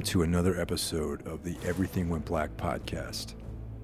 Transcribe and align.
Welcome 0.00 0.12
to 0.12 0.22
another 0.22 0.58
episode 0.58 1.26
of 1.26 1.44
the 1.44 1.54
Everything 1.62 2.08
Went 2.08 2.24
Black 2.24 2.56
podcast. 2.56 3.34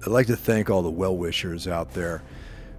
I'd 0.01 0.07
like 0.07 0.25
to 0.27 0.35
thank 0.35 0.67
all 0.67 0.81
the 0.81 0.89
well 0.89 1.15
wishers 1.15 1.67
out 1.67 1.93
there 1.93 2.23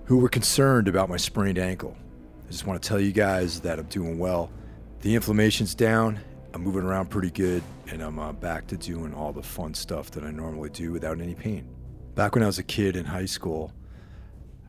who 0.07 0.19
were 0.19 0.29
concerned 0.29 0.89
about 0.89 1.09
my 1.09 1.17
sprained 1.17 1.57
ankle. 1.57 1.97
I 2.45 2.51
just 2.51 2.67
want 2.67 2.83
to 2.83 2.89
tell 2.89 2.99
you 2.99 3.13
guys 3.13 3.61
that 3.61 3.79
I'm 3.79 3.87
doing 3.87 4.19
well. 4.19 4.51
The 5.03 5.15
inflammation's 5.15 5.77
down, 5.77 6.19
I'm 6.53 6.63
moving 6.63 6.83
around 6.83 7.11
pretty 7.11 7.31
good, 7.31 7.63
and 7.87 8.03
I'm 8.03 8.19
uh, 8.19 8.33
back 8.33 8.67
to 8.69 8.77
doing 8.77 9.15
all 9.15 9.33
the 9.33 9.45
fun 9.45 9.73
stuff 9.73 10.11
that 10.13 10.25
I 10.25 10.33
normally 10.33 10.71
do 10.71 10.91
without 10.91 11.21
any 11.21 11.37
pain. 11.37 11.69
Back 12.17 12.35
when 12.35 12.43
I 12.43 12.47
was 12.47 12.59
a 12.59 12.65
kid 12.65 12.97
in 12.97 13.05
high 13.05 13.27
school, 13.27 13.73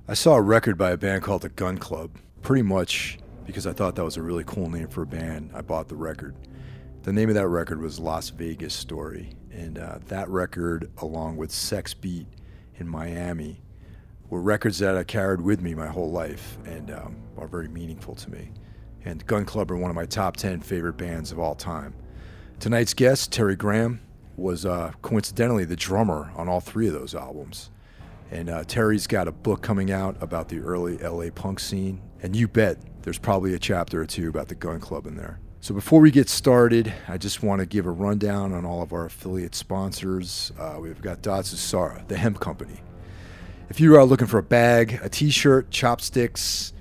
I 0.08 0.14
saw 0.14 0.36
a 0.36 0.42
record 0.44 0.78
by 0.78 0.92
a 0.92 0.98
band 0.98 1.24
called 1.24 1.42
the 1.42 1.50
Gun 1.50 1.80
Club. 1.80 2.12
Pretty 2.44 2.62
much 2.62 3.18
because 3.48 3.66
I 3.66 3.74
thought 3.74 3.96
that 3.96 4.06
was 4.06 4.18
a 4.18 4.22
really 4.22 4.44
cool 4.46 4.70
name 4.70 4.90
for 4.90 5.02
a 5.02 5.08
band, 5.08 5.54
I 5.56 5.62
bought 5.62 5.88
the 5.88 5.96
record. 5.96 6.36
The 7.10 7.14
name 7.14 7.30
of 7.30 7.34
that 7.34 7.48
record 7.48 7.82
was 7.82 8.00
Las 8.00 8.30
Vegas 8.30 8.72
Story, 8.72 9.34
and 9.52 9.80
uh, 9.80 9.98
that 10.10 10.30
record, 10.30 10.92
along 11.00 11.38
with 11.38 11.52
Sex 11.52 11.92
Beat 11.92 12.28
in 12.76 12.88
Miami, 12.88 13.64
were 14.30 14.40
records 14.40 14.78
that 14.78 14.96
I 14.96 15.04
carried 15.04 15.42
with 15.42 15.60
me 15.60 15.74
my 15.74 15.88
whole 15.88 16.12
life 16.12 16.60
and 16.66 16.92
um, 16.92 17.16
are 17.36 17.48
very 17.48 17.68
meaningful 17.68 18.14
to 18.14 18.30
me. 18.30 18.52
And 19.06 19.26
Gun 19.26 19.44
Club 19.44 19.72
are 19.72 19.76
one 19.76 19.90
of 19.90 19.96
my 19.96 20.06
top 20.06 20.38
10 20.38 20.62
favorite 20.62 20.98
bands 20.98 21.32
of 21.32 21.40
all 21.40 21.56
time. 21.56 21.96
Tonight's 22.60 22.94
guest, 22.94 23.32
Terry 23.32 23.56
Graham, 23.56 24.02
was 24.38 24.68
uh, 24.68 24.92
coincidentally 25.02 25.66
the 25.66 25.76
drummer 25.76 26.32
on 26.36 26.48
all 26.48 26.60
three 26.60 26.86
of 26.86 26.94
those 26.94 27.16
albums. 27.16 27.72
And 28.30 28.52
uh, 28.52 28.66
Terry's 28.66 29.08
got 29.08 29.28
a 29.28 29.32
book 29.32 29.64
coming 29.64 29.90
out 29.90 30.16
about 30.22 30.48
the 30.48 30.60
early 30.60 31.00
LA 31.00 31.32
punk 31.32 31.60
scene. 31.60 32.04
And 32.22 32.36
you 32.36 32.48
bet 32.48 32.78
there's 33.02 33.18
probably 33.18 33.56
a 33.56 33.60
chapter 33.60 34.00
or 34.00 34.06
two 34.06 34.30
about 34.30 34.48
the 34.48 34.54
Gun 34.54 34.80
Club 34.80 35.08
in 35.08 35.16
there. 35.18 35.40
So 35.62 35.74
before 35.74 36.00
we 36.00 36.10
get 36.10 36.30
started, 36.30 36.94
I 37.10 37.18
just 37.18 37.44
want 37.44 37.60
to 37.60 37.66
give 37.66 37.86
a 37.86 37.92
rundown 37.92 38.54
on 38.54 38.66
all 38.66 38.82
of 38.82 38.94
our 38.94 39.06
affiliate 39.06 39.54
sponsors. 39.56 40.54
Uh, 40.58 40.78
we've 40.80 41.02
got 41.02 41.22
Datsusara, 41.22 42.08
the 42.08 42.16
hemp 42.16 42.40
company. 42.40 42.80
If 43.70 43.82
you 43.82 43.98
are 43.98 44.06
looking 44.06 44.28
for 44.28 44.38
a 44.38 44.44
bag, 44.44 45.00
a 45.04 45.10
t-shirt, 45.10 45.70
chopsticks, 45.70 46.72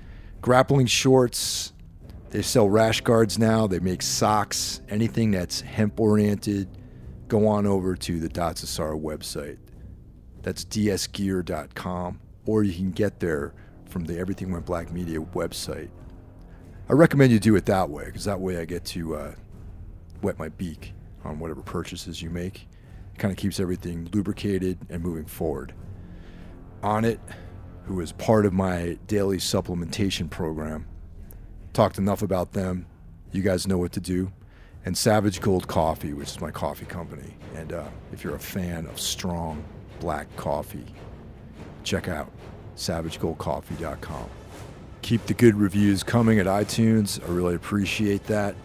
grappling 0.41 0.85
shorts, 0.85 1.73
they 2.29 2.41
sell 2.41 2.69
rash 2.69 3.01
guards 3.01 3.37
now. 3.37 3.67
They 3.67 3.79
make 3.79 4.01
socks, 4.01 4.81
anything 4.87 5.31
that's 5.31 5.59
hemp 5.59 5.99
oriented. 5.99 6.69
Go 7.27 7.47
on 7.47 7.67
over 7.67 7.95
to 7.97 8.19
the 8.19 8.29
Datsusara 8.29 8.99
website. 8.99 9.57
That's 10.41 10.63
dsgear.com, 10.63 12.19
or 12.45 12.63
you 12.63 12.73
can 12.73 12.91
get 12.91 13.19
there 13.19 13.53
from 13.89 14.05
the 14.05 14.17
Everything 14.17 14.53
Went 14.53 14.65
Black 14.65 14.91
Media 14.91 15.19
website. 15.19 15.89
I 16.89 16.93
recommend 16.93 17.31
you 17.31 17.39
do 17.39 17.55
it 17.55 17.67
that 17.67 17.91
way 17.91 18.05
because 18.05 18.25
that 18.25 18.41
way 18.41 18.57
I 18.57 18.65
get 18.65 18.83
to 18.85 19.15
uh, 19.15 19.35
wet 20.23 20.39
my 20.39 20.49
beak 20.49 20.93
on 21.23 21.37
whatever 21.37 21.61
purchases 21.61 22.19
you 22.19 22.31
make. 22.31 22.67
It 23.13 23.19
kind 23.19 23.31
of 23.31 23.37
keeps 23.37 23.59
everything 23.59 24.09
lubricated 24.11 24.79
and 24.89 25.03
moving 25.03 25.25
forward. 25.25 25.75
Onnit, 26.81 27.19
who 27.83 27.99
is 28.01 28.11
part 28.13 28.47
of 28.47 28.53
my 28.53 28.97
daily 29.05 29.37
supplementation 29.37 30.31
program, 30.31 30.87
talked 31.73 31.99
enough 31.99 32.23
about 32.23 32.53
them. 32.53 32.87
You 33.31 33.43
guys 33.43 33.67
know 33.67 33.77
what 33.77 33.91
to 33.91 33.99
do. 33.99 34.31
And 34.83 34.97
Savage 34.97 35.41
Gold 35.41 35.67
Coffee, 35.67 36.13
which 36.13 36.29
is 36.29 36.41
my 36.41 36.49
coffee 36.49 36.85
company. 36.85 37.35
And 37.53 37.71
uh, 37.71 37.87
if 38.11 38.23
you're 38.23 38.35
a 38.35 38.39
fan 38.39 38.87
of 38.87 38.99
strong 38.99 39.63
black 39.99 40.35
coffee, 40.37 40.87
check 41.83 42.07
out 42.07 42.31
savagegoldcoffee.com 42.75 44.38
keep 45.01 45.25
the 45.25 45.33
good 45.33 45.55
reviews 45.55 46.03
coming 46.03 46.39
at 46.39 46.45
iTunes. 46.45 47.23
I 47.23 47.31
really 47.31 47.55
appreciate 47.55 48.25
that. 48.25 48.55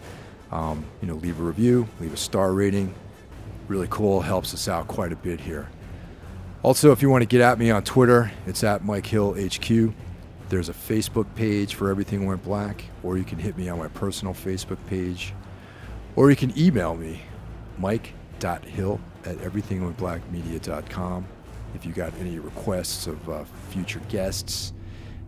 Um, 0.51 0.85
you 1.01 1.07
know, 1.07 1.15
leave 1.15 1.39
a 1.39 1.43
review, 1.43 1.87
leave 1.99 2.13
a 2.13 2.17
star 2.17 2.53
rating. 2.53 2.93
Really 3.67 3.87
cool, 3.89 4.21
helps 4.21 4.53
us 4.53 4.67
out 4.67 4.87
quite 4.87 5.11
a 5.11 5.15
bit 5.15 5.39
here. 5.39 5.69
Also, 6.61 6.91
if 6.91 7.01
you 7.01 7.09
want 7.09 7.21
to 7.21 7.27
get 7.27 7.41
at 7.41 7.59
me 7.59 7.71
on 7.71 7.83
Twitter, 7.83 8.31
it's 8.47 8.63
at 8.63 8.83
Mike 8.83 9.05
Hill 9.05 9.33
HQ. 9.33 9.93
There's 10.49 10.69
a 10.69 10.73
Facebook 10.73 11.25
page 11.35 11.73
for 11.75 11.89
Everything 11.89 12.25
Went 12.25 12.43
Black, 12.43 12.83
or 13.03 13.17
you 13.17 13.23
can 13.23 13.39
hit 13.39 13.57
me 13.57 13.69
on 13.69 13.79
my 13.79 13.87
personal 13.87 14.33
Facebook 14.33 14.77
page, 14.87 15.33
or 16.15 16.29
you 16.29 16.35
can 16.35 16.57
email 16.57 16.95
me, 16.95 17.21
mike.hill 17.77 18.99
at 19.25 19.37
everythingwentblackmedia.com. 19.37 21.25
If 21.73 21.85
you 21.85 21.91
got 21.91 22.13
any 22.19 22.39
requests 22.39 23.07
of 23.07 23.29
uh, 23.29 23.43
future 23.69 24.01
guests, 24.07 24.71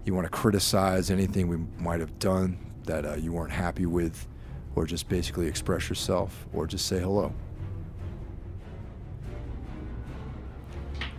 you 0.07 0.16
want 0.16 0.25
to 0.25 0.31
criticize 0.31 1.12
anything 1.12 1.47
we 1.50 1.57
might 1.78 2.00
have 2.00 2.18
done 2.18 2.57
that 2.85 3.06
uh, 3.06 3.16
you 3.16 3.34
weren't 3.34 3.51
happy 3.51 3.85
with, 3.85 4.28
or 4.75 4.85
just 4.85 5.09
basically 5.09 5.47
express 5.47 5.90
yourself, 5.90 6.47
or 6.53 6.66
just 6.66 6.85
say 6.85 7.00
hello. 7.00 7.34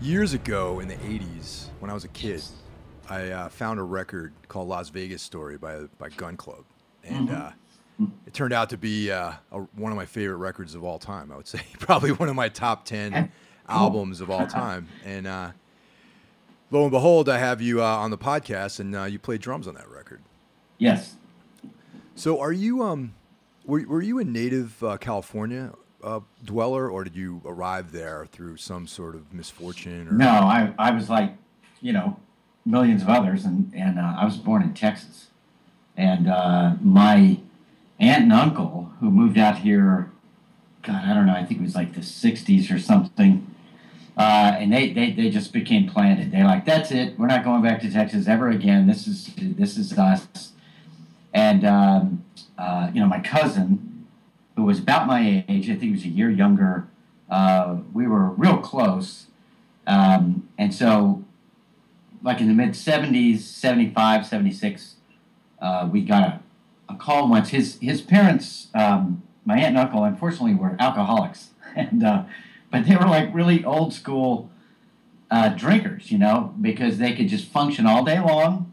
Years 0.01 0.33
ago 0.33 0.81
in 0.81 0.89
the 0.89 0.95
80s, 0.95 1.67
when 1.81 1.91
I 1.91 1.95
was 1.95 2.05
a 2.05 2.09
kid, 2.09 2.43
I 3.11 3.31
uh, 3.31 3.49
found 3.49 3.79
a 3.79 3.83
record 3.83 4.33
called 4.49 4.69
Las 4.69 4.89
Vegas 4.89 5.23
Story 5.23 5.59
by, 5.59 5.83
by 5.99 6.09
Gun 6.09 6.37
Club. 6.37 6.65
And 7.05 7.31
uh, 7.31 7.51
it 8.27 8.33
turned 8.33 8.53
out 8.53 8.71
to 8.71 8.79
be 8.79 9.11
uh, 9.11 9.33
a, 9.51 9.59
one 9.59 9.93
of 9.93 9.97
my 9.97 10.07
favorite 10.07 10.37
records 10.37 10.75
of 10.75 10.85
all 10.85 10.99
time. 10.99 11.31
I 11.33 11.37
would 11.37 11.49
say 11.49 11.61
probably 11.79 12.13
one 12.13 12.29
of 12.29 12.37
my 12.37 12.49
top 12.49 12.85
10 12.85 13.31
albums 13.69 14.21
of 14.21 14.31
all 14.31 14.47
time. 14.47 14.89
And 15.05 15.27
uh, 15.27 15.51
lo 16.71 16.83
and 16.83 16.91
behold, 16.91 17.29
I 17.29 17.39
have 17.39 17.61
you 17.61 17.83
uh, 17.83 17.87
on 17.87 18.11
the 18.11 18.19
podcast, 18.19 18.81
and 18.81 18.95
uh, 18.95 19.05
you 19.05 19.19
play 19.19 19.39
drums 19.39 19.67
on 19.67 19.75
that 19.75 19.89
record. 19.89 20.23
Yes. 20.79 21.17
So, 22.15 22.41
are 22.41 22.53
you 22.53 22.83
um, 22.83 23.15
were, 23.65 23.85
were 23.87 24.03
you 24.03 24.19
a 24.19 24.25
native 24.25 24.83
uh, 24.83 24.97
California 24.97 25.73
uh, 26.03 26.21
dweller, 26.45 26.91
or 26.91 27.05
did 27.05 27.17
you 27.17 27.43
arrive 27.45 27.93
there 27.93 28.27
through 28.27 28.57
some 28.57 28.87
sort 28.87 29.15
of 29.15 29.33
misfortune? 29.33 30.09
Or? 30.09 30.13
No, 30.13 30.29
I, 30.29 30.73
I 30.79 30.91
was 30.91 31.11
like, 31.11 31.35
you 31.81 31.93
know, 31.93 32.19
millions 32.65 33.03
of 33.03 33.09
others, 33.09 33.45
and 33.45 33.73
and 33.75 33.99
uh, 33.99 34.15
I 34.19 34.25
was 34.25 34.37
born 34.37 34.63
in 34.63 34.75
Texas, 34.75 35.29
and 35.97 36.29
uh, 36.29 36.75
my 36.81 37.39
aunt 37.99 38.25
and 38.25 38.33
uncle 38.33 38.93
who 39.01 39.11
moved 39.11 39.39
out 39.39 39.59
here, 39.59 40.11
God, 40.83 41.05
I 41.05 41.15
don't 41.15 41.27
know, 41.27 41.35
I 41.35 41.45
think 41.45 41.61
it 41.61 41.65
was 41.65 41.75
like 41.75 41.95
the 41.95 42.01
'60s 42.01 42.75
or 42.75 42.79
something. 42.79 43.55
Uh, 44.19 44.57
and 44.59 44.73
they, 44.73 44.93
they, 44.93 45.13
they 45.13 45.31
just 45.31 45.53
became 45.53 45.89
planted. 45.89 46.33
They're 46.33 46.45
like, 46.45 46.65
that's 46.65 46.91
it. 46.91 47.17
We're 47.17 47.29
not 47.29 47.45
going 47.45 47.63
back 47.63 47.81
to 47.83 47.91
Texas 47.91 48.27
ever 48.27 48.51
again. 48.51 48.89
This 48.89 49.07
is 49.07 49.31
this 49.37 49.79
is 49.79 49.97
us. 49.97 50.53
And 51.33 51.65
um, 51.65 52.25
uh, 52.59 52.91
you 52.93 53.01
know, 53.01 53.07
my 53.07 53.21
cousin, 53.21 54.07
who 54.57 54.65
was 54.65 54.81
about 54.81 55.07
my 55.07 55.45
age, 55.49 55.71
I 55.71 55.75
think 55.75 55.83
he 55.83 55.91
was 55.93 56.05
a 56.05 56.09
year 56.09 56.31
younger. 56.31 56.89
Uh, 57.31 57.77
we 57.93 58.09
were 58.09 58.31
real 58.31 58.59
close, 58.59 59.27
um, 59.87 60.49
and 60.59 60.75
so, 60.75 61.23
like 62.23 62.41
in 62.41 62.49
the 62.49 62.55
mid 62.55 62.71
'70s, 62.71 63.41
75, 63.41 64.27
76, 64.27 64.97
uh, 65.61 65.89
we 65.93 66.01
got 66.01 66.23
a, 66.25 66.41
a 66.89 66.97
call 66.97 67.29
once. 67.29 67.51
His 67.51 67.79
his 67.81 68.01
parents, 68.01 68.69
um, 68.75 69.23
my 69.45 69.59
aunt 69.59 69.67
and 69.67 69.79
uncle, 69.79 70.03
unfortunately, 70.03 70.55
were 70.55 70.75
alcoholics, 70.81 71.51
and 71.77 72.03
uh, 72.03 72.25
but 72.71 72.87
they 72.87 72.97
were 72.97 73.07
like 73.07 73.35
really 73.35 73.65
old 73.65 73.93
school 73.93 74.51
uh, 75.31 75.51
drinkers, 75.51 76.11
you 76.11 76.19
know, 76.19 76.55
because 76.61 76.99
they 76.99 77.15
could 77.15 77.29
just 77.29 77.47
function 77.47 77.87
all 77.87 78.05
day 78.05 78.19
long. 78.19 78.73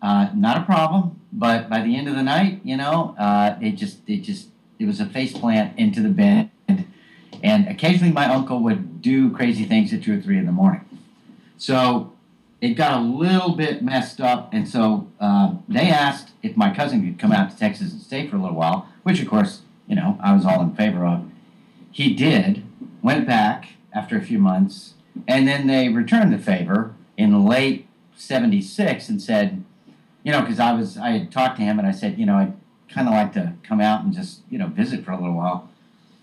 Uh, 0.00 0.30
not 0.34 0.56
a 0.56 0.62
problem, 0.62 1.20
but 1.32 1.68
by 1.68 1.80
the 1.82 1.96
end 1.96 2.08
of 2.08 2.14
the 2.14 2.22
night, 2.22 2.60
you 2.62 2.76
know, 2.76 3.16
uh, 3.18 3.56
it 3.60 3.72
just 3.72 3.98
it 4.06 4.18
just 4.18 4.48
it 4.78 4.86
was 4.86 5.00
a 5.00 5.06
face 5.06 5.36
plant 5.36 5.76
into 5.76 6.00
the 6.00 6.08
bed, 6.08 6.50
and 7.42 7.66
occasionally 7.68 8.12
my 8.12 8.26
uncle 8.26 8.60
would 8.60 9.02
do 9.02 9.30
crazy 9.30 9.64
things 9.64 9.92
at 9.92 10.02
two 10.02 10.16
or 10.16 10.20
three 10.20 10.38
in 10.38 10.46
the 10.46 10.52
morning. 10.52 10.84
So 11.56 12.12
it 12.60 12.70
got 12.74 13.00
a 13.00 13.04
little 13.04 13.56
bit 13.56 13.82
messed 13.82 14.20
up, 14.20 14.52
and 14.52 14.68
so 14.68 15.08
uh, 15.20 15.54
they 15.68 15.88
asked 15.88 16.30
if 16.42 16.56
my 16.56 16.72
cousin 16.72 17.04
could 17.04 17.18
come 17.18 17.32
out 17.32 17.50
to 17.50 17.56
Texas 17.56 17.92
and 17.92 18.00
stay 18.00 18.28
for 18.28 18.36
a 18.36 18.40
little 18.40 18.56
while, 18.56 18.88
which 19.02 19.20
of 19.20 19.28
course, 19.28 19.62
you 19.88 19.96
know, 19.96 20.16
I 20.22 20.32
was 20.32 20.44
all 20.44 20.60
in 20.62 20.74
favor 20.76 21.04
of. 21.04 21.28
He 21.90 22.14
did, 22.14 22.62
went 23.02 23.26
back 23.26 23.70
after 23.92 24.16
a 24.16 24.22
few 24.22 24.38
months, 24.38 24.94
and 25.26 25.46
then 25.46 25.66
they 25.66 25.88
returned 25.88 26.32
the 26.32 26.38
favor 26.38 26.94
in 27.16 27.44
late 27.44 27.86
'76 28.16 29.08
and 29.08 29.20
said, 29.22 29.64
you 30.22 30.32
know, 30.32 30.40
because 30.40 30.60
I 30.60 30.72
was 30.72 30.96
I 30.96 31.10
had 31.10 31.32
talked 31.32 31.56
to 31.58 31.62
him 31.62 31.78
and 31.78 31.86
I 31.88 31.92
said, 31.92 32.18
you 32.18 32.26
know, 32.26 32.36
I'd 32.36 32.54
kind 32.88 33.08
of 33.08 33.14
like 33.14 33.32
to 33.34 33.54
come 33.62 33.80
out 33.80 34.04
and 34.04 34.12
just 34.12 34.40
you 34.50 34.58
know 34.58 34.66
visit 34.66 35.04
for 35.04 35.12
a 35.12 35.16
little 35.20 35.36
while, 35.36 35.68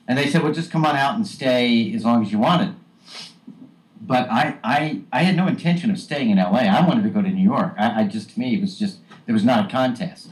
and 0.07 0.17
they 0.17 0.29
said, 0.29 0.43
well, 0.43 0.53
just 0.53 0.71
come 0.71 0.85
on 0.85 0.95
out 0.95 1.15
and 1.15 1.25
stay 1.27 1.93
as 1.93 2.03
long 2.03 2.23
as 2.23 2.31
you 2.31 2.39
wanted. 2.39 2.75
But 4.01 4.29
I 4.29 4.57
I 4.63 5.01
I 5.11 5.23
had 5.23 5.35
no 5.35 5.47
intention 5.47 5.89
of 5.89 5.99
staying 5.99 6.29
in 6.29 6.37
LA. 6.37 6.59
I 6.59 6.85
wanted 6.85 7.03
to 7.03 7.09
go 7.09 7.21
to 7.21 7.29
New 7.29 7.43
York. 7.43 7.73
I, 7.77 8.01
I 8.01 8.03
just 8.07 8.31
to 8.31 8.39
me 8.39 8.55
it 8.55 8.61
was 8.61 8.77
just 8.77 8.99
there 9.25 9.33
was 9.33 9.45
not 9.45 9.65
a 9.65 9.69
contest. 9.69 10.31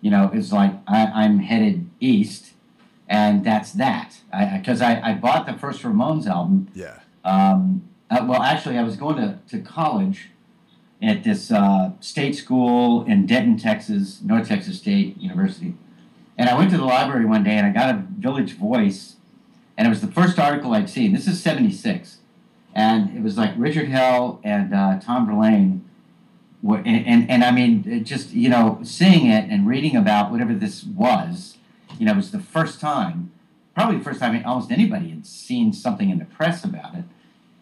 You 0.00 0.10
know, 0.10 0.30
it's 0.34 0.52
like 0.52 0.72
I, 0.86 1.06
I'm 1.06 1.38
headed 1.38 1.88
east, 1.98 2.53
and 3.08 3.44
that's 3.44 3.72
that. 3.72 4.18
Because 4.56 4.80
I, 4.80 4.94
I, 4.94 5.10
I 5.10 5.14
bought 5.14 5.46
the 5.46 5.54
first 5.54 5.82
Ramones 5.82 6.26
album. 6.26 6.68
Yeah. 6.74 7.00
Um, 7.24 7.88
uh, 8.10 8.24
well, 8.28 8.42
actually, 8.42 8.78
I 8.78 8.82
was 8.82 8.96
going 8.96 9.16
to, 9.16 9.38
to 9.48 9.60
college 9.60 10.28
at 11.02 11.24
this 11.24 11.50
uh, 11.50 11.92
state 12.00 12.34
school 12.34 13.04
in 13.04 13.26
Denton, 13.26 13.58
Texas, 13.58 14.20
North 14.22 14.48
Texas 14.48 14.78
State 14.78 15.18
University. 15.18 15.74
And 16.36 16.48
I 16.48 16.56
went 16.56 16.70
to 16.70 16.76
the 16.76 16.84
library 16.84 17.26
one 17.26 17.44
day 17.44 17.52
and 17.52 17.66
I 17.66 17.70
got 17.70 17.94
a 17.94 18.04
Village 18.18 18.56
Voice, 18.56 19.16
and 19.76 19.86
it 19.86 19.90
was 19.90 20.00
the 20.00 20.10
first 20.10 20.38
article 20.38 20.72
I'd 20.72 20.90
seen. 20.90 21.12
This 21.12 21.28
is 21.28 21.42
76. 21.42 22.18
And 22.74 23.16
it 23.16 23.22
was 23.22 23.38
like 23.38 23.52
Richard 23.56 23.88
Hell 23.88 24.40
and 24.42 24.74
uh, 24.74 24.98
Tom 24.98 25.26
Verlaine. 25.26 25.84
Were, 26.62 26.78
and, 26.78 27.06
and, 27.06 27.30
and 27.30 27.44
I 27.44 27.50
mean, 27.50 27.84
it 27.86 28.04
just, 28.04 28.32
you 28.32 28.48
know, 28.48 28.80
seeing 28.82 29.26
it 29.26 29.50
and 29.50 29.66
reading 29.66 29.96
about 29.96 30.30
whatever 30.32 30.54
this 30.54 30.82
was, 30.82 31.53
you 31.98 32.06
know, 32.06 32.12
it 32.12 32.16
was 32.16 32.30
the 32.30 32.40
first 32.40 32.80
time, 32.80 33.32
probably 33.74 33.98
the 33.98 34.04
first 34.04 34.20
time 34.20 34.40
almost 34.44 34.70
anybody 34.70 35.10
had 35.10 35.26
seen 35.26 35.72
something 35.72 36.10
in 36.10 36.18
the 36.18 36.24
press 36.24 36.64
about 36.64 36.94
it. 36.94 37.04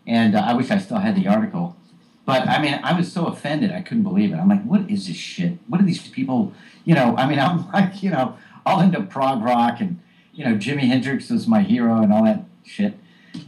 And 0.06 0.34
uh, 0.34 0.40
I 0.40 0.54
wish 0.54 0.70
I 0.70 0.78
still 0.78 0.98
had 0.98 1.16
the 1.16 1.28
article. 1.28 1.76
But 2.24 2.48
I 2.48 2.60
mean, 2.60 2.78
I 2.82 2.96
was 2.96 3.12
so 3.12 3.26
offended, 3.26 3.72
I 3.72 3.82
couldn't 3.82 4.04
believe 4.04 4.32
it. 4.32 4.36
I'm 4.36 4.48
like, 4.48 4.64
what 4.64 4.88
is 4.90 5.08
this 5.08 5.16
shit? 5.16 5.58
What 5.68 5.80
are 5.80 5.84
these 5.84 6.08
people, 6.08 6.52
you 6.84 6.94
know? 6.94 7.16
I 7.16 7.26
mean, 7.26 7.38
I'm 7.40 7.70
like, 7.70 8.02
you 8.02 8.10
know, 8.10 8.36
all 8.64 8.80
into 8.80 9.00
prog 9.02 9.42
rock 9.42 9.80
and, 9.80 10.00
you 10.32 10.44
know, 10.44 10.54
Jimi 10.54 10.82
Hendrix 10.82 11.30
was 11.30 11.46
my 11.46 11.62
hero 11.62 12.00
and 12.02 12.12
all 12.12 12.24
that 12.24 12.44
shit. 12.64 12.94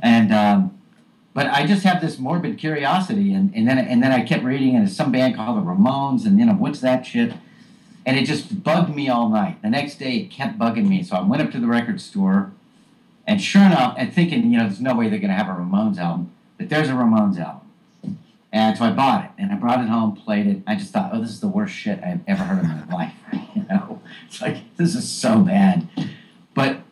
And, 0.03 0.33
um, 0.33 0.79
but 1.35 1.49
I 1.49 1.67
just 1.67 1.83
have 1.83 2.01
this 2.01 2.19
morbid 2.19 2.59
curiosity. 2.59 3.35
And, 3.35 3.55
and 3.55 3.69
then 3.69 3.77
and 3.77 4.03
then 4.03 4.13
I 4.13 4.23
kept 4.23 4.45
reading, 4.45 4.77
and 4.77 4.87
it's 4.87 4.97
some 4.97 5.11
band 5.11 5.35
called 5.35 5.59
the 5.59 5.63
Ramones, 5.63 6.25
and, 6.25 6.39
you 6.39 6.47
know, 6.47 6.53
what's 6.53 6.81
that 6.81 7.05
shit? 7.05 7.33
And 8.07 8.19
it 8.19 8.27
just 8.27 8.63
bugged 8.63 8.95
me 8.95 9.09
all 9.09 9.29
night. 9.29 9.63
The 9.63 9.71
next 9.71 9.99
day, 9.99 10.17
it 10.17 10.31
kept 10.31 10.59
bugging 10.59 10.89
me. 10.89 11.03
So 11.03 11.17
I 11.17 11.23
went 11.23 11.43
up 11.43 11.51
to 11.53 11.61
the 11.61 11.67
record 11.67 12.01
store, 12.01 12.53
and 13.27 13.41
sure 13.41 13.63
enough, 13.63 13.95
and 13.97 14.13
thinking, 14.13 14.51
you 14.51 14.59
know, 14.59 14.65
there's 14.65 14.81
no 14.81 14.95
way 14.95 15.09
they're 15.09 15.19
going 15.19 15.31
to 15.31 15.37
have 15.37 15.49
a 15.49 15.59
Ramones 15.59 15.99
album, 15.99 16.33
but 16.59 16.69
there's 16.69 16.89
a 16.89 16.93
Ramones 16.93 17.39
album. 17.39 17.65
And 18.55 18.79
so 18.79 18.85
I 18.85 18.93
bought 18.93 19.25
it 19.25 19.31
and 19.37 19.51
I 19.51 19.57
brought 19.57 19.81
it 19.81 19.89
home, 19.89 20.15
played 20.15 20.47
it. 20.47 20.63
I 20.65 20.77
just 20.77 20.93
thought, 20.93 21.11
oh, 21.13 21.21
this 21.21 21.31
is 21.31 21.41
the 21.41 21.49
worst 21.49 21.75
shit 21.75 22.01
I've 22.05 22.21
ever 22.29 22.45
heard 22.45 22.63
in 22.63 22.69
my 22.69 22.87
life. 22.95 23.15
You 23.53 23.65
know, 23.69 24.01
it's 24.29 24.41
like 24.41 24.77
this 24.77 24.95
is 24.95 25.11
so 25.11 25.41
bad. 25.41 25.89
But 26.55 26.83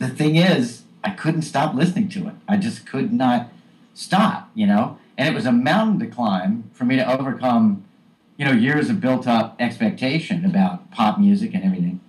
the 0.00 0.08
thing 0.08 0.34
is, 0.34 0.82
I 1.04 1.10
couldn't 1.10 1.42
stop 1.42 1.76
listening 1.76 2.08
to 2.10 2.26
it. 2.26 2.34
I 2.48 2.56
just 2.56 2.86
could 2.86 3.12
not 3.12 3.52
stop. 3.94 4.50
You 4.56 4.66
know, 4.66 4.98
and 5.16 5.28
it 5.28 5.34
was 5.34 5.46
a 5.46 5.52
mountain 5.52 6.00
to 6.00 6.12
climb 6.12 6.68
for 6.72 6.84
me 6.84 6.96
to 6.96 7.08
overcome. 7.08 7.84
You 8.42 8.48
know, 8.48 8.54
years 8.54 8.90
of 8.90 9.00
built-up 9.00 9.54
expectation 9.60 10.44
about 10.44 10.90
pop 10.90 11.20
music 11.20 11.54
and 11.54 11.62
everything. 11.62 12.00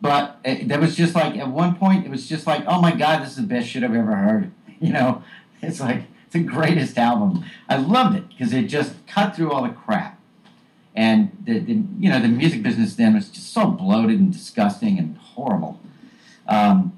But 0.00 0.38
it, 0.44 0.68
there 0.68 0.78
was 0.78 0.94
just 0.94 1.16
like 1.16 1.36
at 1.36 1.48
one 1.48 1.74
point, 1.74 2.06
it 2.06 2.12
was 2.12 2.28
just 2.28 2.46
like, 2.46 2.62
oh 2.68 2.80
my 2.80 2.94
god, 2.94 3.22
this 3.22 3.30
is 3.30 3.36
the 3.38 3.42
best 3.42 3.66
shit 3.66 3.82
I've 3.82 3.92
ever 3.92 4.14
heard. 4.14 4.52
You 4.80 4.92
know, 4.92 5.24
it's 5.60 5.80
like 5.80 6.04
it's 6.26 6.34
the 6.34 6.44
greatest 6.44 6.96
album. 6.96 7.44
I 7.68 7.76
loved 7.78 8.14
it 8.14 8.28
because 8.28 8.52
it 8.52 8.68
just 8.68 9.04
cut 9.08 9.34
through 9.34 9.50
all 9.50 9.64
the 9.64 9.70
crap. 9.70 10.20
And 10.94 11.36
the, 11.44 11.58
the, 11.58 11.72
you 11.98 12.08
know 12.08 12.20
the 12.20 12.28
music 12.28 12.62
business 12.62 12.94
then 12.94 13.14
was 13.14 13.28
just 13.28 13.52
so 13.52 13.66
bloated 13.66 14.20
and 14.20 14.32
disgusting 14.32 14.96
and 14.96 15.16
horrible. 15.16 15.80
Um, 16.46 16.96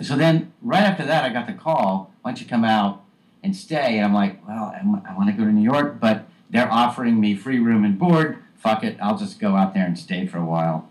so 0.00 0.16
then 0.16 0.52
right 0.62 0.84
after 0.84 1.04
that, 1.04 1.24
I 1.24 1.30
got 1.30 1.48
the 1.48 1.54
call. 1.54 2.14
Why 2.22 2.30
don't 2.30 2.40
you 2.40 2.46
come 2.46 2.64
out 2.64 3.02
and 3.42 3.56
stay? 3.56 3.96
And 3.96 4.04
I'm 4.04 4.14
like, 4.14 4.46
well, 4.46 4.72
I 4.72 5.16
want 5.16 5.26
to 5.26 5.32
go 5.32 5.42
to 5.42 5.50
New 5.50 5.68
York, 5.68 5.98
but 5.98 6.28
they're 6.52 6.70
offering 6.70 7.20
me 7.20 7.34
free 7.34 7.58
room 7.58 7.84
and 7.84 7.98
board. 7.98 8.38
Fuck 8.56 8.84
it, 8.84 8.96
I'll 9.02 9.18
just 9.18 9.40
go 9.40 9.56
out 9.56 9.74
there 9.74 9.84
and 9.84 9.98
stay 9.98 10.26
for 10.26 10.38
a 10.38 10.44
while, 10.44 10.88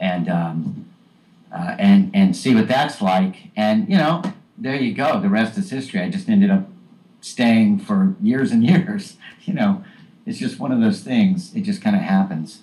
and 0.00 0.28
um, 0.28 0.88
uh, 1.52 1.76
and 1.78 2.10
and 2.14 2.34
see 2.34 2.54
what 2.54 2.68
that's 2.68 3.02
like. 3.02 3.50
And 3.54 3.88
you 3.88 3.98
know, 3.98 4.22
there 4.56 4.76
you 4.76 4.94
go. 4.94 5.20
The 5.20 5.28
rest 5.28 5.58
is 5.58 5.70
history. 5.70 6.00
I 6.00 6.08
just 6.08 6.28
ended 6.28 6.50
up 6.50 6.68
staying 7.20 7.80
for 7.80 8.14
years 8.22 8.50
and 8.50 8.64
years. 8.66 9.16
You 9.44 9.52
know, 9.52 9.84
it's 10.24 10.38
just 10.38 10.58
one 10.58 10.72
of 10.72 10.80
those 10.80 11.00
things. 11.00 11.54
It 11.54 11.62
just 11.62 11.82
kind 11.82 11.96
of 11.96 12.02
happens. 12.02 12.60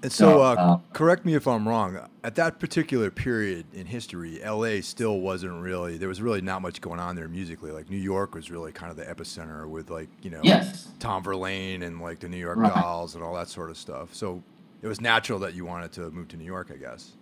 And 0.00 0.12
so, 0.12 0.42
uh, 0.42 0.78
correct 0.92 1.24
me 1.24 1.34
if 1.34 1.48
I'm 1.48 1.66
wrong. 1.66 1.98
At 2.22 2.36
that 2.36 2.60
particular 2.60 3.10
period 3.10 3.66
in 3.72 3.86
history, 3.86 4.40
LA 4.44 4.80
still 4.80 5.18
wasn't 5.20 5.60
really, 5.60 5.96
there 5.96 6.08
was 6.08 6.22
really 6.22 6.40
not 6.40 6.62
much 6.62 6.80
going 6.80 7.00
on 7.00 7.16
there 7.16 7.26
musically. 7.26 7.72
Like 7.72 7.90
New 7.90 7.96
York 7.96 8.34
was 8.34 8.48
really 8.48 8.70
kind 8.70 8.92
of 8.92 8.96
the 8.96 9.04
epicenter 9.04 9.68
with, 9.68 9.90
like, 9.90 10.08
you 10.22 10.30
know, 10.30 10.40
yes. 10.44 10.88
Tom 11.00 11.24
Verlaine 11.24 11.82
and 11.82 12.00
like 12.00 12.20
the 12.20 12.28
New 12.28 12.36
York 12.36 12.58
right. 12.58 12.72
Dolls 12.72 13.16
and 13.16 13.24
all 13.24 13.34
that 13.34 13.48
sort 13.48 13.70
of 13.70 13.76
stuff. 13.76 14.14
So 14.14 14.40
it 14.82 14.86
was 14.86 15.00
natural 15.00 15.40
that 15.40 15.54
you 15.54 15.64
wanted 15.64 15.90
to 15.92 16.10
move 16.10 16.28
to 16.28 16.36
New 16.36 16.44
York, 16.44 16.70
I 16.72 16.76
guess. 16.76 17.12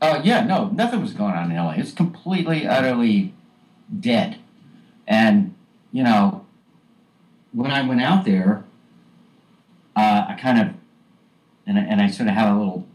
Uh, 0.00 0.20
yeah, 0.24 0.44
no, 0.44 0.70
nothing 0.70 1.00
was 1.00 1.12
going 1.12 1.34
on 1.34 1.50
in 1.50 1.56
LA. 1.56 1.72
It's 1.72 1.92
completely, 1.92 2.66
utterly 2.66 3.34
dead. 4.00 4.38
And, 5.06 5.54
you 5.92 6.02
know, 6.02 6.46
when 7.52 7.70
I 7.70 7.86
went 7.86 8.00
out 8.00 8.24
there, 8.24 8.64
uh, 9.94 10.26
I 10.28 10.38
kind 10.40 10.60
of, 10.60 10.74
and, 11.66 11.78
and 11.78 12.00
I 12.00 12.08
sort 12.08 12.28
of 12.28 12.34
have 12.34 12.54
a 12.54 12.58
little 12.58 12.86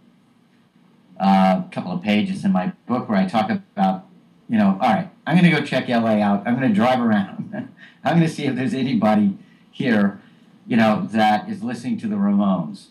uh, 1.20 1.64
couple 1.72 1.92
of 1.92 2.02
pages 2.02 2.44
in 2.44 2.52
my 2.52 2.74
book 2.88 3.08
where 3.08 3.18
I 3.18 3.26
talk 3.26 3.50
about, 3.50 4.06
you 4.50 4.58
know, 4.58 4.78
all 4.82 4.94
right, 4.94 5.10
I'm 5.26 5.38
going 5.38 5.50
to 5.50 5.60
go 5.60 5.66
check 5.66 5.88
LA 5.88 6.20
out. 6.20 6.46
I'm 6.46 6.58
going 6.58 6.68
to 6.68 6.74
drive 6.74 7.00
around. 7.00 7.70
I'm 8.04 8.18
going 8.18 8.28
to 8.28 8.34
see 8.34 8.46
if 8.46 8.56
there's 8.56 8.74
anybody 8.74 9.38
here, 9.72 10.20
you 10.68 10.78
know, 10.78 11.08
that 11.12 11.50
is 11.50 11.64
listening 11.64 11.98
to 12.00 12.08
the 12.08 12.16
Ramones. 12.16 12.88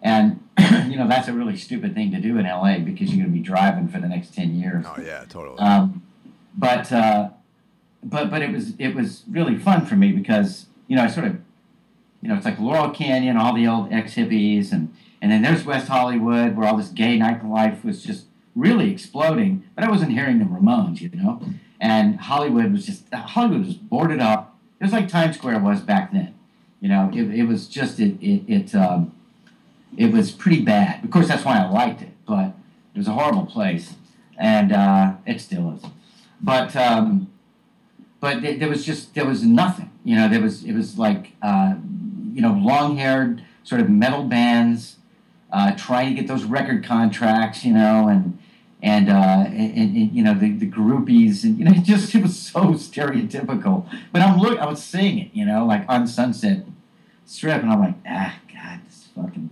And, 0.00 0.46
you 0.88 0.96
know, 0.96 1.08
that's 1.08 1.28
a 1.28 1.32
really 1.32 1.56
stupid 1.56 1.94
thing 1.94 2.12
to 2.12 2.20
do 2.20 2.38
in 2.38 2.46
LA 2.46 2.78
because 2.78 3.10
you're 3.10 3.24
going 3.24 3.32
to 3.32 3.38
be 3.38 3.40
driving 3.40 3.88
for 3.88 3.98
the 3.98 4.08
next 4.08 4.34
10 4.34 4.54
years. 4.54 4.84
Oh, 4.88 5.00
yeah, 5.00 5.24
totally. 5.28 5.58
Um, 5.58 6.02
but, 6.56 6.92
uh, 6.92 7.30
but 8.02 8.30
but 8.30 8.42
it 8.42 8.52
was 8.52 8.74
it 8.78 8.94
was 8.94 9.24
really 9.30 9.56
fun 9.56 9.84
for 9.84 9.96
me 9.96 10.12
because 10.12 10.66
you 10.86 10.96
know 10.96 11.02
I 11.02 11.08
sort 11.08 11.26
of 11.26 11.36
you 12.22 12.28
know 12.28 12.36
it's 12.36 12.44
like 12.44 12.58
Laurel 12.58 12.90
Canyon, 12.90 13.36
all 13.36 13.54
the 13.54 13.66
old 13.66 13.92
ex 13.92 14.14
hippies, 14.14 14.72
and 14.72 14.94
and 15.20 15.30
then 15.30 15.42
there's 15.42 15.64
West 15.64 15.88
Hollywood 15.88 16.56
where 16.56 16.68
all 16.68 16.76
this 16.76 16.88
gay 16.88 17.18
nightlife 17.18 17.84
was 17.84 18.02
just 18.02 18.26
really 18.54 18.90
exploding. 18.90 19.64
But 19.74 19.84
I 19.84 19.90
wasn't 19.90 20.12
hearing 20.12 20.38
the 20.38 20.44
Ramones, 20.44 21.00
you 21.00 21.10
know, 21.10 21.40
and 21.80 22.20
Hollywood 22.20 22.72
was 22.72 22.86
just 22.86 23.12
Hollywood 23.12 23.66
was 23.66 23.74
boarded 23.74 24.20
up. 24.20 24.56
It 24.80 24.84
was 24.84 24.92
like 24.92 25.08
Times 25.08 25.36
Square 25.36 25.60
was 25.60 25.80
back 25.80 26.12
then. 26.12 26.34
You 26.80 26.88
know, 26.88 27.10
it, 27.12 27.22
it 27.34 27.44
was 27.44 27.66
just 27.68 27.98
it 27.98 28.20
it 28.20 28.42
it 28.48 28.74
um, 28.74 29.12
it 29.96 30.12
was 30.12 30.30
pretty 30.30 30.62
bad. 30.62 31.04
Of 31.04 31.10
course, 31.10 31.28
that's 31.28 31.44
why 31.44 31.58
I 31.58 31.68
liked 31.68 32.02
it, 32.02 32.10
but 32.26 32.52
it 32.94 32.98
was 32.98 33.08
a 33.08 33.12
horrible 33.12 33.46
place, 33.46 33.94
and 34.36 34.72
uh, 34.72 35.14
it 35.26 35.40
still 35.40 35.74
is. 35.74 35.82
But 36.40 36.76
um, 36.76 37.30
but 38.20 38.42
there 38.42 38.68
was 38.68 38.84
just 38.84 39.14
there 39.14 39.26
was 39.26 39.42
nothing. 39.44 39.90
You 40.04 40.16
know, 40.16 40.28
there 40.28 40.40
was 40.40 40.64
it 40.64 40.72
was 40.72 40.98
like 40.98 41.32
uh, 41.42 41.74
you 42.38 42.42
know 42.42 42.52
long 42.52 42.98
haired 42.98 43.42
sort 43.64 43.80
of 43.80 43.90
metal 43.90 44.22
bands 44.22 44.98
uh, 45.52 45.72
trying 45.72 46.08
to 46.08 46.14
get 46.14 46.28
those 46.28 46.44
record 46.44 46.84
contracts. 46.84 47.64
You 47.64 47.74
know, 47.74 48.06
and 48.06 48.38
and, 48.80 49.10
uh, 49.10 49.44
and, 49.48 49.76
and, 49.76 50.12
you 50.12 50.22
know 50.22 50.34
the, 50.34 50.52
the 50.52 50.70
groupies 50.70 51.42
and 51.42 51.58
you 51.58 51.64
know 51.64 51.72
it 51.76 51.82
just 51.82 52.14
it 52.14 52.22
was 52.22 52.38
so 52.38 52.74
stereotypical. 52.74 53.88
But 54.12 54.22
I'm 54.22 54.38
look 54.38 54.56
I 54.60 54.66
was 54.66 54.82
seeing 54.82 55.18
it. 55.18 55.30
You 55.32 55.46
know, 55.46 55.66
like 55.66 55.84
on 55.88 56.06
Sunset 56.06 56.64
Strip, 57.26 57.60
and 57.60 57.72
I'm 57.72 57.80
like, 57.80 57.96
ah, 58.06 58.38
God, 58.54 58.80
this 58.86 59.08
fucking. 59.16 59.50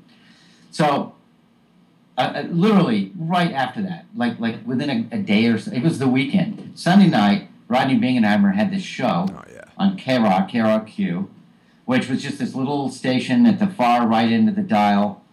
So 0.71 1.17
uh, 2.17 2.33
uh, 2.37 2.43
literally 2.51 3.11
right 3.19 3.51
after 3.51 3.83
that, 3.83 4.07
like 4.15 4.39
like 4.39 4.65
within 4.65 5.09
a, 5.11 5.17
a, 5.17 5.19
day 5.19 5.47
or 5.47 5.59
so, 5.59 5.73
it 5.73 5.83
was 5.83 5.99
the 5.99 6.09
weekend. 6.09 6.79
Sunday 6.79 7.09
night, 7.09 7.49
Rodney 7.67 7.99
Bingenheimer 7.99 8.55
had 8.55 8.71
this 8.71 8.85
show 8.85 9.27
oh, 9.29 9.43
yeah. 9.53 9.65
on 9.77 9.97
K 9.97 10.21
Rock, 10.21 10.51
K 10.51 10.61
Rock 10.61 10.87
Q, 10.87 11.29
which 11.87 12.09
was 12.09 12.23
just 12.23 12.39
this 12.39 12.55
little 12.55 12.91
station 12.91 13.47
at 13.47 13.59
the 13.59 13.67
far 13.67 14.07
right 14.07 14.31
end 14.31 14.49
of 14.49 14.57
the 14.57 14.63
dial. 14.63 15.25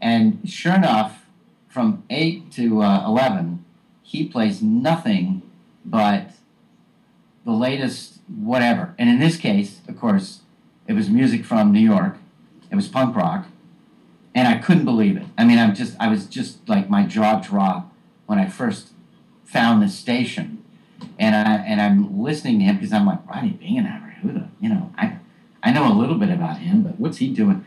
And 0.00 0.40
sure 0.44 0.74
enough, 0.74 1.24
from 1.68 2.04
8 2.10 2.52
to 2.52 2.82
uh, 2.82 3.06
11, 3.06 3.64
he 4.02 4.26
plays 4.28 4.60
nothing 4.60 5.42
but 5.84 6.32
the 7.44 7.52
latest 7.52 8.20
whatever. 8.28 8.94
And 8.98 9.08
in 9.08 9.18
this 9.18 9.38
case, 9.38 9.80
of 9.88 9.98
course, 9.98 10.40
it 10.86 10.92
was 10.92 11.08
music 11.08 11.44
from 11.44 11.72
New 11.72 11.80
York, 11.80 12.18
it 12.70 12.76
was 12.76 12.88
punk 12.88 13.16
rock. 13.16 13.46
And 14.36 14.48
I 14.48 14.58
couldn't 14.58 14.84
believe 14.84 15.16
it. 15.16 15.26
I 15.38 15.44
mean, 15.44 15.58
I'm 15.58 15.74
just, 15.74 15.96
I 16.00 16.08
was 16.08 16.26
just 16.26 16.68
like, 16.68 16.90
my 16.90 17.04
jaw 17.04 17.38
dropped 17.38 17.94
when 18.26 18.38
I 18.38 18.48
first 18.48 18.88
found 19.44 19.80
this 19.80 19.94
station 19.94 20.64
and 21.18 21.34
I 21.34 21.56
and 21.56 21.80
I'm 21.80 22.22
listening 22.22 22.58
to 22.60 22.64
him 22.64 22.76
because 22.76 22.92
I'm 22.92 23.06
like 23.06 23.26
Rodney 23.28 23.50
Bingenheimer, 23.50 24.14
who 24.14 24.32
the 24.32 24.48
you 24.60 24.68
know 24.68 24.92
I 24.96 25.18
I 25.64 25.72
know 25.72 25.90
a 25.90 25.94
little 25.94 26.16
bit 26.16 26.28
about 26.28 26.58
him, 26.58 26.82
but 26.82 27.00
what's 27.00 27.18
he 27.18 27.28
doing? 27.32 27.64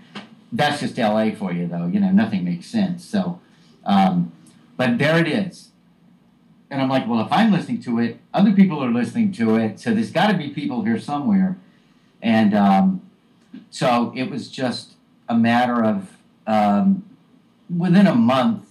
That's 0.52 0.80
just 0.80 1.00
L.A. 1.00 1.34
for 1.34 1.52
you, 1.52 1.68
though. 1.68 1.88
You 1.88 2.00
know, 2.00 2.12
nothing 2.12 2.46
makes 2.46 2.68
sense. 2.68 3.04
So, 3.04 3.42
um, 3.84 4.32
but 4.78 4.98
there 5.00 5.18
it 5.18 5.28
is. 5.28 5.70
And 6.70 6.82
I'm 6.82 6.90
like, 6.90 7.08
well, 7.08 7.26
if 7.26 7.32
I'm 7.32 7.52
listening 7.52 7.82
to 7.84 8.00
it, 8.00 8.20
other 8.34 8.52
people 8.52 8.84
are 8.84 8.92
listening 8.92 9.32
to 9.34 9.56
it. 9.56 9.80
So 9.80 9.94
there's 9.94 10.12
got 10.12 10.28
to 10.32 10.38
be 10.38 10.50
people 10.50 10.84
here 10.84 11.00
somewhere. 11.00 11.58
And 12.22 12.54
um, 12.54 13.10
so 13.70 14.14
it 14.16 14.30
was 14.30 14.50
just 14.50 14.94
a 15.28 15.36
matter 15.36 15.84
of 15.84 16.18
um, 16.46 17.04
within 17.76 18.08
a 18.08 18.16
month, 18.16 18.70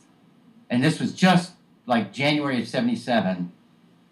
and 0.71 0.83
this 0.83 1.01
was 1.01 1.13
just 1.13 1.53
like 1.87 2.13
January 2.13 2.61
of 2.61 2.69
77, 2.69 3.53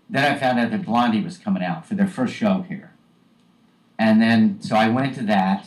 then 0.08 0.32
I 0.32 0.38
found 0.38 0.60
out 0.60 0.70
that 0.70 0.84
Blondie 0.84 1.22
was 1.22 1.38
coming 1.38 1.62
out 1.62 1.86
for 1.86 1.94
their 1.94 2.06
first 2.06 2.34
show 2.34 2.64
here. 2.68 2.93
And 3.98 4.20
then, 4.20 4.60
so 4.60 4.76
I 4.76 4.88
went 4.88 5.14
to 5.16 5.22
that 5.24 5.66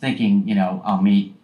thinking, 0.00 0.46
you 0.48 0.54
know, 0.54 0.82
I'll 0.84 1.02
meet 1.02 1.34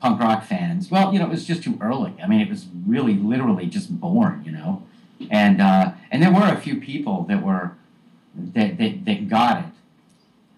punk 0.00 0.20
rock 0.20 0.44
fans. 0.44 0.90
Well, 0.90 1.12
you 1.12 1.18
know, 1.18 1.26
it 1.26 1.30
was 1.30 1.46
just 1.46 1.62
too 1.62 1.78
early. 1.80 2.14
I 2.22 2.26
mean, 2.26 2.40
it 2.40 2.48
was 2.48 2.66
really 2.86 3.14
literally 3.14 3.66
just 3.66 4.00
born, 4.00 4.42
you 4.44 4.52
know. 4.52 4.82
And 5.30 5.60
uh, 5.60 5.92
and 6.10 6.22
there 6.22 6.32
were 6.32 6.48
a 6.52 6.60
few 6.60 6.80
people 6.80 7.22
that 7.24 7.42
were 7.42 7.72
that, 8.34 8.78
that, 8.78 9.04
that 9.04 9.28
got 9.28 9.64
it. 9.64 9.70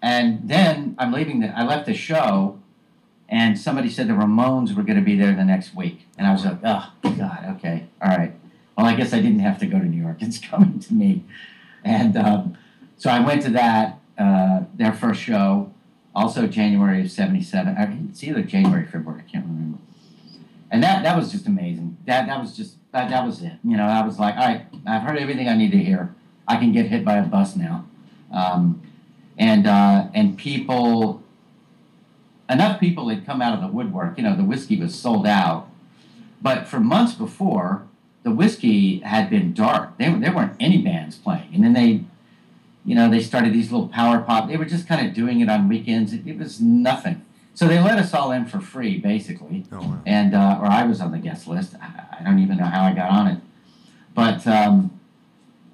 And 0.01 0.49
then 0.49 0.95
I'm 0.97 1.11
leaving 1.11 1.39
the 1.39 1.57
I 1.57 1.63
left 1.63 1.85
the 1.85 1.93
show 1.93 2.59
and 3.27 3.57
somebody 3.57 3.89
said 3.89 4.07
the 4.07 4.13
Ramones 4.13 4.75
were 4.75 4.83
going 4.83 4.99
to 4.99 5.05
be 5.05 5.17
there 5.17 5.33
the 5.33 5.43
next 5.43 5.75
week. 5.75 6.05
And 6.17 6.27
I 6.27 6.31
was 6.31 6.45
like, 6.45 6.59
oh, 6.63 6.91
God, 7.03 7.55
okay, 7.57 7.87
all 8.01 8.15
right. 8.15 8.33
Well, 8.77 8.85
I 8.85 8.95
guess 8.95 9.13
I 9.13 9.19
didn't 9.19 9.39
have 9.39 9.57
to 9.59 9.65
go 9.65 9.79
to 9.79 9.85
New 9.85 10.01
York. 10.01 10.17
It's 10.19 10.37
coming 10.49 10.79
to 10.79 10.93
me. 10.93 11.23
And 11.83 12.17
um, 12.17 12.57
so 12.97 13.09
I 13.09 13.19
went 13.19 13.41
to 13.43 13.49
that, 13.51 13.99
uh, 14.17 14.61
their 14.73 14.93
first 14.93 15.21
show, 15.21 15.71
also 16.13 16.47
January 16.47 17.01
of 17.01 17.11
77. 17.11 17.75
I 17.77 17.85
mean, 17.87 18.07
it's 18.09 18.23
either 18.23 18.41
January, 18.41 18.85
February, 18.85 19.23
I 19.27 19.31
can't 19.31 19.45
remember. 19.45 19.79
And 20.71 20.81
that, 20.83 21.03
that 21.03 21.15
was 21.17 21.31
just 21.31 21.47
amazing. 21.47 21.97
That, 22.05 22.27
that 22.27 22.39
was 22.39 22.55
just, 22.55 22.75
that, 22.91 23.09
that 23.09 23.25
was 23.25 23.41
it. 23.41 23.53
You 23.63 23.77
know, 23.77 23.85
I 23.85 24.05
was 24.05 24.19
like, 24.19 24.35
all 24.35 24.47
right, 24.47 24.65
I've 24.87 25.03
heard 25.03 25.17
everything 25.17 25.47
I 25.47 25.55
need 25.55 25.71
to 25.71 25.77
hear. 25.77 26.13
I 26.47 26.57
can 26.57 26.71
get 26.71 26.87
hit 26.87 27.03
by 27.03 27.17
a 27.17 27.23
bus 27.23 27.55
now. 27.55 27.85
Um, 28.31 28.81
and, 29.37 29.67
uh, 29.67 30.07
and 30.13 30.37
people 30.37 31.23
enough 32.49 32.79
people 32.79 33.09
had 33.09 33.25
come 33.25 33.41
out 33.41 33.53
of 33.53 33.61
the 33.61 33.67
woodwork. 33.67 34.17
You 34.17 34.23
know, 34.23 34.35
the 34.35 34.43
Whisky 34.43 34.79
was 34.79 34.95
sold 34.95 35.25
out. 35.27 35.69
But 36.41 36.67
for 36.67 36.79
months 36.79 37.13
before, 37.13 37.87
the 38.23 38.31
Whisky 38.31 38.99
had 38.99 39.29
been 39.29 39.53
dark. 39.53 39.97
They, 39.97 40.11
there 40.13 40.33
weren't 40.33 40.55
any 40.59 40.79
bands 40.79 41.17
playing. 41.17 41.49
And 41.53 41.63
then 41.63 41.73
they, 41.73 42.03
you 42.85 42.93
know, 42.93 43.09
they 43.09 43.21
started 43.21 43.53
these 43.53 43.71
little 43.71 43.87
power 43.87 44.19
pop. 44.19 44.47
They 44.47 44.57
were 44.57 44.65
just 44.65 44.87
kind 44.87 45.05
of 45.05 45.13
doing 45.13 45.39
it 45.39 45.49
on 45.49 45.67
weekends. 45.67 46.13
It, 46.13 46.25
it 46.27 46.37
was 46.37 46.61
nothing. 46.61 47.25
So 47.55 47.67
they 47.67 47.79
let 47.79 47.97
us 47.97 48.13
all 48.13 48.31
in 48.31 48.45
for 48.45 48.59
free, 48.59 48.97
basically. 48.99 49.65
Oh, 49.71 49.79
wow. 49.79 50.01
And, 50.05 50.35
uh, 50.35 50.59
or 50.61 50.67
I 50.67 50.83
was 50.83 51.01
on 51.01 51.11
the 51.11 51.17
guest 51.17 51.47
list. 51.47 51.75
I, 51.81 52.19
I 52.19 52.23
don't 52.23 52.39
even 52.39 52.57
know 52.57 52.65
how 52.65 52.83
I 52.83 52.93
got 52.93 53.09
on 53.09 53.27
it. 53.27 53.39
But 54.13 54.45
um, 54.45 54.99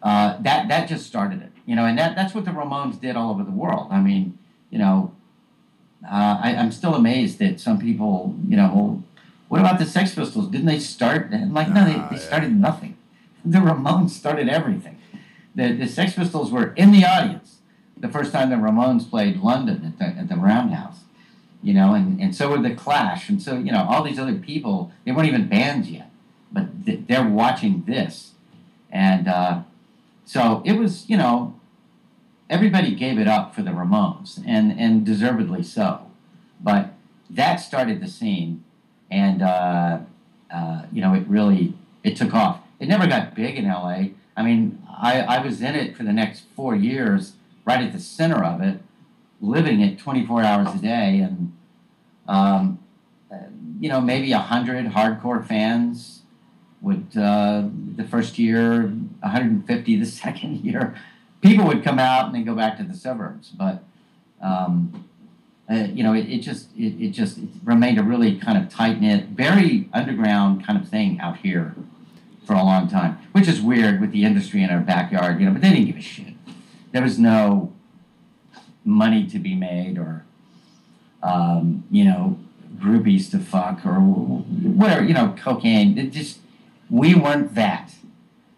uh, 0.01 0.37
that, 0.41 0.67
that 0.69 0.87
just 0.87 1.05
started 1.05 1.41
it. 1.41 1.51
You 1.65 1.75
know, 1.75 1.85
and 1.85 1.97
that, 1.97 2.15
that's 2.15 2.33
what 2.33 2.45
the 2.45 2.51
Ramones 2.51 2.99
did 2.99 3.15
all 3.15 3.31
over 3.31 3.43
the 3.43 3.51
world. 3.51 3.87
I 3.91 3.99
mean, 3.99 4.37
you 4.69 4.79
know, 4.79 5.13
uh, 6.05 6.39
I, 6.41 6.51
am 6.51 6.71
still 6.71 6.95
amazed 6.95 7.39
that 7.39 7.59
some 7.59 7.79
people, 7.79 8.35
you 8.47 8.57
know, 8.57 8.71
well, 8.73 9.03
what 9.49 9.59
about 9.59 9.79
the 9.79 9.85
Sex 9.85 10.15
Pistols? 10.15 10.47
Didn't 10.47 10.65
they 10.65 10.79
start? 10.79 11.29
I'm 11.33 11.53
like, 11.53 11.69
no, 11.69 11.85
they, 11.85 12.15
they 12.15 12.21
started 12.21 12.55
nothing. 12.55 12.97
The 13.43 13.59
Ramones 13.59 14.11
started 14.11 14.49
everything. 14.49 15.00
The, 15.55 15.73
the 15.73 15.87
Sex 15.87 16.13
Pistols 16.13 16.51
were 16.51 16.73
in 16.73 16.91
the 16.91 17.05
audience 17.05 17.57
the 18.01 18.09
first 18.09 18.31
time 18.31 18.49
the 18.49 18.55
Ramones 18.55 19.09
played 19.09 19.37
London 19.37 19.85
at 19.85 19.99
the, 19.99 20.19
at 20.19 20.27
the 20.27 20.35
Roundhouse, 20.35 21.01
you 21.61 21.73
know, 21.73 21.93
and, 21.93 22.19
and 22.19 22.35
so 22.35 22.49
were 22.49 22.61
the 22.61 22.73
Clash. 22.73 23.29
And 23.29 23.41
so, 23.41 23.57
you 23.57 23.71
know, 23.71 23.85
all 23.87 24.03
these 24.03 24.19
other 24.19 24.33
people, 24.35 24.91
they 25.05 25.11
weren't 25.11 25.27
even 25.27 25.47
bands 25.47 25.89
yet, 25.89 26.09
but 26.51 26.67
they're 26.83 27.27
watching 27.27 27.83
this. 27.85 28.31
And 28.91 29.27
uh, 29.27 29.61
so 30.25 30.63
it 30.65 30.73
was, 30.73 31.09
you 31.09 31.15
know, 31.15 31.55
everybody 32.49 32.93
gave 32.95 33.19
it 33.19 33.27
up 33.27 33.55
for 33.55 33.61
the 33.61 33.71
Ramones, 33.71 34.43
and 34.45 34.77
and 34.77 35.05
deservedly 35.05 35.63
so. 35.63 36.11
But 36.59 36.93
that 37.29 37.55
started 37.57 38.01
the 38.01 38.09
scene, 38.09 38.65
and 39.09 39.41
uh, 39.41 39.99
uh, 40.53 40.83
you 40.91 41.01
know 41.01 41.13
it 41.13 41.25
really 41.27 41.73
it 42.03 42.17
took 42.17 42.33
off. 42.33 42.59
It 42.81 42.89
never 42.89 43.07
got 43.07 43.33
big 43.33 43.57
in 43.57 43.65
L.A. 43.65 44.13
I 44.35 44.43
mean, 44.43 44.81
I, 44.89 45.21
I 45.21 45.45
was 45.45 45.61
in 45.61 45.75
it 45.75 45.95
for 45.95 46.03
the 46.03 46.13
next 46.13 46.43
four 46.55 46.75
years, 46.75 47.33
right 47.65 47.81
at 47.81 47.91
the 47.91 47.99
center 47.99 48.43
of 48.43 48.61
it, 48.61 48.79
living 49.39 49.81
it 49.81 49.99
24 49.99 50.43
hours 50.43 50.75
a 50.75 50.77
day, 50.77 51.19
and 51.19 51.53
um, 52.27 52.79
you 53.79 53.89
know 53.89 53.99
maybe 53.99 54.31
a 54.31 54.39
hundred 54.39 54.85
hardcore 54.87 55.45
fans 55.45 56.21
would 56.81 57.07
uh, 57.17 57.63
the 57.95 58.03
first 58.03 58.39
year, 58.39 58.83
150 58.83 59.95
the 59.97 60.05
second 60.05 60.61
year 60.61 60.95
people 61.41 61.65
would 61.65 61.83
come 61.83 61.99
out 61.99 62.27
and 62.27 62.35
then 62.35 62.45
go 62.45 62.55
back 62.55 62.77
to 62.77 62.83
the 62.83 62.93
suburbs. 62.93 63.49
But 63.49 63.83
um, 64.41 65.05
uh, 65.69 65.87
you 65.93 66.03
know, 66.03 66.13
it, 66.13 66.29
it 66.29 66.39
just 66.39 66.69
it, 66.77 67.03
it 67.03 67.09
just 67.09 67.37
it 67.37 67.49
remained 67.63 67.99
a 67.99 68.03
really 68.03 68.37
kind 68.37 68.57
of 68.57 68.69
tight 68.69 69.01
knit, 69.01 69.27
very 69.27 69.89
underground 69.93 70.65
kind 70.65 70.81
of 70.81 70.87
thing 70.87 71.19
out 71.19 71.37
here 71.37 71.75
for 72.51 72.57
a 72.57 72.63
long 72.63 72.85
time, 72.89 73.17
which 73.31 73.47
is 73.47 73.61
weird 73.61 74.01
with 74.01 74.11
the 74.11 74.25
industry 74.25 74.61
in 74.61 74.69
our 74.69 74.81
backyard. 74.81 75.39
You 75.39 75.45
know, 75.45 75.53
but 75.53 75.61
they 75.61 75.69
didn't 75.69 75.85
give 75.85 75.95
a 75.95 76.01
shit. 76.01 76.33
There 76.91 77.01
was 77.01 77.17
no 77.17 77.71
money 78.83 79.25
to 79.27 79.39
be 79.39 79.55
made 79.55 79.97
or 79.97 80.25
um, 81.23 81.85
you 81.89 82.03
know 82.03 82.37
groupies 82.77 83.31
to 83.31 83.39
fuck 83.39 83.85
or 83.85 83.99
whatever 83.99 85.03
you 85.03 85.13
know 85.13 85.35
cocaine 85.37 85.97
it 85.97 86.11
just 86.11 86.39
we 86.89 87.13
weren't 87.13 87.53
that 87.53 87.93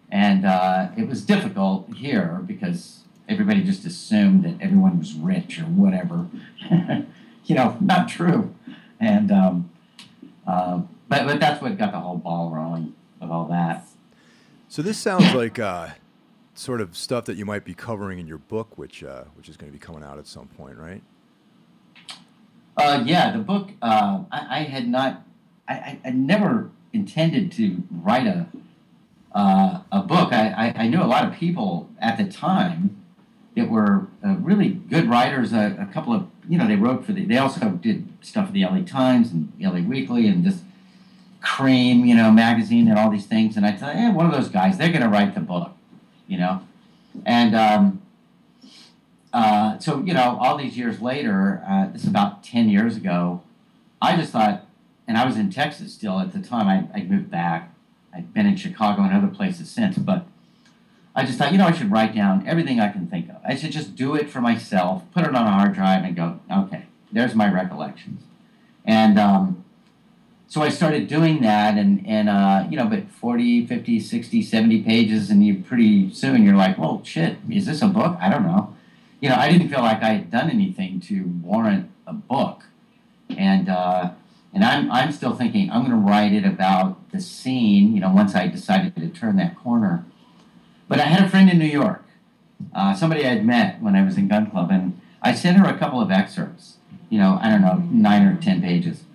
and 0.09 0.45
uh, 0.45 0.88
it 0.95 1.07
was 1.07 1.23
difficult 1.25 1.93
here 1.93 2.41
because 2.45 3.01
everybody 3.27 3.63
just 3.63 3.85
assumed 3.85 4.43
that 4.45 4.55
everyone 4.62 4.97
was 4.97 5.13
rich 5.13 5.59
or 5.59 5.63
whatever. 5.63 6.27
you 7.45 7.55
know, 7.55 7.77
not 7.81 8.07
true. 8.07 8.55
And 9.00 9.31
um, 9.31 9.69
uh, 10.47 10.81
but 11.07 11.25
but 11.25 11.39
that's 11.39 11.62
what 11.62 11.77
got 11.77 11.91
the 11.91 12.00
whole 12.00 12.17
ball 12.17 12.50
rolling 12.50 12.95
of 13.24 13.32
all 13.32 13.46
that. 13.46 13.88
So 14.68 14.82
this 14.82 14.98
sounds 14.98 15.34
like 15.34 15.60
uh, 15.60 15.89
sort 16.53 16.82
of 16.82 16.96
stuff 16.98 17.25
that 17.25 17.38
you 17.38 17.46
might 17.46 17.63
be 17.63 17.74
covering 17.74 18.20
in 18.20 18.27
your 18.27 18.38
book, 18.38 18.77
which 18.77 19.03
uh, 19.03 19.24
which 19.36 19.50
is 19.50 19.58
going 19.58 19.72
to 19.72 19.77
be 19.77 19.84
coming 19.84 20.03
out 20.03 20.18
at 20.18 20.27
some 20.27 20.48
point, 20.48 20.77
right? 20.77 21.01
Uh, 22.75 23.03
yeah, 23.06 23.32
the 23.32 23.39
book. 23.39 23.70
Uh, 23.82 24.24
I, 24.32 24.60
I, 24.60 24.63
had 24.63 24.88
not. 24.88 25.24
I, 25.68 26.00
I, 26.03 26.10
never 26.10 26.72
intended 26.92 27.51
to 27.53 27.84
write 27.92 28.25
a 28.25 28.48
uh, 29.34 29.82
a 29.92 30.01
book. 30.01 30.34
I, 30.34 30.50
I, 30.50 30.84
I, 30.84 30.88
knew 30.88 31.01
a 31.01 31.06
lot 31.06 31.27
of 31.27 31.34
people 31.34 31.89
at 32.00 32.18
the 32.18 32.25
time 32.25 33.03
that 33.56 33.70
were 33.70 34.08
uh, 34.25 34.36
really 34.39 34.70
good 34.70 35.10
writers. 35.10 35.53
A, 35.53 35.77
a, 35.80 35.94
couple 35.94 36.13
of, 36.13 36.27
you 36.48 36.58
know, 36.58 36.68
they 36.68 36.75
wrote 36.75 37.06
for 37.06 37.13
the, 37.13 37.25
they 37.25 37.38
also 37.38 37.70
did 37.70 38.08
stuff 38.22 38.48
for 38.48 38.53
the 38.53 38.63
LA 38.63 38.82
Times 38.82 39.32
and 39.32 39.51
LA 39.60 39.82
Weekly 39.82 40.27
and 40.27 40.44
just 40.44 40.63
Creem, 41.43 42.07
you 42.07 42.15
know, 42.15 42.31
magazine 42.31 42.88
and 42.88 42.97
all 42.97 43.09
these 43.09 43.25
things. 43.25 43.57
And 43.57 43.65
I 43.65 43.73
thought, 43.73 43.95
yeah, 43.95 44.12
one 44.12 44.25
of 44.25 44.31
those 44.31 44.50
guys, 44.50 44.77
they're 44.77 44.91
going 44.91 45.03
to 45.03 45.09
write 45.09 45.35
the 45.35 45.41
book, 45.41 45.71
you 46.27 46.38
know. 46.38 46.62
And 47.25 47.55
um, 47.55 48.01
uh, 49.31 49.77
so, 49.79 50.01
you 50.03 50.13
know, 50.13 50.38
all 50.41 50.57
these 50.57 50.77
years 50.77 51.01
later, 51.01 51.63
uh, 51.67 51.88
this 51.88 52.03
is 52.03 52.07
about 52.07 52.43
10 52.43 52.69
years 52.69 52.97
ago, 52.97 53.43
I 54.01 54.15
just 54.15 54.31
thought, 54.31 54.65
and 55.07 55.17
I 55.17 55.25
was 55.25 55.38
in 55.38 55.51
Texas 55.51 55.93
still 55.93 56.19
at 56.19 56.33
the 56.33 56.39
time, 56.39 56.67
I, 56.67 56.97
I 56.97 57.03
moved 57.03 57.29
back 57.29 57.73
I've 58.15 58.33
been 58.33 58.45
in 58.45 58.55
Chicago 58.55 59.01
and 59.01 59.13
other 59.13 59.33
places 59.33 59.69
since, 59.69 59.97
but 59.97 60.25
I 61.15 61.25
just 61.25 61.38
thought, 61.38 61.51
you 61.51 61.57
know, 61.57 61.67
I 61.67 61.71
should 61.71 61.91
write 61.91 62.13
down 62.15 62.47
everything 62.47 62.79
I 62.79 62.89
can 62.89 63.07
think 63.07 63.29
of. 63.29 63.38
I 63.43 63.55
should 63.55 63.71
just 63.71 63.95
do 63.95 64.15
it 64.15 64.29
for 64.29 64.41
myself, 64.41 65.03
put 65.13 65.23
it 65.23 65.35
on 65.35 65.47
a 65.47 65.51
hard 65.51 65.73
drive, 65.73 66.03
and 66.03 66.15
go, 66.15 66.39
okay, 66.51 66.85
there's 67.12 67.35
my 67.35 67.51
recollections. 67.51 68.23
And 68.85 69.17
um, 69.17 69.62
so 70.53 70.62
I 70.62 70.69
started 70.69 71.07
doing 71.07 71.41
that, 71.41 71.79
and, 71.79 72.05
and 72.07 72.29
uh, 72.29 72.67
you 72.69 72.77
know, 72.77 72.86
but 72.86 73.10
40, 73.10 73.65
50, 73.65 74.00
60, 74.00 74.43
70 74.43 74.83
pages, 74.83 75.31
and 75.31 75.43
you 75.43 75.63
pretty 75.63 76.13
soon 76.13 76.43
you're 76.43 76.55
like, 76.55 76.77
well, 76.77 77.01
shit, 77.03 77.38
is 77.50 77.65
this 77.65 77.81
a 77.81 77.88
book? 77.88 78.19
I 78.22 78.29
don't 78.29 78.43
know. 78.43 78.75
You 79.19 79.29
know, 79.29 79.36
I 79.36 79.51
didn't 79.51 79.69
feel 79.69 79.79
like 79.79 80.03
I 80.03 80.10
had 80.10 80.29
done 80.29 80.51
anything 80.51 81.00
to 81.07 81.24
warrant 81.41 81.89
a 82.05 82.13
book. 82.13 82.65
And, 83.36 83.67
uh, 83.67 84.12
and 84.53 84.63
I'm, 84.63 84.91
I'm 84.91 85.12
still 85.12 85.33
thinking 85.33 85.72
I'm 85.72 85.88
going 85.88 85.89
to 85.89 85.98
write 85.98 86.33
it 86.33 86.45
about 86.45 87.10
the 87.10 87.19
scene, 87.19 87.95
you 87.95 88.01
know, 88.01 88.12
once 88.12 88.36
I 88.36 88.45
decided 88.45 88.95
to 88.98 89.07
turn 89.07 89.38
that 89.38 89.57
corner. 89.57 90.05
But 90.88 91.00
I 91.00 91.05
had 91.05 91.25
a 91.25 91.29
friend 91.31 91.50
in 91.50 91.57
New 91.57 91.65
York, 91.65 92.05
uh, 92.75 92.93
somebody 92.93 93.25
I 93.25 93.29
had 93.29 93.43
met 93.43 93.81
when 93.81 93.95
I 93.95 94.05
was 94.05 94.19
in 94.19 94.27
Gun 94.27 94.51
Club, 94.51 94.69
and 94.69 95.01
I 95.19 95.33
sent 95.33 95.57
her 95.57 95.65
a 95.65 95.79
couple 95.79 96.00
of 96.00 96.12
excerpts, 96.12 96.77
you 97.10 97.17
know, 97.17 97.39
I 97.41 97.50
don't 97.50 97.62
know, 97.62 97.83
nine 97.89 98.22
or 98.22 98.39
ten 98.39 98.62
pages. 98.62 99.05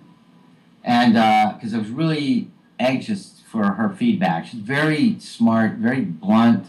And 0.89 1.13
because 1.13 1.75
uh, 1.75 1.77
I 1.77 1.79
was 1.81 1.91
really 1.91 2.49
anxious 2.79 3.41
for 3.45 3.73
her 3.73 3.89
feedback. 3.89 4.47
She's 4.47 4.59
very 4.59 5.19
smart, 5.19 5.73
very 5.73 6.01
blunt, 6.01 6.65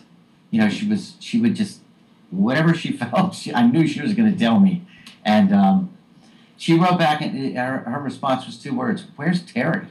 you 0.51 0.61
know, 0.61 0.69
she 0.69 0.87
was 0.87 1.15
she 1.21 1.41
would 1.41 1.55
just 1.55 1.81
whatever 2.31 2.75
she 2.75 2.93
felt, 2.97 3.35
she, 3.35 3.55
I 3.55 3.67
knew 3.67 3.87
she 3.87 4.03
was 4.03 4.13
going 4.13 4.31
to 4.31 4.39
tell 4.39 4.61
me, 4.61 4.83
and 5.25 5.55
um, 5.55 5.97
she 6.59 6.79
wrote 6.79 6.99
back, 6.99 7.23
and 7.23 7.57
her, 7.57 7.79
her 7.79 7.99
response 7.99 8.45
was 8.45 8.59
two 8.59 8.75
words: 8.75 9.07
"Where's 9.17 9.41
Terry?" 9.41 9.87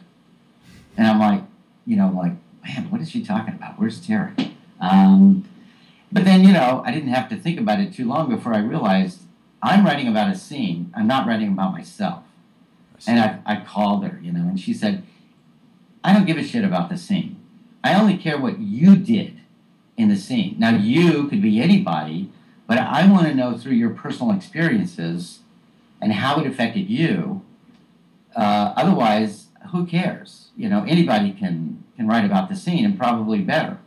And 0.95 1.07
I'm 1.07 1.19
like, 1.19 1.41
you 1.87 1.95
know, 1.95 2.13
like, 2.15 2.33
man, 2.63 2.91
what 2.91 3.01
is 3.01 3.09
she 3.09 3.25
talking 3.25 3.55
about? 3.55 3.79
Where's 3.79 4.05
Terry? 4.05 4.33
Um, 4.79 5.49
but 6.11 6.23
then, 6.23 6.43
you 6.43 6.53
know, 6.53 6.83
I 6.85 6.91
didn't 6.91 7.09
have 7.09 7.29
to 7.29 7.35
think 7.35 7.59
about 7.59 7.79
it 7.79 7.95
too 7.95 8.07
long 8.07 8.29
before 8.29 8.53
I 8.53 8.59
realized 8.59 9.21
I'm 9.63 9.83
writing 9.83 10.07
about 10.07 10.31
a 10.31 10.37
scene. 10.37 10.93
I'm 10.95 11.07
not 11.07 11.25
writing 11.25 11.47
about 11.47 11.71
myself. 11.71 12.23
And 13.07 13.19
I, 13.19 13.39
I 13.45 13.61
called 13.61 14.03
her, 14.03 14.19
you 14.21 14.31
know, 14.31 14.41
and 14.41 14.59
she 14.59 14.73
said, 14.73 15.03
I 16.03 16.13
don't 16.13 16.25
give 16.25 16.37
a 16.37 16.43
shit 16.43 16.63
about 16.63 16.89
the 16.89 16.97
scene. 16.97 17.37
I 17.83 17.93
only 17.99 18.17
care 18.17 18.37
what 18.39 18.59
you 18.59 18.95
did 18.95 19.39
in 19.97 20.09
the 20.09 20.15
scene. 20.15 20.55
Now, 20.57 20.75
you 20.75 21.27
could 21.27 21.41
be 21.41 21.61
anybody, 21.61 22.29
but 22.67 22.77
I 22.77 23.09
want 23.09 23.27
to 23.27 23.33
know 23.33 23.57
through 23.57 23.73
your 23.73 23.89
personal 23.89 24.33
experiences 24.33 25.39
and 26.01 26.13
how 26.13 26.39
it 26.39 26.47
affected 26.47 26.89
you. 26.89 27.41
Uh, 28.35 28.73
otherwise, 28.75 29.47
who 29.71 29.85
cares? 29.85 30.49
You 30.55 30.69
know, 30.69 30.85
anybody 30.87 31.31
can 31.31 31.83
can 31.95 32.07
write 32.07 32.23
about 32.23 32.47
the 32.47 32.55
scene 32.55 32.85
and 32.85 32.97
probably 32.97 33.39
better. 33.39 33.77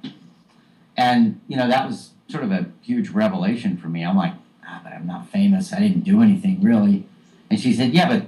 And 0.96 1.40
you 1.48 1.56
know, 1.56 1.68
that 1.68 1.86
was 1.86 2.10
sort 2.28 2.44
of 2.44 2.52
a 2.52 2.66
huge 2.82 3.10
revelation 3.10 3.76
for 3.76 3.88
me. 3.88 4.04
I'm 4.04 4.16
like, 4.16 4.34
ah, 4.66 4.80
but 4.84 4.92
I'm 4.92 5.06
not 5.06 5.28
famous. 5.28 5.72
I 5.72 5.80
didn't 5.80 6.00
do 6.00 6.22
anything 6.22 6.62
really. 6.62 7.06
And 7.50 7.60
she 7.60 7.72
said, 7.72 7.92
yeah, 7.92 8.08
but 8.08 8.26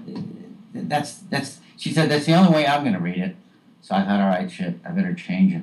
that's 0.74 1.14
that's. 1.14 1.60
She 1.76 1.92
said 1.92 2.10
that's 2.10 2.26
the 2.26 2.34
only 2.34 2.52
way 2.52 2.66
I'm 2.66 2.82
going 2.82 2.94
to 2.94 3.00
read 3.00 3.18
it. 3.18 3.36
So 3.80 3.94
I 3.94 4.04
thought, 4.04 4.20
all 4.20 4.28
right, 4.28 4.50
shit, 4.50 4.78
I 4.84 4.90
better 4.90 5.12
change 5.12 5.52
it. 5.52 5.62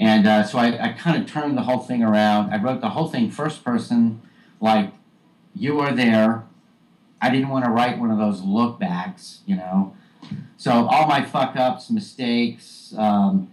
And 0.00 0.26
uh, 0.26 0.44
so 0.44 0.58
I, 0.58 0.90
I 0.90 0.92
kind 0.92 1.20
of 1.20 1.28
turned 1.28 1.56
the 1.56 1.62
whole 1.62 1.78
thing 1.78 2.02
around. 2.02 2.52
I 2.52 2.62
wrote 2.62 2.80
the 2.80 2.90
whole 2.90 3.08
thing 3.08 3.30
first 3.30 3.64
person, 3.64 4.22
like 4.60 4.92
you 5.54 5.80
are 5.80 5.92
there. 5.92 6.44
I 7.20 7.30
didn't 7.30 7.48
want 7.48 7.64
to 7.64 7.70
write 7.70 7.98
one 7.98 8.10
of 8.10 8.18
those 8.18 8.42
look 8.42 8.78
backs, 8.78 9.40
you 9.44 9.56
know. 9.56 9.96
So 10.56 10.88
all 10.88 11.06
my 11.06 11.24
fuck 11.24 11.56
ups, 11.56 11.90
mistakes, 11.90 12.94
um, 12.96 13.50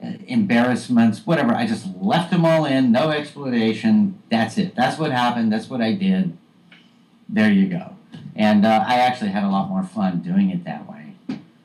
embarrassments, 0.00 1.26
whatever, 1.26 1.52
I 1.52 1.66
just 1.66 1.86
left 1.96 2.30
them 2.30 2.44
all 2.44 2.64
in, 2.64 2.92
no 2.92 3.10
explanation. 3.10 4.20
That's 4.30 4.58
it. 4.58 4.74
That's 4.76 4.98
what 4.98 5.10
happened. 5.10 5.52
That's 5.52 5.68
what 5.68 5.80
I 5.80 5.92
did. 5.92 6.36
There 7.28 7.50
you 7.50 7.68
go. 7.68 7.97
And 8.38 8.64
uh, 8.64 8.84
I 8.86 8.94
actually 8.94 9.30
had 9.30 9.42
a 9.42 9.48
lot 9.48 9.68
more 9.68 9.82
fun 9.82 10.20
doing 10.20 10.50
it 10.50 10.62
that 10.62 10.88
way. 10.88 11.14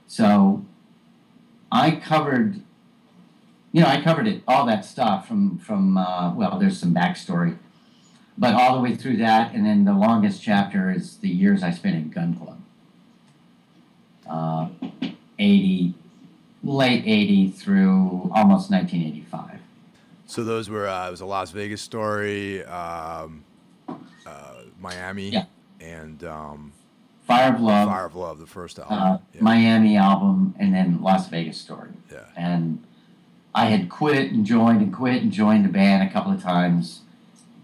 So 0.07 0.65
I 1.71 1.91
covered, 1.91 2.61
you 3.71 3.81
know, 3.81 3.87
I 3.87 4.01
covered 4.01 4.27
it, 4.27 4.41
all 4.47 4.65
that 4.65 4.83
stuff 4.83 5.27
from, 5.27 5.59
from 5.59 5.97
uh, 5.97 6.33
well, 6.33 6.57
there's 6.57 6.79
some 6.79 6.93
backstory, 6.93 7.57
but 8.39 8.55
all 8.55 8.75
the 8.75 8.81
way 8.81 8.95
through 8.95 9.17
that. 9.17 9.53
And 9.53 9.63
then 9.63 9.85
the 9.85 9.93
longest 9.93 10.41
chapter 10.41 10.91
is 10.91 11.17
the 11.17 11.29
years 11.29 11.61
I 11.61 11.69
spent 11.69 11.95
in 11.95 12.09
Gun 12.09 12.35
Club. 12.35 12.59
Uh, 14.27 14.69
80, 15.37 15.93
late 16.63 17.03
80 17.05 17.51
through 17.51 18.31
almost 18.33 18.71
1985. 18.71 19.59
So 20.25 20.43
those 20.43 20.71
were, 20.71 20.87
uh, 20.87 21.07
it 21.07 21.11
was 21.11 21.21
a 21.21 21.25
Las 21.27 21.51
Vegas 21.51 21.83
story, 21.83 22.65
um, 22.65 23.43
uh, 24.25 24.55
Miami. 24.79 25.29
Yeah 25.29 25.45
and 25.83 26.23
um, 26.23 26.73
Fire 27.27 27.53
of 27.53 27.61
Love. 27.61 27.89
Fire 27.89 28.05
of 28.05 28.15
Love, 28.15 28.39
the 28.39 28.47
first 28.47 28.79
album. 28.79 28.97
Uh, 28.97 29.17
yeah. 29.33 29.41
Miami 29.41 29.97
album, 29.97 30.55
and 30.57 30.73
then 30.73 31.01
Las 31.01 31.29
Vegas 31.29 31.57
Story. 31.57 31.91
Yeah. 32.11 32.25
And 32.35 32.83
I 33.53 33.65
had 33.65 33.89
quit 33.89 34.31
and 34.31 34.45
joined 34.45 34.81
and 34.81 34.93
quit 34.93 35.21
and 35.21 35.31
joined 35.31 35.65
the 35.65 35.69
band 35.69 36.07
a 36.07 36.11
couple 36.11 36.31
of 36.31 36.41
times 36.41 37.01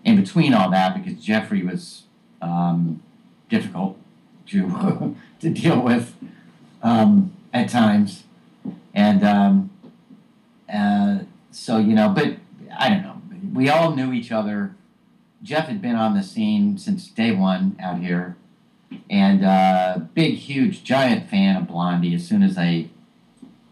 in 0.03 0.19
between 0.19 0.53
all 0.53 0.69
that 0.71 0.95
because 0.95 1.21
Jeffrey 1.23 1.63
was 1.63 2.03
um, 2.41 3.01
difficult 3.49 3.97
to 4.47 5.15
to 5.39 5.49
deal 5.49 5.81
with 5.81 6.15
um, 6.83 7.33
at 7.53 7.69
times, 7.69 8.23
and 8.93 9.23
um, 9.23 9.69
uh, 10.73 11.19
so 11.51 11.77
you 11.77 11.93
know, 11.93 12.09
but 12.09 12.35
I 12.77 12.89
don't 12.89 13.03
know. 13.03 13.15
We 13.53 13.69
all 13.69 13.95
knew 13.95 14.13
each 14.13 14.31
other 14.31 14.75
Jeff 15.41 15.67
had 15.67 15.81
been 15.81 15.95
on 15.95 16.15
the 16.15 16.23
scene 16.23 16.77
since 16.77 17.07
day 17.07 17.31
one 17.31 17.77
out 17.81 17.99
here, 17.99 18.35
and 19.09 19.45
uh, 19.45 19.99
big, 20.13 20.35
huge, 20.35 20.83
giant 20.83 21.29
fan 21.29 21.55
of 21.55 21.67
Blondie 21.67 22.13
as 22.13 22.27
soon 22.27 22.43
as 22.43 22.55
they 22.55 22.89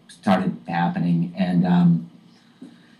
started 0.07 0.57
happening. 0.67 1.33
And 1.37 1.65
um, 1.65 2.09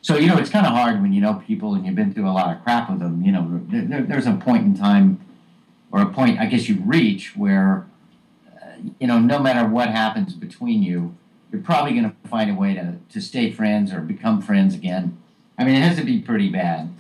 so, 0.02 0.18
you 0.18 0.28
know, 0.28 0.38
it's 0.38 0.50
kind 0.50 0.66
of 0.66 0.74
hard 0.74 1.02
when 1.02 1.14
you 1.14 1.22
know 1.22 1.36
people 1.36 1.76
and 1.76 1.86
you've 1.86 1.96
been 1.96 2.14
through 2.14 2.28
a 2.28 2.32
lot 2.32 2.56
of 2.56 2.64
crap 2.64 2.90
with 2.90 3.00
them. 3.00 3.22
You 3.22 3.32
know, 3.32 3.62
there, 3.70 4.02
there's 4.02 4.28
a 4.28 4.34
point 4.34 4.66
in 4.66 4.78
time, 4.78 5.22
or 5.92 6.02
a 6.02 6.08
point, 6.08 6.40
I 6.40 6.46
guess, 6.48 6.68
you 6.68 6.82
reach 6.86 7.38
where, 7.38 7.86
uh, 8.54 8.76
you 9.00 9.08
know, 9.08 9.20
no 9.20 9.40
matter 9.40 9.68
what 9.68 9.90
happens 9.90 10.34
between 10.34 10.84
you, 10.84 11.16
you're 11.52 11.62
probably 11.62 11.94
going 11.94 12.04
to 12.04 12.30
find 12.30 12.52
a 12.52 12.54
way 12.54 12.74
to, 12.74 12.98
to 13.14 13.22
stay 13.22 13.50
friends 13.50 13.94
or 13.94 14.02
become 14.02 14.42
friends 14.42 14.76
again. 14.76 15.18
I 15.58 15.64
mean, 15.64 15.76
it 15.76 15.82
has 15.82 15.98
to 15.98 16.04
be 16.04 16.20
pretty 16.20 16.50
bad 16.50 16.94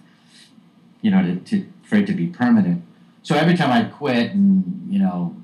you 1.01 1.11
know, 1.11 1.21
to, 1.21 1.35
to, 1.35 1.67
for 1.83 1.95
it 1.95 2.07
to 2.07 2.13
be 2.13 2.27
permanent. 2.27 2.83
So 3.23 3.35
every 3.35 3.55
time 3.55 3.71
I 3.71 3.89
quit 3.89 4.31
and, 4.31 4.87
you 4.89 4.99
know, 4.99 5.35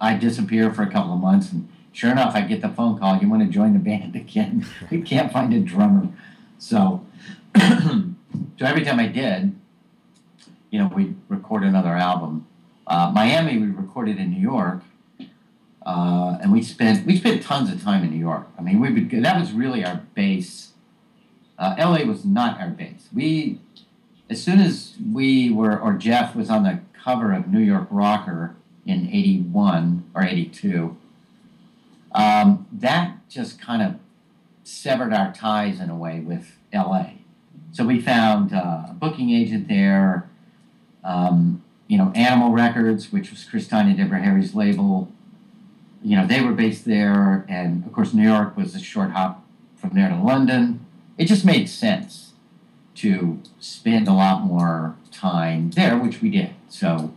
I 0.00 0.16
disappear 0.16 0.72
for 0.72 0.82
a 0.82 0.90
couple 0.90 1.12
of 1.12 1.20
months 1.20 1.52
and 1.52 1.68
sure 1.92 2.10
enough, 2.10 2.34
I 2.34 2.42
get 2.42 2.60
the 2.60 2.68
phone 2.68 2.98
call, 2.98 3.18
you 3.18 3.28
want 3.28 3.42
to 3.42 3.48
join 3.48 3.72
the 3.72 3.78
band 3.78 4.16
again? 4.24 4.66
we 4.90 5.02
can't 5.02 5.32
find 5.32 5.52
a 5.52 5.60
drummer. 5.60 6.08
So, 6.58 7.04
so 7.56 8.14
every 8.60 8.84
time 8.84 8.98
I 8.98 9.08
did, 9.08 9.54
you 10.70 10.78
know, 10.78 10.90
we'd 10.94 11.16
record 11.28 11.64
another 11.64 11.94
album. 11.96 12.46
Uh, 12.86 13.10
Miami, 13.14 13.58
we 13.58 13.66
recorded 13.68 14.18
in 14.18 14.30
New 14.30 14.40
York. 14.40 14.82
Uh, 15.86 16.36
and 16.42 16.52
we 16.52 16.60
spent 16.60 17.06
we 17.06 17.16
spent 17.16 17.40
tons 17.42 17.70
of 17.70 17.80
time 17.80 18.02
in 18.02 18.10
New 18.10 18.18
York. 18.18 18.48
I 18.58 18.62
mean, 18.62 18.80
we 18.80 18.92
would 18.92 19.08
that 19.22 19.38
was 19.38 19.52
really 19.52 19.84
our 19.84 20.02
base. 20.14 20.72
Uh, 21.56 21.76
LA 21.78 22.04
was 22.04 22.24
not 22.24 22.60
our 22.60 22.68
base. 22.68 23.08
We 23.14 23.60
as 24.28 24.42
soon 24.42 24.60
as 24.60 24.94
we 25.12 25.50
were, 25.50 25.78
or 25.78 25.94
Jeff 25.94 26.34
was 26.34 26.50
on 26.50 26.64
the 26.64 26.80
cover 26.92 27.32
of 27.32 27.48
New 27.48 27.60
York 27.60 27.86
Rocker 27.90 28.56
in 28.84 29.08
81 29.08 30.10
or 30.14 30.24
82, 30.24 30.96
um, 32.12 32.66
that 32.72 33.28
just 33.28 33.60
kind 33.60 33.82
of 33.82 33.96
severed 34.64 35.12
our 35.12 35.32
ties 35.32 35.80
in 35.80 35.90
a 35.90 35.96
way 35.96 36.20
with 36.20 36.56
LA. 36.72 37.10
So 37.72 37.84
we 37.84 38.00
found 38.00 38.52
uh, 38.52 38.86
a 38.90 38.96
booking 38.98 39.30
agent 39.30 39.68
there, 39.68 40.28
um, 41.04 41.62
you 41.86 41.98
know, 41.98 42.10
Animal 42.14 42.50
Records, 42.50 43.12
which 43.12 43.30
was 43.30 43.44
Chris 43.44 43.66
Stein 43.66 43.94
Deborah 43.96 44.20
Harry's 44.20 44.54
label. 44.54 45.12
You 46.02 46.16
know, 46.16 46.26
they 46.26 46.40
were 46.40 46.52
based 46.52 46.84
there, 46.84 47.44
and 47.48 47.84
of 47.84 47.92
course, 47.92 48.12
New 48.12 48.26
York 48.26 48.56
was 48.56 48.74
a 48.74 48.80
short 48.80 49.10
hop 49.10 49.44
from 49.76 49.90
there 49.90 50.08
to 50.08 50.16
London. 50.16 50.84
It 51.18 51.26
just 51.26 51.44
made 51.44 51.68
sense 51.68 52.25
to 52.96 53.40
spend 53.60 54.08
a 54.08 54.12
lot 54.12 54.42
more 54.42 54.96
time 55.12 55.70
there, 55.70 55.98
which 55.98 56.20
we 56.20 56.30
did. 56.30 56.50
So 56.68 57.12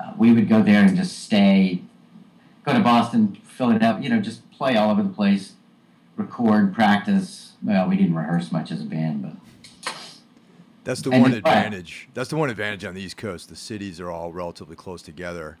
uh, 0.00 0.12
we 0.16 0.32
would 0.32 0.48
go 0.48 0.62
there 0.62 0.82
and 0.82 0.96
just 0.96 1.22
stay, 1.22 1.82
go 2.64 2.72
to 2.72 2.80
Boston, 2.80 3.36
fill 3.44 3.70
it 3.70 3.82
up, 3.82 4.02
you 4.02 4.08
know, 4.08 4.20
just 4.20 4.48
play 4.50 4.76
all 4.76 4.90
over 4.90 5.02
the 5.02 5.08
place, 5.08 5.52
record, 6.16 6.74
practice. 6.74 7.52
Well, 7.62 7.88
we 7.88 7.96
didn't 7.96 8.14
rehearse 8.14 8.52
much 8.52 8.70
as 8.70 8.82
a 8.82 8.84
band, 8.84 9.22
but. 9.22 9.32
That's 10.84 11.00
the 11.00 11.10
one 11.10 11.32
advantage. 11.32 12.08
That's 12.12 12.28
the 12.28 12.36
one 12.36 12.50
advantage 12.50 12.84
on 12.84 12.94
the 12.94 13.00
East 13.00 13.16
Coast. 13.16 13.48
The 13.48 13.56
cities 13.56 14.00
are 14.00 14.10
all 14.10 14.32
relatively 14.32 14.76
close 14.76 15.00
together. 15.00 15.56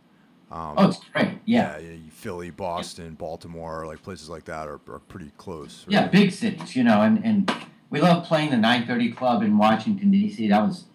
Um, 0.50 0.74
oh, 0.76 0.88
it's 0.88 1.00
great. 1.14 1.38
Yeah. 1.46 1.78
yeah. 1.78 1.96
Philly, 2.10 2.50
Boston, 2.50 3.06
yeah. 3.06 3.10
Baltimore, 3.12 3.86
like 3.86 4.02
places 4.02 4.28
like 4.28 4.44
that 4.44 4.68
are, 4.68 4.80
are 4.88 4.98
pretty 5.08 5.32
close. 5.38 5.86
Right? 5.86 5.94
Yeah, 5.94 6.08
big 6.08 6.30
cities, 6.30 6.76
you 6.76 6.84
know, 6.84 7.00
and, 7.00 7.24
and 7.24 7.50
we 7.94 8.00
love 8.00 8.24
playing 8.24 8.50
the 8.50 8.56
930 8.56 9.12
Club 9.12 9.40
in 9.44 9.56
Washington 9.56 10.10
D.C. 10.10 10.48
That 10.48 10.62
was 10.62 10.86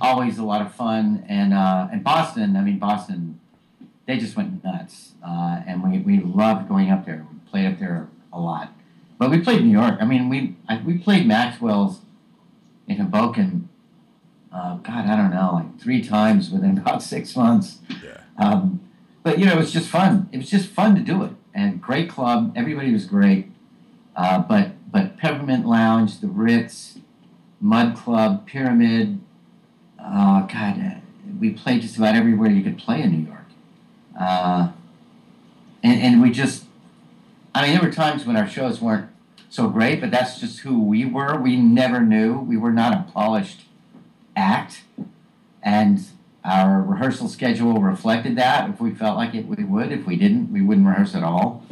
always 0.00 0.38
a 0.38 0.44
lot 0.44 0.62
of 0.62 0.74
fun, 0.74 1.26
and 1.28 1.52
uh, 1.52 1.88
and 1.92 2.02
Boston. 2.02 2.56
I 2.56 2.62
mean, 2.62 2.78
Boston, 2.78 3.38
they 4.06 4.16
just 4.16 4.34
went 4.34 4.64
nuts, 4.64 5.12
uh, 5.22 5.60
and 5.66 5.82
we 5.82 5.98
we 5.98 6.20
loved 6.20 6.70
going 6.70 6.90
up 6.90 7.04
there. 7.04 7.26
We 7.30 7.50
played 7.50 7.66
up 7.66 7.78
there 7.78 8.08
a 8.32 8.40
lot, 8.40 8.72
but 9.18 9.30
we 9.30 9.40
played 9.40 9.62
New 9.62 9.70
York. 9.70 9.98
I 10.00 10.06
mean, 10.06 10.30
we 10.30 10.56
I, 10.70 10.78
we 10.78 10.96
played 10.96 11.26
Maxwell's 11.26 12.00
in 12.88 12.96
Hoboken. 12.96 13.68
Uh, 14.50 14.76
God, 14.76 15.06
I 15.06 15.16
don't 15.16 15.34
know, 15.34 15.50
like 15.52 15.78
three 15.78 16.02
times 16.02 16.50
within 16.50 16.78
about 16.82 17.02
six 17.02 17.36
months. 17.36 17.80
Yeah. 18.02 18.20
Um, 18.38 18.80
but 19.22 19.38
you 19.38 19.44
know, 19.44 19.52
it 19.52 19.58
was 19.58 19.70
just 19.70 19.90
fun. 19.90 20.30
It 20.32 20.38
was 20.38 20.48
just 20.48 20.70
fun 20.70 20.94
to 20.94 21.02
do 21.02 21.24
it, 21.24 21.32
and 21.52 21.78
great 21.78 22.08
club. 22.08 22.54
Everybody 22.56 22.90
was 22.90 23.04
great. 23.04 23.50
Uh, 24.16 24.38
but 24.40 24.72
but 24.92 25.16
Peppermint 25.16 25.66
Lounge, 25.66 26.20
the 26.20 26.28
Ritz, 26.28 26.98
Mud 27.60 27.96
Club, 27.96 28.46
Pyramid. 28.46 29.20
Uh, 29.98 30.42
God, 30.42 30.78
uh, 30.78 30.94
we 31.40 31.50
played 31.50 31.80
just 31.82 31.96
about 31.96 32.14
everywhere 32.14 32.50
you 32.50 32.62
could 32.62 32.78
play 32.78 33.02
in 33.02 33.10
New 33.12 33.26
York. 33.26 33.46
Uh, 34.18 34.72
and, 35.82 36.00
and 36.00 36.22
we 36.22 36.30
just, 36.30 36.64
I 37.54 37.62
mean, 37.62 37.72
there 37.72 37.82
were 37.82 37.94
times 37.94 38.26
when 38.26 38.36
our 38.36 38.48
shows 38.48 38.80
weren't 38.80 39.08
so 39.48 39.68
great, 39.68 40.00
but 40.00 40.10
that's 40.10 40.38
just 40.38 40.60
who 40.60 40.82
we 40.82 41.04
were. 41.04 41.38
We 41.40 41.56
never 41.56 42.00
knew. 42.00 42.38
We 42.38 42.56
were 42.56 42.72
not 42.72 42.92
a 42.92 43.10
polished 43.12 43.62
act. 44.36 44.82
And 45.62 46.04
our 46.44 46.82
rehearsal 46.82 47.28
schedule 47.28 47.80
reflected 47.80 48.36
that. 48.36 48.68
If 48.68 48.80
we 48.80 48.92
felt 48.92 49.16
like 49.16 49.34
it, 49.34 49.46
we 49.46 49.62
would. 49.62 49.92
If 49.92 50.06
we 50.06 50.16
didn't, 50.16 50.52
we 50.52 50.60
wouldn't 50.60 50.86
rehearse 50.86 51.14
at 51.14 51.22
all. 51.22 51.64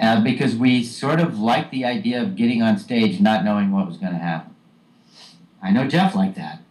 Uh, 0.00 0.18
because 0.22 0.56
we 0.56 0.82
sort 0.82 1.20
of 1.20 1.38
liked 1.38 1.70
the 1.70 1.84
idea 1.84 2.22
of 2.22 2.34
getting 2.34 2.62
on 2.62 2.78
stage 2.78 3.20
not 3.20 3.44
knowing 3.44 3.70
what 3.70 3.86
was 3.86 3.98
going 3.98 4.12
to 4.12 4.18
happen. 4.18 4.54
I 5.62 5.70
know 5.70 5.86
Jeff 5.86 6.14
liked 6.14 6.36
that. 6.36 6.62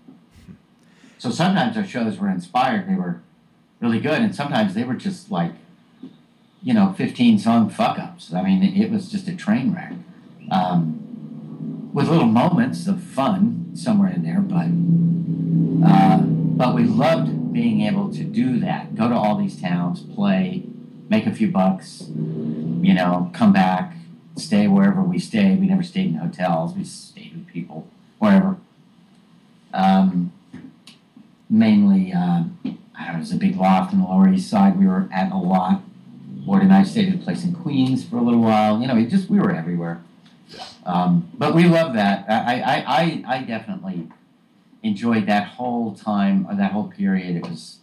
So 1.19 1.29
sometimes 1.29 1.77
our 1.77 1.85
shows 1.85 2.17
were 2.17 2.27
inspired. 2.27 2.89
They 2.89 2.95
were 2.95 3.21
really 3.79 3.99
good. 3.99 4.19
And 4.19 4.33
sometimes 4.33 4.73
they 4.73 4.83
were 4.83 4.95
just 4.95 5.29
like, 5.29 5.51
you 6.63 6.73
know, 6.73 6.93
15 6.97 7.37
song 7.37 7.69
fuck 7.69 7.99
ups. 7.99 8.33
I 8.33 8.41
mean, 8.41 8.63
it, 8.63 8.89
was 8.89 9.11
just 9.11 9.27
a 9.27 9.35
train 9.35 9.75
wreck. 9.75 9.93
Um, 10.49 11.91
with 11.93 12.09
little 12.09 12.25
moments 12.25 12.87
of 12.87 13.03
fun 13.03 13.71
somewhere 13.75 14.11
in 14.11 14.23
there, 14.23 14.39
but 14.39 14.67
uh, 15.87 16.17
but 16.21 16.75
we 16.75 16.83
loved 16.83 17.53
being 17.53 17.81
able 17.81 18.11
to 18.13 18.23
do 18.23 18.59
that. 18.59 18.95
Go 18.95 19.09
to 19.09 19.15
all 19.15 19.35
these 19.35 19.59
towns, 19.59 20.01
play, 20.01 20.65
make 21.09 21.25
a 21.25 21.33
few 21.33 21.49
bucks, 21.49 22.05
you 22.07 22.93
know, 22.93 23.31
come 23.33 23.51
back, 23.51 23.95
stay 24.37 24.67
wherever 24.67 25.01
we 25.01 25.19
stayed. 25.19 25.59
We 25.59 25.67
never 25.67 25.83
stayed 25.83 26.07
in 26.07 26.15
hotels. 26.15 26.75
We 26.75 26.83
stayed 26.83 27.33
with 27.35 27.47
people 27.47 27.87
wherever. 28.19 28.57
Um, 29.73 30.31
mainly, 31.49 32.13
uh, 32.13 32.19
I 32.19 32.43
don't 32.63 32.73
know, 32.97 33.13
there's 33.13 33.31
a 33.31 33.37
big 33.37 33.55
loft 33.55 33.91
in 33.91 33.99
the 33.99 34.05
Lower 34.05 34.29
East 34.29 34.49
Side. 34.49 34.79
We 34.79 34.87
were 34.87 35.09
at 35.11 35.31
a 35.31 35.37
lot. 35.37 35.81
Ward 36.45 36.63
and 36.63 36.73
I 36.73 36.83
stayed 36.83 37.09
at 37.09 37.15
a 37.15 37.17
place 37.17 37.43
in 37.43 37.53
Queens 37.53 38.03
for 38.03 38.17
a 38.17 38.21
little 38.21 38.41
while. 38.41 38.79
You 38.79 38.87
know, 38.87 38.95
we 38.95 39.05
just 39.05 39.29
we 39.29 39.39
were 39.39 39.51
everywhere. 39.51 40.01
Um, 40.85 41.29
but 41.37 41.53
we 41.53 41.65
love 41.65 41.93
that. 41.93 42.25
I, 42.27 42.61
I, 42.61 42.75
I, 42.87 43.23
I 43.35 43.43
definitely 43.43 44.09
enjoyed 44.81 45.27
that 45.27 45.47
whole 45.47 45.93
time, 45.93 46.47
or 46.49 46.55
that 46.55 46.71
whole 46.71 46.87
period. 46.87 47.35
It 47.35 47.47
was, 47.47 47.77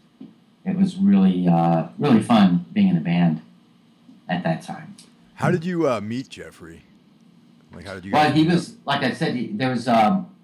it 0.67 0.77
was 0.77 0.97
really, 0.97 1.47
uh, 1.49 1.89
really 1.99 2.23
fun 2.23 2.67
being 2.73 2.89
in 2.89 2.97
a 2.97 3.01
band 3.01 3.41
at 4.29 4.43
that 4.43 4.63
time. 4.63 4.97
How 5.35 5.51
did 5.51 5.65
you 5.65 5.89
uh, 5.89 6.01
meet 6.01 6.29
Jeffrey? 6.29 6.83
Like, 7.73 7.87
how 7.87 7.95
did 7.95 8.05
you? 8.05 8.13
Well, 8.13 8.33
he 8.33 8.45
was 8.45 8.71
up? 8.71 8.77
like 8.87 9.03
I 9.03 9.13
said. 9.13 9.35
He, 9.35 9.47
there 9.49 9.71
was 9.71 9.87
um, 9.87 10.35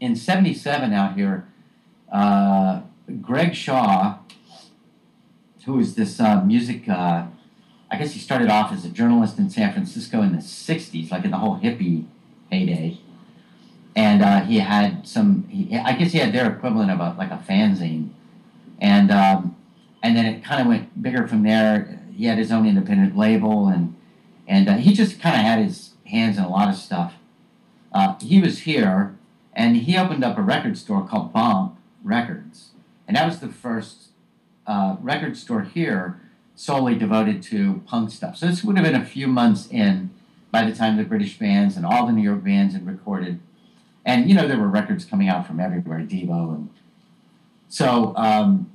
in 0.00 0.16
'77 0.16 0.92
out 0.92 1.14
here. 1.14 1.46
Uh, 2.12 2.82
Greg 3.20 3.54
Shaw, 3.54 4.18
who 5.64 5.74
was 5.74 5.94
this 5.94 6.20
uh, 6.20 6.42
music. 6.42 6.88
Uh, 6.88 7.26
I 7.90 7.96
guess 7.96 8.12
he 8.12 8.18
started 8.18 8.48
off 8.48 8.72
as 8.72 8.84
a 8.84 8.88
journalist 8.88 9.38
in 9.38 9.48
San 9.48 9.72
Francisco 9.72 10.22
in 10.22 10.32
the 10.32 10.38
'60s, 10.38 11.10
like 11.10 11.24
in 11.24 11.30
the 11.30 11.38
whole 11.38 11.58
hippie 11.58 12.04
heyday. 12.50 12.98
And 13.96 14.22
uh, 14.22 14.40
he 14.40 14.58
had 14.58 15.06
some. 15.06 15.46
He, 15.48 15.76
I 15.76 15.94
guess 15.94 16.12
he 16.12 16.18
had 16.18 16.32
their 16.32 16.50
equivalent 16.50 16.90
of 16.90 16.98
a 16.98 17.14
like 17.16 17.30
a 17.30 17.42
fanzine, 17.48 18.10
and 18.80 19.10
um, 19.10 19.56
and 20.02 20.16
then 20.16 20.26
it 20.26 20.44
kind 20.44 20.60
of 20.60 20.66
went 20.66 21.02
bigger 21.02 21.26
from 21.26 21.42
there. 21.42 22.00
He 22.14 22.26
had 22.26 22.38
his 22.38 22.52
own 22.52 22.66
independent 22.66 23.16
label, 23.16 23.68
and 23.68 23.96
and 24.46 24.68
uh, 24.68 24.76
he 24.76 24.92
just 24.92 25.20
kind 25.20 25.34
of 25.34 25.42
had 25.42 25.64
his 25.64 25.90
hands 26.06 26.36
in 26.38 26.44
a 26.44 26.48
lot 26.48 26.68
of 26.68 26.76
stuff. 26.76 27.14
Uh, 27.92 28.16
he 28.20 28.40
was 28.40 28.60
here, 28.60 29.16
and 29.52 29.76
he 29.76 29.96
opened 29.96 30.24
up 30.24 30.36
a 30.36 30.42
record 30.42 30.76
store 30.76 31.06
called 31.06 31.32
Bomp 31.32 31.78
Records, 32.02 32.70
and 33.08 33.16
that 33.16 33.26
was 33.26 33.40
the 33.40 33.48
first 33.48 34.08
uh, 34.66 34.96
record 35.00 35.36
store 35.36 35.62
here 35.62 36.20
solely 36.56 36.94
devoted 36.94 37.42
to 37.42 37.82
punk 37.86 38.10
stuff. 38.10 38.36
So 38.36 38.46
this 38.46 38.62
would 38.62 38.76
have 38.76 38.84
been 38.84 39.00
a 39.00 39.04
few 39.04 39.26
months 39.26 39.68
in 39.70 40.10
by 40.52 40.64
the 40.64 40.74
time 40.74 40.96
the 40.96 41.04
British 41.04 41.38
bands 41.38 41.76
and 41.76 41.84
all 41.84 42.06
the 42.06 42.12
New 42.12 42.22
York 42.22 42.44
bands 42.44 42.74
had 42.74 42.86
recorded, 42.86 43.40
and 44.04 44.28
you 44.28 44.34
know 44.34 44.46
there 44.46 44.58
were 44.58 44.68
records 44.68 45.04
coming 45.04 45.28
out 45.28 45.46
from 45.46 45.60
everywhere, 45.60 46.00
Devo, 46.00 46.54
and 46.54 46.68
so 47.68 48.14
um, 48.16 48.70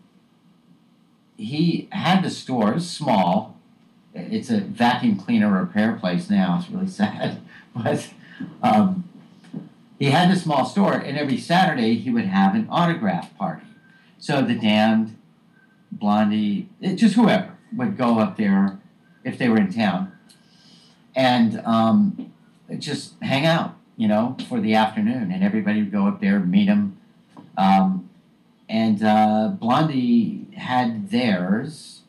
he 1.37 1.87
had 1.91 2.23
the 2.23 2.29
store. 2.29 2.71
It 2.71 2.75
was 2.75 2.89
small. 2.89 3.57
It's 4.13 4.49
a 4.49 4.59
vacuum 4.59 5.17
cleaner 5.17 5.51
repair 5.51 5.93
place 5.93 6.29
now. 6.29 6.59
It's 6.59 6.69
really 6.69 6.87
sad, 6.87 7.41
but 7.73 8.09
um, 8.61 9.09
he 9.97 10.05
had 10.05 10.31
the 10.31 10.35
small 10.35 10.65
store, 10.65 10.93
and 10.93 11.17
every 11.17 11.37
Saturday 11.37 11.95
he 11.95 12.09
would 12.09 12.25
have 12.25 12.55
an 12.55 12.67
autograph 12.69 13.37
party. 13.37 13.65
So 14.17 14.41
the 14.41 14.55
Damned, 14.55 15.17
Blondie, 15.91 16.69
just 16.95 17.15
whoever 17.15 17.55
would 17.75 17.97
go 17.97 18.19
up 18.19 18.37
there 18.37 18.79
if 19.23 19.37
they 19.37 19.49
were 19.49 19.57
in 19.57 19.71
town, 19.71 20.11
and 21.15 21.61
um, 21.65 22.31
just 22.77 23.13
hang 23.21 23.45
out, 23.45 23.75
you 23.97 24.07
know, 24.07 24.37
for 24.47 24.59
the 24.59 24.73
afternoon, 24.73 25.31
and 25.31 25.43
everybody 25.43 25.81
would 25.81 25.91
go 25.91 26.07
up 26.07 26.21
there, 26.21 26.39
meet 26.39 26.67
him. 26.67 26.97
Um, 27.57 28.08
and 28.69 29.03
uh, 29.03 29.51
Blondie 29.59 30.45
had 30.55 31.09
theirs, 31.09 32.01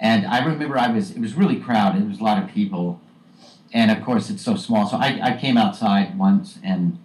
and 0.00 0.26
I 0.26 0.42
remember 0.42 0.78
I 0.78 0.90
was 0.90 1.10
it 1.10 1.20
was 1.20 1.34
really 1.34 1.60
crowded. 1.60 2.02
There 2.02 2.08
was 2.08 2.20
a 2.20 2.24
lot 2.24 2.42
of 2.42 2.48
people, 2.48 3.00
and 3.72 3.90
of 3.90 4.02
course 4.02 4.30
it's 4.30 4.42
so 4.42 4.56
small. 4.56 4.88
So 4.88 4.96
I, 4.96 5.20
I 5.22 5.36
came 5.36 5.58
outside 5.58 6.18
once, 6.18 6.58
and 6.64 6.98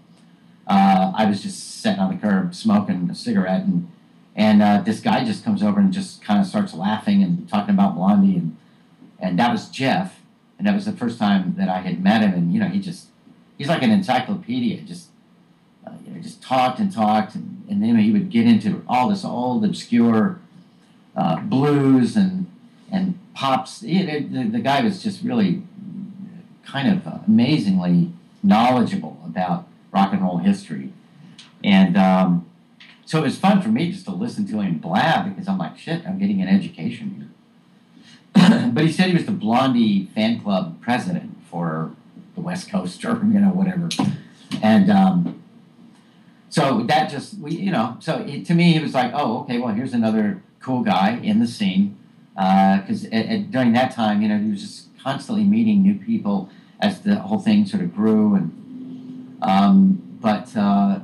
uh, 0.68 1.12
I 1.14 1.26
was 1.26 1.44
just 1.44 1.82
sitting 1.82 2.00
on 2.00 2.16
the 2.16 2.20
curb 2.20 2.56
smoking 2.56 3.10
a 3.12 3.16
cigarette, 3.16 3.64
and 3.64 3.92
and 4.38 4.64
uh, 4.64 4.82
this 4.82 5.02
guy 5.02 5.26
just 5.26 5.44
comes 5.44 5.62
over 5.62 5.80
and 5.82 5.92
just 5.92 6.24
kind 6.24 6.40
of 6.40 6.48
starts 6.48 6.74
laughing 6.74 7.22
and 7.22 7.50
talking 7.50 7.74
about 7.74 7.96
Blondie, 7.96 8.38
and 8.38 8.58
and 9.20 9.38
that 9.38 9.52
was 9.52 9.68
Jeff, 9.68 10.22
and 10.58 10.66
that 10.66 10.74
was 10.74 10.86
the 10.86 10.94
first 10.94 11.20
time 11.20 11.56
that 11.58 11.68
I 11.68 11.82
had 11.82 12.02
met 12.02 12.22
him, 12.22 12.34
and 12.34 12.54
you 12.54 12.62
know 12.62 12.70
he 12.70 12.80
just 12.80 13.08
he's 13.58 13.68
like 13.68 13.84
an 13.84 13.92
encyclopedia, 13.92 14.82
just 14.82 15.10
uh, 15.86 15.92
you 16.06 16.14
know 16.14 16.22
just 16.22 16.42
talked 16.42 16.80
and 16.80 16.92
talked, 16.92 17.36
and, 17.36 17.66
and 17.70 17.82
then 17.84 17.98
he 17.98 18.12
would 18.12 18.30
get 18.30 18.46
into 18.46 18.84
all 18.88 19.10
this 19.10 19.24
old 19.24 19.64
obscure 19.64 20.40
uh, 21.16 21.40
blues 21.42 22.16
and 22.16 22.48
and 22.92 23.18
pops. 23.34 23.80
The, 23.80 24.22
the 24.52 24.60
guy 24.60 24.82
was 24.82 25.02
just 25.04 25.24
really 25.24 25.64
kind 26.66 26.90
of 26.90 27.26
amazingly 27.28 28.12
knowledgeable 28.42 29.22
about 29.26 29.68
rock 29.92 30.14
and 30.14 30.22
roll 30.22 30.38
history, 30.38 30.92
and 31.64 31.98
um, 31.98 32.46
so 33.06 33.20
it 33.20 33.24
was 33.24 33.38
fun 33.38 33.62
for 33.62 33.70
me 33.70 33.92
just 33.92 34.06
to 34.06 34.12
listen 34.12 34.48
to 34.48 34.62
him 34.62 34.80
blab 34.80 35.30
because 35.30 35.48
I'm 35.48 35.60
like, 35.60 35.78
shit, 35.78 36.06
I'm 36.08 36.18
getting 36.18 36.42
an 36.42 36.48
education 36.48 37.30
here. 38.36 38.70
but 38.74 38.84
he 38.84 38.92
said 38.92 39.08
he 39.08 39.14
was 39.14 39.26
the 39.26 39.32
Blondie 39.32 40.08
fan 40.16 40.42
club 40.42 40.82
president 40.82 41.38
for 41.50 41.92
the 42.34 42.42
West 42.42 42.70
Coast 42.70 43.06
or 43.06 43.14
you 43.14 43.40
know 43.40 43.50
whatever, 43.50 43.90
and 44.62 44.90
um, 44.90 45.42
so 46.56 46.84
that 46.84 47.10
just 47.10 47.38
we 47.40 47.52
you 47.52 47.72
know 47.72 47.98
so 48.00 48.12
it, 48.32 48.46
to 48.46 48.54
me 48.54 48.74
he 48.74 48.80
was 48.80 48.94
like, 48.94 49.12
oh 49.14 49.42
okay, 49.42 49.58
well 49.60 49.74
here's 49.74 49.94
another 49.94 50.42
cool 50.60 50.82
guy 50.82 51.20
in 51.22 51.40
the 51.40 51.48
scene 51.48 51.98
because 52.34 53.02
during 53.56 53.74
that 53.74 53.94
time 53.94 54.22
you 54.22 54.28
know 54.30 54.38
he 54.38 54.50
was 54.50 54.62
just 54.62 54.78
constantly 55.04 55.44
meeting 55.44 55.82
new 55.82 55.96
people 55.96 56.50
as 56.80 57.02
the 57.02 57.16
whole 57.16 57.40
thing 57.40 57.66
sort 57.66 57.84
of 57.84 57.94
grew 57.96 58.36
and 58.36 58.48
um, 59.42 60.02
but. 60.22 60.56
Uh, 60.56 61.00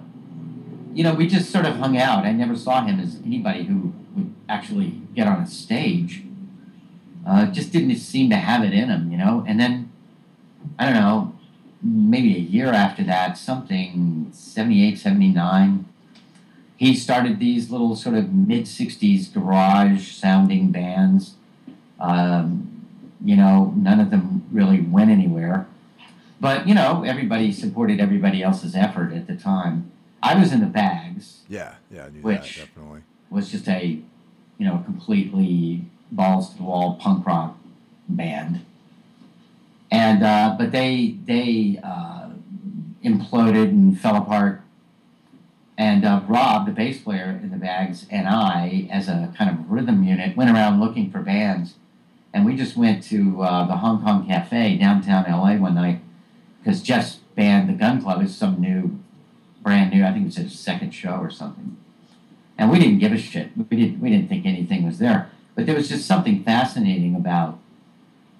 you 0.93 1.03
know, 1.03 1.13
we 1.13 1.27
just 1.27 1.51
sort 1.51 1.65
of 1.65 1.77
hung 1.77 1.97
out. 1.97 2.25
I 2.25 2.31
never 2.31 2.55
saw 2.55 2.83
him 2.83 2.99
as 2.99 3.19
anybody 3.25 3.63
who 3.63 3.93
would 4.15 4.33
actually 4.49 5.01
get 5.15 5.27
on 5.27 5.41
a 5.41 5.47
stage. 5.47 6.23
Uh, 7.25 7.45
just 7.47 7.71
didn't 7.71 7.95
seem 7.97 8.29
to 8.29 8.35
have 8.35 8.63
it 8.63 8.73
in 8.73 8.89
him, 8.89 9.11
you 9.11 9.17
know. 9.17 9.43
And 9.47 9.59
then, 9.59 9.91
I 10.77 10.85
don't 10.85 10.95
know, 10.95 11.35
maybe 11.83 12.35
a 12.35 12.39
year 12.39 12.67
after 12.71 13.03
that, 13.03 13.37
something 13.37 14.29
78, 14.33 14.97
79, 14.99 15.85
he 16.77 16.95
started 16.95 17.39
these 17.39 17.69
little 17.69 17.95
sort 17.95 18.15
of 18.15 18.33
mid 18.33 18.63
60s 18.65 19.31
garage 19.33 20.11
sounding 20.11 20.71
bands. 20.71 21.35
Um, 21.99 22.85
you 23.23 23.35
know, 23.35 23.73
none 23.77 23.99
of 23.99 24.09
them 24.09 24.43
really 24.51 24.81
went 24.81 25.11
anywhere. 25.11 25.67
But, 26.39 26.67
you 26.67 26.73
know, 26.73 27.03
everybody 27.03 27.51
supported 27.51 27.99
everybody 27.99 28.41
else's 28.41 28.75
effort 28.75 29.13
at 29.13 29.27
the 29.27 29.35
time. 29.35 29.91
I 30.23 30.33
was 30.39 30.51
in 30.51 30.59
the 30.59 30.65
bags, 30.65 31.41
Yeah, 31.47 31.75
yeah, 31.93 32.07
Which- 32.21 32.57
that 32.57 32.67
definitely. 32.75 33.01
was 33.29 33.51
just 33.51 33.67
a, 33.67 33.85
you 34.57 34.65
know, 34.65 34.79
completely 34.79 35.85
balls 36.11 36.49
to 36.51 36.57
the 36.57 36.63
wall 36.63 36.95
punk 36.95 37.25
rock 37.27 37.57
band. 38.09 38.61
And 39.91 40.23
uh, 40.23 40.55
but 40.57 40.71
they 40.71 41.17
they 41.25 41.79
uh, 41.83 42.29
imploded 43.03 43.69
and 43.69 43.99
fell 43.99 44.15
apart. 44.15 44.61
And 45.77 46.05
uh, 46.05 46.21
Rob, 46.27 46.67
the 46.67 46.71
bass 46.71 47.01
player 47.01 47.39
in 47.41 47.49
the 47.49 47.57
bags, 47.57 48.05
and 48.09 48.27
I, 48.27 48.87
as 48.91 49.07
a 49.07 49.33
kind 49.37 49.49
of 49.49 49.69
rhythm 49.69 50.03
unit, 50.03 50.37
went 50.37 50.51
around 50.51 50.79
looking 50.79 51.09
for 51.09 51.19
bands. 51.19 51.75
And 52.33 52.45
we 52.45 52.55
just 52.55 52.77
went 52.77 53.03
to 53.05 53.41
uh, 53.41 53.65
the 53.65 53.77
Hong 53.77 54.01
Kong 54.01 54.25
Cafe 54.25 54.77
downtown 54.77 55.25
LA 55.29 55.55
one 55.55 55.75
night 55.75 55.99
because 56.59 56.81
Jeff's 56.81 57.15
band, 57.35 57.67
the 57.67 57.73
Gun 57.73 58.01
Club, 58.01 58.21
is 58.21 58.35
some 58.35 58.61
new 58.61 58.99
brand 59.61 59.91
new. 59.91 60.05
I 60.05 60.11
think 60.11 60.23
it 60.23 60.25
was 60.25 60.35
his 60.37 60.57
second 60.57 60.91
show 60.91 61.15
or 61.15 61.29
something. 61.29 61.75
And 62.57 62.69
we 62.69 62.79
didn't 62.79 62.99
give 62.99 63.11
a 63.11 63.17
shit. 63.17 63.49
We 63.57 63.77
didn't. 63.77 63.99
We 63.99 64.09
didn't 64.11 64.29
think 64.29 64.45
anything 64.45 64.85
was 64.85 64.99
there. 64.99 65.31
But 65.55 65.65
there 65.65 65.75
was 65.75 65.89
just 65.89 66.05
something 66.05 66.43
fascinating 66.43 67.15
about 67.15 67.59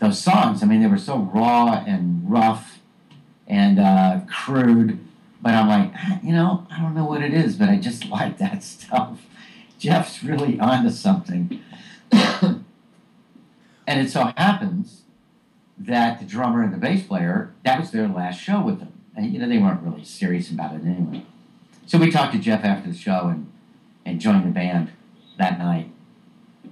those 0.02 0.20
songs. 0.20 0.62
I 0.62 0.66
mean, 0.66 0.82
they 0.82 0.88
were 0.88 0.98
so 0.98 1.20
raw 1.20 1.84
and 1.88 2.30
rough 2.30 2.80
and 3.48 3.80
uh, 3.80 4.22
crude. 4.28 5.00
But 5.42 5.54
I'm 5.54 5.70
like, 5.70 5.92
"Ah, 5.96 6.20
you 6.22 6.34
know, 6.34 6.68
I 6.70 6.82
don't 6.82 6.96
know 6.96 7.06
what 7.06 7.24
it 7.24 7.34
is, 7.34 7.56
but 7.56 7.70
I 7.70 7.78
just 7.78 8.06
like 8.10 8.38
that 8.40 8.64
stuff. 8.64 9.22
Jeff's 9.80 10.24
really 10.24 10.60
onto 10.60 10.90
something. 10.90 11.62
and 12.12 12.66
it 13.88 14.12
so 14.12 14.34
happens 14.38 15.04
that 15.78 16.20
the 16.20 16.26
drummer 16.26 16.62
and 16.62 16.74
the 16.74 16.78
bass 16.78 17.04
player, 17.04 17.52
that 17.64 17.80
was 17.80 17.92
their 17.92 18.08
last 18.08 18.40
show 18.40 18.62
with 18.62 18.80
them. 18.80 18.94
And, 19.16 19.34
you 19.34 19.40
know, 19.40 19.48
they 19.48 19.58
weren't 19.58 19.82
really 19.82 20.04
serious 20.04 20.52
about 20.52 20.76
it 20.76 20.84
anyway. 20.86 21.26
So 21.88 21.98
we 21.98 22.12
talked 22.12 22.34
to 22.34 22.40
Jeff 22.40 22.64
after 22.64 22.92
the 22.92 22.96
show 22.96 23.28
and, 23.28 23.52
and 24.06 24.22
joined 24.22 24.46
the 24.46 24.52
band 24.52 24.92
that 25.38 25.58
night 25.58 25.90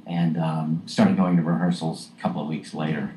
and 0.06 0.38
um, 0.38 0.84
started 0.86 1.18
going 1.18 1.36
to 1.38 1.42
rehearsals 1.42 2.10
a 2.18 2.22
couple 2.22 2.42
of 2.42 2.48
weeks 2.48 2.76
later. 2.76 3.14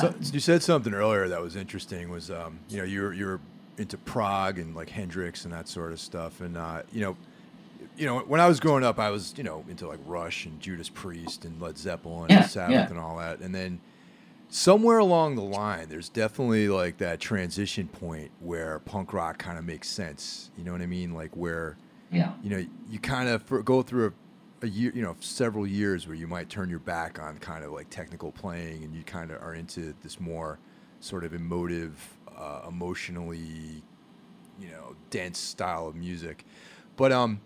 So, 0.00 0.14
you 0.32 0.40
said 0.40 0.62
something 0.62 0.94
earlier 0.94 1.28
that 1.28 1.40
was 1.40 1.56
interesting. 1.56 2.10
Was 2.10 2.30
um, 2.30 2.60
you 2.68 2.78
know 2.78 2.84
you're 2.84 3.12
you're 3.12 3.40
into 3.78 3.98
prog 3.98 4.58
and 4.58 4.74
like 4.74 4.90
Hendrix 4.90 5.44
and 5.44 5.52
that 5.52 5.68
sort 5.68 5.92
of 5.92 6.00
stuff, 6.00 6.40
and 6.40 6.56
uh, 6.56 6.82
you 6.92 7.00
know, 7.00 7.16
you 7.96 8.06
know 8.06 8.20
when 8.20 8.40
I 8.40 8.46
was 8.46 8.60
growing 8.60 8.84
up, 8.84 8.98
I 8.98 9.10
was 9.10 9.34
you 9.36 9.44
know 9.44 9.64
into 9.68 9.86
like 9.86 10.00
Rush 10.06 10.46
and 10.46 10.60
Judas 10.60 10.88
Priest 10.88 11.44
and 11.44 11.60
Led 11.60 11.78
Zeppelin 11.78 12.30
Yeah, 12.30 12.42
and 12.42 12.50
Sabbath 12.50 12.74
yeah. 12.74 12.88
and 12.88 12.98
all 12.98 13.18
that, 13.18 13.40
and 13.40 13.54
then 13.54 13.80
somewhere 14.48 14.98
along 14.98 15.34
the 15.34 15.42
line, 15.42 15.88
there's 15.88 16.08
definitely 16.10 16.68
like 16.68 16.98
that 16.98 17.18
transition 17.20 17.88
point 17.88 18.30
where 18.40 18.78
punk 18.80 19.12
rock 19.12 19.38
kind 19.38 19.58
of 19.58 19.64
makes 19.64 19.88
sense. 19.88 20.50
You 20.56 20.64
know 20.64 20.72
what 20.72 20.82
I 20.82 20.86
mean? 20.86 21.14
Like 21.14 21.36
where 21.36 21.76
yeah. 22.12 22.32
you 22.42 22.50
know, 22.50 22.66
you 22.90 22.98
kind 22.98 23.28
of 23.28 23.64
go 23.64 23.82
through 23.82 24.08
a, 24.08 24.12
a 24.62 24.68
year, 24.68 24.92
you 24.94 25.02
know, 25.02 25.16
several 25.20 25.66
years 25.66 26.06
where 26.06 26.16
you 26.16 26.26
might 26.26 26.48
turn 26.48 26.70
your 26.70 26.78
back 26.78 27.20
on 27.20 27.38
kind 27.38 27.64
of 27.64 27.72
like 27.72 27.90
technical 27.90 28.32
playing, 28.32 28.84
and 28.84 28.94
you 28.94 29.02
kind 29.02 29.30
of 29.30 29.42
are 29.42 29.54
into 29.54 29.94
this 30.02 30.20
more 30.20 30.58
sort 31.00 31.24
of 31.24 31.34
emotive, 31.34 31.96
uh, 32.36 32.62
emotionally, 32.68 33.82
you 34.60 34.68
know, 34.70 34.94
dense 35.10 35.38
style 35.38 35.88
of 35.88 35.96
music. 35.96 36.44
But 36.96 37.10
um, 37.12 37.40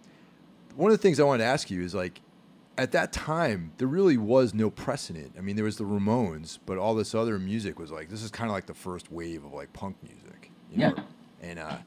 one 0.74 0.90
of 0.90 0.98
the 0.98 1.02
things 1.02 1.18
I 1.18 1.24
wanted 1.24 1.44
to 1.44 1.48
ask 1.48 1.70
you 1.70 1.82
is 1.82 1.94
like, 1.94 2.20
at 2.78 2.92
that 2.92 3.10
time, 3.10 3.72
there 3.78 3.88
really 3.88 4.18
was 4.18 4.52
no 4.52 4.68
precedent. 4.68 5.32
I 5.38 5.40
mean, 5.40 5.56
there 5.56 5.64
was 5.64 5.78
the 5.78 5.84
Ramones, 5.84 6.58
but 6.66 6.76
all 6.76 6.94
this 6.94 7.14
other 7.14 7.38
music 7.38 7.78
was 7.78 7.90
like 7.90 8.10
this 8.10 8.22
is 8.22 8.30
kind 8.30 8.50
of 8.50 8.54
like 8.54 8.66
the 8.66 8.74
first 8.74 9.10
wave 9.10 9.44
of 9.44 9.54
like 9.54 9.72
punk 9.72 9.96
music. 10.02 10.50
You 10.70 10.78
know? 10.78 10.94
Yeah. 10.94 11.02
And 11.40 11.58
uh, 11.58 11.78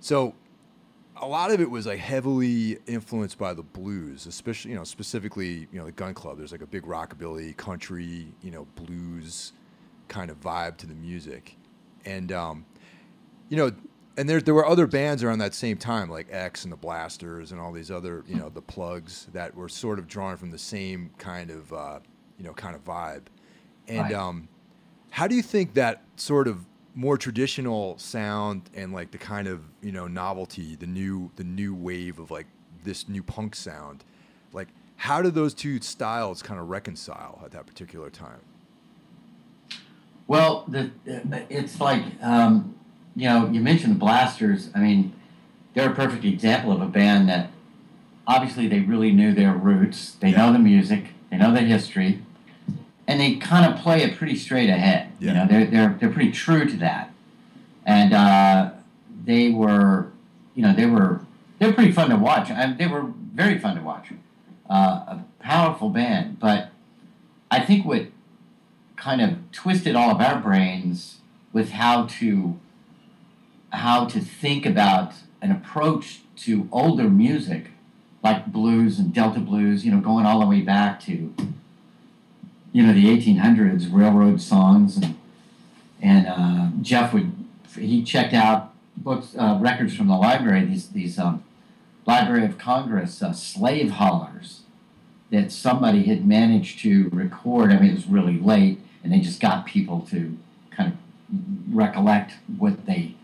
so 0.00 0.34
a 1.20 1.26
lot 1.26 1.50
of 1.50 1.60
it 1.60 1.70
was 1.70 1.86
like 1.86 1.98
heavily 1.98 2.78
influenced 2.86 3.38
by 3.38 3.54
the 3.54 3.62
blues, 3.62 4.26
especially 4.26 4.72
you 4.72 4.76
know 4.76 4.84
specifically 4.84 5.68
you 5.72 5.78
know 5.78 5.84
the 5.84 5.92
Gun 5.92 6.14
Club. 6.14 6.38
There's 6.38 6.52
like 6.52 6.62
a 6.62 6.66
big 6.66 6.82
rockabilly, 6.84 7.56
country, 7.56 8.32
you 8.42 8.50
know 8.50 8.66
blues 8.76 9.52
kind 10.08 10.30
of 10.30 10.40
vibe 10.40 10.76
to 10.78 10.86
the 10.86 10.94
music, 10.94 11.56
and 12.04 12.32
um, 12.32 12.64
you 13.48 13.56
know, 13.56 13.70
and 14.16 14.28
there 14.28 14.40
there 14.40 14.54
were 14.54 14.66
other 14.66 14.86
bands 14.86 15.22
around 15.22 15.38
that 15.38 15.54
same 15.54 15.76
time 15.76 16.10
like 16.10 16.26
X 16.30 16.64
and 16.64 16.72
the 16.72 16.76
Blasters 16.76 17.52
and 17.52 17.60
all 17.60 17.72
these 17.72 17.90
other 17.90 18.24
you 18.26 18.36
know 18.36 18.48
the 18.48 18.62
Plugs 18.62 19.26
that 19.32 19.54
were 19.54 19.68
sort 19.68 19.98
of 19.98 20.08
drawn 20.08 20.36
from 20.36 20.50
the 20.50 20.58
same 20.58 21.10
kind 21.18 21.50
of 21.50 21.72
uh, 21.72 22.00
you 22.38 22.44
know 22.44 22.52
kind 22.54 22.74
of 22.74 22.84
vibe, 22.84 23.22
and 23.88 24.00
Right. 24.02 24.14
um, 24.14 24.48
how 25.10 25.26
do 25.26 25.34
you 25.34 25.42
think 25.42 25.74
that 25.74 26.02
sort 26.16 26.48
of 26.48 26.64
more 26.94 27.16
traditional 27.16 27.96
sound 27.98 28.68
and 28.74 28.92
like 28.92 29.10
the 29.10 29.18
kind 29.18 29.46
of 29.46 29.62
you 29.80 29.92
know 29.92 30.06
novelty 30.06 30.74
the 30.76 30.86
new 30.86 31.30
the 31.36 31.44
new 31.44 31.74
wave 31.74 32.18
of 32.18 32.30
like 32.30 32.46
this 32.84 33.08
new 33.08 33.22
punk 33.22 33.54
sound 33.54 34.04
like 34.52 34.68
how 34.96 35.22
do 35.22 35.30
those 35.30 35.54
two 35.54 35.80
styles 35.80 36.42
kind 36.42 36.58
of 36.60 36.68
reconcile 36.68 37.40
at 37.44 37.52
that 37.52 37.66
particular 37.66 38.10
time 38.10 38.40
Well, 40.30 40.64
the, 40.68 40.92
it's 41.50 41.80
like, 41.80 42.04
um, 42.22 42.76
you 43.16 43.28
know, 43.28 43.50
you 43.50 43.60
mentioned 43.60 43.96
the 43.96 43.98
Blasters. 43.98 44.70
I 44.76 44.78
mean, 44.78 45.12
they're 45.74 45.90
a 45.90 45.94
perfect 45.94 46.24
example 46.24 46.70
of 46.70 46.80
a 46.80 46.86
band 46.86 47.28
that 47.28 47.50
obviously 48.28 48.68
they 48.68 48.78
really 48.78 49.10
knew 49.10 49.34
their 49.34 49.52
roots. 49.52 50.12
They 50.20 50.30
know 50.30 50.52
the 50.52 50.60
music, 50.60 51.06
they 51.32 51.38
know 51.38 51.52
the 51.52 51.62
history, 51.62 52.22
and 53.06 53.20
they 53.20 53.36
kind 53.36 53.72
of 53.72 53.80
play 53.80 54.02
it 54.02 54.16
pretty 54.16 54.36
straight 54.36 54.68
ahead. 54.68 55.12
Yeah. 55.18 55.28
You 55.28 55.34
know, 55.34 55.46
they're, 55.46 55.66
they're, 55.66 55.96
they're 56.00 56.10
pretty 56.10 56.32
true 56.32 56.66
to 56.68 56.76
that. 56.78 57.12
And 57.84 58.12
uh, 58.12 58.70
they 59.24 59.50
were, 59.50 60.12
you 60.54 60.62
know, 60.62 60.74
they 60.74 60.86
were, 60.86 61.20
they 61.58 61.66
were 61.66 61.72
pretty 61.72 61.92
fun 61.92 62.10
to 62.10 62.16
watch. 62.16 62.50
I, 62.50 62.72
they 62.72 62.86
were 62.86 63.06
very 63.34 63.58
fun 63.58 63.76
to 63.76 63.82
watch. 63.82 64.08
Uh, 64.68 64.74
a 64.74 65.24
powerful 65.40 65.88
band, 65.90 66.38
but 66.38 66.70
I 67.50 67.60
think 67.60 67.84
what 67.84 68.06
kind 68.96 69.20
of 69.20 69.38
twisted 69.50 69.96
all 69.96 70.10
of 70.10 70.20
our 70.20 70.38
brains 70.38 71.20
with 71.52 71.70
how 71.70 72.04
to 72.06 72.58
how 73.72 74.04
to 74.04 74.20
think 74.20 74.66
about 74.66 75.14
an 75.40 75.50
approach 75.50 76.20
to 76.36 76.68
older 76.70 77.08
music 77.08 77.70
like 78.22 78.46
blues 78.46 78.98
and 78.98 79.14
delta 79.14 79.40
blues 79.40 79.84
you 79.84 79.90
know 79.90 80.00
going 80.00 80.26
all 80.26 80.40
the 80.40 80.46
way 80.46 80.60
back 80.60 81.00
to 81.00 81.34
you 82.72 82.86
know 82.86 82.92
the 82.92 83.04
1800s 83.04 83.88
railroad 83.92 84.40
songs 84.40 84.96
and 84.96 85.16
and 86.02 86.26
uh, 86.26 86.68
jeff 86.82 87.12
would 87.12 87.32
he 87.78 88.02
checked 88.02 88.34
out 88.34 88.72
books 88.96 89.34
uh, 89.38 89.58
records 89.60 89.96
from 89.96 90.08
the 90.08 90.16
library 90.16 90.64
these 90.64 90.88
these 90.88 91.18
um, 91.18 91.42
library 92.06 92.44
of 92.44 92.58
congress 92.58 93.22
uh, 93.22 93.32
slave 93.32 93.92
hollers 93.92 94.60
that 95.30 95.52
somebody 95.52 96.04
had 96.04 96.26
managed 96.26 96.80
to 96.80 97.08
record. 97.10 97.72
I 97.72 97.78
mean, 97.78 97.90
it 97.90 97.94
was 97.94 98.06
really 98.06 98.38
late, 98.38 98.80
and 99.02 99.12
they 99.12 99.20
just 99.20 99.40
got 99.40 99.64
people 99.64 100.00
to 100.10 100.36
kind 100.70 100.92
of 100.92 101.74
recollect 101.74 102.34
what 102.58 102.86
they 102.86 103.14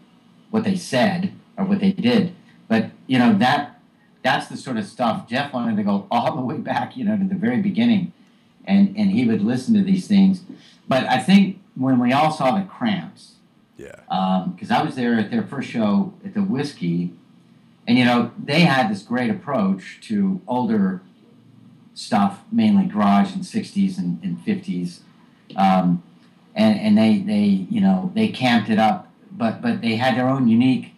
what 0.50 0.64
they 0.64 0.76
said 0.76 1.32
or 1.56 1.64
what 1.64 1.80
they 1.80 1.92
did. 1.92 2.34
But 2.68 2.90
you 3.06 3.18
know 3.18 3.36
that 3.38 3.80
that's 4.22 4.46
the 4.46 4.56
sort 4.56 4.76
of 4.76 4.86
stuff 4.86 5.28
Jeff 5.28 5.52
wanted 5.52 5.76
to 5.76 5.82
go 5.82 6.06
all 6.10 6.34
the 6.36 6.42
way 6.42 6.58
back, 6.58 6.96
you 6.96 7.04
know, 7.04 7.16
to 7.16 7.24
the 7.24 7.34
very 7.34 7.60
beginning, 7.60 8.12
and 8.66 8.96
and 8.96 9.10
he 9.10 9.26
would 9.26 9.42
listen 9.42 9.74
to 9.74 9.82
these 9.82 10.06
things. 10.06 10.42
But 10.88 11.04
I 11.04 11.18
think 11.18 11.60
when 11.74 11.98
we 11.98 12.12
all 12.12 12.32
saw 12.32 12.58
the 12.58 12.64
Cramps, 12.64 13.34
yeah. 13.76 14.46
because 14.54 14.70
I 14.70 14.82
was 14.82 14.94
there 14.94 15.14
at 15.18 15.30
their 15.30 15.42
first 15.42 15.68
show 15.68 16.14
at 16.24 16.34
the 16.34 16.42
Whisky, 16.42 17.12
and 17.86 17.98
you 17.98 18.04
know 18.04 18.32
they 18.42 18.60
had 18.60 18.90
this 18.90 19.02
great 19.02 19.30
approach 19.30 20.00
to 20.02 20.40
older 20.46 21.02
stuff, 21.94 22.40
mainly 22.50 22.86
garage 22.86 23.34
in 23.34 23.40
'60s 23.40 23.98
and, 23.98 24.22
and 24.22 24.38
'50s, 24.38 25.00
um, 25.56 26.02
and 26.54 26.78
and 26.78 26.98
they 26.98 27.18
they 27.18 27.44
you 27.44 27.80
know 27.80 28.10
they 28.14 28.28
camped 28.28 28.70
it 28.70 28.78
up, 28.78 29.12
but 29.30 29.62
but 29.62 29.80
they 29.80 29.96
had 29.96 30.16
their 30.16 30.28
own 30.28 30.48
unique 30.48 30.92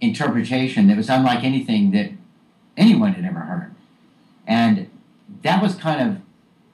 interpretation 0.00 0.88
that 0.88 0.96
was 0.96 1.08
unlike 1.08 1.42
anything 1.42 1.90
that 1.92 2.10
anyone 2.76 3.14
had 3.14 3.24
ever 3.24 3.40
heard, 3.40 3.74
and 4.46 4.90
that 5.42 5.62
was 5.62 5.74
kind 5.74 6.00
of, 6.00 6.18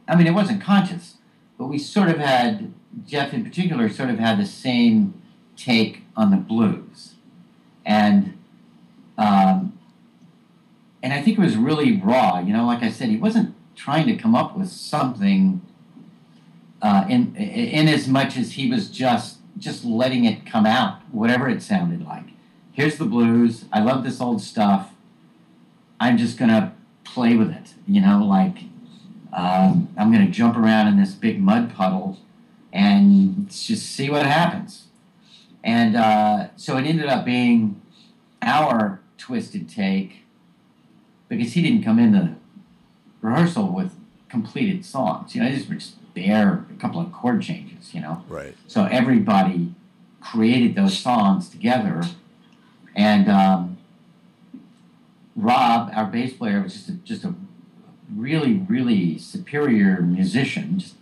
I 0.08 0.16
mean, 0.16 0.26
it 0.26 0.34
wasn't 0.34 0.62
conscious, 0.62 1.16
but 1.58 1.66
we 1.66 1.78
sort 1.78 2.08
of 2.08 2.18
had 2.18 2.72
Jeff 3.06 3.32
in 3.32 3.44
particular 3.44 3.88
sort 3.88 4.10
of 4.10 4.18
had 4.18 4.38
the 4.38 4.46
same 4.46 5.20
take 5.56 6.02
on 6.16 6.30
the 6.30 6.36
blues, 6.36 7.14
and 7.84 8.36
um, 9.16 9.78
and 11.02 11.12
I 11.12 11.22
think 11.22 11.38
it 11.38 11.40
was 11.40 11.56
really 11.56 12.00
raw. 12.00 12.38
You 12.40 12.52
know, 12.52 12.66
like 12.66 12.82
I 12.82 12.90
said, 12.90 13.08
he 13.08 13.16
wasn't 13.16 13.54
trying 13.74 14.06
to 14.06 14.16
come 14.16 14.34
up 14.34 14.56
with 14.56 14.68
something 14.68 15.60
uh, 16.80 17.04
in 17.08 17.34
in 17.36 17.88
as 17.88 18.08
much 18.08 18.36
as 18.36 18.52
he 18.52 18.68
was 18.68 18.88
just 18.88 19.38
just 19.58 19.84
letting 19.84 20.24
it 20.24 20.44
come 20.44 20.66
out, 20.66 21.00
whatever 21.10 21.48
it 21.48 21.62
sounded 21.62 22.04
like. 22.04 22.24
Here's 22.72 22.96
the 22.96 23.04
blues. 23.04 23.66
I 23.72 23.80
love 23.80 24.02
this 24.02 24.20
old 24.20 24.40
stuff. 24.40 24.90
I'm 26.00 26.16
just 26.18 26.38
gonna 26.38 26.74
play 27.04 27.36
with 27.36 27.50
it. 27.50 27.74
You 27.86 28.00
know, 28.00 28.24
like 28.24 28.58
um, 29.32 29.88
I'm 29.96 30.12
gonna 30.12 30.28
jump 30.30 30.56
around 30.56 30.88
in 30.88 30.98
this 30.98 31.14
big 31.14 31.40
mud 31.40 31.74
puddle 31.74 32.18
and 32.72 33.48
just 33.50 33.86
see 33.86 34.10
what 34.10 34.26
happens. 34.26 34.86
And 35.64 35.96
uh, 35.96 36.48
so 36.56 36.76
it 36.76 36.84
ended 36.84 37.06
up 37.06 37.24
being 37.24 37.80
our 38.40 39.00
twisted 39.16 39.68
take 39.68 40.24
because 41.28 41.52
he 41.52 41.62
didn't 41.62 41.84
come 41.84 41.98
into 41.98 42.34
rehearsal 43.20 43.68
with 43.72 43.92
completed 44.28 44.84
songs. 44.84 45.34
You 45.34 45.42
know, 45.42 45.50
these 45.50 45.68
were 45.68 45.76
just 45.76 45.94
bare 46.14 46.66
a 46.70 46.80
couple 46.80 47.00
of 47.00 47.12
chord 47.12 47.42
changes. 47.42 47.94
You 47.94 48.00
know, 48.00 48.24
right 48.28 48.54
so 48.66 48.84
everybody 48.84 49.74
created 50.20 50.74
those 50.74 50.98
songs 50.98 51.48
together, 51.48 52.02
and 52.94 53.28
um, 53.28 53.78
Rob, 55.36 55.90
our 55.94 56.06
bass 56.06 56.32
player, 56.34 56.60
was 56.62 56.74
just 56.74 56.88
a, 56.88 56.92
just 56.92 57.24
a 57.24 57.34
really 58.16 58.54
really 58.68 59.18
superior 59.18 60.00
musician, 60.00 60.78
just 60.78 60.94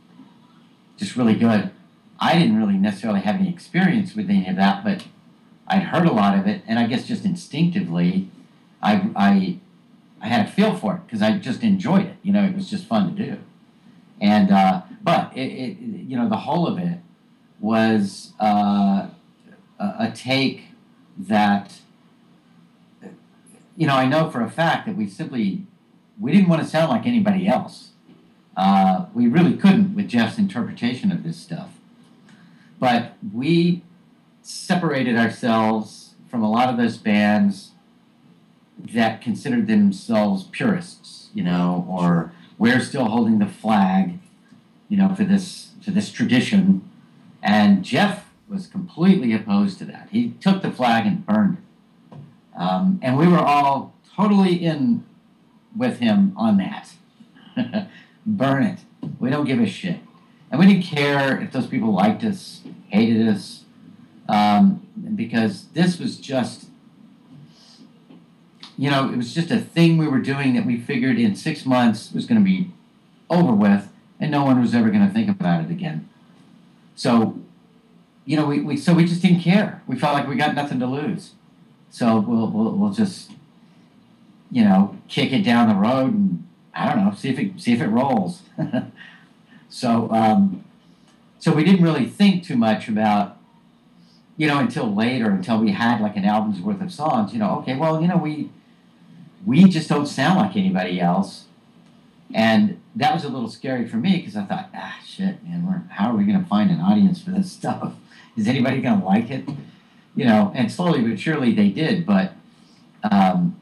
just 0.97 1.17
really 1.17 1.35
good. 1.35 1.71
I 2.19 2.39
didn't 2.39 2.57
really 2.57 2.77
necessarily 2.77 3.21
have 3.21 3.37
any 3.37 3.49
experience 3.49 4.15
with 4.15 4.29
any 4.29 4.47
of 4.47 4.57
that, 4.57 4.85
but 4.85 5.05
I'd 5.67 5.85
heard 5.85 6.07
a 6.07 6.13
lot 6.13 6.39
of 6.39 6.47
it, 6.47 6.63
and 6.67 6.79
I 6.79 6.87
guess 6.87 7.07
just 7.07 7.25
instinctively, 7.25 8.29
I 8.83 9.11
I 9.17 9.59
I 10.21 10.29
had 10.29 10.47
a 10.47 10.51
feel 10.51 10.77
for 10.77 10.97
it 10.97 11.07
because 11.07 11.23
I 11.23 11.39
just 11.39 11.63
enjoyed 11.63 12.07
it. 12.07 12.17
You 12.23 12.33
know, 12.33 12.45
it 12.45 12.55
was 12.55 12.69
just 12.69 12.87
fun 12.87 13.15
to 13.15 13.25
do. 13.25 13.39
And 14.21 14.51
uh, 14.51 14.83
but 15.03 15.35
it, 15.35 15.41
it, 15.41 15.79
you 15.81 16.17
know, 16.17 16.29
the 16.29 16.37
whole 16.37 16.67
of 16.67 16.79
it 16.79 16.99
was 17.59 18.33
uh, 18.41 19.09
a, 19.79 19.85
a 19.99 20.13
take 20.15 20.65
that, 21.19 21.79
you 23.77 23.87
know, 23.87 23.95
I 23.95 24.07
know 24.07 24.31
for 24.31 24.43
a 24.43 24.51
fact 24.51 24.87
that 24.87 24.97
we 24.97 25.07
simply 25.09 25.67
we 26.21 26.33
didn't 26.33 26.49
want 26.49 26.63
to 26.63 26.69
sound 26.69 26.91
like 26.91 27.07
anybody 27.07 27.49
else. 27.49 27.91
Uh, 28.57 29.07
we 29.15 29.27
really 29.27 29.57
couldn't 29.57 29.95
with 29.95 30.09
Jeff's 30.09 30.39
interpretation 30.39 31.11
of 31.11 31.25
this 31.25 31.39
stuff. 31.39 31.71
But 32.79 33.15
we 33.33 33.83
separated 34.43 35.17
ourselves 35.17 36.15
from 36.29 36.43
a 36.43 36.51
lot 36.51 36.69
of 36.69 36.77
those 36.77 36.97
bands 36.97 37.71
that 38.79 39.21
considered 39.21 39.67
themselves 39.67 40.45
purists, 40.45 41.29
you 41.35 41.43
know, 41.43 41.87
or 41.89 42.33
we're 42.59 42.81
still 42.81 43.07
holding 43.07 43.39
the 43.39 43.47
flag, 43.47 44.19
you 44.89 44.97
know, 44.97 45.15
for 45.15 45.25
this 45.25 45.73
for 45.83 45.91
this 45.91 46.11
tradition. 46.11 46.89
And 47.43 47.83
Jeff 47.83 48.27
was 48.49 48.67
completely 48.67 49.33
opposed 49.33 49.79
to 49.79 49.85
that. 49.87 50.09
He 50.11 50.31
took 50.41 50.61
the 50.61 50.71
flag 50.71 51.07
and 51.07 51.25
burned 51.25 51.59
it. 51.59 52.19
Um, 52.59 52.99
and 53.03 53.17
we 53.17 53.27
were 53.27 53.39
all 53.39 53.95
totally 54.15 54.55
in 54.55 55.05
with 55.77 55.99
him 55.99 56.33
on 56.37 56.59
that. 56.59 56.93
Burn 58.27 58.63
it. 58.63 58.79
We 59.19 59.31
don't 59.31 59.47
give 59.47 59.61
a 59.61 59.67
shit. 59.67 60.01
And 60.51 60.59
we 60.59 60.67
didn't 60.67 60.83
care 60.83 61.41
if 61.41 61.53
those 61.53 61.67
people 61.67 61.93
liked 61.93 62.25
us, 62.25 62.63
hated 62.89 63.29
us, 63.29 63.65
um, 64.29 64.87
because 65.15 65.67
this 65.69 65.99
was 65.99 66.17
just, 66.17 66.67
you 68.77 68.91
know, 68.91 69.11
it 69.11 69.17
was 69.17 69.33
just 69.33 69.51
a 69.51 69.59
thing 69.59 69.97
we 69.97 70.09
were 70.09 70.19
doing 70.19 70.55
that 70.55 70.67
we 70.67 70.79
figured 70.79 71.19
in 71.19 71.37
six 71.37 71.65
months 71.65 72.13
was 72.13 72.27
going 72.27 72.41
to 72.41 72.45
be 72.45 72.71
over 73.29 73.53
with, 73.53 73.93
and 74.19 74.31
no 74.31 74.45
one 74.45 74.61
was 74.61 74.75
ever 74.75 74.91
going 74.91 75.07
to 75.07 75.13
think 75.13 75.29
about 75.29 75.65
it 75.65 75.71
again. 75.71 76.09
So, 76.97 77.39
you 78.25 78.37
know, 78.37 78.47
we, 78.47 78.61
we 78.61 78.77
so 78.77 78.93
we 78.93 79.05
just 79.05 79.23
didn't 79.23 79.41
care. 79.41 79.83
We 79.87 79.97
felt 79.97 80.15
like 80.15 80.29
we 80.29 80.37
got 80.37 80.55
nothing 80.55 80.81
to 80.81 80.87
lose. 80.87 81.33
So 81.91 82.21
we'll, 82.21 82.49
we'll, 82.49 82.73
we'll 82.73 82.93
just 82.93 83.33
you 84.51 84.65
know, 84.65 84.97
kick 85.09 85.33
it 85.33 85.43
down 85.43 85.69
the 85.69 85.75
road 85.75 86.13
and 86.13 86.47
I 86.75 86.93
don't 86.93 87.05
know, 87.05 87.15
see 87.15 87.29
if 87.31 87.39
it 87.39 87.61
see 87.61 87.73
if 87.73 87.81
it 87.81 87.89
rolls. 87.89 88.43
so 89.69 90.11
um, 90.11 90.65
so 91.39 91.53
we 91.53 91.65
didn't 91.65 91.83
really 91.83 92.07
think 92.07 92.45
too 92.45 92.57
much 92.57 92.89
about 92.89 93.37
you 94.37 94.47
know 94.47 94.59
until 94.59 94.95
later 94.95 95.31
until 95.31 95.59
we 95.59 95.73
had 95.73 96.01
like 96.01 96.17
an 96.17 96.25
album's 96.25 96.61
worth 96.61 96.81
of 96.81 96.93
songs. 96.93 97.33
You 97.33 97.39
know, 97.39 97.59
okay, 97.59 97.77
well, 97.77 98.01
you 98.01 98.09
know, 98.09 98.17
we 98.17 98.51
we 99.45 99.65
just 99.65 99.89
don't 99.89 100.07
sound 100.07 100.39
like 100.39 100.57
anybody 100.57 101.01
else, 101.01 101.47
and 102.33 102.81
that 102.95 103.15
was 103.15 103.25
a 103.25 103.29
little 103.29 103.49
scary 103.49 103.87
for 103.87 103.97
me 103.97 104.19
because 104.19 104.37
I 104.37 104.45
thought, 104.45 104.71
ah, 104.75 104.99
shit, 105.05 105.43
man, 105.45 105.89
how 105.93 106.11
are 106.11 106.17
we 106.17 106.25
going 106.25 106.41
to 106.41 106.49
find 106.49 106.71
an 106.71 106.81
audience 106.81 107.23
for 107.23 107.31
this 107.31 107.51
stuff? 107.61 107.95
Is 108.37 108.47
anybody 108.47 108.81
going 108.81 109.01
to 109.01 109.07
like 109.07 109.31
it? 109.31 109.49
You 110.17 110.25
know, 110.25 110.53
and 110.55 110.71
slowly 110.71 111.03
but 111.03 111.19
surely 111.19 111.53
they 111.53 111.69
did, 111.69 112.07
but. 112.07 112.33
Um, 113.03 113.60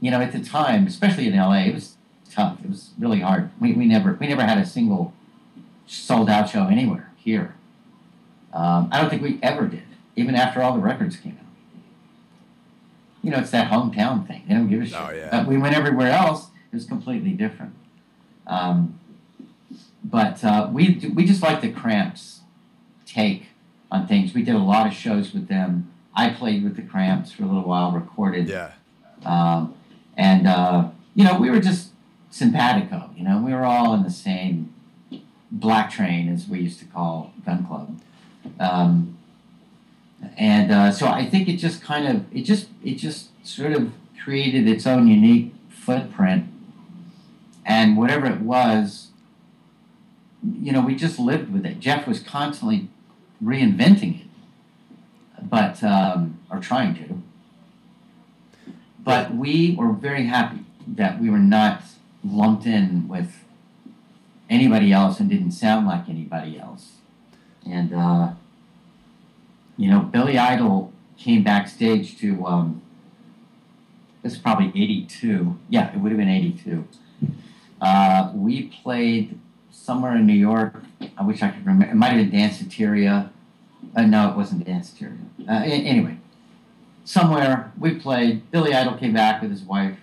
you 0.00 0.10
know, 0.10 0.20
at 0.20 0.32
the 0.32 0.40
time, 0.40 0.86
especially 0.86 1.26
in 1.26 1.36
LA, 1.36 1.64
it 1.64 1.74
was 1.74 1.96
tough. 2.30 2.58
It 2.62 2.70
was 2.70 2.90
really 2.98 3.20
hard. 3.20 3.50
We, 3.60 3.72
we 3.72 3.86
never 3.86 4.14
we 4.14 4.26
never 4.26 4.42
had 4.42 4.58
a 4.58 4.66
single 4.66 5.12
sold 5.86 6.28
out 6.28 6.50
show 6.50 6.66
anywhere 6.66 7.10
here. 7.16 7.54
Um, 8.52 8.88
I 8.92 9.00
don't 9.00 9.10
think 9.10 9.22
we 9.22 9.38
ever 9.42 9.66
did, 9.66 9.82
even 10.16 10.34
after 10.34 10.62
all 10.62 10.74
the 10.74 10.80
records 10.80 11.16
came 11.16 11.38
out. 11.40 11.46
You 13.22 13.30
know, 13.30 13.38
it's 13.38 13.50
that 13.50 13.70
hometown 13.70 14.26
thing. 14.26 14.44
They 14.48 14.54
don't 14.54 14.68
give 14.68 14.82
a 14.82 14.86
shit. 14.86 14.96
Oh, 14.98 15.10
yeah. 15.10 15.28
But 15.30 15.46
we 15.46 15.58
went 15.58 15.76
everywhere 15.76 16.10
else. 16.10 16.46
It 16.72 16.76
was 16.76 16.86
completely 16.86 17.32
different. 17.32 17.74
Um, 18.46 18.98
but 20.04 20.42
uh, 20.44 20.70
we 20.72 21.00
we 21.14 21.24
just 21.24 21.42
like 21.42 21.60
the 21.60 21.70
Cramps 21.70 22.40
take 23.04 23.48
on 23.90 24.06
things. 24.06 24.34
We 24.34 24.42
did 24.42 24.54
a 24.54 24.58
lot 24.58 24.86
of 24.86 24.92
shows 24.92 25.32
with 25.32 25.48
them. 25.48 25.92
I 26.14 26.30
played 26.30 26.64
with 26.64 26.76
the 26.76 26.82
Cramps 26.82 27.32
for 27.32 27.42
a 27.42 27.46
little 27.46 27.64
while, 27.64 27.92
recorded. 27.92 28.48
Yeah. 28.48 28.72
Um, 29.24 29.74
and 30.18 30.46
uh, 30.46 30.90
you 31.14 31.24
know 31.24 31.38
we 31.38 31.48
were 31.48 31.60
just 31.60 31.92
simpatico. 32.28 33.10
You 33.16 33.24
know 33.24 33.40
we 33.40 33.54
were 33.54 33.64
all 33.64 33.94
in 33.94 34.02
the 34.02 34.10
same 34.10 34.74
black 35.50 35.90
train, 35.90 36.28
as 36.28 36.46
we 36.46 36.60
used 36.60 36.78
to 36.80 36.84
call 36.84 37.32
Gun 37.46 37.66
Club. 37.66 38.00
Um, 38.60 39.16
and 40.36 40.72
uh, 40.72 40.92
so 40.92 41.06
I 41.06 41.24
think 41.24 41.48
it 41.48 41.56
just 41.56 41.80
kind 41.82 42.06
of 42.06 42.36
it 42.36 42.42
just 42.42 42.68
it 42.84 42.94
just 42.94 43.28
sort 43.46 43.72
of 43.72 43.92
created 44.22 44.68
its 44.68 44.86
own 44.86 45.06
unique 45.06 45.54
footprint, 45.68 46.46
and 47.64 47.96
whatever 47.96 48.26
it 48.26 48.40
was, 48.40 49.08
you 50.60 50.72
know, 50.72 50.80
we 50.80 50.94
just 50.94 51.18
lived 51.18 51.52
with 51.52 51.64
it. 51.64 51.78
Jeff 51.78 52.06
was 52.06 52.20
constantly 52.20 52.88
reinventing 53.42 54.22
it, 54.22 54.26
but 55.48 55.82
um, 55.84 56.40
or 56.50 56.58
trying 56.58 56.94
to. 56.96 57.22
But 59.08 59.34
we 59.34 59.74
were 59.74 59.92
very 59.92 60.26
happy 60.26 60.66
that 60.86 61.18
we 61.18 61.30
were 61.30 61.38
not 61.38 61.80
lumped 62.22 62.66
in 62.66 63.08
with 63.08 63.42
anybody 64.50 64.92
else 64.92 65.18
and 65.18 65.30
didn't 65.30 65.52
sound 65.52 65.86
like 65.86 66.10
anybody 66.10 66.58
else. 66.58 66.96
And, 67.66 67.94
uh, 67.94 68.32
you 69.78 69.88
know, 69.90 70.00
Billy 70.00 70.36
Idol 70.36 70.92
came 71.16 71.42
backstage 71.42 72.18
to, 72.18 72.44
um, 72.44 72.82
this 74.22 74.34
is 74.34 74.38
probably 74.38 74.68
82. 74.74 75.58
Yeah, 75.70 75.90
it 75.90 76.00
would 76.00 76.12
have 76.12 76.18
been 76.18 76.28
82. 76.28 76.86
Uh, 77.80 78.30
we 78.34 78.64
played 78.64 79.40
somewhere 79.70 80.16
in 80.16 80.26
New 80.26 80.34
York. 80.34 80.82
I 81.16 81.22
wish 81.22 81.42
I 81.42 81.48
could 81.48 81.64
remember. 81.64 81.86
It 81.86 81.94
might 81.94 82.08
have 82.08 82.30
been 82.30 82.40
Danceteria. 82.40 83.30
Uh, 83.96 84.02
no, 84.02 84.28
it 84.28 84.36
wasn't 84.36 84.66
Danceteria. 84.66 85.24
Uh, 85.48 85.62
anyway, 85.64 86.18
somewhere 87.08 87.72
we 87.78 87.94
played. 87.94 88.50
Billy 88.50 88.74
Idol 88.74 88.94
came 88.94 89.14
back 89.14 89.40
with 89.40 89.50
his 89.50 89.62
wife. 89.62 89.96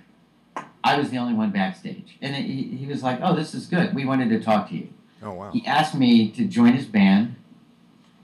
I 0.84 0.98
was 0.98 1.10
the 1.10 1.18
only 1.18 1.34
one 1.34 1.52
backstage, 1.52 2.18
and 2.22 2.36
it, 2.36 2.44
he, 2.44 2.64
he 2.64 2.86
was 2.86 3.04
like, 3.04 3.20
"Oh, 3.22 3.36
this 3.36 3.54
is 3.54 3.68
good. 3.68 3.94
We 3.94 4.06
wanted 4.06 4.30
to 4.30 4.40
talk 4.40 4.70
to 4.70 4.76
you." 4.76 4.90
Oh 5.22 5.34
wow. 5.34 5.52
He 5.52 5.66
asked 5.66 5.96
me 5.96 6.30
to 6.32 6.46
join 6.46 6.74
his 6.74 6.86
band, 6.86 7.36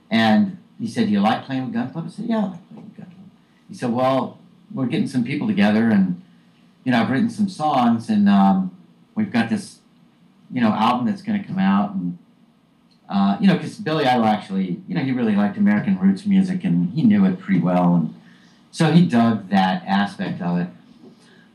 and 0.09 0.57
he 0.79 0.87
said, 0.87 1.07
"Do 1.07 1.11
you 1.11 1.21
like 1.21 1.45
playing 1.45 1.65
with 1.65 1.73
Gun 1.73 1.91
Club?" 1.91 2.05
I 2.07 2.09
said, 2.09 2.25
"Yeah, 2.25 2.37
I 2.37 2.47
like 2.49 2.69
playing 2.69 2.83
with 2.85 2.97
Gun 2.97 3.05
Club." 3.07 3.29
He 3.67 3.75
said, 3.75 3.91
"Well, 3.91 4.39
we're 4.73 4.87
getting 4.87 5.07
some 5.07 5.23
people 5.23 5.47
together, 5.47 5.89
and 5.89 6.21
you 6.83 6.91
know, 6.91 7.01
I've 7.01 7.09
written 7.09 7.29
some 7.29 7.49
songs, 7.49 8.09
and 8.09 8.29
um, 8.29 8.75
we've 9.15 9.31
got 9.31 9.49
this, 9.49 9.79
you 10.51 10.61
know, 10.61 10.69
album 10.69 11.07
that's 11.07 11.21
going 11.21 11.41
to 11.41 11.47
come 11.47 11.59
out, 11.59 11.95
and 11.95 12.17
uh, 13.09 13.37
you 13.39 13.47
know, 13.47 13.55
because 13.55 13.77
Billy 13.77 14.05
Idol 14.05 14.25
actually, 14.25 14.81
you 14.87 14.95
know, 14.95 15.01
he 15.01 15.11
really 15.11 15.35
liked 15.35 15.57
American 15.57 15.99
roots 15.99 16.25
music, 16.25 16.63
and 16.63 16.93
he 16.93 17.01
knew 17.01 17.25
it 17.25 17.39
pretty 17.39 17.59
well, 17.59 17.95
and 17.95 18.13
so 18.71 18.91
he 18.91 19.05
dug 19.05 19.49
that 19.49 19.83
aspect 19.85 20.41
of 20.41 20.59
it." 20.59 20.67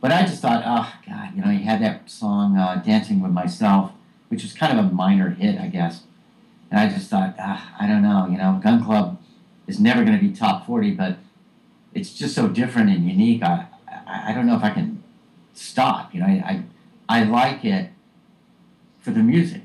But 0.01 0.13
I 0.13 0.23
just 0.23 0.41
thought, 0.43 0.63
oh 0.65 0.93
God, 1.09 1.35
you 1.35 1.43
know, 1.43 1.51
he 1.51 1.65
had 1.65 1.83
that 1.83 2.09
song 2.11 2.57
uh, 2.57 2.83
"Dancing 2.85 3.21
with 3.21 3.33
Myself," 3.33 3.93
which 4.29 4.43
was 4.43 4.53
kind 4.53 4.79
of 4.79 4.85
a 4.85 4.89
minor 4.89 5.31
hit, 5.31 5.59
I 5.59 5.67
guess. 5.69 6.03
And 6.71 6.79
I 6.79 6.89
just 6.89 7.09
thought, 7.09 7.35
ah, 7.39 7.75
I 7.81 7.87
don't 7.87 8.03
know, 8.03 8.27
you 8.31 8.39
know, 8.39 8.61
Gun 8.63 8.85
Club 8.85 9.21
is 9.67 9.81
never 9.81 10.05
going 10.05 10.19
to 10.19 10.25
be 10.25 10.33
top 10.33 10.67
forty, 10.67 10.93
but 10.93 11.19
it's 11.95 12.13
just 12.13 12.35
so 12.35 12.49
different 12.49 12.91
and 12.91 13.09
unique. 13.09 13.43
I, 13.43 13.67
I, 13.89 14.31
I 14.31 14.35
don't 14.35 14.47
know 14.47 14.57
if 14.57 14.63
I 14.63 14.71
can 14.71 15.03
stop. 15.55 16.15
You 16.15 16.21
know, 16.21 16.27
I, 16.27 16.63
I, 17.09 17.21
I 17.21 17.25
like 17.25 17.65
it 17.65 17.91
for 19.01 19.13
the 19.13 19.23
music. 19.23 19.63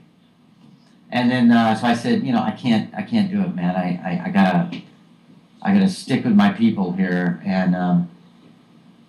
And 1.09 1.29
then, 1.29 1.51
uh, 1.51 1.75
so 1.75 1.87
I 1.87 1.93
said, 1.93 2.23
you 2.23 2.31
know, 2.31 2.41
I 2.41 2.51
can't, 2.51 2.93
I 2.95 3.01
can't 3.01 3.29
do 3.29 3.41
it, 3.41 3.53
man. 3.53 3.75
I, 3.75 3.99
I, 4.03 4.27
I 4.27 4.29
gotta, 4.29 4.81
I 5.61 5.73
gotta 5.73 5.89
stick 5.89 6.23
with 6.23 6.33
my 6.33 6.51
people 6.51 6.93
here. 6.93 7.41
And, 7.45 7.75
um, 7.75 8.09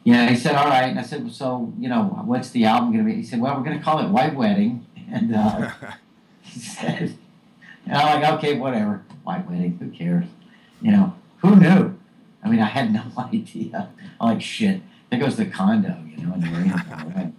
yeah, 0.05 0.29
he 0.29 0.37
said, 0.37 0.55
all 0.57 0.67
right. 0.67 0.89
And 0.89 0.99
I 0.99 1.03
said, 1.03 1.31
so, 1.33 1.73
you 1.79 1.89
know, 1.89 2.23
what's 2.25 2.51
the 2.51 2.65
album 2.65 2.93
going 2.93 3.05
to 3.05 3.11
be? 3.11 3.17
He 3.17 3.23
said, 3.25 3.41
well, 3.41 3.57
we're 3.57 3.63
going 3.63 3.79
to 3.79 3.85
call 3.85 4.01
it 4.01 4.09
White 4.09 4.35
Wedding. 4.35 4.87
And 5.15 5.37
uh, 5.37 5.71
he 6.41 6.59
said, 6.59 7.19
and 7.85 7.95
I'm 7.95 8.23
like, 8.23 8.33
okay, 8.39 8.57
whatever. 8.57 9.03
White 9.25 9.47
Wedding, 9.47 9.77
who 9.77 9.91
cares? 9.91 10.25
You 10.81 10.93
know, 10.93 11.15
who 11.39 11.57
knew? 11.57 11.99
I 12.43 12.49
mean, 12.49 12.61
I 12.61 12.65
had 12.65 12.95
no 12.95 13.03
idea. 13.19 13.91
I'm 14.19 14.29
like, 14.29 14.41
shit, 14.41 14.81
there 15.11 15.21
goes 15.21 15.37
the 15.37 15.45
condo, 15.45 16.03
you 16.09 16.25
know, 16.25 16.33
in 16.33 16.41
the 16.41 16.47
marina. 16.47 17.33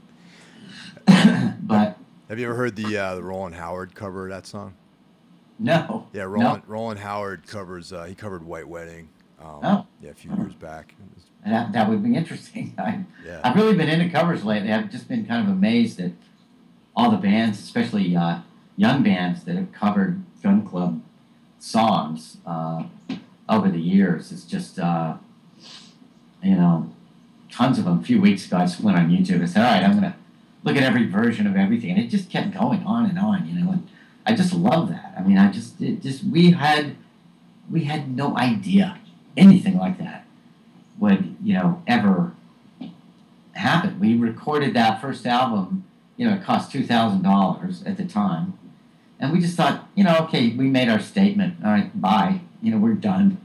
but 1.64 1.98
Have 2.30 2.38
you 2.38 2.46
ever 2.46 2.56
heard 2.56 2.76
the 2.76 2.96
uh, 2.96 3.16
the 3.16 3.24
Rowland 3.24 3.56
Howard 3.56 3.96
cover 3.96 4.26
of 4.26 4.32
that 4.32 4.46
song? 4.46 4.76
no. 5.60 6.08
Yeah, 6.14 6.24
Rowland 6.24 6.64
Rowland 6.68 7.00
Howard 7.00 7.46
covers. 7.48 7.92
Uh, 7.94 8.04
he 8.06 8.16
covered 8.16 8.44
White 8.44 8.68
Wedding. 8.68 9.10
Um, 9.42 9.60
Oh. 9.64 9.88
Yeah, 10.02 10.12
a 10.12 10.14
few 10.14 10.32
years 10.36 10.54
back. 10.56 10.94
Was- 11.14 11.24
That, 11.46 11.74
that 11.74 11.90
would 11.90 12.04
be 12.04 12.16
interesting. 12.16 12.74
I, 12.78 13.04
yeah. 13.26 13.42
I've 13.44 13.56
really 13.56 13.76
been 13.76 13.90
into 13.90 14.10
covers 14.10 14.44
lately. 14.46 14.72
I've 14.72 14.90
just 14.92 15.08
been 15.08 15.26
kind 15.26 15.46
of 15.46 15.52
amazed 15.52 16.00
at 16.00 16.12
all 16.96 17.12
the 17.12 17.18
bands, 17.18 17.60
especially 17.60 18.16
uh, 18.16 18.40
young 18.78 19.04
bands 19.04 19.44
that 19.46 19.56
have 19.56 19.72
covered 19.74 20.24
Gun 20.42 20.66
Club 20.66 21.02
songs 21.60 22.38
uh, 22.46 22.84
over 23.50 23.70
the 23.70 23.80
years. 23.80 24.32
It's 24.32 24.44
just, 24.44 24.80
uh, 24.80 25.16
you 26.42 26.56
know, 26.56 26.92
tons 27.52 27.80
of 27.80 27.86
them. 27.86 28.00
A 28.00 28.04
few 28.04 28.22
weeks 28.22 28.46
ago, 28.48 28.58
I 28.58 28.66
just 28.66 28.82
went 28.82 28.98
on 28.98 29.10
YouTube 29.10 29.40
and 29.40 29.50
said, 29.50 29.66
all 29.66 29.72
right, 29.72 29.84
I'm 29.84 29.92
going 30.00 30.04
to 30.12 30.16
look 30.64 30.76
at 30.76 30.84
every 30.84 31.06
version 31.08 31.48
of 31.48 31.56
everything. 31.56 31.92
And 31.92 32.00
it 32.00 32.08
just 32.08 32.30
kept 32.30 32.52
going 32.52 32.84
on 32.84 33.06
and 33.06 33.18
on, 33.20 33.48
you 33.48 33.60
know. 33.64 33.72
And 33.72 33.88
I 34.26 34.36
just 34.36 34.54
love 34.54 34.90
that. 34.90 35.14
I 35.18 35.22
mean, 35.22 35.38
I 35.38 35.52
just 35.52 35.82
it 35.82 36.02
just 36.02 36.24
we 36.24 36.52
had 36.52 36.96
we 37.70 37.86
had 37.86 38.16
no 38.16 38.38
idea 38.38 39.00
anything 39.36 39.78
like 39.78 39.98
that 39.98 40.26
would 41.00 41.36
you 41.44 41.54
know 41.54 41.82
ever 41.88 42.34
happen. 43.54 44.00
We 44.00 44.16
recorded 44.16 44.74
that 44.74 45.02
first 45.02 45.26
album. 45.26 45.86
You 46.18 46.28
know, 46.28 46.36
it 46.36 46.44
cost 46.44 46.72
two 46.72 46.86
thousand 46.86 47.24
dollars 47.24 47.84
at 47.84 47.98
the 47.98 48.06
time, 48.06 48.58
and 49.20 49.32
we 49.32 49.40
just 49.40 49.58
thought, 49.58 49.90
you 49.96 50.04
know, 50.04 50.18
okay, 50.22 50.54
we 50.54 50.68
made 50.68 50.90
our 50.90 51.00
statement. 51.00 51.58
All 51.64 51.72
right, 51.72 52.00
bye. 52.00 52.42
You 52.62 52.72
know, 52.72 52.78
we're 52.78 52.94
done. 52.94 53.40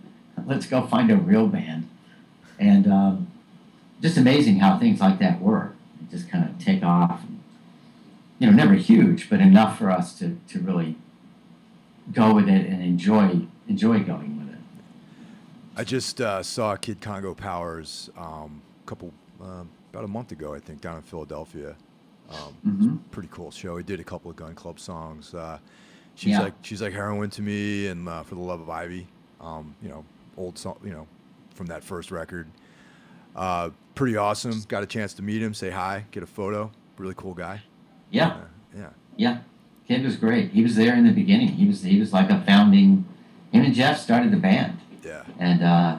Let's 0.47 0.67
go 0.67 0.87
find 0.87 1.11
a 1.11 1.17
real 1.17 1.49
band, 1.49 1.89
and 2.59 2.87
um, 2.87 3.29
just 4.01 4.17
amazing 4.17 4.59
how 4.59 4.79
things 4.79 5.01
like 5.01 5.19
that 5.19 5.41
work. 5.41 5.75
Just 6.11 6.31
kind 6.31 6.49
of 6.49 6.63
take 6.65 6.83
off. 6.83 7.23
You 8.39 8.47
know, 8.49 8.53
never 8.53 8.75
huge, 8.75 9.29
but 9.29 9.41
enough 9.41 9.79
for 9.79 9.91
us 9.91 10.17
to, 10.21 10.39
to 10.49 10.61
really 10.61 10.97
go 12.13 12.35
with 12.35 12.49
it 12.49 12.67
and 12.67 12.83
enjoy 12.83 13.41
enjoy 13.69 14.01
going 14.01 14.39
with 14.39 14.55
it. 14.55 14.61
I 15.77 15.85
just 15.85 16.21
uh, 16.21 16.43
saw 16.43 16.77
Kid 16.77 17.01
Congo 17.01 17.35
Powers 17.35 18.11
um, 18.17 18.63
a 18.85 18.89
couple 18.89 19.13
uh, 19.43 19.65
about 19.93 20.05
a 20.05 20.09
month 20.09 20.33
ago, 20.33 20.55
I 20.55 20.61
think, 20.61 20.81
down 20.81 20.97
in 20.97 21.03
Philadelphia. 21.03 21.77
Um, 22.31 22.57
mm-hmm. 22.67 22.97
pretty 23.11 23.29
cool 23.33 23.51
show. 23.51 23.77
He 23.79 23.83
did 23.83 24.01
a 24.01 24.05
couple 24.05 24.31
of 24.31 24.37
Gun 24.37 24.55
Club 24.55 24.79
songs. 24.79 25.35
Uh, 25.35 25.59
she's 26.15 26.31
Yeah. 26.33 26.43
like 26.43 26.55
she's 26.63 26.83
like 26.83 26.93
heroin 26.93 27.31
to 27.31 27.43
me, 27.43 27.87
and 27.89 28.09
uh, 28.09 28.23
for 28.23 28.35
the 28.35 28.41
love 28.41 28.61
of 28.61 28.69
Ivy, 28.71 29.07
um, 29.41 29.75
you 29.83 29.89
know, 29.89 30.05
old 30.37 30.59
song, 30.59 30.79
you 30.85 30.91
know, 30.91 31.07
from 31.55 31.67
that 31.67 31.83
first 31.83 32.11
record. 32.11 32.47
Uh, 33.35 33.71
pretty 33.95 34.17
awesome. 34.17 34.63
Got 34.69 34.83
a 34.83 34.87
chance 34.87 35.15
to 35.15 35.23
meet 35.23 35.43
him, 35.43 35.55
say 35.55 35.71
hi, 35.71 36.05
get 36.11 36.23
a 36.23 36.27
photo. 36.27 36.71
Really 36.99 37.15
cool 37.17 37.35
guy. 37.35 37.63
Yeah, 38.11 38.39
yeah. 38.77 38.91
yeah. 39.17 39.39
Kid 39.87 40.05
was 40.05 40.17
great. 40.17 40.51
He 40.51 40.63
was 40.63 40.77
there 40.77 40.95
in 40.95 41.07
the 41.07 41.13
beginning. 41.13 41.49
He 41.49 41.67
was 41.67 41.83
he 41.83 41.99
was 41.99 42.13
like 42.13 42.31
a 42.31 42.41
founding. 42.43 43.05
Him 43.53 43.65
and 43.65 43.75
Jeff 43.75 43.99
started 43.99 44.31
the 44.31 44.37
band. 44.37 44.79
Yeah. 45.05 45.23
and 45.39 45.63
uh, 45.63 45.99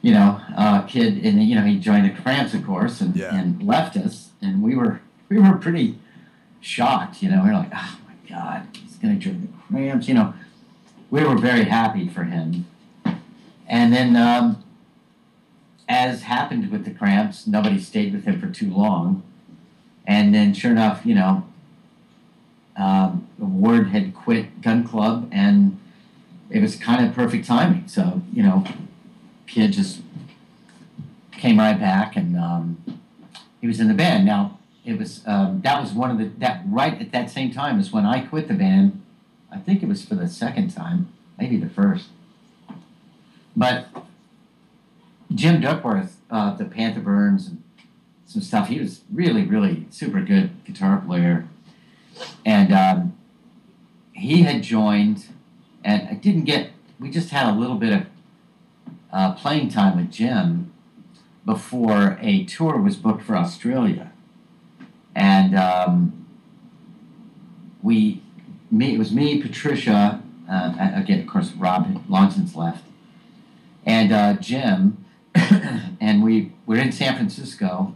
you 0.00 0.12
know, 0.12 0.40
uh, 0.56 0.82
kid, 0.82 1.24
and 1.24 1.42
you 1.42 1.54
know, 1.54 1.62
he 1.62 1.78
joined 1.78 2.04
the 2.06 2.22
Cramps, 2.22 2.54
of 2.54 2.64
course, 2.64 3.00
and, 3.00 3.14
Yeah. 3.16 3.34
and 3.34 3.62
left 3.62 3.96
us, 3.96 4.30
and 4.42 4.62
we 4.62 4.74
were 4.74 5.00
we 5.28 5.38
were 5.38 5.56
pretty 5.56 5.98
shocked. 6.60 7.22
You 7.22 7.30
know, 7.30 7.42
we 7.44 7.50
are 7.50 7.54
like, 7.54 7.70
oh 7.74 7.98
my 8.06 8.28
god, 8.28 8.66
he's 8.74 8.96
gonna 8.96 9.16
join 9.16 9.40
the 9.42 9.48
Cramps. 9.74 10.08
You 10.08 10.14
know, 10.14 10.34
we 11.10 11.22
were 11.24 11.36
very 11.36 11.64
happy 11.64 12.08
for 12.08 12.24
him, 12.24 12.66
and 13.66 13.92
then. 13.92 14.16
Um, 14.16 14.60
as 15.86 16.22
happened 16.22 16.70
with 16.70 16.86
the 16.86 16.90
Cramps, 16.90 17.46
nobody 17.46 17.78
stayed 17.78 18.14
with 18.14 18.24
him 18.24 18.40
for 18.40 18.48
too 18.48 18.70
long, 18.72 19.22
and 20.06 20.34
then 20.34 20.52
sure 20.54 20.70
enough, 20.70 21.04
you 21.04 21.14
know, 21.14 21.44
um, 22.76 23.28
Ward 23.38 23.88
had 23.88 24.14
quit 24.14 24.60
Gun 24.60 24.86
Club, 24.86 25.28
and 25.32 25.78
it 26.50 26.60
was 26.60 26.76
kind 26.76 27.06
of 27.06 27.14
perfect 27.14 27.46
timing. 27.46 27.88
So, 27.88 28.22
you 28.32 28.42
know, 28.42 28.64
kid 29.46 29.72
just 29.72 30.00
came 31.32 31.58
right 31.58 31.78
back 31.78 32.16
and 32.16 32.38
um, 32.38 32.82
he 33.60 33.66
was 33.66 33.80
in 33.80 33.88
the 33.88 33.94
band. 33.94 34.24
Now, 34.24 34.58
it 34.84 34.98
was 34.98 35.22
um, 35.26 35.60
that 35.62 35.80
was 35.80 35.92
one 35.92 36.10
of 36.10 36.18
the 36.18 36.26
that 36.38 36.62
right 36.66 37.00
at 37.00 37.12
that 37.12 37.30
same 37.30 37.50
time 37.50 37.80
is 37.80 37.92
when 37.92 38.04
I 38.04 38.20
quit 38.20 38.48
the 38.48 38.54
band. 38.54 39.02
I 39.50 39.58
think 39.58 39.82
it 39.82 39.88
was 39.88 40.04
for 40.04 40.14
the 40.14 40.28
second 40.28 40.74
time, 40.74 41.12
maybe 41.38 41.56
the 41.56 41.68
first. 41.68 42.08
But 43.56 43.86
Jim 45.34 45.60
Duckworth, 45.60 46.18
uh, 46.30 46.54
the 46.54 46.64
Panther 46.64 47.00
Burns 47.00 47.46
and 47.46 47.62
some 48.26 48.42
stuff, 48.42 48.68
he 48.68 48.78
was 48.78 49.02
really, 49.12 49.44
really 49.44 49.86
super 49.90 50.20
good 50.20 50.64
guitar 50.64 51.02
player. 51.04 51.48
And 52.44 52.72
um, 52.72 53.18
he 54.12 54.42
had 54.42 54.62
joined 54.62 55.26
and 55.84 56.08
I 56.08 56.14
didn't 56.14 56.44
get. 56.44 56.70
We 56.98 57.10
just 57.10 57.30
had 57.30 57.46
a 57.46 57.56
little 57.56 57.76
bit 57.76 57.92
of 57.92 58.06
uh, 59.12 59.34
playing 59.34 59.68
time 59.68 59.96
with 59.96 60.10
Jim 60.10 60.72
before 61.44 62.18
a 62.20 62.44
tour 62.44 62.80
was 62.80 62.96
booked 62.96 63.22
for 63.22 63.36
Australia, 63.36 64.10
and 65.14 65.54
um, 65.54 66.26
we, 67.82 68.22
me, 68.70 68.94
it 68.94 68.98
was 68.98 69.12
me, 69.12 69.42
Patricia, 69.42 70.22
uh, 70.50 70.74
again, 70.94 71.20
of 71.20 71.26
course, 71.26 71.52
Rob 71.52 72.02
Longson's 72.08 72.56
left, 72.56 72.84
and 73.84 74.10
uh, 74.10 74.34
Jim, 74.34 75.04
and 76.00 76.22
we 76.22 76.52
were 76.64 76.76
in 76.76 76.92
San 76.92 77.14
Francisco, 77.14 77.94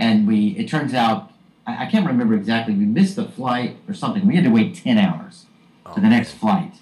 and 0.00 0.26
we. 0.26 0.48
It 0.58 0.68
turns 0.68 0.94
out 0.94 1.30
I, 1.66 1.84
I 1.84 1.90
can't 1.90 2.06
remember 2.06 2.34
exactly. 2.34 2.74
We 2.74 2.86
missed 2.86 3.14
the 3.16 3.26
flight 3.26 3.76
or 3.86 3.94
something. 3.94 4.26
We 4.26 4.34
had 4.34 4.44
to 4.44 4.50
wait 4.50 4.74
ten 4.74 4.98
hours 4.98 5.46
Oh, 5.86 5.94
for 5.94 6.00
the 6.00 6.08
next 6.08 6.32
flight 6.32 6.74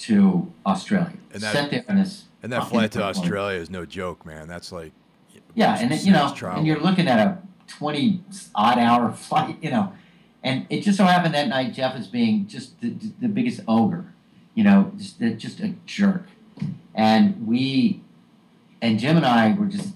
to 0.00 0.52
Australia. 0.66 1.12
And 1.32 1.42
that- 1.42 1.70
there 1.70 1.84
in 1.88 1.96
this 1.96 2.24
And 2.42 2.52
that 2.52 2.68
flight 2.68 2.92
to. 2.92 3.02
Australia 3.02 3.58
is 3.58 3.70
no 3.70 3.84
joke, 3.86 4.24
man. 4.26 4.46
That's 4.48 4.70
like 4.72 4.92
Yeah, 5.54 5.78
and 5.78 5.92
it, 5.92 6.04
you 6.04 6.12
know, 6.12 6.32
travel. 6.34 6.58
and 6.58 6.66
you're 6.66 6.80
looking 6.80 7.08
at 7.08 7.18
a 7.18 7.38
twenty 7.66 8.20
odd 8.54 8.78
hour 8.78 9.12
flight, 9.28 9.56
you 9.62 9.70
know, 9.70 9.92
and 10.42 10.66
it 10.70 10.80
just 10.82 10.98
so 10.98 11.04
happened 11.04 11.34
that 11.34 11.48
night 11.48 11.72
Jeff 11.74 11.96
was 11.96 12.06
being 12.08 12.46
just 12.46 12.80
the, 12.80 12.90
the 13.20 13.28
biggest 13.28 13.60
ogre, 13.68 14.06
you 14.54 14.64
know, 14.64 14.92
just 14.98 15.18
just 15.38 15.60
a 15.60 15.74
jerk, 15.86 16.26
and 16.94 17.46
we, 17.46 18.00
and 18.80 18.98
Jim 18.98 19.16
and 19.16 19.24
I 19.26 19.52
were 19.54 19.66
just 19.66 19.90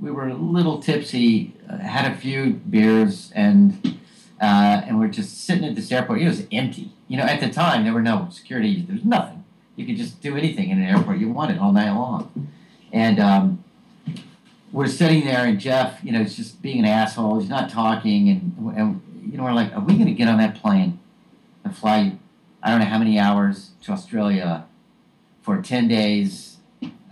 we 0.00 0.10
were 0.10 0.28
a 0.28 0.34
little 0.34 0.78
tipsy, 0.80 1.54
uh, 1.68 1.78
had 1.78 2.10
a 2.10 2.16
few 2.16 2.54
beers, 2.54 3.32
and 3.34 3.98
uh, 4.40 4.82
and 4.86 4.98
we're 4.98 5.08
just 5.08 5.44
sitting 5.44 5.64
at 5.64 5.74
this 5.74 5.90
airport. 5.92 6.20
It 6.20 6.26
was 6.26 6.46
empty, 6.52 6.90
you 7.08 7.16
know. 7.16 7.24
At 7.24 7.40
the 7.40 7.50
time, 7.50 7.84
there 7.84 7.92
were 7.92 8.02
no 8.02 8.28
security. 8.30 8.82
There 8.82 8.96
was 8.96 9.04
nothing. 9.04 9.44
You 9.76 9.86
could 9.86 9.96
just 9.96 10.20
do 10.20 10.36
anything 10.36 10.70
in 10.70 10.80
an 10.80 10.84
airport 10.84 11.18
you 11.18 11.30
wanted 11.30 11.58
all 11.58 11.72
night 11.72 11.92
long, 11.92 12.50
and. 12.92 13.20
Um, 13.20 13.64
we're 14.74 14.88
sitting 14.88 15.24
there 15.24 15.46
and 15.46 15.60
Jeff, 15.60 16.00
you 16.02 16.10
know, 16.10 16.20
is 16.20 16.34
just 16.34 16.60
being 16.60 16.80
an 16.80 16.84
asshole. 16.84 17.38
He's 17.38 17.48
not 17.48 17.70
talking, 17.70 18.28
and, 18.28 18.76
and 18.76 19.00
you 19.24 19.38
know, 19.38 19.44
we're 19.44 19.52
like, 19.52 19.72
are 19.72 19.80
we 19.80 19.94
going 19.94 20.06
to 20.06 20.12
get 20.12 20.26
on 20.26 20.38
that 20.38 20.56
plane 20.56 20.98
and 21.62 21.76
fly? 21.76 22.18
I 22.60 22.70
don't 22.70 22.80
know 22.80 22.86
how 22.86 22.98
many 22.98 23.16
hours 23.16 23.70
to 23.82 23.92
Australia 23.92 24.64
for 25.42 25.62
ten 25.62 25.86
days 25.86 26.53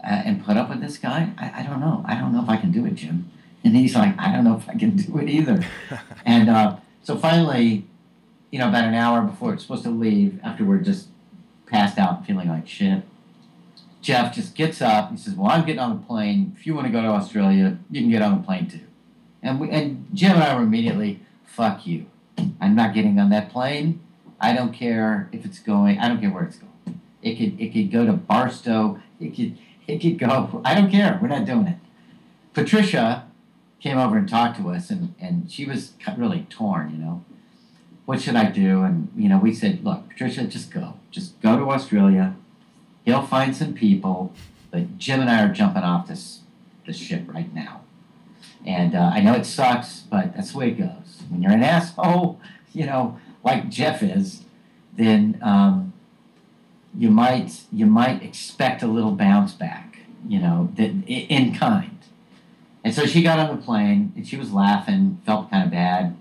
and 0.03 0.45
put 0.45 0.57
up 0.57 0.69
with 0.69 0.81
this 0.81 0.99
guy? 0.99 1.33
I, 1.39 1.61
I 1.61 1.63
don't 1.63 1.81
know. 1.81 2.05
I 2.07 2.15
don't 2.17 2.33
know 2.33 2.43
if 2.43 2.49
I 2.49 2.57
can 2.57 2.73
do 2.73 2.85
it, 2.87 2.95
Jim. 2.95 3.31
And 3.65 3.77
he's 3.77 3.95
like, 3.95 4.19
I 4.19 4.33
don't 4.33 4.45
know 4.45 4.57
if 4.57 4.69
I 4.69 4.75
can 4.75 4.97
do 4.97 5.19
it 5.19 5.29
either. 5.29 5.65
and 6.25 6.51
uh, 6.51 6.77
so 7.03 7.17
finally, 7.17 7.87
you 8.51 8.59
know, 8.59 8.69
about 8.69 8.85
an 8.85 8.95
hour 8.95 9.23
before 9.23 9.55
it's 9.55 9.63
supposed 9.63 9.85
to 9.85 9.91
leave, 9.91 10.41
after 10.43 10.65
we're 10.65 10.79
just 10.79 11.09
passed 11.67 11.99
out 11.99 12.27
feeling 12.27 12.49
like 12.49 12.69
shit, 12.69 13.05
Jeff 14.03 14.35
just 14.35 14.55
gets 14.55 14.83
up. 14.83 15.11
He 15.13 15.17
says, 15.17 15.35
"Well, 15.35 15.51
I'm 15.51 15.65
getting 15.65 15.79
on 15.79 16.01
the 16.01 16.07
plane. 16.07 16.55
If 16.59 16.67
you 16.67 16.75
want 16.75 16.87
to 16.89 16.93
go 16.93 17.01
to 17.01 17.09
Australia, 17.09 17.79
you 17.91 18.01
can 18.01 18.11
get 18.11 18.21
on 18.21 18.39
the 18.39 18.45
plane 18.45 18.69
too." 18.69 18.81
And 19.43 19.61
we, 19.61 19.71
and 19.71 20.07
Jim 20.13 20.33
and 20.33 20.43
I 20.43 20.55
were 20.57 20.63
immediately, 20.63 21.21
"Fuck 21.45 21.87
you! 21.87 22.07
I'm 22.61 22.75
not 22.75 22.95
getting 22.95 23.19
on 23.19 23.31
that 23.31 23.51
plane. 23.51 24.01
I 24.41 24.53
don't 24.53 24.73
care 24.73 25.29
if 25.33 25.45
it's 25.45 25.61
going. 25.61 25.99
I 26.01 26.09
don't 26.09 26.21
care 26.21 26.31
where 26.31 26.43
it's 26.43 26.57
going. 26.57 27.01
It 27.23 27.37
could 27.37 27.61
it 27.61 27.73
could 27.73 27.93
go 27.93 28.05
to 28.05 28.13
Barstow. 28.13 29.01
It 29.21 29.37
could 29.37 29.57
it 29.87 29.99
could 30.01 30.19
go. 30.19 30.63
I 30.65 30.75
don't 30.75 30.91
care. 30.91 31.19
We're 31.21 31.29
not 31.29 31.45
doing 31.45 31.67
it." 31.67 31.77
Patricia 32.55 33.27
came 33.81 33.99
over 33.99 34.17
and 34.17 34.29
talked 34.29 34.59
to 34.59 34.71
us, 34.71 34.91
and 34.91 35.15
and 35.21 35.51
she 35.51 35.65
was 35.65 35.93
really 36.17 36.47
torn. 36.49 36.91
You 36.91 36.99
know, 36.99 37.25
what 38.05 38.21
should 38.21 38.37
I 38.37 38.51
do? 38.51 38.83
And 38.83 39.09
you 39.17 39.29
know, 39.29 39.39
we 39.39 39.55
said, 39.55 39.85
"Look, 39.85 40.09
Patricia, 40.09 40.45
just 40.45 40.71
go. 40.71 40.95
Just 41.11 41.41
go 41.41 41.57
to 41.57 41.71
Australia." 41.71 42.35
He'll 43.05 43.27
find 43.27 43.57
some 43.57 43.75
people, 43.75 44.33
but 44.71 44.97
Jim 44.97 45.21
and 45.21 45.29
I 45.29 45.43
are 45.43 45.53
jumping 45.53 45.83
off 45.83 46.07
this 46.07 46.41
this 46.87 46.97
ship 46.97 47.25
right 47.27 47.53
now. 47.53 47.83
And 48.65 48.95
uh, 48.95 49.11
I 49.13 49.21
know 49.21 49.35
it 49.35 49.45
sucks, 49.45 50.01
but 50.01 50.37
that's 50.37 50.53
the 50.53 50.59
way 50.59 50.69
it 50.69 50.79
goes. 50.79 51.23
When 51.29 51.43
you're 51.43 51.53
an 51.53 51.63
asshole, 51.63 52.41
you 52.73 52.87
know, 52.87 53.19
like 53.45 53.69
Jeff 53.69 54.03
is, 54.03 54.45
then 54.97 55.39
um, 55.43 55.92
you 56.97 57.11
might 57.11 57.63
you 57.73 57.87
might 57.87 58.23
expect 58.23 58.83
a 58.83 58.87
little 58.87 59.13
bounce 59.13 59.53
back, 59.53 59.99
you 60.29 60.39
know, 60.39 60.71
that 60.77 60.91
in 61.07 61.55
kind. 61.55 61.99
And 62.85 62.95
so 62.95 63.07
she 63.07 63.23
got 63.23 63.39
on 63.39 63.57
the 63.57 63.63
plane 63.63 64.13
and 64.17 64.27
she 64.27 64.37
was 64.37 64.53
laughing, 64.53 65.21
felt 65.25 65.51
kind 65.51 65.65
of 65.65 65.71
bad. 65.71 66.17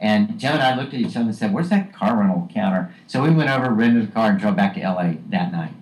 And 0.00 0.38
Joe 0.38 0.50
and 0.50 0.62
I 0.62 0.76
looked 0.76 0.94
at 0.94 1.00
each 1.00 1.16
other 1.16 1.26
and 1.26 1.34
said, 1.34 1.52
"Where's 1.52 1.70
that 1.70 1.92
car 1.92 2.16
rental 2.16 2.48
counter?" 2.52 2.94
So 3.06 3.22
we 3.22 3.30
went 3.30 3.50
over, 3.50 3.70
rented 3.70 4.08
a 4.08 4.12
car, 4.12 4.30
and 4.30 4.38
drove 4.38 4.56
back 4.56 4.74
to 4.74 4.80
LA 4.80 5.14
that 5.30 5.52
night. 5.52 5.72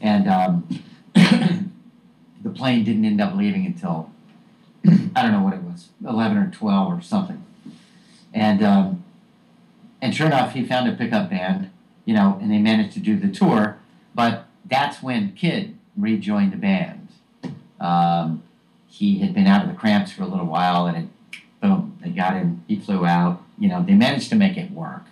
And 0.00 0.28
um, 0.28 0.68
the 1.14 2.50
plane 2.54 2.84
didn't 2.84 3.04
end 3.04 3.20
up 3.20 3.34
leaving 3.34 3.64
until 3.64 4.10
I 5.16 5.22
don't 5.22 5.32
know 5.32 5.42
what 5.42 5.54
it 5.54 5.62
was, 5.62 5.88
eleven 6.06 6.36
or 6.36 6.50
twelve 6.50 6.92
or 6.92 7.00
something. 7.00 7.44
And 8.34 8.62
um, 8.62 9.04
and 10.02 10.14
sure 10.14 10.26
enough, 10.26 10.52
he 10.52 10.64
found 10.64 10.88
a 10.88 10.92
pickup 10.92 11.30
band, 11.30 11.70
you 12.08 12.14
know, 12.14 12.38
and 12.40 12.50
they 12.50 12.56
managed 12.56 12.94
to 12.94 13.00
do 13.00 13.18
the 13.18 13.28
tour. 13.28 13.76
But 14.14 14.46
that's 14.64 15.02
when 15.02 15.34
Kid 15.34 15.76
rejoined 15.94 16.54
the 16.54 16.56
band. 16.56 17.08
Um, 17.78 18.42
he 18.86 19.18
had 19.18 19.34
been 19.34 19.46
out 19.46 19.62
of 19.62 19.68
the 19.68 19.74
Cramps 19.74 20.10
for 20.10 20.22
a 20.22 20.26
little 20.26 20.46
while, 20.46 20.86
and 20.86 20.96
it, 20.96 21.40
boom, 21.60 21.98
they 22.02 22.08
got 22.08 22.32
him. 22.32 22.64
He 22.66 22.80
flew 22.80 23.04
out, 23.04 23.42
you 23.58 23.68
know, 23.68 23.84
they 23.86 23.92
managed 23.92 24.30
to 24.30 24.36
make 24.36 24.56
it 24.56 24.70
work. 24.70 25.02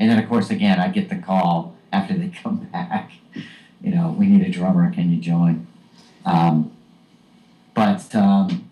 And 0.00 0.10
then, 0.10 0.18
of 0.18 0.28
course, 0.28 0.50
again, 0.50 0.80
I 0.80 0.88
get 0.88 1.08
the 1.08 1.18
call 1.18 1.76
after 1.92 2.14
they 2.14 2.28
come 2.42 2.68
back. 2.72 3.12
You 3.80 3.94
know, 3.94 4.10
we 4.18 4.26
need 4.26 4.44
a 4.44 4.50
drummer. 4.50 4.92
Can 4.92 5.12
you 5.12 5.20
join? 5.20 5.68
Um, 6.26 6.72
but 7.74 8.12
um, 8.16 8.68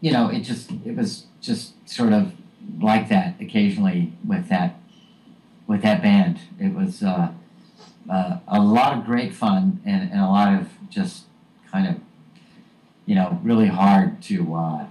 you 0.00 0.10
know, 0.10 0.28
it 0.30 0.40
just 0.40 0.72
it 0.84 0.96
was 0.96 1.26
just 1.40 1.74
sort 1.88 2.12
of 2.12 2.32
like 2.80 3.08
that 3.08 3.36
occasionally 3.40 4.12
with 4.26 4.48
that 4.48 4.81
with 5.66 5.82
that 5.82 6.02
band. 6.02 6.40
It 6.58 6.74
was 6.74 7.02
uh, 7.02 7.32
uh, 8.10 8.38
a 8.48 8.60
lot 8.60 8.96
of 8.96 9.04
great 9.04 9.34
fun 9.34 9.80
and, 9.84 10.10
and 10.10 10.20
a 10.20 10.26
lot 10.26 10.60
of 10.60 10.68
just 10.90 11.24
kind 11.70 11.88
of 11.88 12.00
you 13.06 13.14
know 13.14 13.40
really 13.42 13.68
hard 13.68 14.22
to 14.22 14.54
uh, 14.54 14.86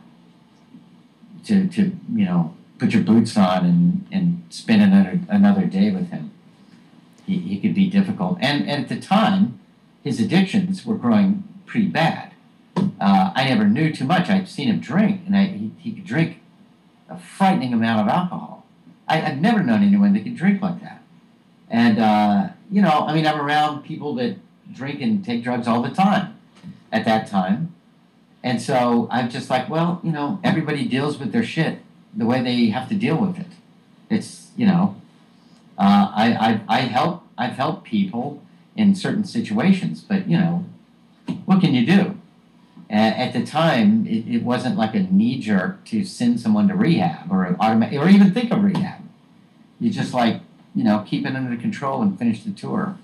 to 1.45 1.67
to 1.67 1.95
you 2.13 2.25
know 2.25 2.55
put 2.77 2.93
your 2.93 3.03
boots 3.03 3.37
on 3.37 3.65
and, 3.65 4.07
and 4.11 4.43
spend 4.49 4.81
another 4.81 5.19
another 5.29 5.65
day 5.65 5.91
with 5.91 6.09
him. 6.09 6.31
He, 7.27 7.37
he 7.37 7.59
could 7.59 7.75
be 7.75 7.89
difficult, 7.89 8.39
and, 8.41 8.67
and 8.67 8.83
at 8.83 8.89
the 8.89 8.99
time, 8.99 9.59
his 10.03 10.19
addictions 10.19 10.85
were 10.85 10.95
growing 10.95 11.43
pretty 11.65 11.87
bad. 11.87 12.33
Uh, 12.75 13.31
I 13.35 13.45
never 13.45 13.65
knew 13.65 13.93
too 13.93 14.05
much. 14.05 14.29
I'd 14.29 14.49
seen 14.49 14.67
him 14.67 14.79
drink, 14.79 15.21
and 15.25 15.35
I, 15.37 15.45
he, 15.45 15.71
he 15.77 15.91
could 15.93 16.05
drink 16.05 16.41
a 17.07 17.17
frightening 17.17 17.73
amount 17.73 18.01
of 18.01 18.07
alcohol. 18.07 18.50
I, 19.11 19.21
I've 19.27 19.41
never 19.41 19.61
known 19.61 19.83
anyone 19.83 20.13
that 20.13 20.23
could 20.23 20.37
drink 20.37 20.61
like 20.61 20.81
that. 20.81 21.03
And, 21.69 21.99
uh, 21.99 22.49
you 22.71 22.81
know, 22.81 23.05
I 23.07 23.13
mean, 23.13 23.27
I'm 23.27 23.39
around 23.39 23.83
people 23.83 24.15
that 24.15 24.37
drink 24.73 25.01
and 25.01 25.23
take 25.23 25.43
drugs 25.43 25.67
all 25.67 25.81
the 25.81 25.89
time 25.89 26.39
at 26.91 27.03
that 27.05 27.27
time. 27.27 27.75
And 28.41 28.61
so 28.61 29.07
I'm 29.11 29.29
just 29.29 29.49
like, 29.49 29.69
well, 29.69 29.99
you 30.03 30.11
know, 30.11 30.39
everybody 30.43 30.87
deals 30.87 31.19
with 31.19 31.31
their 31.33 31.43
shit 31.43 31.79
the 32.15 32.25
way 32.25 32.41
they 32.41 32.67
have 32.67 32.87
to 32.89 32.95
deal 32.95 33.17
with 33.17 33.37
it. 33.37 33.47
It's, 34.09 34.51
you 34.55 34.65
know, 34.65 34.95
uh, 35.77 36.11
I, 36.13 36.61
I, 36.67 36.77
I 36.77 36.79
help, 36.81 37.23
I've 37.37 37.53
helped 37.53 37.83
people 37.83 38.41
in 38.75 38.95
certain 38.95 39.25
situations, 39.25 40.01
but, 40.01 40.27
you 40.29 40.37
know, 40.37 40.65
what 41.45 41.59
can 41.59 41.73
you 41.73 41.85
do? 41.85 42.17
at 42.91 43.31
the 43.31 43.45
time, 43.45 44.05
it, 44.05 44.27
it 44.27 44.43
wasn't 44.43 44.75
like 44.75 44.93
a 44.93 44.99
knee 44.99 45.39
jerk 45.39 45.85
to 45.85 46.03
send 46.03 46.39
someone 46.39 46.67
to 46.67 46.75
rehab 46.75 47.31
or 47.31 47.55
automatic, 47.59 47.97
or 47.99 48.09
even 48.09 48.33
think 48.33 48.51
of 48.51 48.63
rehab. 48.63 49.00
You 49.81 49.89
just 49.89 50.13
like, 50.13 50.41
you 50.75 50.83
know, 50.83 51.03
keep 51.05 51.25
it 51.25 51.35
under 51.35 51.59
control 51.59 52.03
and 52.03 52.17
finish 52.17 52.43
the 52.43 52.51
tour. 52.51 52.97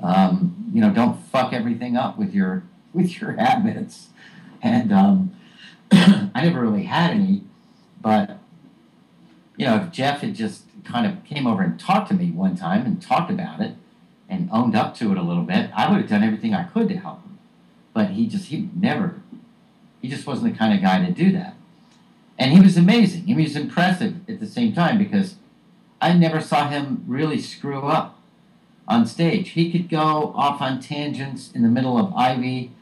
Um, 0.00 0.70
you 0.72 0.82
know, 0.82 0.92
don't 0.92 1.16
fuck 1.16 1.54
everything 1.54 1.96
up 1.96 2.18
with 2.18 2.34
your 2.34 2.62
with 2.92 3.20
your 3.20 3.32
habits. 3.32 4.08
And 4.62 4.92
um, 4.92 5.34
I 5.92 6.30
never 6.42 6.60
really 6.60 6.84
had 6.84 7.10
any, 7.10 7.42
but 8.00 8.38
you 9.56 9.66
know, 9.66 9.76
if 9.76 9.90
Jeff 9.90 10.20
had 10.20 10.34
just 10.34 10.64
kind 10.84 11.06
of 11.06 11.24
came 11.24 11.46
over 11.46 11.62
and 11.62 11.80
talked 11.80 12.08
to 12.08 12.14
me 12.14 12.30
one 12.30 12.54
time 12.54 12.84
and 12.84 13.00
talked 13.00 13.30
about 13.30 13.60
it 13.60 13.74
and 14.28 14.48
owned 14.52 14.76
up 14.76 14.94
to 14.96 15.10
it 15.10 15.18
a 15.18 15.22
little 15.22 15.42
bit, 15.42 15.70
I 15.74 15.90
would 15.90 16.00
have 16.02 16.10
done 16.10 16.22
everything 16.22 16.54
I 16.54 16.64
could 16.64 16.88
to 16.88 16.96
help 16.96 17.22
him. 17.22 17.38
But 17.94 18.10
he 18.10 18.26
just 18.26 18.46
he 18.46 18.68
never 18.74 19.22
he 20.02 20.08
just 20.08 20.26
wasn't 20.26 20.52
the 20.52 20.58
kind 20.58 20.74
of 20.74 20.82
guy 20.82 21.04
to 21.04 21.10
do 21.10 21.32
that. 21.32 21.56
And 22.38 22.52
he 22.52 22.60
was 22.60 22.76
amazing. 22.76 23.22
He 23.22 23.34
was 23.34 23.56
impressive 23.56 24.28
at 24.28 24.38
the 24.38 24.46
same 24.46 24.74
time 24.74 24.98
because 24.98 25.36
I 26.04 26.12
never 26.12 26.42
saw 26.42 26.68
him 26.68 27.02
really 27.06 27.40
screw 27.40 27.80
up 27.80 28.20
on 28.86 29.06
stage. 29.06 29.50
He 29.50 29.72
could 29.72 29.88
go 29.88 30.34
off 30.36 30.60
on 30.60 30.78
tangents 30.78 31.50
in 31.52 31.62
the 31.62 31.68
middle 31.70 31.96
of 31.96 32.12
Ivy 32.12 32.72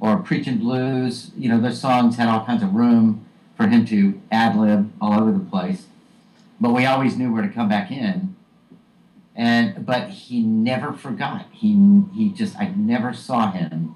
or 0.00 0.16
Preaching 0.16 0.58
Blues. 0.58 1.30
You 1.38 1.48
know, 1.48 1.60
those 1.60 1.80
songs 1.80 2.16
had 2.16 2.26
all 2.26 2.44
kinds 2.44 2.60
of 2.60 2.74
room 2.74 3.24
for 3.56 3.68
him 3.68 3.86
to 3.86 4.20
ad 4.32 4.56
lib 4.56 4.92
all 5.00 5.12
over 5.12 5.30
the 5.30 5.44
place. 5.44 5.86
But 6.60 6.72
we 6.72 6.84
always 6.84 7.16
knew 7.16 7.32
where 7.32 7.42
to 7.42 7.48
come 7.48 7.68
back 7.68 7.92
in. 7.92 8.34
And 9.36 9.86
but 9.86 10.08
he 10.08 10.42
never 10.42 10.92
forgot. 10.92 11.46
He 11.52 12.02
he 12.12 12.30
just 12.30 12.58
I 12.58 12.72
never 12.76 13.14
saw 13.14 13.52
him 13.52 13.94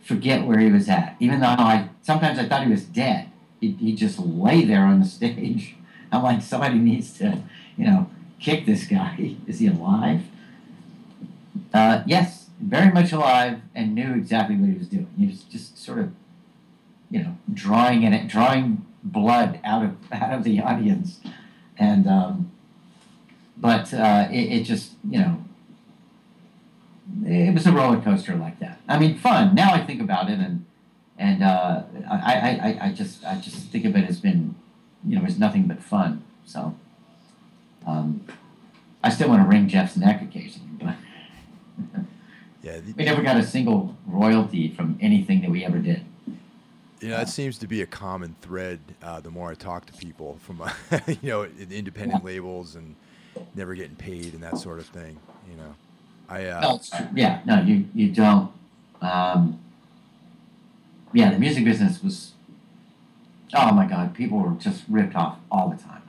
forget 0.00 0.46
where 0.46 0.58
he 0.58 0.72
was 0.72 0.88
at. 0.88 1.16
Even 1.20 1.40
though 1.40 1.48
I 1.48 1.90
sometimes 2.00 2.38
I 2.38 2.48
thought 2.48 2.64
he 2.64 2.70
was 2.70 2.84
dead. 2.84 3.28
He 3.60 3.72
he 3.72 3.94
just 3.94 4.18
lay 4.18 4.64
there 4.64 4.86
on 4.86 5.00
the 5.00 5.06
stage. 5.06 5.76
I'm 6.12 6.22
like 6.22 6.42
somebody 6.42 6.78
needs 6.78 7.12
to, 7.18 7.42
you 7.76 7.86
know, 7.86 8.10
kick 8.40 8.66
this 8.66 8.86
guy. 8.86 9.36
Is 9.46 9.58
he 9.58 9.66
alive? 9.66 10.22
Uh, 11.72 12.02
yes, 12.06 12.50
very 12.60 12.92
much 12.92 13.12
alive 13.12 13.60
and 13.74 13.94
knew 13.94 14.14
exactly 14.14 14.56
what 14.56 14.68
he 14.68 14.76
was 14.76 14.88
doing. 14.88 15.08
He 15.18 15.26
was 15.26 15.42
just 15.42 15.76
sort 15.82 15.98
of 15.98 16.12
you 17.14 17.22
know, 17.22 17.36
drawing 17.52 18.02
in 18.02 18.12
it, 18.12 18.26
drawing 18.26 18.84
blood 19.04 19.60
out 19.62 19.84
of 19.84 19.96
out 20.12 20.32
of 20.32 20.42
the 20.42 20.60
audience, 20.60 21.20
and 21.78 22.08
um, 22.08 22.50
but 23.56 23.94
uh, 23.94 24.26
it, 24.32 24.52
it 24.52 24.64
just 24.64 24.94
you 25.08 25.20
know, 25.20 25.44
it 27.24 27.54
was 27.54 27.68
a 27.68 27.72
roller 27.72 28.00
coaster 28.00 28.34
like 28.34 28.58
that. 28.58 28.80
I 28.88 28.98
mean, 28.98 29.16
fun. 29.16 29.54
Now 29.54 29.72
I 29.72 29.84
think 29.84 30.00
about 30.00 30.28
it, 30.28 30.40
and 30.40 30.66
and 31.16 31.44
uh, 31.44 31.82
I, 32.10 32.76
I, 32.80 32.86
I 32.86 32.92
just 32.92 33.24
I 33.24 33.36
just 33.36 33.68
think 33.68 33.84
of 33.84 33.94
it 33.94 34.08
as 34.08 34.20
been, 34.20 34.56
you 35.06 35.16
know, 35.16 35.24
as 35.24 35.38
nothing 35.38 35.68
but 35.68 35.80
fun. 35.80 36.24
So, 36.44 36.74
um, 37.86 38.24
I 39.02 39.10
still 39.10 39.28
want 39.28 39.42
to 39.42 39.48
wring 39.48 39.68
Jeff's 39.68 39.96
neck 39.96 40.22
occasionally, 40.22 40.70
but 40.80 40.94
yeah, 42.62 42.78
the, 42.78 42.92
we 42.96 43.04
never 43.04 43.22
got 43.22 43.36
a 43.36 43.44
single 43.44 43.96
royalty 44.06 44.68
from 44.68 44.98
anything 45.00 45.42
that 45.42 45.50
we 45.50 45.64
ever 45.64 45.78
did. 45.78 46.04
You 47.00 47.10
know, 47.10 47.18
that 47.18 47.28
seems 47.28 47.58
to 47.58 47.66
be 47.66 47.82
a 47.82 47.86
common 47.86 48.34
thread. 48.40 48.80
Uh, 49.02 49.20
the 49.20 49.30
more 49.30 49.50
I 49.50 49.54
talk 49.54 49.84
to 49.86 49.92
people 49.92 50.38
from, 50.40 50.62
uh, 50.62 50.70
you 51.06 51.28
know, 51.28 51.44
independent 51.44 52.22
yeah. 52.22 52.26
labels 52.26 52.76
and 52.76 52.96
never 53.54 53.74
getting 53.74 53.96
paid 53.96 54.32
and 54.32 54.42
that 54.42 54.56
sort 54.56 54.78
of 54.78 54.86
thing. 54.86 55.18
You 55.50 55.56
know, 55.58 55.74
I. 56.30 56.46
Uh, 56.46 56.60
no, 56.60 56.80
yeah, 57.14 57.42
no, 57.44 57.60
you 57.60 57.86
you 57.94 58.10
don't. 58.10 58.50
Um, 59.02 59.60
yeah, 61.12 61.30
the 61.30 61.38
music 61.38 61.64
business 61.64 62.02
was. 62.02 62.32
Oh 63.52 63.70
my 63.72 63.86
God, 63.86 64.14
people 64.14 64.38
were 64.38 64.52
just 64.52 64.84
ripped 64.88 65.14
off 65.14 65.38
all 65.50 65.68
the 65.68 65.76
time. 65.76 66.03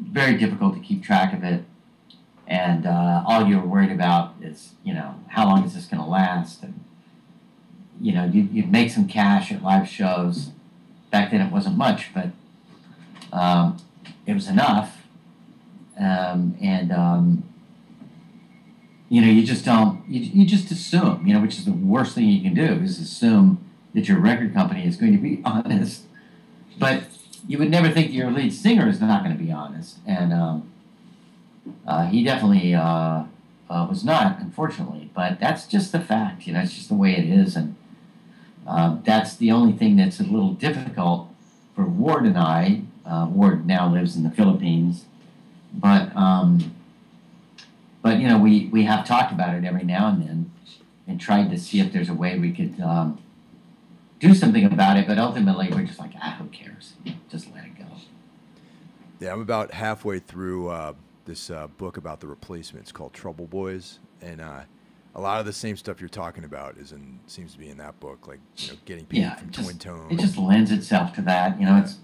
Very 0.00 0.36
difficult 0.36 0.74
to 0.74 0.80
keep 0.80 1.02
track 1.02 1.32
of 1.32 1.44
it, 1.44 1.64
and 2.46 2.86
uh, 2.86 3.22
all 3.26 3.46
you're 3.46 3.64
worried 3.64 3.92
about 3.92 4.34
is, 4.40 4.72
you 4.82 4.94
know, 4.94 5.14
how 5.28 5.46
long 5.46 5.64
is 5.64 5.74
this 5.74 5.86
going 5.86 6.02
to 6.02 6.08
last, 6.08 6.62
and 6.62 6.82
you 8.00 8.12
know, 8.12 8.24
you, 8.24 8.48
you'd 8.50 8.72
make 8.72 8.90
some 8.90 9.06
cash 9.06 9.52
at 9.52 9.62
live 9.62 9.88
shows. 9.88 10.50
Back 11.10 11.30
then 11.30 11.40
it 11.40 11.52
wasn't 11.52 11.76
much, 11.76 12.12
but 12.14 12.30
um, 13.32 13.76
it 14.26 14.34
was 14.34 14.48
enough. 14.48 15.06
Um, 15.98 16.56
and, 16.62 16.90
um, 16.92 17.44
you 19.10 19.20
know, 19.20 19.28
you 19.28 19.44
just 19.44 19.64
don't, 19.64 20.02
you, 20.08 20.20
you 20.20 20.46
just 20.46 20.70
assume, 20.70 21.26
you 21.26 21.34
know, 21.34 21.40
which 21.40 21.58
is 21.58 21.66
the 21.66 21.72
worst 21.72 22.14
thing 22.14 22.26
you 22.26 22.40
can 22.40 22.54
do 22.54 22.82
is 22.82 22.98
assume 22.98 23.62
that 23.92 24.08
your 24.08 24.18
record 24.18 24.54
company 24.54 24.86
is 24.86 24.96
going 24.96 25.12
to 25.12 25.18
be 25.18 25.42
honest. 25.44 26.04
But 26.78 27.04
you 27.46 27.58
would 27.58 27.70
never 27.70 27.90
think 27.90 28.12
your 28.12 28.30
lead 28.30 28.52
singer 28.52 28.88
is 28.88 29.00
not 29.00 29.24
going 29.24 29.36
to 29.36 29.42
be 29.42 29.52
honest. 29.52 29.98
And 30.06 30.32
um, 30.32 30.72
uh, 31.86 32.06
he 32.06 32.24
definitely 32.24 32.74
uh, 32.74 33.24
uh, 33.68 33.86
was 33.88 34.04
not, 34.04 34.40
unfortunately. 34.40 35.10
But 35.14 35.40
that's 35.40 35.66
just 35.66 35.92
the 35.92 36.00
fact. 36.00 36.46
You 36.46 36.52
know, 36.52 36.60
it's 36.60 36.74
just 36.74 36.88
the 36.88 36.94
way 36.94 37.16
it 37.16 37.24
is. 37.24 37.56
And 37.56 37.76
uh, 38.66 38.98
that's 39.04 39.36
the 39.36 39.50
only 39.50 39.72
thing 39.72 39.96
that's 39.96 40.20
a 40.20 40.24
little 40.24 40.52
difficult 40.52 41.28
for 41.74 41.84
Ward 41.84 42.24
and 42.24 42.38
I. 42.38 42.82
Uh, 43.06 43.26
Ward 43.28 43.66
now 43.66 43.90
lives 43.90 44.16
in 44.16 44.22
the 44.22 44.30
Philippines, 44.30 45.06
but 45.74 46.14
um, 46.14 46.76
but 48.02 48.20
you 48.20 48.28
know 48.28 48.38
we 48.38 48.66
we 48.66 48.84
have 48.84 49.04
talked 49.04 49.32
about 49.32 49.54
it 49.54 49.64
every 49.64 49.82
now 49.82 50.08
and 50.08 50.22
then, 50.22 50.52
and 51.08 51.20
tried 51.20 51.50
to 51.50 51.58
see 51.58 51.80
if 51.80 51.92
there's 51.92 52.08
a 52.08 52.14
way 52.14 52.38
we 52.38 52.52
could 52.52 52.78
um, 52.80 53.18
do 54.20 54.34
something 54.34 54.64
about 54.64 54.96
it. 54.96 55.06
But 55.08 55.18
ultimately, 55.18 55.68
we're 55.70 55.82
just 55.82 55.98
like, 55.98 56.12
ah, 56.22 56.36
who 56.38 56.46
cares? 56.48 56.92
Just 57.28 57.52
let 57.52 57.64
it 57.64 57.76
go. 57.76 57.84
Yeah, 59.18 59.32
I'm 59.32 59.40
about 59.40 59.72
halfway 59.72 60.18
through 60.18 60.68
uh, 60.68 60.92
this 61.24 61.50
uh, 61.50 61.66
book 61.66 61.96
about 61.96 62.20
the 62.20 62.26
replacements 62.26 62.92
called 62.92 63.12
Trouble 63.12 63.46
Boys, 63.46 63.98
and 64.22 64.40
uh, 64.40 64.60
a 65.14 65.20
lot 65.20 65.40
of 65.40 65.46
the 65.46 65.52
same 65.52 65.76
stuff 65.76 66.00
you're 66.00 66.08
talking 66.08 66.44
about 66.44 66.76
is 66.76 66.92
in 66.92 67.18
seems 67.26 67.52
to 67.52 67.58
be 67.58 67.68
in 67.68 67.78
that 67.78 67.98
book, 68.00 68.28
like 68.28 68.40
you 68.56 68.72
know, 68.72 68.78
getting 68.84 69.04
paid 69.04 69.20
yeah, 69.20 69.34
from 69.34 69.50
just, 69.50 69.66
Twin 69.66 69.78
Tone. 69.78 70.06
It 70.10 70.20
just 70.20 70.38
lends 70.38 70.70
itself 70.70 71.12
to 71.14 71.22
that. 71.22 71.58
You 71.58 71.66
know, 71.66 71.76
it's 71.78 71.98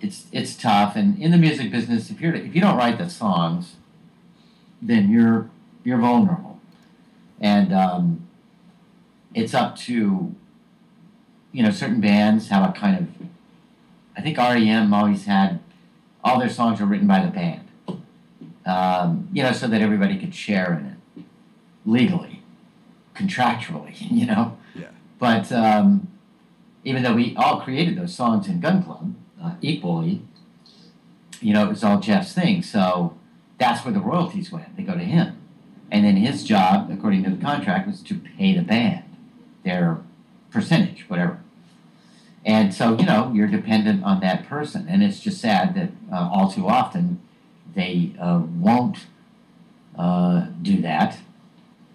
it's 0.00 0.26
it's 0.32 0.56
tough, 0.56 0.96
and 0.96 1.18
in 1.18 1.30
the 1.30 1.38
music 1.38 1.70
business, 1.70 2.10
if 2.10 2.20
you're 2.20 2.34
if 2.34 2.54
you 2.54 2.60
don't 2.60 2.76
write 2.76 2.98
the 2.98 3.08
songs, 3.08 3.76
then 4.80 5.10
you're 5.10 5.50
you're 5.84 5.98
vulnerable, 5.98 6.60
and 7.40 7.72
um, 7.72 8.26
it's 9.34 9.54
up 9.54 9.76
to 9.76 10.34
you 11.56 11.62
know 11.62 11.70
certain 11.70 12.02
bands 12.02 12.48
have 12.48 12.68
a 12.68 12.72
kind 12.74 12.98
of. 12.98 13.28
I 14.14 14.20
think 14.20 14.36
REM 14.36 14.92
always 14.92 15.24
had 15.24 15.58
all 16.22 16.38
their 16.38 16.50
songs 16.50 16.80
were 16.80 16.86
written 16.86 17.06
by 17.06 17.24
the 17.24 17.30
band, 17.30 17.66
um, 18.66 19.28
you 19.32 19.42
know, 19.42 19.52
so 19.52 19.66
that 19.66 19.80
everybody 19.80 20.18
could 20.18 20.34
share 20.34 20.74
in 20.74 20.86
it 20.86 21.24
legally, 21.86 22.42
contractually, 23.14 23.94
you 24.10 24.26
know. 24.26 24.58
Yeah. 24.74 24.88
But 25.18 25.50
um, 25.50 26.08
even 26.84 27.02
though 27.02 27.14
we 27.14 27.34
all 27.36 27.62
created 27.62 27.96
those 27.96 28.14
songs 28.14 28.48
in 28.48 28.60
Gun 28.60 28.82
Club 28.82 29.14
uh, 29.42 29.54
equally, 29.62 30.20
you 31.40 31.54
know, 31.54 31.64
it 31.64 31.68
was 31.70 31.82
all 31.82 32.00
Jeff's 32.00 32.34
thing. 32.34 32.62
So 32.62 33.16
that's 33.58 33.82
where 33.82 33.94
the 33.94 34.00
royalties 34.00 34.52
went. 34.52 34.76
They 34.76 34.82
go 34.82 34.92
to 34.92 35.04
him. 35.04 35.38
And 35.90 36.04
then 36.04 36.16
his 36.16 36.44
job, 36.44 36.90
according 36.90 37.24
to 37.24 37.30
the 37.30 37.42
contract, 37.42 37.86
was 37.86 38.02
to 38.02 38.14
pay 38.18 38.54
the 38.54 38.62
band 38.62 39.04
their 39.64 39.98
percentage, 40.50 41.08
whatever. 41.08 41.40
And 42.46 42.72
so, 42.72 42.96
you 42.96 43.04
know, 43.04 43.32
you're 43.34 43.48
dependent 43.48 44.04
on 44.04 44.20
that 44.20 44.46
person. 44.46 44.86
And 44.88 45.02
it's 45.02 45.18
just 45.18 45.40
sad 45.40 45.74
that 45.74 45.90
uh, 46.12 46.30
all 46.32 46.50
too 46.50 46.68
often 46.68 47.20
they 47.74 48.12
uh, 48.20 48.40
won't 48.56 49.06
uh, 49.98 50.46
do 50.62 50.80
that. 50.80 51.18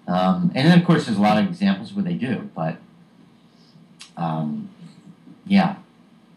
Um, 0.07 0.51
and 0.53 0.67
then, 0.67 0.77
of 0.77 0.85
course, 0.85 1.05
there's 1.05 1.17
a 1.17 1.21
lot 1.21 1.41
of 1.41 1.47
examples 1.47 1.93
where 1.93 2.03
they 2.03 2.15
do. 2.15 2.49
But 2.53 2.77
um, 4.17 4.69
yeah, 5.45 5.77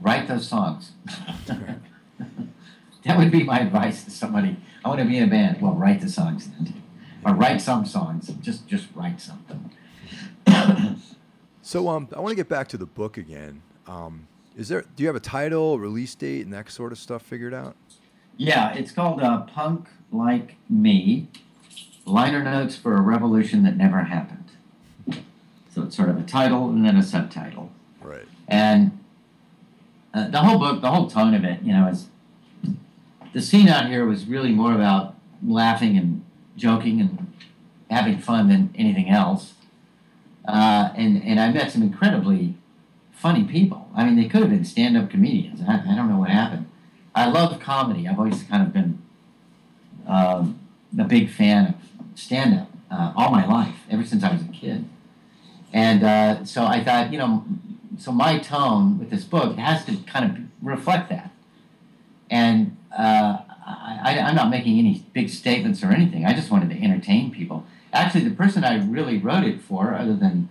write 0.01 0.29
those 0.29 0.47
songs. 0.47 0.93
that 1.47 3.19
would 3.19 3.33
be 3.33 3.43
my 3.43 3.59
advice 3.59 4.05
to 4.05 4.13
somebody. 4.13 4.57
I 4.85 4.89
want 4.89 5.01
to 5.01 5.07
be 5.07 5.17
in 5.17 5.25
a 5.25 5.27
band. 5.27 5.61
Well, 5.61 5.75
write 5.75 6.01
the 6.01 6.09
songs 6.09 6.49
then. 6.49 6.73
Or 7.25 7.35
write 7.35 7.61
some 7.61 7.85
songs. 7.85 8.29
Just 8.41 8.69
just 8.69 8.87
write 8.95 9.21
something. 9.21 9.71
so 11.63 11.89
um, 11.89 12.09
I 12.15 12.21
want 12.21 12.31
to 12.31 12.37
get 12.37 12.49
back 12.49 12.69
to 12.69 12.77
the 12.77 12.87
book 12.87 13.17
again. 13.17 13.63
Um, 13.87 14.27
is 14.57 14.69
there? 14.69 14.85
Do 14.97 15.03
you 15.03 15.07
have 15.09 15.17
a 15.17 15.21
title, 15.21 15.79
release 15.79 16.15
date, 16.15 16.45
and 16.45 16.53
that 16.53 16.71
sort 16.71 16.93
of 16.93 16.99
stuff 16.99 17.23
figured 17.23 17.55
out? 17.55 17.77
Yeah, 18.37 18.73
it's 18.75 18.93
called 18.93 19.23
uh, 19.23 19.43
Punk 19.43 19.89
Like 20.13 20.57
Me: 20.69 21.29
Liner 22.07 22.43
Notes 22.43 22.77
for 22.77 22.97
a 22.97 23.01
Revolution 23.01 23.63
That 23.65 23.77
Never 23.77 24.05
Happened. 24.05 24.41
So 25.75 25.83
it's 25.83 25.97
sort 25.97 26.09
of 26.09 26.19
a 26.19 26.23
title 26.23 26.69
and 26.71 26.85
then 26.85 26.97
a 26.97 27.03
subtitle. 27.03 27.71
Right. 28.01 28.27
And 28.47 28.97
uh, 30.13 30.29
the 30.29 30.39
whole 30.39 30.59
book, 30.59 30.81
the 30.81 30.91
whole 30.91 31.11
tone 31.11 31.35
of 31.35 31.43
it, 31.43 31.63
you 31.63 31.73
know, 31.73 31.89
is 31.89 32.07
the 33.33 33.43
scene 33.43 33.69
out 33.69 33.89
here 33.89 34.07
was 34.07 34.27
really 34.27 34.53
more 34.53 34.73
about 34.73 35.17
laughing 35.45 35.97
and 35.97 36.25
joking 36.57 37.01
and 37.01 37.33
having 37.91 38.19
fun 38.19 38.49
than 38.49 38.73
anything 38.77 39.11
else. 39.11 39.55
Uh, 40.47 40.91
and 40.95 41.23
and 41.25 41.41
I 41.41 41.51
met 41.51 41.73
some 41.73 41.83
incredibly 41.83 42.55
funny 43.25 43.45
people. 43.45 43.89
I 43.97 44.05
mean, 44.05 44.17
they 44.17 44.29
could 44.29 44.43
have 44.43 44.51
been 44.51 44.67
stand-up 44.67 45.09
comedians. 45.09 45.63
I, 45.67 45.77
I 45.77 45.95
don't 45.97 46.11
know 46.11 46.19
what 46.19 46.29
happened. 46.29 46.67
I 47.15 47.25
love 47.31 47.59
comedy. 47.59 48.07
I've 48.07 48.19
always 48.19 48.43
kind 48.43 48.63
of 48.63 48.71
been 48.71 49.03
um, 50.07 50.61
a 50.99 51.05
big 51.05 51.31
fan 51.31 51.69
of 51.69 51.75
stand-up 52.21 52.71
uh, 52.91 53.15
all 53.17 53.31
my 53.31 53.47
life, 53.47 53.77
ever 53.91 54.05
since 54.05 54.23
I 54.23 54.31
was 54.31 54.43
a 54.43 54.49
kid. 54.49 54.85
And 55.73 56.05
uh, 56.05 56.45
so 56.45 56.67
I 56.67 56.85
thought, 56.85 57.13
you 57.13 57.19
know, 57.19 57.47
so 57.99 58.13
my 58.13 58.39
tone 58.39 58.99
with 58.99 59.09
this 59.09 59.25
book 59.25 59.57
has 59.57 59.87
to 59.87 59.97
kind 60.07 60.31
of 60.31 60.45
reflect 60.61 61.09
that. 61.09 61.31
And 62.29 62.77
uh, 62.95 63.39
I, 63.67 64.17
am 64.19 64.35
not 64.35 64.51
making 64.51 64.79
any 64.79 65.03
big 65.15 65.31
statements 65.31 65.83
or 65.83 65.93
anything. 65.93 66.27
I 66.27 66.35
just 66.35 66.51
wanted 66.51 66.69
to 66.69 66.77
entertain 66.79 67.31
people. 67.31 67.65
Actually, 67.91 68.29
the 68.29 68.35
person 68.35 68.65
I 68.65 68.85
really 68.85 69.17
wrote 69.17 69.45
it 69.45 69.63
for, 69.63 69.95
other 69.95 70.15
than 70.15 70.51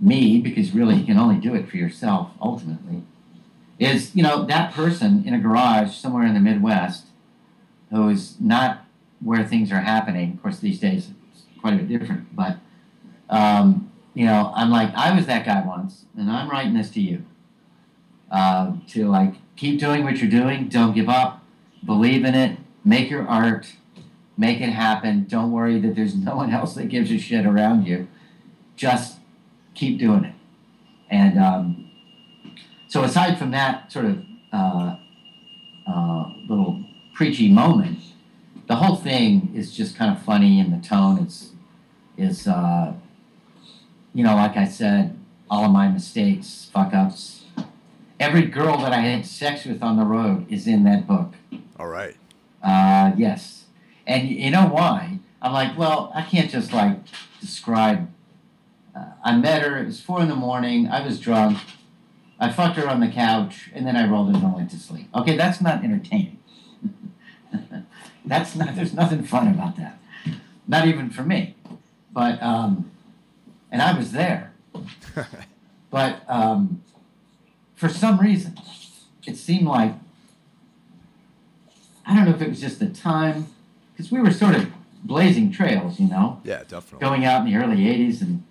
me, 0.00 0.40
because 0.40 0.72
really 0.72 0.96
you 0.96 1.04
can 1.04 1.18
only 1.18 1.36
do 1.36 1.54
it 1.54 1.68
for 1.68 1.76
yourself 1.76 2.30
ultimately, 2.40 3.02
is 3.78 4.14
you 4.14 4.22
know 4.22 4.44
that 4.44 4.72
person 4.72 5.24
in 5.26 5.34
a 5.34 5.38
garage 5.38 5.94
somewhere 5.94 6.26
in 6.26 6.34
the 6.34 6.40
Midwest 6.40 7.06
who 7.90 8.08
is 8.08 8.36
not 8.40 8.84
where 9.20 9.44
things 9.44 9.72
are 9.72 9.80
happening. 9.80 10.32
Of 10.32 10.42
course, 10.42 10.58
these 10.60 10.78
days 10.78 11.10
it's 11.32 11.42
quite 11.60 11.74
a 11.74 11.76
bit 11.78 11.88
different, 11.88 12.34
but 12.34 12.58
um, 13.28 13.90
you 14.14 14.26
know, 14.26 14.52
I'm 14.54 14.70
like 14.70 14.94
I 14.94 15.14
was 15.14 15.26
that 15.26 15.44
guy 15.44 15.64
once, 15.66 16.04
and 16.16 16.30
I'm 16.30 16.48
writing 16.48 16.74
this 16.74 16.90
to 16.90 17.00
you 17.00 17.24
uh, 18.30 18.72
to 18.88 19.08
like 19.08 19.34
keep 19.56 19.80
doing 19.80 20.04
what 20.04 20.18
you're 20.18 20.30
doing, 20.30 20.68
don't 20.68 20.94
give 20.94 21.08
up, 21.08 21.44
believe 21.84 22.24
in 22.24 22.34
it, 22.34 22.58
make 22.84 23.10
your 23.10 23.26
art, 23.26 23.72
make 24.36 24.60
it 24.60 24.70
happen. 24.70 25.24
Don't 25.24 25.50
worry 25.50 25.80
that 25.80 25.94
there's 25.94 26.14
no 26.14 26.36
one 26.36 26.52
else 26.52 26.74
that 26.74 26.88
gives 26.88 27.10
a 27.10 27.18
shit 27.18 27.44
around 27.44 27.86
you. 27.86 28.08
Just 28.76 29.17
keep 29.78 29.98
doing 29.98 30.24
it. 30.24 30.34
And 31.10 31.38
um, 31.38 31.90
so, 32.88 33.02
aside 33.02 33.38
from 33.38 33.50
that 33.52 33.90
sort 33.92 34.06
of 34.06 34.24
uh, 34.52 34.96
uh, 35.86 36.32
little 36.48 36.84
preachy 37.14 37.50
moment, 37.50 37.98
the 38.66 38.76
whole 38.76 38.96
thing 38.96 39.52
is 39.54 39.74
just 39.74 39.96
kind 39.96 40.14
of 40.14 40.22
funny, 40.22 40.60
and 40.60 40.72
the 40.72 40.86
tone 40.86 41.18
is 41.18 41.52
is 42.16 42.46
uh, 42.46 42.92
you 44.14 44.24
know, 44.24 44.34
like 44.34 44.56
I 44.56 44.66
said, 44.66 45.18
all 45.50 45.64
of 45.64 45.70
my 45.70 45.88
mistakes, 45.88 46.68
fuck 46.72 46.92
ups, 46.92 47.44
every 48.20 48.42
girl 48.42 48.78
that 48.78 48.92
I 48.92 49.00
had 49.00 49.24
sex 49.26 49.64
with 49.64 49.82
on 49.82 49.96
the 49.96 50.04
road 50.04 50.50
is 50.50 50.66
in 50.66 50.84
that 50.84 51.06
book. 51.06 51.34
All 51.78 51.88
right. 51.88 52.16
Uh, 52.62 53.12
yes. 53.16 53.66
And 54.06 54.28
you 54.28 54.50
know 54.50 54.66
why? 54.66 55.20
I'm 55.40 55.52
like, 55.52 55.78
well, 55.78 56.10
I 56.14 56.22
can't 56.22 56.50
just 56.50 56.72
like 56.72 56.98
describe. 57.40 58.10
I 59.24 59.36
met 59.36 59.62
her. 59.62 59.78
It 59.78 59.86
was 59.86 60.00
four 60.00 60.20
in 60.20 60.28
the 60.28 60.36
morning. 60.36 60.88
I 60.88 61.04
was 61.04 61.18
drunk. 61.20 61.58
I 62.40 62.52
fucked 62.52 62.76
her 62.76 62.88
on 62.88 63.00
the 63.00 63.08
couch, 63.08 63.70
and 63.74 63.86
then 63.86 63.96
I 63.96 64.08
rolled 64.08 64.28
into 64.28 64.44
and 64.44 64.54
went 64.54 64.70
to 64.70 64.78
sleep. 64.78 65.08
Okay, 65.14 65.36
that's 65.36 65.60
not 65.60 65.82
entertaining. 65.82 66.38
that's 68.24 68.54
not. 68.54 68.76
There's 68.76 68.94
nothing 68.94 69.24
fun 69.24 69.48
about 69.48 69.76
that. 69.76 69.98
Not 70.66 70.86
even 70.86 71.10
for 71.10 71.22
me. 71.22 71.56
But 72.12 72.40
um, 72.42 72.90
and 73.70 73.82
I 73.82 73.96
was 73.96 74.12
there. 74.12 74.52
but 75.90 76.22
um, 76.28 76.82
for 77.74 77.88
some 77.88 78.18
reason, 78.18 78.56
it 79.26 79.36
seemed 79.36 79.66
like 79.66 79.94
I 82.06 82.14
don't 82.14 82.24
know 82.24 82.34
if 82.34 82.40
it 82.40 82.48
was 82.48 82.60
just 82.60 82.78
the 82.78 82.88
time 82.88 83.48
because 83.92 84.10
we 84.10 84.20
were 84.20 84.30
sort 84.30 84.54
of 84.54 84.70
blazing 85.04 85.52
trails, 85.52 86.00
you 86.00 86.08
know. 86.08 86.40
Yeah, 86.44 86.62
definitely. 86.66 87.00
Going 87.00 87.24
out 87.24 87.46
in 87.46 87.52
the 87.52 87.58
early 87.58 87.76
'80s 87.76 88.22
and 88.22 88.44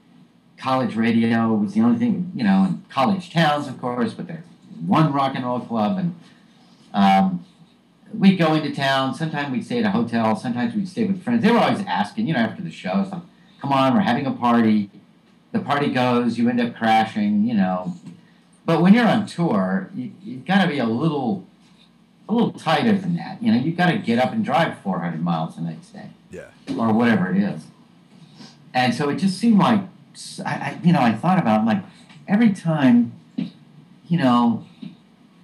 college 0.57 0.95
radio 0.95 1.53
was 1.53 1.73
the 1.73 1.81
only 1.81 1.99
thing, 1.99 2.31
you 2.35 2.43
know, 2.43 2.65
in 2.65 2.83
college 2.89 3.31
towns, 3.31 3.67
of 3.67 3.79
course, 3.79 4.13
but 4.13 4.27
there's 4.27 4.43
one 4.85 5.13
rock 5.13 5.33
and 5.35 5.45
roll 5.45 5.59
club, 5.59 5.97
and 5.97 6.15
um, 6.93 7.45
we'd 8.13 8.37
go 8.37 8.53
into 8.53 8.73
town. 8.73 9.13
Sometimes 9.13 9.51
we'd 9.51 9.65
stay 9.65 9.79
at 9.79 9.85
a 9.85 9.91
hotel. 9.91 10.35
Sometimes 10.35 10.75
we'd 10.75 10.87
stay 10.87 11.05
with 11.05 11.23
friends. 11.23 11.43
They 11.43 11.51
were 11.51 11.59
always 11.59 11.85
asking, 11.85 12.27
you 12.27 12.33
know, 12.33 12.39
after 12.39 12.61
the 12.61 12.71
show, 12.71 13.05
so, 13.09 13.21
"Come 13.59 13.71
on, 13.71 13.93
we're 13.93 14.01
having 14.01 14.25
a 14.25 14.31
party." 14.31 14.89
The 15.53 15.59
party 15.59 15.91
goes, 15.91 16.37
you 16.37 16.49
end 16.49 16.59
up 16.59 16.75
crashing, 16.75 17.45
you 17.45 17.53
know, 17.53 17.95
but 18.67 18.81
when 18.81 18.93
you're 18.93 19.07
on 19.07 19.25
tour, 19.25 19.89
you, 19.95 20.11
you've 20.21 20.45
got 20.45 20.61
to 20.61 20.67
be 20.67 20.77
a 20.77 20.85
little, 20.85 21.47
a 22.27 22.33
little 22.33 22.51
tighter 22.51 22.97
than 22.97 23.15
that. 23.15 23.41
You 23.41 23.53
know, 23.53 23.57
you've 23.57 23.77
got 23.77 23.89
to 23.89 23.97
get 23.97 24.19
up 24.19 24.33
and 24.33 24.43
drive 24.43 24.77
400 24.79 25.23
miles 25.23 25.55
the 25.55 25.61
next 25.61 25.93
day. 25.93 26.09
Yeah. 26.29 26.49
Or 26.77 26.91
whatever 26.91 27.33
it 27.33 27.41
is. 27.41 27.63
And 28.73 28.93
so 28.93 29.07
it 29.09 29.15
just 29.15 29.37
seemed 29.37 29.57
like, 29.57 29.83
I, 30.45 30.51
I 30.51 30.79
you 30.83 30.93
know, 30.93 31.01
I 31.01 31.13
thought 31.13 31.39
about 31.39 31.65
like 31.65 31.83
every 32.27 32.51
time, 32.51 33.13
you 33.35 34.17
know, 34.17 34.65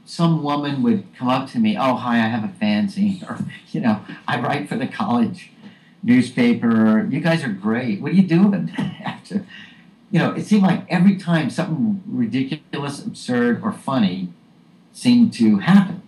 some 0.06 0.44
woman 0.44 0.84
would 0.84 1.06
come 1.16 1.30
up 1.30 1.50
to 1.52 1.60
me, 1.60 1.78
oh, 1.78 1.96
hi, 1.96 2.16
I 2.16 2.28
have 2.28 2.44
a 2.44 2.54
fanzine, 2.64 3.24
or, 3.30 3.44
you 3.72 3.82
know, 3.82 4.02
I 4.28 4.40
write 4.40 4.70
for 4.70 4.76
the 4.76 4.88
college 4.88 5.52
newspaper. 6.02 7.08
You 7.10 7.20
guys 7.20 7.44
are 7.44 7.50
great. 7.50 8.02
What 8.02 8.12
are 8.12 8.16
you 8.16 8.28
doing 8.28 8.72
after? 8.78 9.46
you 10.14 10.20
know, 10.20 10.32
it 10.32 10.46
seemed 10.46 10.62
like 10.62 10.86
every 10.90 11.16
time 11.16 11.50
something 11.50 12.04
ridiculous, 12.06 13.04
absurd, 13.04 13.64
or 13.64 13.72
funny 13.72 14.32
seemed 14.94 15.34
to 15.34 15.58
happen. 15.58 16.04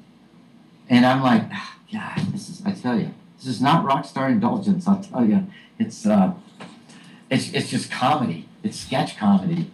And 0.88 1.08
I'm 1.08 1.24
like, 1.24 1.42
ah, 1.52 1.80
God, 1.92 2.20
this 2.32 2.48
is, 2.48 2.62
I 2.64 2.74
tell 2.74 3.00
you, 3.00 3.16
this 3.40 3.48
is 3.48 3.60
not 3.60 3.84
rock 3.84 4.06
star 4.06 4.30
indulgence, 4.30 4.88
I'll 4.88 5.02
tell 5.02 5.26
you. 5.26 5.48
It's, 5.80 6.06
uh, 6.06 6.36
it's, 7.32 7.52
it's 7.52 7.72
just 7.72 7.90
comedy. 7.90 8.45
It's 8.66 8.80
sketch 8.80 9.18
comedy. 9.18 9.72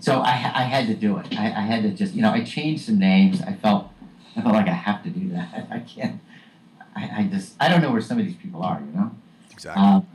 So 0.00 0.20
I, 0.20 0.32
I 0.32 0.62
had 0.62 0.86
to 0.88 0.94
do 0.94 1.16
it. 1.18 1.26
I, 1.38 1.46
I 1.46 1.60
had 1.60 1.82
to 1.82 1.90
just, 1.90 2.14
you 2.14 2.22
know, 2.22 2.30
I 2.30 2.44
changed 2.44 2.84
some 2.84 2.98
names. 2.98 3.40
I 3.40 3.54
felt, 3.54 3.90
I 4.36 4.42
felt 4.42 4.54
like 4.54 4.68
I 4.68 4.72
have 4.72 5.02
to 5.04 5.10
do 5.10 5.28
that. 5.30 5.68
I 5.70 5.78
can't, 5.80 6.20
I, 6.94 7.10
I 7.18 7.22
just, 7.24 7.54
I 7.60 7.68
don't 7.68 7.82
know 7.82 7.92
where 7.92 8.00
some 8.00 8.18
of 8.18 8.26
these 8.26 8.36
people 8.36 8.62
are, 8.62 8.80
you 8.80 8.98
know? 8.98 9.10
Exactly. 9.50 9.82
Um, 9.82 10.06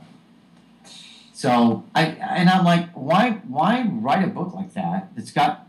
so 1.42 1.82
I 1.92 2.04
and 2.04 2.48
I'm 2.48 2.64
like, 2.64 2.90
why 2.92 3.40
why 3.48 3.88
write 3.90 4.22
a 4.22 4.28
book 4.28 4.54
like 4.54 4.74
that 4.74 5.08
that's 5.16 5.32
got 5.32 5.66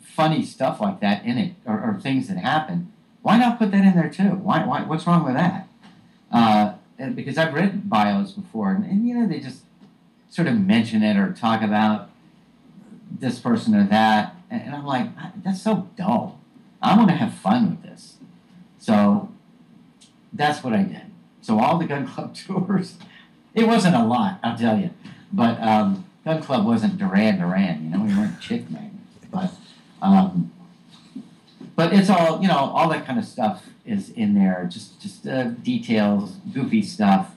funny 0.00 0.44
stuff 0.44 0.80
like 0.80 0.98
that 0.98 1.24
in 1.24 1.38
it 1.38 1.52
or, 1.64 1.80
or 1.80 2.00
things 2.00 2.26
that 2.26 2.38
happen? 2.38 2.92
Why 3.20 3.36
not 3.38 3.56
put 3.56 3.70
that 3.70 3.84
in 3.84 3.94
there 3.94 4.10
too? 4.10 4.30
Why, 4.34 4.66
why 4.66 4.82
what's 4.82 5.06
wrong 5.06 5.24
with 5.24 5.34
that? 5.34 5.68
Uh, 6.32 6.74
because 7.14 7.38
I've 7.38 7.54
read 7.54 7.88
bios 7.88 8.32
before, 8.32 8.72
and, 8.72 8.84
and 8.84 9.06
you 9.06 9.14
know 9.14 9.28
they 9.28 9.38
just 9.38 9.61
sort 10.32 10.48
of 10.48 10.58
mention 10.58 11.02
it 11.02 11.18
or 11.18 11.30
talk 11.30 11.60
about 11.60 12.08
this 13.10 13.38
person 13.38 13.74
or 13.74 13.84
that, 13.84 14.34
and, 14.50 14.74
I'm 14.74 14.86
like, 14.86 15.10
that's 15.44 15.60
so 15.60 15.90
dull. 15.94 16.40
I 16.80 16.96
want 16.96 17.10
to 17.10 17.14
have 17.14 17.34
fun 17.34 17.68
with 17.68 17.82
this, 17.82 18.16
so 18.78 19.30
that's 20.32 20.64
what 20.64 20.72
I 20.72 20.84
did. 20.84 21.02
So 21.42 21.60
all 21.60 21.78
the 21.78 21.84
gun 21.84 22.06
club 22.12 22.34
tours, 22.34 22.96
it 23.54 23.66
wasn't 23.66 23.94
a 23.94 24.02
lot, 24.02 24.40
I'll 24.42 24.56
tell 24.56 24.78
you. 24.78 24.90
But 25.30 25.60
um, 25.60 26.06
Gun 26.24 26.42
Club 26.42 26.64
wasn't 26.64 26.96
Duran 26.96 27.38
Duran, 27.38 27.84
you 27.84 27.90
know, 27.90 28.02
we 28.02 28.14
weren't 28.14 28.40
chick 28.40 28.70
magnets. 28.70 28.96
But 29.30 29.52
um, 30.00 30.50
but 31.76 31.92
it's 31.92 32.08
all 32.08 32.40
you 32.40 32.48
know, 32.48 32.56
all 32.56 32.88
that 32.88 33.06
kind 33.06 33.18
of 33.18 33.26
stuff 33.26 33.66
is 33.84 34.08
in 34.10 34.32
there, 34.34 34.66
just 34.70 34.98
just 35.00 35.26
uh, 35.26 35.44
details, 35.44 36.36
goofy 36.54 36.82
stuff, 36.82 37.34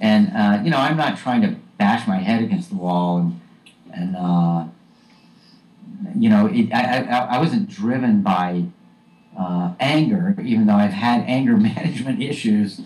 and 0.00 0.32
uh, 0.34 0.62
you 0.62 0.70
know 0.70 0.78
I'm 0.78 0.96
not 0.96 1.18
trying 1.18 1.42
to 1.42 1.56
bash 1.76 2.06
my 2.06 2.18
head 2.18 2.42
against 2.42 2.70
the 2.70 2.76
wall 2.76 3.18
and 3.18 3.40
and 3.92 4.16
uh, 4.16 4.64
you 6.16 6.28
know 6.28 6.46
it, 6.46 6.72
I, 6.72 7.02
I 7.02 7.18
I 7.36 7.38
wasn't 7.38 7.68
driven 7.68 8.22
by 8.22 8.64
uh, 9.38 9.72
anger, 9.78 10.36
even 10.42 10.66
though 10.66 10.74
I've 10.74 10.92
had 10.92 11.22
anger 11.26 11.56
management 11.56 12.22
issues. 12.22 12.80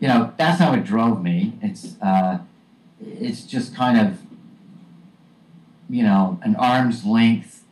You 0.00 0.08
know 0.08 0.32
that's 0.36 0.60
not 0.60 0.72
what 0.72 0.84
drove 0.84 1.22
me. 1.22 1.54
It's 1.62 1.96
uh, 2.00 2.38
it's 3.00 3.42
just 3.44 3.74
kind 3.74 3.98
of 3.98 4.20
you 5.88 6.02
know 6.02 6.38
an 6.42 6.56
arm's 6.56 7.04
length 7.04 7.64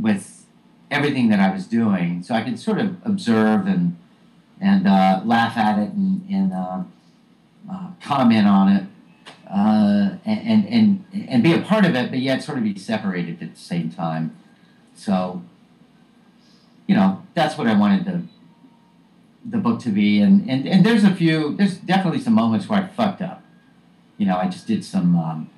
with 0.00 0.46
everything 0.90 1.28
that 1.28 1.40
I 1.40 1.52
was 1.52 1.66
doing, 1.66 2.22
so 2.22 2.34
I 2.34 2.42
could 2.42 2.58
sort 2.58 2.78
of 2.78 2.96
observe 3.04 3.66
and 3.66 3.96
and 4.60 4.86
uh, 4.86 5.22
laugh 5.24 5.56
at 5.56 5.78
it 5.78 5.90
and, 5.90 6.24
and 6.30 6.52
uh, 7.70 7.90
comment 8.02 8.46
on 8.46 8.68
it, 8.68 8.84
uh, 9.50 10.16
and, 10.24 10.66
and 10.66 11.04
and 11.28 11.42
be 11.42 11.52
a 11.52 11.60
part 11.60 11.84
of 11.84 11.94
it, 11.94 12.10
but 12.10 12.20
yet 12.20 12.42
sort 12.42 12.58
of 12.58 12.64
be 12.64 12.78
separated 12.78 13.42
at 13.42 13.54
the 13.54 13.60
same 13.60 13.90
time. 13.90 14.36
So, 14.94 15.42
you 16.86 16.94
know, 16.94 17.22
that's 17.34 17.56
what 17.56 17.66
I 17.66 17.76
wanted 17.76 18.04
the 18.04 18.22
the 19.44 19.58
book 19.58 19.80
to 19.80 19.90
be, 19.90 20.20
and 20.20 20.48
and, 20.48 20.66
and 20.66 20.86
there's 20.86 21.04
a 21.04 21.14
few, 21.14 21.56
there's 21.56 21.76
definitely 21.76 22.20
some 22.20 22.34
moments 22.34 22.68
where 22.68 22.80
I 22.80 22.86
fucked 22.86 23.22
up. 23.22 23.42
You 24.18 24.26
know, 24.26 24.36
I 24.36 24.48
just 24.48 24.66
did 24.66 24.84
some. 24.84 25.16
Um, 25.16 25.50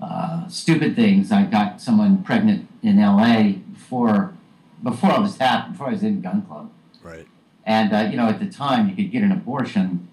uh, 0.00 0.46
stupid 0.48 0.94
things. 0.94 1.32
I 1.32 1.44
got 1.44 1.80
someone 1.80 2.22
pregnant 2.22 2.68
in 2.82 2.98
L.A. 2.98 3.60
before 3.72 4.34
before 4.82 5.10
all 5.10 5.22
this 5.22 5.38
happened. 5.38 5.74
Before 5.74 5.88
I 5.88 5.92
was 5.92 6.02
in 6.02 6.20
gun 6.20 6.42
club. 6.42 6.70
Right. 7.02 7.26
And 7.64 7.92
uh, 7.92 8.08
you 8.10 8.16
know, 8.16 8.28
at 8.28 8.38
the 8.38 8.46
time, 8.46 8.88
you 8.88 8.94
could 8.94 9.10
get 9.10 9.22
an 9.22 9.32
abortion, 9.32 10.07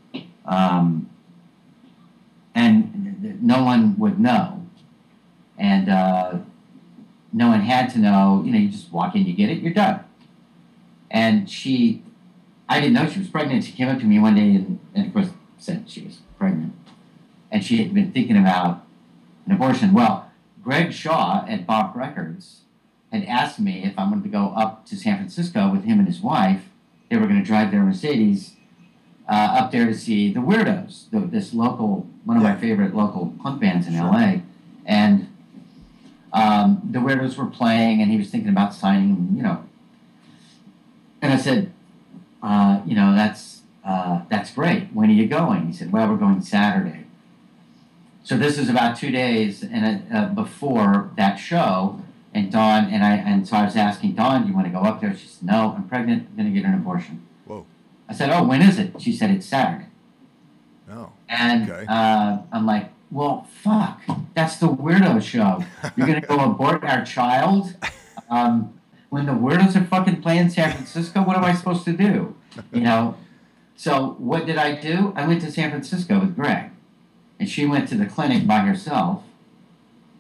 um, 0.46 1.10
and 2.54 3.42
no 3.42 3.64
one 3.64 3.98
would 4.00 4.20
know, 4.20 4.66
and 5.58 5.90
uh, 5.90 6.38
no 7.34 7.50
one 7.50 7.62
had 7.62 7.90
to 7.92 8.00
know. 8.00 8.42
You 8.46 8.52
know, 8.52 8.60
you 8.60 8.70
just 8.70 8.92
walk 8.92 9.16
in, 9.16 9.26
you 9.26 9.34
get 9.34 9.50
it, 9.50 9.62
you're 9.62 9.74
done. 9.74 10.04
And 11.12 11.50
she, 11.50 12.02
I 12.68 12.80
didn't 12.80 12.94
know 12.94 13.08
she 13.08 13.20
was 13.20 13.28
pregnant. 13.28 13.64
She 13.64 13.72
came 13.72 13.88
up 13.88 14.00
to 14.00 14.06
me 14.06 14.20
one 14.20 14.36
day 14.36 14.56
and, 14.56 14.80
and 14.94 15.08
of 15.08 15.14
course 15.14 15.30
said 15.58 15.86
she 15.88 16.02
was 16.02 16.20
pregnant, 16.38 16.74
and 17.52 17.64
she 17.64 17.78
had 17.78 17.94
been 17.94 18.12
thinking 18.12 18.38
about 18.38 18.86
an 19.46 19.52
abortion. 19.52 19.94
Well, 19.94 20.32
Greg 20.64 20.94
Shaw 20.94 21.46
at 21.48 21.66
Bomp 21.68 21.96
Records 21.96 22.62
had 23.12 23.24
asked 23.26 23.60
me 23.60 23.84
if 23.84 23.98
I 23.98 24.04
wanted 24.04 24.24
to 24.24 24.30
go 24.30 24.54
up 24.56 24.86
to 24.88 24.96
San 24.96 25.18
Francisco 25.18 25.72
with 25.72 25.84
him 25.84 26.00
and 26.00 26.08
his 26.08 26.22
wife. 26.22 26.70
They 27.10 27.18
were 27.18 27.28
going 27.28 27.40
to 27.40 27.46
drive 27.46 27.72
their 27.72 27.84
Mercedes 27.84 28.54
uh, 29.28 29.32
up 29.60 29.72
there 29.72 29.86
to 29.86 29.94
see 29.94 30.32
the 30.32 30.40
Weirdos, 30.40 31.10
the, 31.10 31.20
this 31.20 31.54
local, 31.54 32.08
one 32.26 32.38
of 32.38 32.44
my 32.44 32.56
favorite 32.56 32.94
local 32.96 33.34
punk 33.42 33.62
bands 33.62 33.88
in 33.88 33.94
Sure. 33.94 34.04
LA. 34.06 34.38
And 34.86 35.28
um, 36.34 36.82
the 36.92 37.00
Weirdos 37.00 37.38
were 37.38 37.46
playing, 37.48 38.02
and 38.02 38.12
he 38.12 38.18
was 38.18 38.30
thinking 38.30 38.50
about 38.50 38.74
signing, 38.74 39.34
you 39.36 39.42
know. 39.42 39.64
And 41.22 41.34
I 41.34 41.38
said, 41.38 41.72
uh, 42.44 42.82
you 42.86 42.96
know, 42.96 43.16
that's 43.16 43.62
uh, 43.84 44.22
that's 44.30 44.52
great. 44.52 44.90
When 44.94 45.10
are 45.10 45.14
you 45.14 45.28
going? 45.28 45.68
He 45.68 45.74
said, 45.74 45.92
well, 45.92 46.08
we're 46.10 46.18
going 46.18 46.42
Saturday. 46.42 47.06
So 48.24 48.36
this 48.38 48.58
is 48.58 48.70
about 48.70 48.98
two 48.98 49.12
days 49.12 49.64
and 49.64 50.12
uh, 50.12 50.26
before 50.30 51.12
that 51.16 51.36
show, 51.36 52.02
and 52.34 52.52
Dawn 52.52 52.86
and 52.86 53.04
I 53.04 53.16
and 53.18 53.48
so 53.48 53.56
I 53.56 53.64
was 53.66 53.76
asking 53.76 54.14
Dawn, 54.14 54.42
"Do 54.44 54.50
you 54.50 54.56
want 54.56 54.66
to 54.66 54.74
go 54.74 54.80
up 54.80 55.00
there?" 55.00 55.16
She 55.16 55.28
said, 55.28 55.48
"No, 55.48 55.74
I'm 55.78 55.88
pregnant. 55.88 56.28
I'm 56.30 56.36
going 56.36 56.54
to 56.54 56.60
get 56.60 56.68
an 56.68 56.74
abortion." 56.74 57.26
I 58.08 58.14
said, 58.14 58.30
"Oh, 58.30 58.44
when 58.44 58.62
is 58.62 58.78
it?" 58.80 59.00
She 59.02 59.12
said, 59.12 59.32
"It's 59.32 59.46
Saturday." 59.46 59.86
No. 60.88 61.12
And 61.28 61.70
Okay. 61.70 61.86
uh, 61.88 62.38
I'm 62.52 62.66
like, 62.66 62.90
"Well, 63.12 63.48
fuck, 63.64 64.02
that's 64.36 64.58
the 64.58 64.68
weirdo 64.68 65.22
show. 65.22 65.64
You're 65.96 66.08
going 66.08 66.22
to 66.22 66.28
go 66.28 66.38
abort 66.40 66.84
our 66.84 67.04
child 67.04 67.76
um, 68.30 68.74
when 69.10 69.26
the 69.26 69.32
weirdos 69.34 69.76
are 69.76 69.84
fucking 69.86 70.22
playing 70.22 70.50
San 70.50 70.72
Francisco? 70.72 71.24
What 71.24 71.36
am 71.38 71.44
I 71.44 71.54
supposed 71.54 71.86
to 71.86 71.94
do?" 71.94 72.36
You 72.72 72.82
know. 72.82 73.16
So 73.78 74.16
what 74.20 74.46
did 74.46 74.58
I 74.58 74.80
do? 74.80 75.12
I 75.18 75.28
went 75.28 75.42
to 75.42 75.52
San 75.52 75.70
Francisco 75.70 76.20
with 76.20 76.36
Greg, 76.36 76.70
and 77.40 77.50
she 77.50 77.66
went 77.66 77.90
to 77.90 77.96
the 77.96 78.06
clinic 78.06 78.48
by 78.48 78.60
herself. 78.60 79.24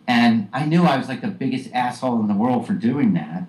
And 0.07 0.49
I 0.53 0.65
knew 0.65 0.83
I 0.83 0.97
was 0.97 1.07
like 1.07 1.21
the 1.21 1.29
biggest 1.29 1.71
asshole 1.73 2.19
in 2.19 2.27
the 2.27 2.33
world 2.35 2.67
for 2.67 2.73
doing 2.73 3.13
that, 3.13 3.43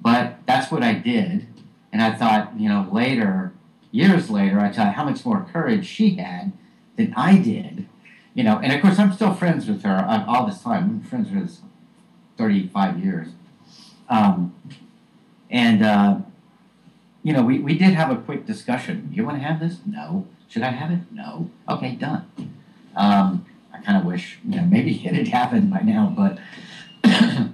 but 0.00 0.36
that's 0.46 0.70
what 0.70 0.82
I 0.82 0.94
did. 0.94 1.46
And 1.92 2.00
I 2.00 2.12
thought, 2.14 2.52
you 2.58 2.68
know, 2.68 2.88
later, 2.92 3.52
years 3.90 4.30
later, 4.30 4.60
I 4.60 4.72
thought 4.72 4.94
how 4.94 5.04
much 5.04 5.24
more 5.24 5.46
courage 5.52 5.86
she 5.86 6.16
had 6.16 6.52
than 6.96 7.14
I 7.16 7.38
did. 7.38 7.88
You 8.34 8.44
know, 8.44 8.58
and 8.58 8.72
of 8.72 8.80
course, 8.80 8.98
I'm 8.98 9.12
still 9.12 9.34
friends 9.34 9.68
with 9.68 9.82
her 9.82 9.96
uh, 9.96 10.24
all 10.26 10.46
this 10.46 10.62
time. 10.62 10.84
I'm 10.84 11.02
friends 11.02 11.30
with 11.30 11.60
her 11.60 11.68
35 12.36 12.98
years. 13.00 13.28
Um, 14.08 14.54
and, 15.50 15.82
uh, 15.82 16.18
you 17.22 17.32
know, 17.32 17.42
we, 17.42 17.58
we 17.58 17.76
did 17.76 17.94
have 17.94 18.10
a 18.10 18.16
quick 18.16 18.46
discussion. 18.46 19.10
You 19.12 19.24
want 19.24 19.38
to 19.38 19.42
have 19.42 19.60
this? 19.60 19.78
No. 19.84 20.26
Should 20.48 20.62
I 20.62 20.70
have 20.70 20.90
it? 20.90 21.00
No. 21.10 21.50
Okay, 21.68 21.94
done. 21.96 22.30
Um, 22.96 23.44
I 23.72 23.80
kind 23.80 23.98
of 23.98 24.04
wish, 24.04 24.38
you 24.44 24.56
know, 24.56 24.64
maybe 24.64 24.92
it 25.06 25.14
had 25.14 25.28
happened 25.28 25.70
by 25.70 25.80
now, 25.80 26.14
but, 26.16 26.38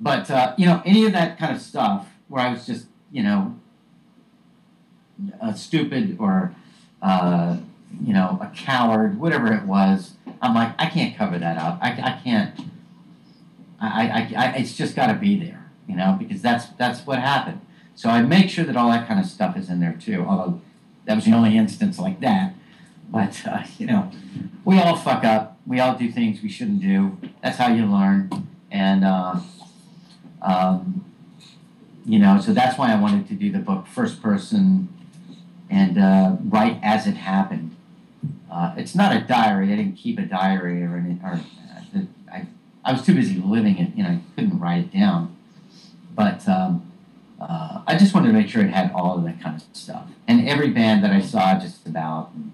but 0.00 0.30
uh, 0.30 0.54
you 0.56 0.66
know, 0.66 0.82
any 0.84 1.04
of 1.04 1.12
that 1.12 1.38
kind 1.38 1.54
of 1.54 1.60
stuff 1.60 2.08
where 2.28 2.42
I 2.42 2.50
was 2.50 2.66
just, 2.66 2.86
you 3.12 3.22
know, 3.22 3.56
uh, 5.40 5.54
stupid 5.54 6.16
or, 6.18 6.54
uh, 7.02 7.58
you 8.02 8.12
know, 8.12 8.38
a 8.40 8.50
coward, 8.54 9.18
whatever 9.18 9.52
it 9.52 9.64
was, 9.64 10.14
I'm 10.40 10.54
like, 10.54 10.74
I 10.78 10.86
can't 10.86 11.16
cover 11.16 11.38
that 11.38 11.56
up. 11.56 11.78
I, 11.80 11.92
I 11.92 12.20
can't. 12.22 12.60
I, 13.80 14.08
I, 14.08 14.32
I, 14.36 14.46
it's 14.56 14.76
just 14.76 14.96
got 14.96 15.08
to 15.08 15.14
be 15.14 15.38
there, 15.38 15.70
you 15.88 15.96
know, 15.96 16.16
because 16.18 16.42
that's 16.42 16.66
that's 16.78 17.06
what 17.06 17.18
happened. 17.18 17.60
So 17.94 18.08
I 18.08 18.22
make 18.22 18.50
sure 18.50 18.64
that 18.64 18.76
all 18.76 18.90
that 18.90 19.06
kind 19.06 19.20
of 19.20 19.26
stuff 19.26 19.56
is 19.56 19.70
in 19.70 19.80
there 19.80 19.96
too. 19.98 20.24
Although 20.28 20.60
that 21.06 21.14
was 21.14 21.24
the 21.24 21.32
only 21.32 21.56
instance 21.56 21.98
like 21.98 22.20
that. 22.20 22.54
But 23.08 23.46
uh, 23.46 23.64
you 23.78 23.86
know, 23.86 24.10
we 24.64 24.78
all 24.78 24.96
fuck 24.96 25.24
up. 25.24 25.58
We 25.66 25.80
all 25.80 25.96
do 25.96 26.10
things 26.10 26.42
we 26.42 26.48
shouldn't 26.48 26.80
do. 26.80 27.18
That's 27.42 27.56
how 27.56 27.72
you 27.72 27.86
learn. 27.86 28.48
And 28.70 29.04
uh, 29.04 29.40
um, 30.42 31.04
you 32.04 32.18
know, 32.18 32.40
so 32.40 32.52
that's 32.52 32.78
why 32.78 32.92
I 32.92 33.00
wanted 33.00 33.28
to 33.28 33.34
do 33.34 33.50
the 33.50 33.58
book 33.58 33.86
first 33.86 34.22
person 34.22 34.93
and 35.70 35.98
uh, 35.98 36.36
write 36.44 36.78
as 36.82 37.06
it 37.06 37.14
happened. 37.14 37.76
Uh, 38.50 38.74
it's 38.76 38.94
not 38.94 39.14
a 39.14 39.20
diary. 39.20 39.72
I 39.72 39.76
didn't 39.76 39.96
keep 39.96 40.18
a 40.18 40.22
diary 40.22 40.82
or 40.82 40.96
any, 40.96 41.18
or 41.22 41.40
uh, 41.40 42.00
I, 42.32 42.46
I 42.84 42.92
was 42.92 43.02
too 43.02 43.14
busy 43.14 43.40
living 43.40 43.78
it. 43.78 43.96
You 43.96 44.04
know, 44.04 44.10
I 44.10 44.20
couldn't 44.34 44.58
write 44.58 44.84
it 44.84 44.92
down. 44.92 45.36
But 46.14 46.48
um, 46.48 46.92
uh, 47.40 47.82
I 47.86 47.96
just 47.98 48.14
wanted 48.14 48.28
to 48.28 48.34
make 48.34 48.48
sure 48.48 48.62
it 48.62 48.70
had 48.70 48.92
all 48.92 49.18
of 49.18 49.24
that 49.24 49.40
kind 49.40 49.56
of 49.56 49.64
stuff. 49.76 50.06
And 50.28 50.48
every 50.48 50.70
band 50.70 51.02
that 51.02 51.10
I 51.10 51.20
saw, 51.20 51.58
just 51.58 51.86
about, 51.86 52.30
and, 52.32 52.52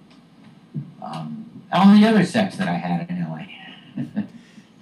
um, 1.02 1.62
all 1.72 1.94
the 1.94 2.06
other 2.06 2.24
sex 2.24 2.56
that 2.56 2.68
I 2.68 2.74
had 2.74 3.08
in 3.08 3.22
LA. 3.22 4.22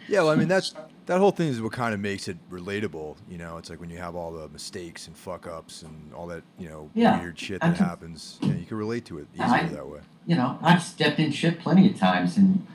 Yeah, 0.09 0.21
well, 0.21 0.31
I 0.31 0.37
mean 0.37 0.49
that's 0.49 0.73
that 1.09 1.19
whole 1.19 1.31
thing 1.31 1.49
is 1.49 1.61
what 1.61 1.73
kind 1.73 1.93
of 1.95 2.01
makes 2.01 2.29
it 2.29 2.37
relatable. 2.51 3.17
You 3.29 3.39
know, 3.39 3.57
it's 3.57 3.71
like 3.71 3.81
when 3.81 3.91
you 3.91 3.99
have 3.99 4.15
all 4.15 4.31
the 4.31 4.49
mistakes 4.49 5.07
and 5.07 5.17
fuck 5.17 5.47
ups 5.47 5.83
and 5.83 6.13
all 6.15 6.27
that, 6.29 6.43
you 6.59 6.69
know, 6.69 6.91
Yeah, 6.95 7.19
weird 7.21 7.39
shit 7.39 7.61
that 7.61 7.69
absolutely. 7.71 7.89
happens. 7.91 8.39
You, 8.43 8.67
can 8.67 8.77
relate 8.77 9.05
to 9.07 9.19
it 9.19 9.27
easier 9.35 9.47
I- 9.47 9.67
that 9.69 9.89
way. 9.89 10.01
you 10.27 10.37
know, 10.37 10.59
I've 10.63 10.83
stepped 10.83 11.19
in 11.19 11.33
shit 11.33 11.59
plenty 11.59 11.91
of 11.91 11.97
times, 11.99 12.37
and 12.37 12.67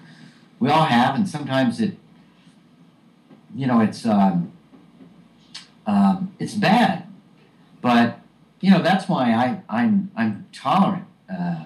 we 0.60 0.70
all 0.70 0.86
have, 0.86 1.16
and 1.16 1.30
sometimes 1.30 1.80
it, 1.80 1.96
you 3.56 3.68
know, 3.68 3.80
it's 3.82 4.06
um, 4.06 4.52
um, 5.86 6.34
it's 6.40 6.56
bad, 6.56 7.06
but 7.82 8.20
you 8.62 8.72
know 8.72 8.82
that's 8.82 9.08
why 9.08 9.32
I 9.34 9.62
I'm 9.70 10.10
I'm 10.16 10.48
tolerant. 10.54 11.06
Uh, 11.32 11.66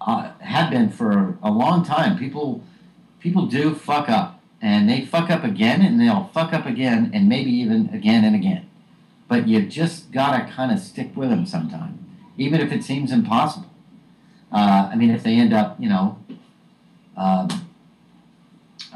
uh, 0.00 0.30
have 0.40 0.70
been 0.70 0.90
for 0.90 1.36
a 1.42 1.50
long 1.50 1.84
time. 1.84 2.16
People 2.18 2.62
people 3.18 3.46
do 3.46 3.74
fuck 3.74 4.08
up, 4.08 4.35
and 4.60 4.88
they 4.88 5.04
fuck 5.04 5.30
up 5.30 5.44
again, 5.44 5.82
and 5.82 6.00
they'll 6.00 6.30
fuck 6.32 6.52
up 6.52 6.66
again, 6.66 7.10
and 7.12 7.28
maybe 7.28 7.50
even 7.50 7.90
again 7.92 8.24
and 8.24 8.34
again. 8.34 8.68
But 9.28 9.48
you 9.48 9.62
just 9.66 10.12
gotta 10.12 10.50
kind 10.50 10.72
of 10.72 10.78
stick 10.78 11.16
with 11.16 11.30
them 11.30 11.46
sometime, 11.46 12.04
even 12.36 12.60
if 12.60 12.72
it 12.72 12.84
seems 12.84 13.12
impossible. 13.12 13.70
Uh, 14.52 14.88
I 14.92 14.96
mean, 14.96 15.10
if 15.10 15.22
they 15.22 15.34
end 15.34 15.52
up, 15.52 15.76
you 15.78 15.88
know, 15.88 16.18
um, 17.16 17.48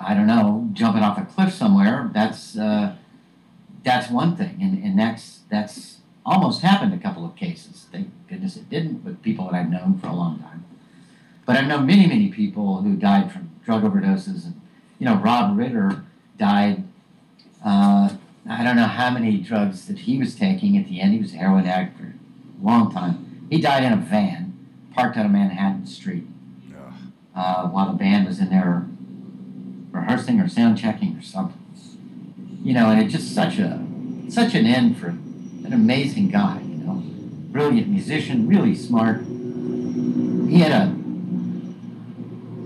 I 0.01 0.15
don't 0.15 0.27
know, 0.27 0.69
jumping 0.73 1.03
off 1.03 1.19
a 1.19 1.25
cliff 1.25 1.53
somewhere, 1.53 2.11
that's 2.15 2.57
uh, 2.57 2.97
that's 3.83 4.11
one 4.11 4.37
thing, 4.37 4.59
and, 4.61 4.83
and 4.83 4.99
that's 4.99 5.41
that's 5.51 5.99
almost 6.25 6.63
happened 6.63 6.95
a 6.95 6.99
couple 6.99 7.25
of 7.25 7.35
cases. 7.37 7.87
Thank 7.91 8.11
goodness 8.29 8.57
it 8.57 8.71
didn't, 8.71 9.05
but 9.05 9.23
people 9.23 9.47
that 9.47 9.55
I've 9.55 9.71
known 9.71 9.99
for 9.99 10.07
a 10.07 10.15
long 10.15 10.39
time. 10.39 10.65
But 11.45 11.57
I've 11.57 11.67
known 11.67 11.87
many, 11.87 12.07
many 12.07 12.29
people 12.29 12.83
who 12.83 12.95
died 12.95 13.33
from 13.33 13.51
drug 13.65 13.83
overdoses, 13.83 14.45
and 14.45 14.61
you 15.01 15.07
know, 15.07 15.17
Rob 15.17 15.59
Ritter 15.59 16.05
died. 16.39 16.85
Uh, 17.65 18.11
I 18.49 18.63
don't 18.63 18.77
know 18.77 18.85
how 18.85 19.11
many 19.11 19.39
drugs 19.39 19.87
that 19.87 20.01
he 20.01 20.19
was 20.19 20.37
taking. 20.37 20.77
At 20.77 20.87
the 20.87 21.01
end, 21.01 21.15
he 21.15 21.19
was 21.19 21.35
a 21.35 21.37
heroin 21.39 21.67
addict 21.67 21.99
for 21.99 22.05
a 22.05 22.65
long 22.65 22.93
time. 22.93 23.47
He 23.51 23.61
died 23.61 23.83
in 23.83 23.93
a 23.93 23.97
van 23.97 24.51
parked 24.95 25.17
on 25.17 25.27
a 25.27 25.29
Manhattan 25.29 25.87
street 25.87 26.27
uh, 27.35 27.69
while 27.69 27.87
the 27.87 27.97
band 27.97 28.27
was 28.27 28.39
in 28.39 28.51
there 28.51 28.87
rehearsing 29.91 30.41
or 30.41 30.49
sound 30.49 30.79
checking 30.79 31.17
or 31.17 31.23
something. 31.23 31.57
You 32.63 32.75
know, 32.75 32.91
and 32.91 33.01
it's 33.01 33.13
just 33.13 33.35
such 33.35 33.59
a 33.59 33.83
such 34.29 34.55
an 34.55 34.67
end 34.67 34.99
for 34.99 35.09
an 35.09 35.73
amazing 35.73 36.29
guy. 36.29 36.61
You 36.61 36.77
know, 36.77 37.03
brilliant 37.51 37.89
musician, 37.89 38.47
really 38.47 38.75
smart. 38.75 39.21
He 39.21 40.61
had 40.61 40.73
a 40.73 40.95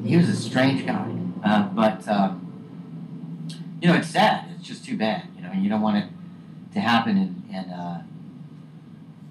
he 0.04 0.16
was 0.16 0.28
a 0.28 0.36
strange 0.36 0.84
guy, 0.84 1.08
uh, 1.44 1.68
but 1.68 2.08
uh, 2.08 2.32
you 3.80 3.88
know, 3.88 3.94
it's 3.94 4.08
sad. 4.08 4.46
It's 4.56 4.66
just 4.66 4.84
too 4.84 4.96
bad. 4.96 5.24
You 5.36 5.42
know, 5.42 5.52
you 5.52 5.68
don't 5.68 5.82
want 5.82 5.98
it 5.98 6.08
to 6.72 6.80
happen, 6.80 7.18
and, 7.18 7.42
and 7.52 7.72
uh, 7.72 7.98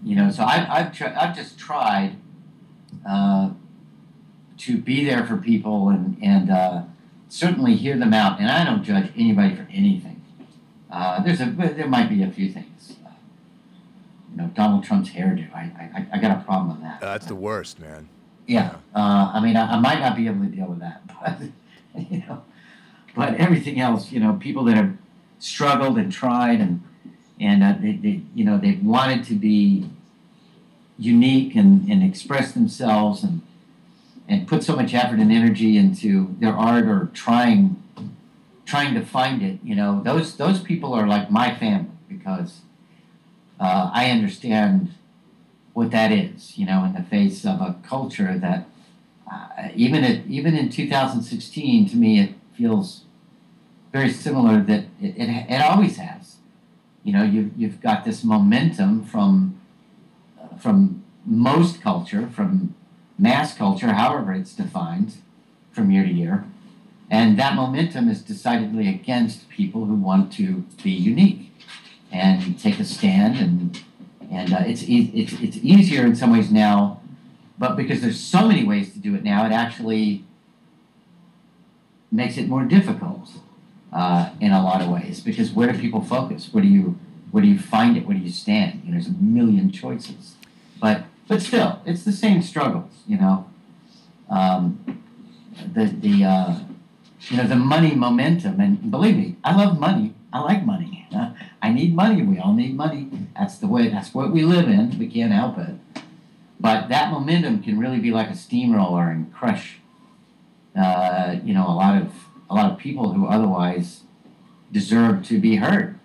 you 0.03 0.15
know, 0.15 0.29
so 0.29 0.43
I, 0.43 0.67
I've 0.69 0.93
tr- 0.93 1.15
I've 1.15 1.35
just 1.35 1.57
tried 1.57 2.17
uh, 3.07 3.51
to 4.59 4.77
be 4.77 5.03
there 5.03 5.25
for 5.25 5.37
people 5.37 5.89
and 5.89 6.17
and 6.21 6.51
uh, 6.51 6.83
certainly 7.29 7.75
hear 7.75 7.97
them 7.97 8.13
out. 8.13 8.39
And 8.39 8.49
I 8.49 8.63
don't 8.63 8.83
judge 8.83 9.11
anybody 9.17 9.55
for 9.55 9.67
anything. 9.71 10.21
Uh, 10.91 11.23
there's 11.23 11.41
a 11.41 11.45
there 11.45 11.87
might 11.87 12.09
be 12.09 12.21
a 12.21 12.29
few 12.29 12.51
things. 12.51 12.95
Uh, 13.03 13.09
you 14.31 14.37
know, 14.37 14.51
Donald 14.53 14.83
Trump's 14.83 15.09
hairdo. 15.09 15.51
I, 15.53 15.61
I 15.95 16.07
I 16.13 16.17
got 16.19 16.37
a 16.37 16.43
problem 16.43 16.75
with 16.75 16.81
that. 16.81 17.01
That's 17.01 17.25
the 17.25 17.35
worst, 17.35 17.79
man. 17.79 18.07
Yeah. 18.45 18.75
Uh, 18.95 19.31
I 19.33 19.39
mean, 19.39 19.55
I, 19.55 19.73
I 19.73 19.79
might 19.79 19.99
not 19.99 20.15
be 20.15 20.27
able 20.27 20.41
to 20.41 20.51
deal 20.51 20.67
with 20.67 20.79
that, 20.79 21.01
but 21.07 21.37
you 22.09 22.23
know, 22.27 22.43
but 23.15 23.35
everything 23.35 23.79
else, 23.79 24.11
you 24.11 24.19
know, 24.19 24.33
people 24.33 24.63
that 24.65 24.75
have 24.75 24.93
struggled 25.39 25.97
and 25.97 26.11
tried 26.11 26.59
and 26.59 26.81
and 27.39 27.63
uh, 27.63 27.75
they, 27.79 27.93
they, 27.93 28.21
you 28.33 28.45
know, 28.45 28.57
they've 28.57 28.81
wanted 28.83 29.25
to 29.25 29.33
be 29.33 29.89
unique 30.97 31.55
and, 31.55 31.89
and 31.89 32.03
express 32.03 32.53
themselves 32.53 33.23
and 33.23 33.41
and 34.27 34.47
put 34.47 34.63
so 34.63 34.75
much 34.75 34.93
effort 34.93 35.19
and 35.19 35.31
energy 35.31 35.77
into 35.77 36.35
their 36.39 36.53
art 36.53 36.85
or 36.85 37.09
trying 37.13 37.81
trying 38.65 38.93
to 38.93 39.05
find 39.05 39.41
it. 39.41 39.59
You 39.63 39.75
know, 39.75 40.01
those 40.03 40.37
those 40.37 40.61
people 40.61 40.93
are 40.93 41.07
like 41.07 41.29
my 41.29 41.53
family 41.53 41.91
because 42.07 42.61
uh, 43.59 43.91
I 43.93 44.11
understand 44.11 44.93
what 45.73 45.91
that 45.91 46.11
is. 46.11 46.57
You 46.57 46.65
know, 46.65 46.83
in 46.85 46.93
the 46.93 47.03
face 47.03 47.45
of 47.45 47.59
a 47.59 47.75
culture 47.83 48.37
that 48.37 48.67
uh, 49.33 49.69
even 49.75 50.03
even 50.29 50.55
in 50.55 50.69
2016, 50.69 51.89
to 51.89 51.95
me, 51.95 52.19
it 52.19 52.35
feels 52.55 53.03
very 53.91 54.11
similar 54.11 54.61
that 54.61 54.85
it, 55.01 55.15
it, 55.17 55.29
it 55.49 55.61
always 55.61 55.97
has. 55.97 56.37
You 57.03 57.13
know, 57.13 57.23
you've, 57.23 57.51
you've 57.57 57.81
got 57.81 58.05
this 58.05 58.23
momentum 58.23 59.03
from 59.03 59.59
from 60.59 61.03
most 61.25 61.81
culture, 61.81 62.27
from 62.27 62.75
mass 63.17 63.55
culture, 63.55 63.93
however 63.93 64.33
it's 64.33 64.53
defined, 64.53 65.17
from 65.71 65.91
year 65.91 66.03
to 66.03 66.11
year. 66.11 66.45
And 67.09 67.37
that 67.37 67.55
momentum 67.55 68.09
is 68.09 68.21
decidedly 68.21 68.87
against 68.87 69.49
people 69.49 69.85
who 69.85 69.95
want 69.95 70.31
to 70.33 70.65
be 70.83 70.91
unique 70.91 71.51
and 72.11 72.59
take 72.59 72.79
a 72.79 72.85
stand. 72.85 73.37
And, 73.37 73.83
and 74.31 74.53
uh, 74.53 74.63
it's, 74.65 74.83
e- 74.83 75.11
it's, 75.13 75.33
it's 75.33 75.57
easier 75.57 76.05
in 76.05 76.15
some 76.15 76.31
ways 76.31 76.51
now, 76.51 77.01
but 77.57 77.75
because 77.75 78.01
there's 78.01 78.19
so 78.19 78.47
many 78.47 78.63
ways 78.63 78.93
to 78.93 78.99
do 78.99 79.15
it 79.15 79.23
now, 79.23 79.45
it 79.45 79.51
actually 79.51 80.25
makes 82.11 82.37
it 82.37 82.47
more 82.47 82.63
difficult 82.63 83.29
uh, 83.91 84.29
in 84.39 84.51
a 84.51 84.63
lot 84.63 84.81
of 84.81 84.89
ways. 84.89 85.21
Because 85.21 85.51
where 85.51 85.71
do 85.71 85.79
people 85.79 86.01
focus? 86.01 86.49
Where 86.51 86.63
do 86.63 86.69
you, 86.69 86.97
where 87.31 87.43
do 87.43 87.49
you 87.49 87.59
find 87.59 87.95
it? 87.97 88.05
Where 88.05 88.17
do 88.17 88.23
you 88.23 88.31
stand? 88.31 88.81
You 88.83 88.91
know, 88.91 88.99
there's 88.99 89.07
a 89.07 89.17
million 89.21 89.71
choices. 89.71 90.35
But 90.79 91.05
but 91.27 91.41
still, 91.41 91.81
it's 91.85 92.03
the 92.03 92.11
same 92.11 92.41
struggles, 92.41 92.91
you 93.07 93.17
know. 93.17 93.49
Um, 94.29 95.01
the 95.73 95.85
the 95.85 96.23
uh, 96.25 96.59
you 97.29 97.37
know 97.37 97.47
the 97.47 97.55
money 97.55 97.95
momentum, 97.95 98.59
and 98.59 98.91
believe 98.91 99.15
me, 99.15 99.37
I 99.43 99.55
love 99.55 99.79
money. 99.79 100.13
I 100.33 100.39
like 100.39 100.65
money. 100.65 101.07
I 101.61 101.71
need 101.71 101.95
money. 101.95 102.23
We 102.23 102.39
all 102.39 102.53
need 102.53 102.75
money. 102.75 103.09
That's 103.37 103.57
the 103.57 103.67
way. 103.67 103.87
That's 103.87 104.13
what 104.13 104.31
we 104.31 104.43
live 104.43 104.67
in. 104.67 104.97
We 104.97 105.07
can't 105.07 105.31
help 105.31 105.57
it. 105.57 105.75
But 106.63 106.87
that 106.87 107.11
momentum 107.11 107.61
can 107.61 107.77
really 107.77 107.99
be 107.99 108.11
like 108.11 108.29
a 108.29 108.37
steamroller 108.37 109.09
and 109.09 109.33
crush, 109.33 109.79
uh, 110.77 111.35
you 111.43 111.53
know, 111.53 111.67
a 111.67 111.75
lot 111.75 112.01
of 112.01 112.13
a 112.49 112.55
lot 112.55 112.71
of 112.71 112.77
people 112.77 113.11
who 113.11 113.27
otherwise 113.27 114.03
deserve 114.71 115.25
to 115.25 115.41
be 115.41 115.57
heard, 115.57 115.99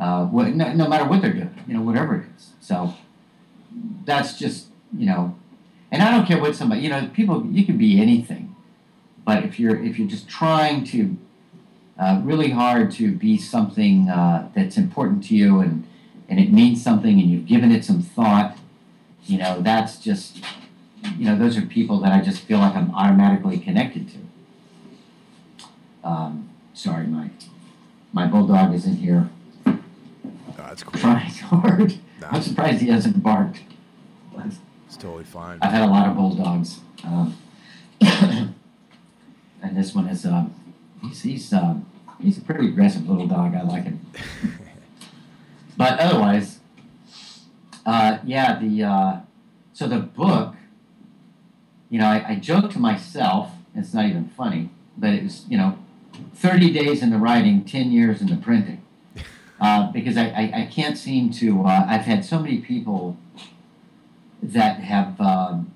uh, 0.00 0.28
no, 0.32 0.72
no 0.72 0.88
matter 0.88 1.04
what 1.04 1.22
they're 1.22 1.32
doing, 1.32 1.54
you 1.68 1.74
know, 1.74 1.82
whatever 1.82 2.16
it 2.16 2.24
is. 2.36 2.54
So 2.58 2.94
that's 4.04 4.36
just 4.36 4.70
you 4.98 5.06
know, 5.06 5.38
and 5.92 6.02
I 6.02 6.10
don't 6.10 6.26
care 6.26 6.40
what 6.40 6.56
somebody 6.56 6.80
you 6.80 6.88
know 6.88 7.08
people 7.14 7.46
you 7.46 7.64
can 7.64 7.78
be 7.78 8.00
anything, 8.00 8.56
but 9.24 9.44
if 9.44 9.60
you're 9.60 9.80
if 9.80 9.96
you're 9.96 10.08
just 10.08 10.28
trying 10.28 10.82
to 10.86 11.16
uh, 12.00 12.20
really 12.24 12.50
hard 12.50 12.90
to 12.98 13.14
be 13.14 13.38
something 13.38 14.08
uh, 14.08 14.48
that's 14.56 14.76
important 14.76 15.22
to 15.28 15.36
you 15.36 15.60
and 15.60 15.86
and 16.28 16.40
it 16.40 16.52
means 16.52 16.82
something 16.82 17.20
and 17.20 17.30
you've 17.30 17.46
given 17.46 17.70
it 17.70 17.84
some 17.84 18.02
thought, 18.02 18.56
you 19.30 19.38
know 19.38 19.60
that's 19.60 19.98
just 19.98 20.42
you 21.16 21.24
know 21.24 21.38
those 21.38 21.56
are 21.56 21.62
people 21.62 22.00
that 22.00 22.12
I 22.12 22.20
just 22.20 22.42
feel 22.42 22.58
like 22.58 22.74
I'm 22.74 22.94
automatically 22.94 23.58
connected 23.58 24.08
to. 24.08 26.08
Um, 26.08 26.50
sorry, 26.74 27.06
my 27.06 27.30
my 28.12 28.26
bulldog 28.26 28.74
isn't 28.74 28.96
here. 28.96 29.30
Oh, 29.66 29.78
that's 30.56 30.82
cool. 30.82 31.00
Trying 31.00 31.30
hard. 31.30 31.98
Nah. 32.20 32.28
I'm 32.32 32.42
surprised 32.42 32.80
he 32.80 32.88
hasn't 32.88 33.22
barked. 33.22 33.60
It's 34.86 34.96
totally 34.96 35.24
fine. 35.24 35.58
I've 35.62 35.70
had 35.70 35.82
a 35.82 35.86
lot 35.86 36.08
of 36.08 36.16
bulldogs, 36.16 36.80
um, 37.04 37.36
and 38.00 38.54
this 39.72 39.94
one 39.94 40.08
is 40.08 40.26
um, 40.26 40.52
he's 41.02 41.22
he's 41.22 41.52
um, 41.52 41.86
he's 42.20 42.38
a 42.38 42.40
pretty 42.40 42.68
aggressive 42.68 43.08
little 43.08 43.28
dog. 43.28 43.54
I 43.54 43.62
like 43.62 43.84
him, 43.84 44.04
but 45.76 46.00
otherwise, 46.00 46.59
uh, 47.86 48.18
yeah. 48.24 48.58
The 48.58 48.84
uh, 48.84 49.20
so 49.72 49.88
the 49.88 49.98
book, 49.98 50.54
you 51.88 51.98
know, 51.98 52.06
I, 52.06 52.24
I 52.28 52.34
joke 52.36 52.70
to 52.72 52.78
myself. 52.78 53.52
It's 53.74 53.94
not 53.94 54.06
even 54.06 54.28
funny, 54.28 54.70
but 54.96 55.10
it 55.10 55.22
was 55.22 55.44
you 55.48 55.56
know, 55.56 55.78
thirty 56.34 56.72
days 56.72 57.02
in 57.02 57.10
the 57.10 57.18
writing, 57.18 57.64
ten 57.64 57.90
years 57.90 58.20
in 58.20 58.28
the 58.28 58.36
printing, 58.36 58.82
uh, 59.60 59.90
because 59.92 60.16
I, 60.16 60.26
I 60.26 60.52
I 60.62 60.68
can't 60.70 60.98
seem 60.98 61.30
to. 61.32 61.64
Uh, 61.64 61.86
I've 61.88 62.02
had 62.02 62.24
so 62.24 62.38
many 62.38 62.58
people 62.58 63.16
that 64.42 64.80
have 64.80 65.20
um, 65.20 65.72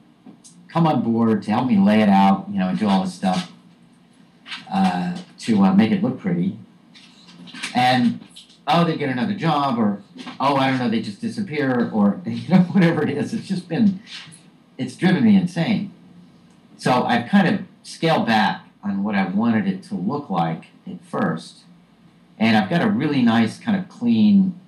come 0.68 0.86
on 0.86 1.02
board 1.02 1.42
to 1.42 1.50
help 1.50 1.66
me 1.66 1.78
lay 1.78 2.00
it 2.00 2.08
out, 2.08 2.46
you 2.50 2.58
know, 2.58 2.68
and 2.68 2.78
do 2.78 2.88
all 2.88 3.04
this 3.04 3.14
stuff 3.14 3.52
uh, 4.72 5.16
to 5.38 5.62
uh, 5.62 5.74
make 5.74 5.92
it 5.92 6.02
look 6.02 6.18
pretty. 6.18 6.58
And 7.74 8.20
oh, 8.66 8.84
they 8.84 8.96
get 8.96 9.08
another 9.08 9.34
job, 9.34 9.78
or 9.78 10.02
oh, 10.40 10.56
I 10.56 10.70
don't 10.70 10.78
know, 10.78 10.88
they 10.88 11.00
just 11.00 11.20
disappear, 11.20 11.90
or 11.92 12.20
you 12.26 12.48
know, 12.48 12.62
whatever 12.64 13.02
it 13.02 13.10
is. 13.10 13.34
It's 13.34 13.48
just 13.48 13.68
been, 13.68 14.00
it's 14.78 14.96
driven 14.96 15.24
me 15.24 15.36
insane. 15.36 15.92
So 16.78 17.04
I've 17.04 17.28
kind 17.28 17.48
of 17.48 17.62
scaled 17.82 18.26
back 18.26 18.66
on 18.82 19.02
what 19.02 19.14
I 19.14 19.26
wanted 19.26 19.66
it 19.66 19.82
to 19.84 19.94
look 19.94 20.30
like 20.30 20.66
at 20.86 21.02
first, 21.04 21.60
and 22.38 22.56
I've 22.56 22.70
got 22.70 22.82
a 22.82 22.88
really 22.88 23.22
nice 23.22 23.58
kind 23.58 23.78
of 23.78 23.88
clean 23.88 24.58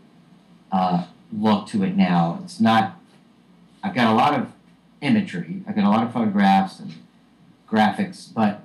uh, 0.73 1.07
look 1.33 1.67
to 1.69 1.83
it 1.83 1.97
now. 1.97 2.41
It's 2.45 2.61
not 2.61 2.97
I've 3.87 3.95
got 3.95 4.13
a 4.13 4.17
lot 4.17 4.35
of 4.35 4.51
imagery. 5.01 5.63
I've 5.69 5.77
got 5.77 5.85
a 5.85 5.89
lot 5.91 6.05
of 6.05 6.13
photographs 6.13 6.81
and 6.81 6.93
graphics, 7.71 8.33
but 8.35 8.65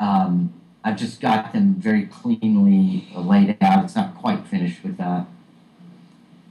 um, 0.00 0.52
I've 0.84 0.96
just 0.96 1.20
got 1.20 1.52
them 1.52 1.74
very 1.74 2.06
cleanly 2.06 3.08
laid 3.14 3.56
out. 3.60 3.84
It's 3.84 3.94
not 3.94 4.16
quite 4.16 4.46
finished 4.46 4.82
with 4.82 4.96
that. 4.96 5.26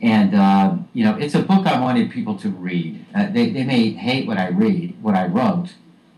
And, 0.01 0.33
uh, 0.33 0.77
you 0.93 1.03
know, 1.03 1.15
it's 1.17 1.35
a 1.35 1.41
book 1.41 1.67
I 1.67 1.79
wanted 1.79 2.09
people 2.09 2.37
to 2.39 2.49
read. 2.49 3.05
Uh, 3.13 3.27
they, 3.29 3.49
they 3.49 3.63
may 3.63 3.91
hate 3.91 4.25
what 4.25 4.37
I 4.37 4.47
read, 4.47 5.01
what 5.01 5.15
I 5.15 5.27
wrote. 5.27 5.73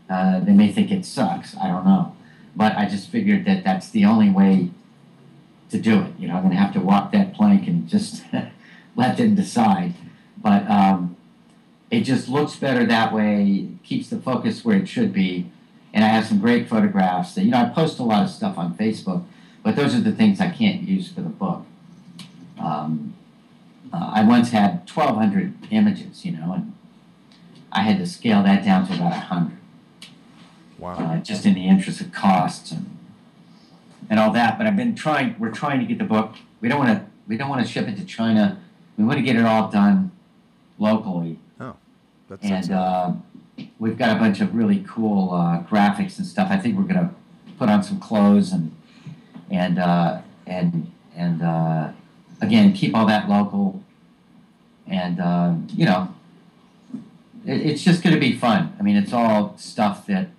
Uh, 0.09 0.39
they 0.39 0.53
may 0.53 0.71
think 0.71 0.91
it 0.91 1.05
sucks. 1.05 1.57
I 1.57 1.67
don't 1.67 1.85
know. 1.85 2.15
But 2.55 2.77
I 2.77 2.87
just 2.87 3.09
figured 3.09 3.45
that 3.45 3.63
that's 3.63 3.89
the 3.89 4.05
only 4.05 4.29
way 4.29 4.69
to 5.71 5.79
do 5.79 6.01
it. 6.01 6.13
You 6.19 6.27
know, 6.27 6.35
I'm 6.35 6.43
going 6.43 6.53
to 6.53 6.61
have 6.61 6.73
to 6.73 6.79
walk 6.79 7.11
that 7.11 7.33
plank 7.33 7.67
and 7.67 7.87
just 7.89 8.23
let 8.95 9.17
them 9.17 9.35
decide. 9.35 9.95
But 10.37 10.69
um, 10.69 11.17
it 11.89 12.01
just 12.01 12.29
looks 12.29 12.55
better 12.55 12.85
that 12.85 13.11
way, 13.11 13.69
keeps 13.83 14.09
the 14.09 14.19
focus 14.19 14.63
where 14.63 14.77
it 14.77 14.87
should 14.87 15.11
be. 15.11 15.51
And 15.93 16.03
I 16.03 16.07
have 16.07 16.25
some 16.25 16.39
great 16.39 16.67
photographs 16.67 17.35
that, 17.35 17.43
you 17.43 17.51
know, 17.51 17.57
I 17.61 17.65
post 17.69 17.99
a 17.99 18.03
lot 18.03 18.23
of 18.23 18.29
stuff 18.29 18.57
on 18.57 18.75
Facebook, 18.75 19.23
but 19.61 19.75
those 19.75 19.93
are 19.93 20.01
the 20.01 20.11
things 20.11 20.41
I 20.41 20.49
can't 20.49 20.81
use 20.81 21.11
for 21.11 21.21
the 21.21 21.29
book. 21.29 21.65
Um, 22.59 23.13
uh, 23.93 24.11
I 24.13 24.23
once 24.23 24.49
had 24.49 24.89
1,200 24.89 25.53
images, 25.69 26.25
you 26.25 26.31
know, 26.31 26.53
and 26.53 26.73
I 27.71 27.81
had 27.83 27.97
to 27.99 28.07
scale 28.07 28.41
that 28.43 28.65
down 28.65 28.87
to 28.87 28.93
about 28.93 29.11
100, 29.11 29.57
Wow. 30.79 30.93
uh, 30.95 31.17
just 31.17 31.45
in 31.45 31.53
the 31.53 31.67
interest 31.67 32.01
of 32.01 32.11
costs 32.11 32.71
and 32.71 32.89
and 34.09 34.19
all 34.19 34.31
that. 34.31 34.57
But 34.57 34.67
I've 34.67 34.75
been 34.75 34.95
trying. 34.95 35.35
We're 35.39 35.51
trying 35.51 35.79
to 35.79 35.85
get 35.85 35.97
the 35.97 36.03
book. 36.03 36.35
We 36.59 36.67
don't 36.67 36.79
want 36.79 36.89
to. 36.99 37.05
We 37.27 37.37
don't 37.37 37.49
want 37.49 37.65
to 37.65 37.71
ship 37.71 37.87
it 37.87 37.95
to 37.97 38.05
China. 38.05 38.59
We 38.97 39.05
want 39.05 39.17
to 39.17 39.23
get 39.23 39.35
it 39.37 39.45
all 39.45 39.69
done 39.69 40.11
locally. 40.77 41.39
Oh, 41.59 41.75
that's 42.27 42.43
and 42.43 42.71
uh, 42.71 43.13
we've 43.79 43.97
got 43.97 44.15
a 44.15 44.19
bunch 44.19 44.41
of 44.41 44.55
really 44.55 44.83
cool 44.87 45.33
uh, 45.33 45.63
graphics 45.63 46.17
and 46.17 46.27
stuff. 46.27 46.49
I 46.49 46.57
think 46.57 46.77
we're 46.77 46.83
gonna 46.83 47.13
put 47.57 47.69
on 47.69 47.83
some 47.83 47.99
clothes 47.99 48.51
and 48.51 48.75
and 49.49 49.79
uh, 49.79 50.21
and 50.45 50.91
and 51.15 51.41
uh, 51.41 51.91
again 52.41 52.73
keep 52.73 52.95
all 52.95 53.05
that 53.07 53.29
local. 53.29 53.83
And 54.87 55.19
uh, 55.19 55.55
you 55.69 55.85
know, 55.85 56.13
it, 57.45 57.61
it's 57.61 57.83
just 57.83 58.03
gonna 58.03 58.19
be 58.19 58.35
fun. 58.35 58.75
I 58.79 58.83
mean, 58.83 58.95
it's 58.95 59.13
all 59.13 59.57
stuff 59.57 60.05
that 60.07 60.29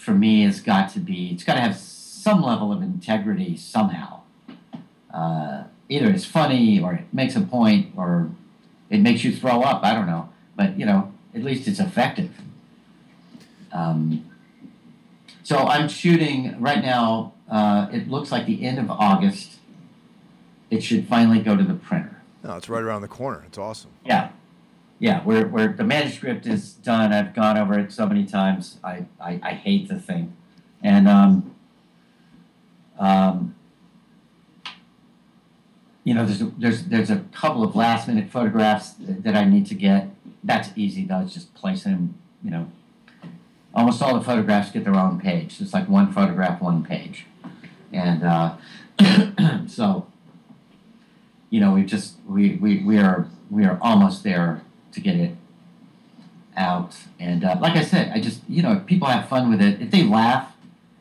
for 0.00 0.12
me 0.12 0.42
has 0.44 0.60
got 0.60 0.90
to 0.90 0.98
be. 0.98 1.28
It's 1.28 1.44
got 1.44 1.54
to 1.54 1.60
have 1.60 1.76
some 1.76 2.42
level 2.42 2.72
of 2.72 2.80
integrity 2.80 3.56
somehow. 3.56 4.22
Uh, 5.12 5.64
either 5.90 6.08
it's 6.08 6.24
funny 6.24 6.80
or 6.80 6.94
it 6.94 7.04
makes 7.12 7.36
a 7.36 7.40
point 7.40 7.92
or 7.96 8.30
it 8.88 9.00
makes 9.00 9.24
you 9.24 9.34
throw 9.34 9.60
up. 9.60 9.84
I 9.84 9.94
don't 9.94 10.06
know, 10.06 10.30
but 10.56 10.78
you 10.78 10.86
know, 10.86 11.12
at 11.34 11.42
least 11.42 11.68
it's 11.68 11.80
effective. 11.80 12.30
Um, 13.72 14.30
so 15.42 15.58
I'm 15.58 15.88
shooting 15.88 16.60
right 16.60 16.82
now. 16.82 17.34
Uh, 17.50 17.88
it 17.92 18.08
looks 18.08 18.30
like 18.30 18.46
the 18.46 18.64
end 18.64 18.78
of 18.78 18.90
August. 18.90 19.58
It 20.70 20.82
should 20.82 21.08
finally 21.08 21.40
go 21.40 21.56
to 21.56 21.64
the 21.64 21.74
printer. 21.74 22.22
No, 22.44 22.56
it's 22.56 22.68
right 22.68 22.82
around 22.82 23.02
the 23.02 23.08
corner. 23.08 23.42
It's 23.46 23.58
awesome. 23.58 23.90
Yeah, 24.04 24.30
yeah. 24.98 25.20
Where 25.22 25.46
where 25.46 25.68
the 25.68 25.84
manuscript 25.84 26.46
is 26.46 26.74
done. 26.74 27.12
I've 27.12 27.34
gone 27.34 27.58
over 27.58 27.78
it 27.78 27.92
so 27.92 28.06
many 28.06 28.24
times. 28.24 28.78
I 28.84 29.06
I, 29.20 29.40
I 29.42 29.50
hate 29.54 29.88
the 29.88 29.98
thing, 29.98 30.36
and 30.82 31.08
um, 31.08 31.54
um, 32.98 33.56
you 36.04 36.14
know, 36.14 36.24
there's 36.24 36.40
a, 36.40 36.52
there's 36.56 36.84
there's 36.84 37.10
a 37.10 37.24
couple 37.32 37.62
of 37.62 37.74
last 37.74 38.08
minute 38.08 38.30
photographs 38.30 38.94
that 38.98 39.34
I 39.34 39.44
need 39.44 39.66
to 39.66 39.74
get. 39.74 40.08
That's 40.42 40.70
easy 40.76 41.04
though. 41.04 41.20
It's 41.20 41.34
just 41.34 41.54
placing 41.54 41.92
them. 41.92 42.14
You 42.42 42.50
know, 42.50 42.72
almost 43.74 44.00
all 44.02 44.14
the 44.18 44.24
photographs 44.24 44.70
get 44.70 44.84
their 44.84 44.94
own 44.94 45.20
page. 45.20 45.60
It's 45.60 45.74
like 45.74 45.88
one 45.88 46.12
photograph, 46.12 46.60
one 46.60 46.84
page, 46.84 47.26
and 47.92 48.22
uh, 48.22 48.56
so 49.66 50.06
you 51.50 51.60
know 51.60 51.72
we 51.72 51.84
just 51.84 52.16
we, 52.26 52.56
we 52.56 52.82
we 52.82 52.98
are 52.98 53.28
we 53.50 53.64
are 53.64 53.78
almost 53.82 54.22
there 54.22 54.62
to 54.92 55.00
get 55.00 55.16
it 55.16 55.36
out. 56.56 56.96
And 57.18 57.44
uh, 57.44 57.58
like 57.60 57.76
I 57.76 57.82
said, 57.82 58.12
I 58.14 58.20
just 58.20 58.40
you 58.48 58.62
know 58.62 58.72
if 58.72 58.86
people 58.86 59.08
have 59.08 59.28
fun 59.28 59.50
with 59.50 59.60
it, 59.60 59.80
if 59.82 59.90
they 59.90 60.02
laugh 60.02 60.52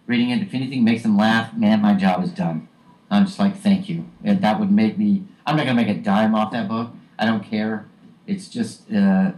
reading 0.10 0.32
it, 0.32 0.42
if 0.42 0.54
anything 0.54 0.84
makes 0.84 1.04
them 1.04 1.16
laugh, 1.16 1.54
man, 1.54 1.82
my 1.82 1.94
job 1.94 2.24
is 2.24 2.32
done. 2.32 2.68
I'm 3.12 3.26
just 3.26 3.40
like, 3.40 3.56
thank 3.56 3.88
you. 3.88 4.06
And 4.24 4.42
that 4.42 4.60
would 4.60 4.72
make 4.72 4.98
me. 4.98 5.24
I'm 5.46 5.56
not 5.56 5.66
gonna 5.66 5.82
make 5.82 5.96
a 5.96 6.00
dime 6.00 6.36
off 6.36 6.52
that 6.52 6.68
book. 6.68 6.92
I 7.18 7.26
don't 7.26 7.44
care. 7.44 7.86
It's 8.30 8.48
just 8.48 8.92
uh, 8.92 9.32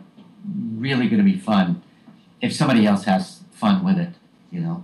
really 0.75 1.07
gonna 1.07 1.23
be 1.23 1.37
fun 1.37 1.81
if 2.41 2.53
somebody 2.53 2.85
else 2.85 3.03
has 3.05 3.43
fun 3.51 3.83
with 3.83 3.97
it, 3.97 4.13
you 4.51 4.59
know, 4.59 4.83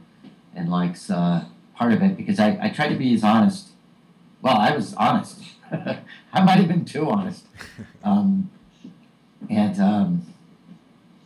and 0.55 0.69
likes 0.69 1.09
uh, 1.09 1.45
part 1.75 1.93
of 1.93 2.01
it 2.01 2.17
because 2.17 2.39
I, 2.39 2.57
I 2.61 2.69
try 2.69 2.87
to 2.87 2.95
be 2.95 3.13
as 3.13 3.23
honest. 3.23 3.69
Well, 4.41 4.57
I 4.57 4.75
was 4.75 4.93
honest. 4.93 5.41
I 5.71 6.41
might 6.41 6.57
have 6.57 6.67
been 6.67 6.85
too 6.85 7.09
honest. 7.09 7.45
Um, 8.03 8.49
and 9.49 9.79
um, 9.81 10.25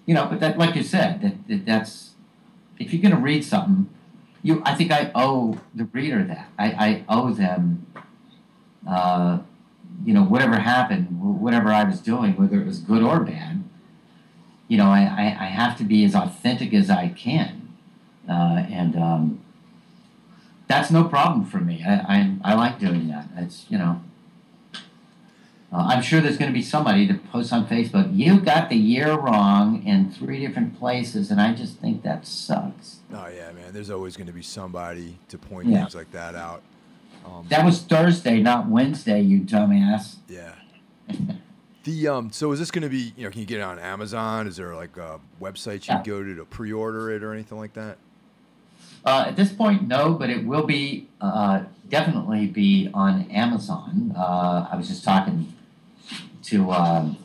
you 0.07 0.15
know, 0.15 0.25
but 0.25 0.39
that, 0.39 0.57
like 0.57 0.75
you 0.75 0.81
said, 0.81 1.21
that, 1.21 1.47
that 1.47 1.65
that's 1.65 2.11
if 2.79 2.91
you're 2.91 3.01
gonna 3.01 3.21
read 3.21 3.43
something 3.45 3.87
you 4.43 4.61
I 4.65 4.75
think 4.75 4.91
I 4.91 5.11
owe 5.13 5.59
the 5.73 5.85
reader 5.85 6.23
that. 6.23 6.49
I, 6.57 6.65
I 6.65 7.05
owe 7.07 7.31
them 7.31 7.85
uh, 8.87 9.39
you 10.05 10.13
know, 10.13 10.23
whatever 10.23 10.59
happened, 10.59 11.07
whatever 11.41 11.69
I 11.69 11.83
was 11.83 11.99
doing, 11.99 12.35
whether 12.35 12.59
it 12.59 12.65
was 12.65 12.79
good 12.79 13.03
or 13.03 13.19
bad, 13.19 13.63
you 14.67 14.77
know, 14.77 14.89
I, 14.89 15.01
I, 15.01 15.25
I 15.41 15.45
have 15.45 15.77
to 15.79 15.83
be 15.83 16.03
as 16.05 16.15
authentic 16.15 16.73
as 16.73 16.89
I 16.89 17.09
can. 17.09 17.75
Uh, 18.29 18.63
and 18.69 18.95
um, 18.95 19.41
that's 20.67 20.91
no 20.91 21.03
problem 21.03 21.45
for 21.45 21.59
me. 21.59 21.83
I, 21.85 21.93
I, 21.93 22.37
I 22.43 22.53
like 22.53 22.79
doing 22.79 23.07
that. 23.09 23.27
It's, 23.35 23.65
you 23.69 23.77
know, 23.77 24.01
uh, 25.73 25.87
I'm 25.87 26.01
sure 26.01 26.19
there's 26.19 26.37
going 26.37 26.51
to 26.51 26.57
be 26.57 26.61
somebody 26.63 27.07
to 27.07 27.13
post 27.13 27.53
on 27.53 27.65
Facebook, 27.65 28.09
you 28.13 28.41
got 28.41 28.69
the 28.69 28.75
year 28.75 29.13
wrong 29.13 29.85
in 29.85 30.11
three 30.11 30.45
different 30.45 30.77
places, 30.77 31.31
and 31.31 31.39
I 31.39 31.53
just 31.53 31.77
think 31.77 32.03
that 32.03 32.27
sucks. 32.27 32.97
Oh 33.13 33.27
yeah, 33.27 33.51
man. 33.53 33.71
There's 33.71 33.89
always 33.89 34.17
going 34.17 34.27
to 34.27 34.33
be 34.33 34.41
somebody 34.41 35.17
to 35.29 35.37
point 35.37 35.69
yeah. 35.69 35.79
things 35.79 35.95
like 35.95 36.11
that 36.11 36.35
out. 36.35 36.61
Um, 37.25 37.45
that 37.49 37.65
was 37.65 37.81
Thursday, 37.81 38.41
not 38.41 38.67
Wednesday, 38.67 39.21
you 39.21 39.41
dumbass. 39.41 40.15
Yeah. 40.27 40.55
the 41.83 42.07
um. 42.07 42.31
So 42.31 42.51
is 42.51 42.59
this 42.59 42.71
going 42.71 42.83
to 42.83 42.89
be? 42.89 43.13
You 43.15 43.25
know, 43.25 43.31
can 43.31 43.41
you 43.41 43.45
get 43.45 43.59
it 43.59 43.63
on 43.63 43.79
Amazon? 43.79 44.47
Is 44.47 44.57
there 44.57 44.75
like 44.75 44.97
a 44.97 45.19
website 45.41 45.87
you 45.87 45.95
yeah. 45.95 46.03
go 46.03 46.23
to 46.23 46.35
to 46.35 46.45
pre-order 46.45 47.11
it 47.11 47.23
or 47.23 47.33
anything 47.33 47.57
like 47.57 47.73
that? 47.73 47.97
Uh, 49.03 49.25
at 49.27 49.35
this 49.35 49.51
point, 49.51 49.87
no, 49.87 50.13
but 50.13 50.29
it 50.29 50.45
will 50.45 50.65
be 50.65 51.07
uh, 51.21 51.63
definitely 51.89 52.45
be 52.45 52.89
on 52.93 53.29
Amazon. 53.31 54.13
Uh, 54.15 54.67
I 54.71 54.75
was 54.75 54.87
just 54.87 55.03
talking 55.03 55.51
to 56.43 56.71
um, 56.71 57.17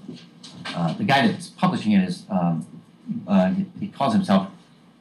uh, 0.75 0.95
the 0.95 1.05
guy 1.05 1.27
that's 1.27 1.49
publishing 1.49 1.93
it 1.93 2.09
is 2.09 2.25
um, 2.31 2.67
uh, 3.29 3.53
he 3.79 3.89
calls 3.89 4.15
himself 4.15 4.49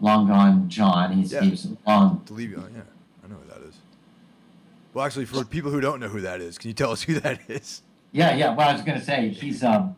Long 0.01 0.27
Gone 0.27 0.69
John. 0.69 1.13
He's 1.13 1.31
yeah. 1.31 1.41
he's 1.41 1.67
long. 1.87 2.21
Delevio, 2.25 2.67
yeah, 2.73 2.81
I 3.23 3.27
know 3.27 3.35
who 3.35 3.49
that 3.49 3.64
is. 3.64 3.64
Well, 4.95 5.03
actually, 5.03 5.25
for 5.25 5.43
people 5.43 5.71
who 5.71 5.81
don't 5.81 5.99
know 5.99 6.07
who 6.07 6.21
that 6.21 6.39
is, 6.39 6.57
can 6.57 6.69
you 6.69 6.73
tell 6.73 6.91
us 6.91 7.01
who 7.03 7.19
that 7.19 7.41
is? 7.49 7.81
Yeah, 8.13 8.33
yeah. 8.33 8.55
Well, 8.55 8.69
I 8.69 8.71
was 8.71 8.81
going 8.81 8.97
to 8.97 9.03
say 9.03 9.27
he's 9.27 9.61
um, 9.61 9.97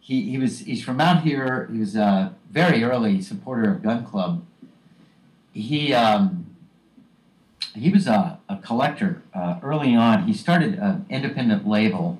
he 0.00 0.28
he 0.28 0.36
was 0.36 0.58
he's 0.58 0.82
from 0.82 1.00
out 1.00 1.22
here. 1.22 1.68
He 1.72 1.78
was 1.78 1.94
a 1.94 2.34
very 2.50 2.82
early 2.82 3.22
supporter 3.22 3.70
of 3.70 3.84
Gun 3.84 4.04
Club. 4.04 4.44
He 5.52 5.94
um, 5.94 6.56
he 7.72 7.90
was 7.90 8.08
a, 8.08 8.40
a 8.48 8.56
collector 8.56 9.22
uh, 9.32 9.60
early 9.62 9.94
on. 9.94 10.24
He 10.24 10.34
started 10.34 10.74
an 10.74 11.06
independent 11.08 11.68
label, 11.68 12.18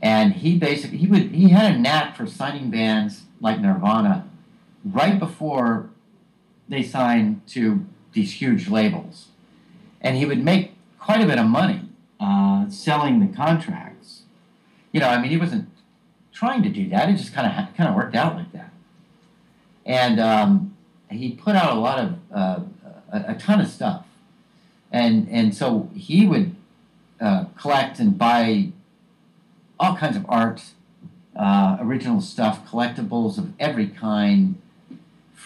and 0.00 0.34
he 0.34 0.56
basically 0.56 0.98
he 0.98 1.08
would 1.08 1.32
he 1.32 1.48
had 1.48 1.74
a 1.74 1.76
knack 1.76 2.16
for 2.16 2.28
signing 2.28 2.70
bands 2.70 3.24
like 3.40 3.58
Nirvana 3.58 4.24
right 4.84 5.18
before 5.18 5.90
they 6.68 6.84
signed 6.84 7.44
to 7.48 7.84
these 8.12 8.34
huge 8.34 8.68
labels. 8.68 9.26
And 10.00 10.16
he 10.16 10.24
would 10.24 10.44
make 10.44 10.75
quite 11.06 11.20
a 11.20 11.26
bit 11.26 11.38
of 11.38 11.46
money 11.46 11.82
uh, 12.18 12.68
selling 12.68 13.20
the 13.20 13.34
contracts. 13.34 14.22
You 14.90 14.98
know, 14.98 15.08
I 15.08 15.22
mean, 15.22 15.30
he 15.30 15.36
wasn't 15.36 15.68
trying 16.32 16.64
to 16.64 16.68
do 16.68 16.88
that. 16.88 17.08
It 17.08 17.12
just 17.12 17.32
kind 17.32 17.46
of 17.46 17.76
kind 17.76 17.88
of 17.88 17.94
worked 17.94 18.16
out 18.16 18.34
like 18.34 18.50
that. 18.52 18.72
And 19.84 20.18
um, 20.18 20.76
he 21.08 21.30
put 21.32 21.54
out 21.54 21.76
a 21.76 21.78
lot 21.78 22.00
of 22.00 22.14
uh, 22.34 22.60
a, 23.12 23.24
a, 23.28 23.34
ton 23.36 23.60
of 23.60 23.68
stuff, 23.68 24.04
and 24.90 25.28
and 25.30 25.54
so 25.54 25.88
he 25.94 26.26
would 26.26 26.56
uh, 27.20 27.44
collect 27.56 28.00
and 28.00 28.18
buy 28.18 28.72
all 29.78 29.96
kinds 29.96 30.16
of 30.16 30.26
art, 30.28 30.60
uh, 31.36 31.76
original 31.80 32.20
stuff, 32.20 32.68
collectibles 32.68 33.38
of 33.38 33.52
every 33.60 33.86
kind, 33.86 34.60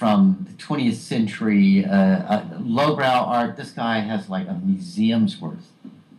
from 0.00 0.46
the 0.48 0.54
20th 0.54 0.94
century, 0.94 1.84
uh, 1.84 1.92
uh, 1.92 2.44
lowbrow 2.58 3.04
art. 3.04 3.58
This 3.58 3.70
guy 3.70 3.98
has 3.98 4.30
like 4.30 4.48
a 4.48 4.54
museum's 4.54 5.38
worth 5.38 5.72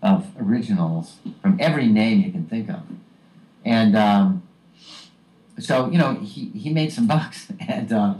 of 0.03 0.27
originals 0.39 1.15
from 1.41 1.57
every 1.59 1.87
name 1.87 2.21
you 2.21 2.31
can 2.31 2.45
think 2.45 2.69
of. 2.69 2.83
And 3.65 3.97
um, 3.97 4.43
so, 5.57 5.89
you 5.89 5.97
know, 5.97 6.13
he, 6.13 6.49
he 6.49 6.69
made 6.69 6.93
some 6.93 7.07
bucks 7.15 7.51
and 7.67 7.91
uh, 7.91 8.13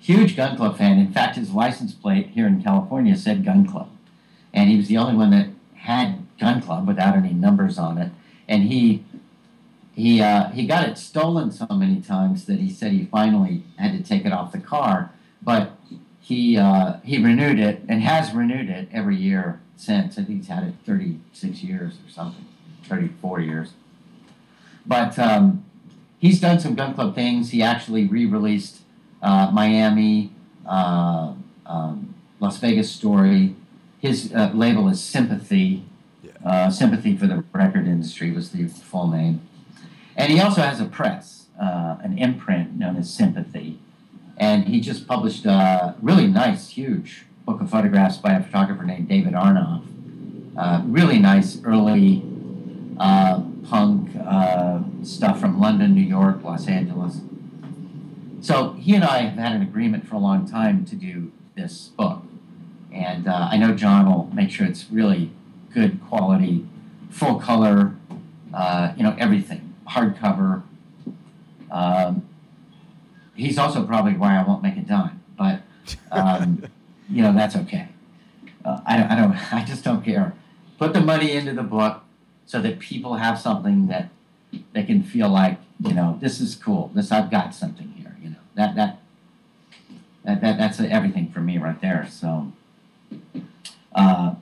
huge 0.00 0.34
gun 0.34 0.56
club 0.56 0.76
fan. 0.76 0.98
In 0.98 1.12
fact, 1.12 1.36
his 1.36 1.52
license 1.52 1.94
plate 1.94 2.30
here 2.30 2.48
in 2.48 2.60
California 2.60 3.14
said 3.16 3.44
gun 3.44 3.64
club. 3.68 3.88
And 4.52 4.68
he 4.68 4.76
was 4.76 4.88
the 4.88 4.96
only 4.96 5.14
one 5.14 5.30
that 5.30 5.50
had 5.74 6.26
gun 6.40 6.60
club 6.60 6.88
without 6.88 7.14
any 7.14 7.32
numbers 7.32 7.78
on 7.78 7.98
it. 7.98 8.10
And 8.48 8.64
he 8.64 9.04
he 9.98 10.22
uh, 10.22 10.50
he 10.50 10.64
got 10.64 10.88
it 10.88 10.96
stolen 10.96 11.50
so 11.50 11.66
many 11.72 12.00
times 12.00 12.44
that 12.44 12.60
he 12.60 12.70
said 12.70 12.92
he 12.92 13.06
finally 13.06 13.64
had 13.78 13.90
to 13.98 14.08
take 14.08 14.24
it 14.24 14.32
off 14.32 14.52
the 14.52 14.60
car. 14.60 15.10
But 15.42 15.72
he 16.20 16.56
uh, 16.56 16.98
he 17.02 17.20
renewed 17.20 17.58
it 17.58 17.82
and 17.88 18.00
has 18.02 18.32
renewed 18.32 18.68
it 18.68 18.88
every 18.92 19.16
year 19.16 19.60
since. 19.76 20.16
I 20.16 20.22
think 20.22 20.38
he's 20.38 20.46
had 20.46 20.62
it 20.62 20.74
36 20.86 21.64
years 21.64 21.94
or 21.94 22.10
something, 22.10 22.46
34 22.84 23.40
years. 23.40 23.72
But 24.86 25.18
um, 25.18 25.64
he's 26.20 26.40
done 26.40 26.60
some 26.60 26.76
gun 26.76 26.94
club 26.94 27.16
things. 27.16 27.50
He 27.50 27.60
actually 27.60 28.06
re-released 28.06 28.82
uh, 29.20 29.50
Miami, 29.52 30.30
uh, 30.64 31.34
um, 31.66 32.14
Las 32.38 32.58
Vegas 32.58 32.88
Story. 32.88 33.56
His 33.98 34.32
uh, 34.32 34.52
label 34.54 34.88
is 34.88 35.00
Sympathy. 35.00 35.84
Yeah. 36.22 36.30
Uh, 36.44 36.70
Sympathy 36.70 37.16
for 37.16 37.26
the 37.26 37.42
record 37.52 37.88
industry 37.88 38.30
was 38.30 38.52
the 38.52 38.68
full 38.68 39.08
name. 39.08 39.40
And 40.18 40.32
he 40.32 40.40
also 40.40 40.62
has 40.62 40.80
a 40.80 40.84
press, 40.84 41.46
uh, 41.58 41.96
an 42.02 42.18
imprint 42.18 42.76
known 42.76 42.96
as 42.96 43.08
Sympathy. 43.08 43.78
And 44.36 44.64
he 44.64 44.80
just 44.80 45.06
published 45.06 45.46
a 45.46 45.94
really 46.02 46.26
nice, 46.26 46.70
huge 46.70 47.24
book 47.46 47.60
of 47.60 47.70
photographs 47.70 48.18
by 48.18 48.32
a 48.32 48.42
photographer 48.42 48.82
named 48.82 49.08
David 49.08 49.32
Arnoff. 49.32 49.84
Uh, 50.56 50.82
really 50.84 51.20
nice 51.20 51.62
early 51.64 52.24
uh, 52.98 53.42
punk 53.70 54.10
uh, 54.26 54.80
stuff 55.04 55.40
from 55.40 55.60
London, 55.60 55.94
New 55.94 56.02
York, 56.02 56.42
Los 56.42 56.66
Angeles. 56.66 57.20
So 58.40 58.72
he 58.72 58.94
and 58.96 59.04
I 59.04 59.18
have 59.18 59.38
had 59.38 59.52
an 59.52 59.62
agreement 59.62 60.08
for 60.08 60.16
a 60.16 60.18
long 60.18 60.48
time 60.48 60.84
to 60.86 60.96
do 60.96 61.30
this 61.56 61.88
book. 61.88 62.24
And 62.92 63.28
uh, 63.28 63.48
I 63.52 63.56
know 63.56 63.74
John 63.74 64.06
will 64.10 64.28
make 64.34 64.50
sure 64.50 64.66
it's 64.66 64.90
really 64.90 65.30
good 65.72 66.00
quality, 66.08 66.66
full 67.08 67.38
color, 67.38 67.94
uh, 68.52 68.94
you 68.96 69.02
know, 69.02 69.14
everything, 69.18 69.67
hardcover. 69.88 70.62
Um, 71.70 72.28
he's 73.34 73.58
also 73.58 73.84
probably 73.84 74.14
why 74.14 74.38
I 74.38 74.42
won't 74.42 74.62
make 74.62 74.76
a 74.76 74.80
dime, 74.80 75.22
but 75.36 75.62
um, 76.10 76.64
you 77.10 77.22
know 77.22 77.32
that's 77.32 77.56
okay. 77.56 77.88
Uh, 78.64 78.80
I, 78.86 79.14
I 79.14 79.16
don't. 79.16 79.32
I 79.52 79.64
just 79.64 79.84
don't 79.84 80.04
care. 80.04 80.34
Put 80.78 80.92
the 80.92 81.00
money 81.00 81.32
into 81.32 81.52
the 81.52 81.62
book 81.62 82.02
so 82.46 82.60
that 82.60 82.78
people 82.78 83.16
have 83.16 83.38
something 83.38 83.88
that 83.88 84.08
they 84.72 84.82
can 84.82 85.02
feel 85.02 85.28
like 85.28 85.58
you 85.80 85.94
know 85.94 86.18
this 86.20 86.40
is 86.40 86.54
cool. 86.54 86.90
This 86.94 87.12
I've 87.12 87.30
got 87.30 87.54
something 87.54 87.88
here. 87.96 88.16
You 88.22 88.30
know 88.30 88.36
that 88.54 88.74
that 88.76 89.00
that, 90.24 90.40
that 90.40 90.58
that's 90.58 90.80
everything 90.80 91.30
for 91.30 91.40
me 91.40 91.58
right 91.58 91.80
there. 91.80 92.06
So 92.10 92.52
uh, 93.94 94.34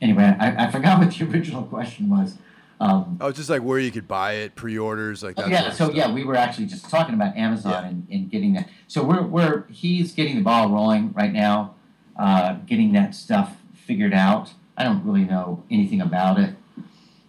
anyway, 0.00 0.36
I, 0.38 0.66
I 0.66 0.70
forgot 0.70 0.98
what 1.04 1.14
the 1.14 1.24
original 1.24 1.62
question 1.64 2.08
was. 2.08 2.36
Um, 2.80 3.18
oh, 3.20 3.30
just 3.30 3.50
like 3.50 3.62
where 3.62 3.78
you 3.78 3.90
could 3.90 4.08
buy 4.08 4.32
it, 4.36 4.54
pre-orders, 4.54 5.22
like 5.22 5.36
that. 5.36 5.50
yeah. 5.50 5.68
So 5.68 5.84
stuff. 5.84 5.94
yeah, 5.94 6.10
we 6.10 6.24
were 6.24 6.34
actually 6.34 6.64
just 6.64 6.88
talking 6.88 7.14
about 7.14 7.36
Amazon 7.36 7.72
Yeah. 7.72 7.88
and, 7.88 8.06
and 8.10 8.30
getting 8.30 8.54
that. 8.54 8.70
So 8.88 9.04
we're 9.04 9.22
we're 9.22 9.64
he's 9.68 10.12
getting 10.12 10.36
the 10.36 10.42
ball 10.42 10.70
rolling 10.70 11.12
right 11.12 11.32
now, 11.32 11.74
uh, 12.16 12.54
getting 12.66 12.92
that 12.94 13.14
stuff 13.14 13.56
figured 13.74 14.14
out. 14.14 14.54
I 14.78 14.84
don't 14.84 15.04
really 15.04 15.24
know 15.26 15.62
anything 15.70 16.00
about 16.00 16.38
it, 16.40 16.54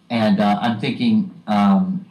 and 0.08 0.40
uh, 0.40 0.58
I'm 0.62 0.80
thinking. 0.80 1.34
Um, 1.46 2.06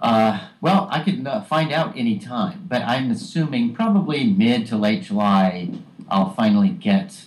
uh, 0.00 0.48
well, 0.60 0.88
I 0.90 1.00
could 1.00 1.24
uh, 1.24 1.42
find 1.42 1.70
out 1.72 1.96
any 1.96 2.18
time, 2.18 2.66
but 2.68 2.82
I'm 2.82 3.08
assuming 3.12 3.72
probably 3.72 4.24
mid 4.24 4.66
to 4.66 4.76
late 4.76 5.04
July, 5.04 5.70
I'll 6.08 6.34
finally 6.34 6.70
get 6.70 7.26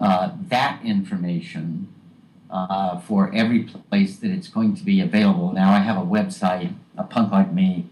uh, 0.00 0.32
that 0.48 0.80
information 0.84 1.86
uh, 2.50 2.98
for 2.98 3.32
every 3.34 3.64
place 3.90 4.16
that 4.18 4.30
it's 4.30 4.48
going 4.48 4.74
to 4.76 4.84
be 4.84 5.00
available. 5.00 5.52
Now 5.52 5.72
I 5.72 5.78
have 5.78 5.96
a 5.96 6.06
website, 6.06 6.74
a 6.96 7.04
punk 7.04 7.32
like 7.32 7.52
me. 7.52 7.86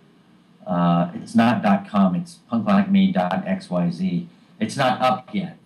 Uh, 0.66 1.10
it's 1.14 1.34
not 1.34 1.62
dot 1.62 1.88
.com. 1.88 2.14
It's 2.14 2.38
punklikeme.xyz. 2.50 4.26
It's 4.60 4.76
not 4.76 5.00
up 5.00 5.34
yet, 5.34 5.58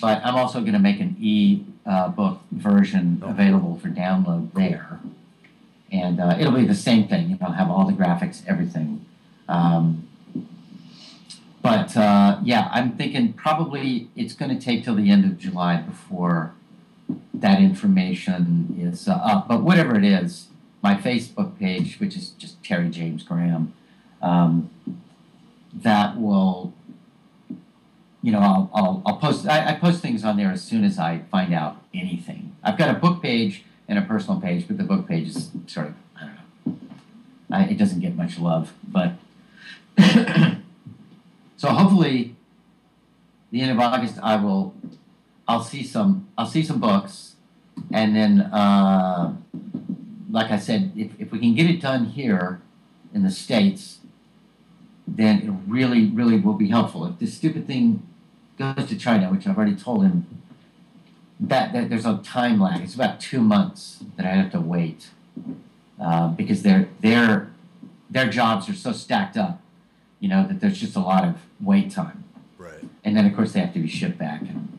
but 0.00 0.20
I'm 0.24 0.34
also 0.34 0.60
going 0.60 0.74
to 0.74 0.78
make 0.78 1.00
an 1.00 1.16
e 1.18 1.64
uh, 1.86 2.08
book 2.08 2.40
version 2.50 3.22
available 3.24 3.78
for 3.78 3.88
download 3.88 4.52
there, 4.52 5.00
and 5.90 6.20
uh, 6.20 6.36
it'll 6.38 6.52
be 6.52 6.66
the 6.66 6.74
same 6.74 7.08
thing. 7.08 7.30
You 7.30 7.38
know, 7.40 7.52
have 7.52 7.70
all 7.70 7.86
the 7.86 7.92
graphics, 7.92 8.42
everything. 8.46 9.06
Um, 9.48 10.08
but 11.62 11.96
uh, 11.96 12.38
yeah, 12.42 12.68
I'm 12.72 12.92
thinking 12.98 13.32
probably 13.32 14.10
it's 14.14 14.34
going 14.34 14.56
to 14.56 14.62
take 14.62 14.84
till 14.84 14.94
the 14.94 15.10
end 15.10 15.24
of 15.24 15.38
July 15.38 15.78
before 15.78 16.52
that 17.32 17.60
information 17.60 18.76
is 18.78 19.08
uh, 19.08 19.12
up. 19.12 19.48
But 19.48 19.62
whatever 19.62 19.96
it 19.96 20.04
is, 20.04 20.48
my 20.82 20.94
Facebook 20.94 21.58
page, 21.58 21.98
which 21.98 22.16
is 22.16 22.30
just 22.30 22.62
Terry 22.62 22.90
James 22.90 23.22
Graham, 23.22 23.72
um, 24.22 24.70
that 25.72 26.20
will, 26.20 26.72
you 28.22 28.32
know, 28.32 28.40
I'll, 28.40 28.70
I'll, 28.74 29.02
I'll 29.06 29.16
post, 29.16 29.46
I, 29.46 29.70
I 29.70 29.74
post 29.74 30.00
things 30.00 30.24
on 30.24 30.36
there 30.36 30.50
as 30.50 30.62
soon 30.62 30.84
as 30.84 30.98
I 30.98 31.20
find 31.30 31.52
out 31.52 31.82
anything. 31.92 32.56
I've 32.62 32.78
got 32.78 32.94
a 32.94 32.98
book 32.98 33.22
page 33.22 33.64
and 33.88 33.98
a 33.98 34.02
personal 34.02 34.40
page, 34.40 34.66
but 34.66 34.78
the 34.78 34.84
book 34.84 35.08
page 35.08 35.28
is 35.28 35.50
sort 35.66 35.88
of, 35.88 35.94
I 36.16 36.20
don't 36.20 36.34
know, 36.66 36.76
I, 37.50 37.64
it 37.64 37.78
doesn't 37.78 38.00
get 38.00 38.16
much 38.16 38.38
love, 38.38 38.72
but. 38.86 39.12
so 41.56 41.68
hopefully, 41.68 42.34
the 43.50 43.60
end 43.60 43.70
of 43.70 43.78
August, 43.78 44.18
I 44.20 44.36
will 44.36 44.74
I'll 45.46 45.62
see 45.62 45.82
some 45.82 46.28
I'll 46.38 46.46
see 46.46 46.62
some 46.62 46.80
books, 46.80 47.36
and 47.92 48.16
then 48.16 48.40
uh, 48.40 49.34
like 50.30 50.50
I 50.50 50.58
said, 50.58 50.92
if, 50.96 51.10
if 51.18 51.30
we 51.30 51.38
can 51.38 51.54
get 51.54 51.68
it 51.68 51.80
done 51.80 52.06
here 52.06 52.60
in 53.12 53.22
the 53.22 53.30
states, 53.30 53.98
then 55.06 55.42
it 55.42 55.50
really 55.70 56.06
really 56.06 56.38
will 56.38 56.54
be 56.54 56.68
helpful. 56.68 57.04
If 57.06 57.18
this 57.18 57.34
stupid 57.34 57.66
thing 57.66 58.06
goes 58.58 58.86
to 58.86 58.96
China, 58.96 59.30
which 59.30 59.46
I've 59.46 59.56
already 59.56 59.76
told 59.76 60.04
him, 60.04 60.26
that, 61.40 61.72
that 61.72 61.90
there's 61.90 62.06
a 62.06 62.18
time 62.18 62.60
lag. 62.60 62.80
It's 62.80 62.94
about 62.94 63.20
two 63.20 63.40
months 63.40 64.04
that 64.16 64.24
I 64.24 64.30
have 64.30 64.52
to 64.52 64.60
wait 64.60 65.10
uh, 66.00 66.28
because 66.28 66.62
their 66.62 66.88
their 67.00 67.50
their 68.08 68.28
jobs 68.30 68.68
are 68.68 68.74
so 68.74 68.92
stacked 68.92 69.36
up, 69.36 69.60
you 70.20 70.28
know, 70.28 70.46
that 70.46 70.60
there's 70.60 70.78
just 70.78 70.96
a 70.96 71.00
lot 71.00 71.24
of 71.24 71.36
wait 71.60 71.90
time 71.90 72.24
right. 72.58 72.84
and 73.04 73.16
then 73.16 73.26
of 73.26 73.34
course 73.34 73.52
they 73.52 73.60
have 73.60 73.72
to 73.72 73.80
be 73.80 73.88
shipped 73.88 74.18
back 74.18 74.42
and 74.42 74.73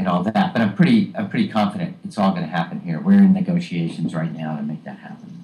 and 0.00 0.08
all 0.08 0.22
that. 0.22 0.52
But 0.52 0.62
I'm 0.62 0.74
pretty 0.74 1.12
I'm 1.16 1.28
pretty 1.28 1.48
confident 1.48 1.96
it's 2.04 2.18
all 2.18 2.30
going 2.30 2.42
to 2.42 2.48
happen 2.48 2.80
here. 2.80 2.98
We're 2.98 3.18
in 3.18 3.32
negotiations 3.32 4.14
right 4.14 4.34
now 4.34 4.56
to 4.56 4.62
make 4.62 4.82
that 4.84 4.98
happen. 4.98 5.38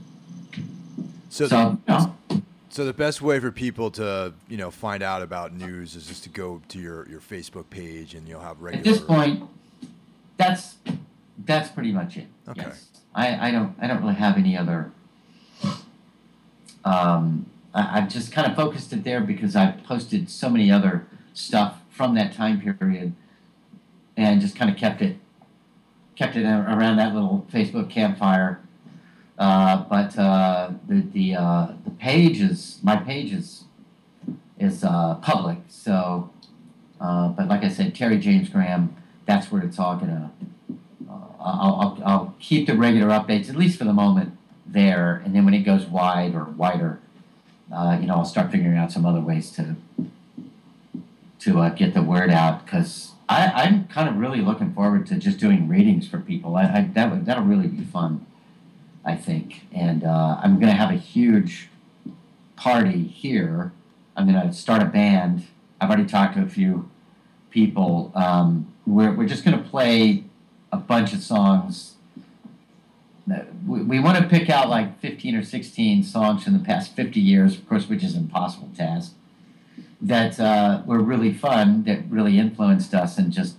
So, 1.29 1.47
So, 1.47 1.79
the, 1.87 1.93
you 1.93 1.99
know, 1.99 2.43
so 2.71 2.85
the 2.85 2.95
best 2.95 3.21
way 3.23 3.39
for 3.39 3.53
people 3.53 3.91
to 3.93 4.33
you 4.49 4.57
know 4.57 4.71
find 4.71 5.03
out 5.03 5.23
about 5.23 5.53
news 5.53 5.95
is 5.95 6.07
just 6.07 6.25
to 6.25 6.31
go 6.31 6.63
to 6.69 6.79
your 6.79 7.09
your 7.09 7.21
Facebook 7.21 7.69
page, 7.71 8.15
and 8.15 8.27
you'll 8.27 8.41
have 8.41 8.61
regular. 8.61 8.79
at 8.79 8.85
this 8.85 9.01
point, 9.05 9.45
that's 10.39 10.77
that's 11.45 11.69
pretty 11.71 11.93
much 11.93 12.17
it. 12.17 12.27
Okay. 12.49 12.63
Yes. 12.63 12.87
I, 13.15 13.49
I 13.49 13.51
don't 13.51 13.75
I 13.81 13.87
don't 13.87 14.01
really 14.03 14.15
have 14.15 14.37
any 14.37 14.57
other. 14.57 14.91
Um, 16.85 17.47
I, 17.75 17.99
I've 17.99 18.09
just 18.09 18.33
kind 18.33 18.51
of 18.51 18.57
focused 18.57 18.93
it 18.93 19.05
there 19.05 19.21
because 19.21 19.55
I've 19.55 19.83
posted 19.85 20.31
so 20.31 20.49
many 20.49 20.71
other 20.71 21.07
stuff 21.35 21.81
from 21.91 22.15
that 22.15 22.33
time 22.33 22.61
period, 22.61 23.15
and 24.17 24.41
just 24.41 24.57
kind 24.57 24.71
of 24.71 24.77
kept 24.77 25.03
it 25.03 25.17
kept 26.17 26.35
it 26.35 26.45
around 26.45 26.97
that 26.97 27.15
little 27.15 27.47
Facebook 27.53 27.91
campfire. 27.91 28.61
Uh, 29.39 29.85
but 29.85 30.19
uh, 30.19 30.71
the 30.89 31.03
the 31.13 31.37
uh, 31.37 31.69
the 31.85 31.91
page 31.91 32.41
is 32.41 32.81
my 32.83 32.97
page 32.97 33.33
is 33.33 33.65
is 34.59 34.81
public. 34.81 35.59
So, 35.69 36.31
uh, 37.01 37.29
but 37.29 37.47
like 37.47 37.63
I 37.63 37.69
said, 37.69 37.95
Terry 37.95 38.19
James 38.19 38.49
Graham, 38.49 38.97
that's 39.27 39.53
where 39.53 39.63
it's 39.63 39.79
all 39.79 39.97
gonna. 39.97 40.33
Uh, 41.09 41.13
I'll, 41.39 41.75
I'll 41.75 42.03
I'll 42.05 42.35
keep 42.41 42.67
the 42.67 42.75
regular 42.75 43.09
updates 43.09 43.51
at 43.51 43.57
least 43.57 43.79
for 43.79 43.85
the 43.85 43.93
moment 43.93 44.37
there, 44.65 45.21
and 45.25 45.35
then 45.35 45.45
when 45.45 45.53
it 45.53 45.61
goes 45.61 45.85
wide 45.85 46.35
or 46.35 46.45
wider, 46.45 46.99
uh, 47.71 47.99
you 48.01 48.07
know, 48.07 48.15
I'll 48.15 48.25
start 48.25 48.51
figuring 48.51 48.79
out 48.79 48.91
some 48.91 49.05
other 49.05 49.21
ways 49.21 49.51
to 49.53 49.77
to 51.41 51.71
get 51.77 51.93
the 51.93 52.03
word 52.03 52.31
out 52.31 52.65
because 52.65 53.13
I 53.29 53.47
I'm 53.49 53.89
kind 53.89 54.09
of 54.09 54.17
really 54.17 54.41
looking 54.41 54.73
forward 54.73 55.07
to 55.07 55.17
just 55.17 55.39
doing 55.39 55.69
readings 55.69 56.07
for 56.09 56.19
people. 56.19 56.57
I, 56.57 56.63
I 56.63 56.91
that 56.95 57.11
would 57.11 57.27
that'll 57.27 57.45
really 57.45 57.69
be 57.69 57.85
fun. 57.85 58.27
I 59.05 59.15
think, 59.15 59.67
and 59.73 60.03
uh, 60.03 60.41
I'm 60.43 60.59
going 60.59 60.73
to 60.73 60.77
have 60.77 60.91
a 60.91 60.99
huge 60.99 61.69
party 62.57 63.05
here. 63.05 63.73
I'm 64.17 64.29
going 64.31 64.49
to 64.49 64.53
start 64.53 64.83
a 64.83 64.87
band. 64.87 65.47
I've 65.81 65.89
already 65.89 66.07
talked 66.07 66.35
to 66.35 66.43
a 66.43 66.49
few 66.49 66.91
people. 67.51 68.11
Um, 68.17 68.73
we're, 68.85 69.13
we're 69.13 69.29
just 69.29 69.45
going 69.45 69.57
to 69.57 69.63
play 69.63 70.25
a 70.73 70.77
bunch 70.77 71.13
of 71.13 71.21
songs. 71.21 71.95
We, 73.67 73.83
we 73.83 74.01
want 74.01 74.19
to 74.19 74.29
pick 74.29 74.51
out 74.51 74.69
like 74.69 74.99
15 75.01 75.37
or 75.37 75.45
16 75.45 76.03
songs 76.03 76.43
from 76.43 76.55
the 76.55 76.65
past 76.65 76.97
50 76.97 77.21
years, 77.21 77.57
of 77.57 77.69
course, 77.69 77.89
which 77.89 78.03
is 78.03 78.15
an 78.15 78.23
impossible 78.23 78.71
task, 78.77 79.15
that 80.01 80.39
uh, 80.39 80.83
were 80.87 81.01
really 81.01 81.33
fun, 81.33 81.85
that 81.85 82.01
really 82.09 82.39
influenced 82.39 82.95
us, 82.95 83.19
and 83.19 83.33
just 83.33 83.57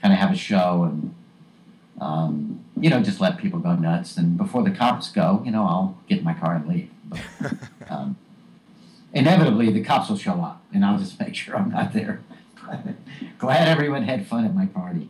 kind 0.00 0.12
of 0.12 0.20
have 0.20 0.32
a 0.32 0.36
show 0.36 0.84
and 0.84 1.14
um, 2.00 2.62
you 2.78 2.90
know, 2.90 3.00
just 3.02 3.20
let 3.20 3.38
people 3.38 3.58
go 3.58 3.74
nuts. 3.74 4.16
And 4.18 4.36
before 4.36 4.62
the 4.62 4.70
cops 4.70 5.10
go, 5.10 5.42
you 5.44 5.50
know, 5.50 5.62
I'll 5.62 5.98
get 6.08 6.18
in 6.18 6.24
my 6.24 6.34
car 6.34 6.54
and 6.54 6.68
leave. 6.68 6.90
But, 7.40 7.52
um, 7.88 8.16
inevitably, 9.14 9.72
the 9.72 9.82
cops 9.82 10.10
will 10.10 10.18
show 10.18 10.34
up, 10.42 10.62
and 10.74 10.84
I'll 10.84 10.98
just 10.98 11.18
make 11.20 11.34
sure 11.34 11.56
I'm 11.56 11.70
not 11.70 11.92
there. 11.92 12.20
Glad 13.38 13.68
everyone 13.68 14.02
had 14.02 14.26
fun 14.26 14.44
at 14.44 14.54
my 14.54 14.66
party. 14.66 15.08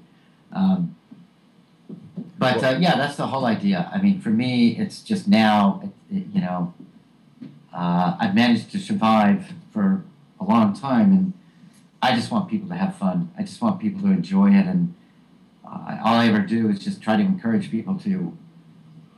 Um, 0.52 0.94
but 2.38 2.62
uh, 2.62 2.76
yeah, 2.80 2.96
that's 2.96 3.16
the 3.16 3.26
whole 3.26 3.46
idea. 3.46 3.90
I 3.92 4.00
mean, 4.00 4.20
for 4.20 4.30
me, 4.30 4.76
it's 4.78 5.02
just 5.02 5.26
now, 5.26 5.80
it, 6.10 6.16
it- 6.16 6.26
you 6.32 6.40
know, 6.40 6.72
uh, 7.74 8.16
I've 8.20 8.34
managed 8.34 8.70
to 8.72 8.78
survive 8.78 9.52
for 9.72 10.02
a 10.40 10.44
long 10.44 10.74
time, 10.74 11.12
and 11.12 11.32
I 12.02 12.14
just 12.14 12.30
want 12.30 12.48
people 12.48 12.68
to 12.68 12.74
have 12.74 12.96
fun. 12.96 13.30
I 13.38 13.42
just 13.42 13.60
want 13.60 13.80
people 13.80 14.02
to 14.02 14.08
enjoy 14.08 14.50
it, 14.50 14.66
and 14.66 14.94
uh, 15.64 15.98
all 16.04 16.16
I 16.16 16.28
ever 16.28 16.40
do 16.40 16.68
is 16.68 16.78
just 16.78 17.02
try 17.02 17.16
to 17.16 17.22
encourage 17.22 17.70
people 17.70 17.96
to, 18.00 18.36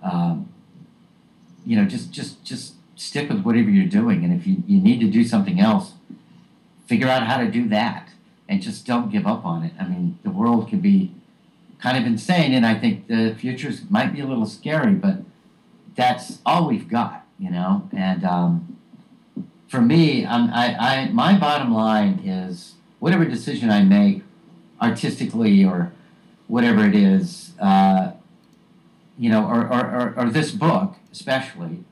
um, 0.02 0.52
you 1.66 1.76
know, 1.76 1.84
just 1.84 2.12
just 2.12 2.44
just 2.44 2.74
stick 2.96 3.28
with 3.28 3.42
whatever 3.42 3.70
you're 3.70 3.86
doing, 3.86 4.24
and 4.24 4.32
if 4.32 4.46
you, 4.46 4.62
you 4.66 4.80
need 4.80 5.00
to 5.00 5.06
do 5.06 5.24
something 5.24 5.60
else, 5.60 5.92
figure 6.86 7.08
out 7.08 7.24
how 7.24 7.36
to 7.38 7.50
do 7.50 7.68
that, 7.68 8.08
and 8.48 8.62
just 8.62 8.86
don't 8.86 9.10
give 9.10 9.26
up 9.26 9.44
on 9.44 9.62
it. 9.62 9.72
I 9.78 9.86
mean, 9.86 10.18
the 10.22 10.30
world 10.30 10.68
can 10.68 10.80
be 10.80 11.12
kind 11.80 11.96
of 11.96 12.04
insane, 12.06 12.52
and 12.52 12.66
I 12.66 12.74
think 12.74 13.06
the 13.06 13.34
futures 13.38 13.82
might 13.90 14.12
be 14.12 14.20
a 14.20 14.26
little 14.26 14.46
scary, 14.46 14.94
but 14.94 15.18
that's 15.94 16.38
all 16.44 16.68
we've 16.68 16.88
got, 16.88 17.26
you 17.38 17.50
know. 17.50 17.88
And 17.96 18.24
um, 18.24 18.77
for 19.68 19.80
me, 19.80 20.26
I'm, 20.26 20.50
I, 20.50 20.76
I, 20.76 21.08
my 21.10 21.38
bottom 21.38 21.72
line 21.72 22.20
is 22.24 22.74
whatever 22.98 23.24
decision 23.24 23.70
I 23.70 23.82
make, 23.82 24.22
artistically 24.80 25.64
or 25.64 25.92
whatever 26.46 26.84
it 26.84 26.94
is, 26.94 27.52
uh, 27.60 28.12
you 29.18 29.30
know, 29.30 29.46
or, 29.46 29.66
or, 29.66 29.90
or, 29.90 30.14
or 30.16 30.30
this 30.30 30.50
book 30.50 30.94
especially, 31.12 31.84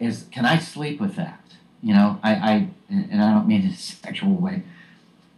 is 0.00 0.26
can 0.30 0.44
I 0.44 0.58
sleep 0.58 1.00
with 1.00 1.16
that? 1.16 1.40
You 1.82 1.94
know, 1.94 2.18
I, 2.22 2.34
I 2.34 2.68
and 2.88 3.22
I 3.22 3.32
don't 3.32 3.46
mean 3.46 3.62
in 3.62 3.68
a 3.68 3.76
sexual 3.76 4.34
way, 4.34 4.62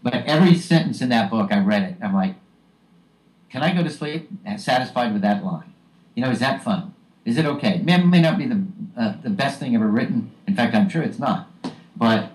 but 0.02 0.14
every 0.14 0.54
sentence 0.54 1.00
in 1.00 1.08
that 1.10 1.30
book, 1.30 1.52
I 1.52 1.58
read 1.58 1.82
it. 1.82 1.96
I'm 2.02 2.14
like, 2.14 2.36
can 3.50 3.62
I 3.62 3.74
go 3.74 3.82
to 3.82 3.90
sleep 3.90 4.30
satisfied 4.56 5.12
with 5.12 5.22
that 5.22 5.44
line? 5.44 5.72
You 6.14 6.24
know, 6.24 6.30
is 6.30 6.40
that 6.40 6.62
fun? 6.62 6.94
Is 7.26 7.36
it 7.36 7.44
okay? 7.44 7.82
May, 7.84 8.02
may 8.02 8.22
not 8.22 8.38
be 8.38 8.46
the 8.46 8.64
uh, 8.96 9.14
the 9.22 9.30
best 9.30 9.58
thing 9.58 9.74
ever 9.74 9.88
written. 9.88 10.30
In 10.46 10.54
fact, 10.54 10.74
I'm 10.74 10.88
sure 10.88 11.02
it's 11.02 11.18
not. 11.18 11.50
But 11.96 12.30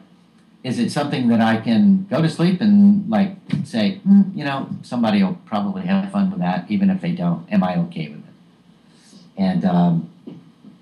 is 0.64 0.78
it 0.78 0.92
something 0.92 1.30
that 1.30 1.42
I 1.42 1.58
can 1.58 2.06
go 2.10 2.22
to 2.22 2.30
sleep 2.30 2.62
and 2.62 3.10
like 3.10 3.36
say, 3.64 4.02
mm, 4.08 4.36
you 4.36 4.44
know, 4.44 4.70
somebody 4.84 5.24
will 5.24 5.40
probably 5.46 5.84
have 5.84 6.12
fun 6.12 6.30
with 6.30 6.40
that, 6.42 6.70
even 6.70 6.90
if 6.90 7.02
they 7.02 7.14
don't. 7.14 7.52
Am 7.52 7.64
I 7.64 7.78
okay 7.80 8.10
with 8.10 8.20
it? 8.20 8.34
And 9.38 9.66
um, 9.66 10.12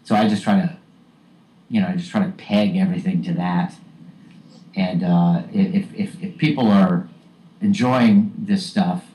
so 0.04 0.16
I 0.16 0.28
just 0.28 0.44
try 0.44 0.56
to, 0.56 0.76
you 1.70 1.80
know, 1.80 1.88
I 1.88 1.94
just 1.94 2.10
try 2.10 2.26
to 2.26 2.32
peg 2.32 2.76
everything 2.76 3.24
to 3.24 3.34
that. 3.34 3.76
And 4.76 5.04
uh, 5.04 5.44
if, 5.54 5.94
if 5.94 6.22
if 6.22 6.38
people 6.38 6.68
are 6.68 7.08
enjoying 7.62 8.34
this 8.38 8.66
stuff, 8.66 9.06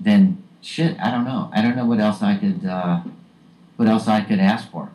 then 0.00 0.42
shit, 0.62 0.98
I 0.98 1.10
don't 1.10 1.24
know. 1.24 1.50
I 1.52 1.60
don't 1.60 1.76
know 1.76 1.84
what 1.84 2.00
else 2.00 2.22
I 2.22 2.36
could. 2.36 2.64
Uh, 2.64 3.02
what 3.76 3.88
else 3.88 4.08
I 4.08 4.22
could 4.22 4.38
ask 4.38 4.70
for. 4.70 4.90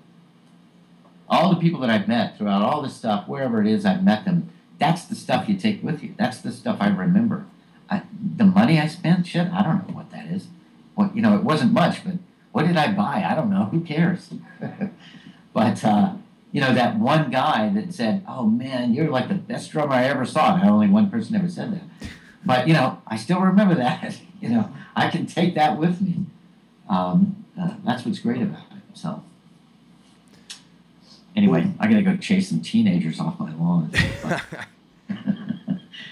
All 1.30 1.54
the 1.54 1.60
people 1.60 1.80
that 1.82 1.90
I've 1.90 2.08
met 2.08 2.38
throughout 2.38 2.62
all 2.62 2.82
this 2.82 2.96
stuff, 2.96 3.28
wherever 3.28 3.62
it 3.62 3.68
is 3.68 3.86
I've 3.86 4.04
met 4.04 4.26
them, 4.26 4.50
that's 4.80 5.04
the 5.04 5.16
stuff 5.16 5.48
you 5.48 5.58
take 5.58 5.84
with 5.84 6.02
you. 6.02 6.16
That's 6.18 6.40
the 6.40 6.52
stuff 6.52 6.78
I 6.80 6.88
remember. 6.88 7.46
I, 7.90 8.04
the 8.38 8.46
money 8.46 8.80
I 8.80 8.88
spent, 8.88 9.28
shit, 9.28 9.48
I 9.48 9.62
don't 9.62 9.88
know 9.88 9.96
what 9.96 10.12
that 10.12 10.28
is. 10.28 10.48
What 10.96 11.16
you 11.16 11.22
know, 11.22 11.36
it 11.36 11.44
wasn't 11.44 11.74
much, 11.74 12.04
but 12.04 12.16
what 12.52 12.66
did 12.66 12.78
I 12.78 12.92
buy? 12.92 13.26
I 13.30 13.36
don't 13.36 13.50
know. 13.50 13.66
Who 13.66 13.82
cares? 13.82 14.30
but 15.54 15.84
uh, 15.84 16.14
you 16.52 16.62
know, 16.62 16.74
that 16.74 16.98
one 16.98 17.30
guy 17.30 17.70
that 17.74 17.94
said, 17.94 18.24
"Oh 18.28 18.46
man, 18.46 18.94
you're 18.94 19.10
like 19.10 19.28
the 19.28 19.36
best 19.36 19.72
drummer 19.72 19.94
I 19.94 20.06
ever 20.06 20.26
saw." 20.26 20.56
And 20.56 20.70
only 20.70 20.88
one 20.88 21.10
person 21.10 21.36
ever 21.36 21.50
said 21.50 21.74
that. 21.74 22.10
But 22.46 22.68
you 22.68 22.74
know, 22.74 23.02
I 23.08 23.18
still 23.18 23.40
remember 23.40 23.76
that. 23.76 24.20
you 24.42 24.50
know, 24.50 24.70
I 24.96 25.10
can 25.10 25.26
take 25.26 25.56
that 25.56 25.78
with 25.78 26.02
me. 26.02 26.26
Um, 26.90 27.46
uh, 27.60 27.76
that's 27.86 28.06
what's 28.06 28.20
great 28.20 28.42
about 28.42 28.64
it. 28.69 28.69
So 29.02 29.24
anyway, 31.36 31.72
I 31.80 31.88
gotta 31.88 32.02
go 32.02 32.18
chase 32.18 32.50
some 32.50 32.62
teenagers 32.62 33.20
off 33.20 33.40
my 33.40 33.54
lawn. 33.54 33.92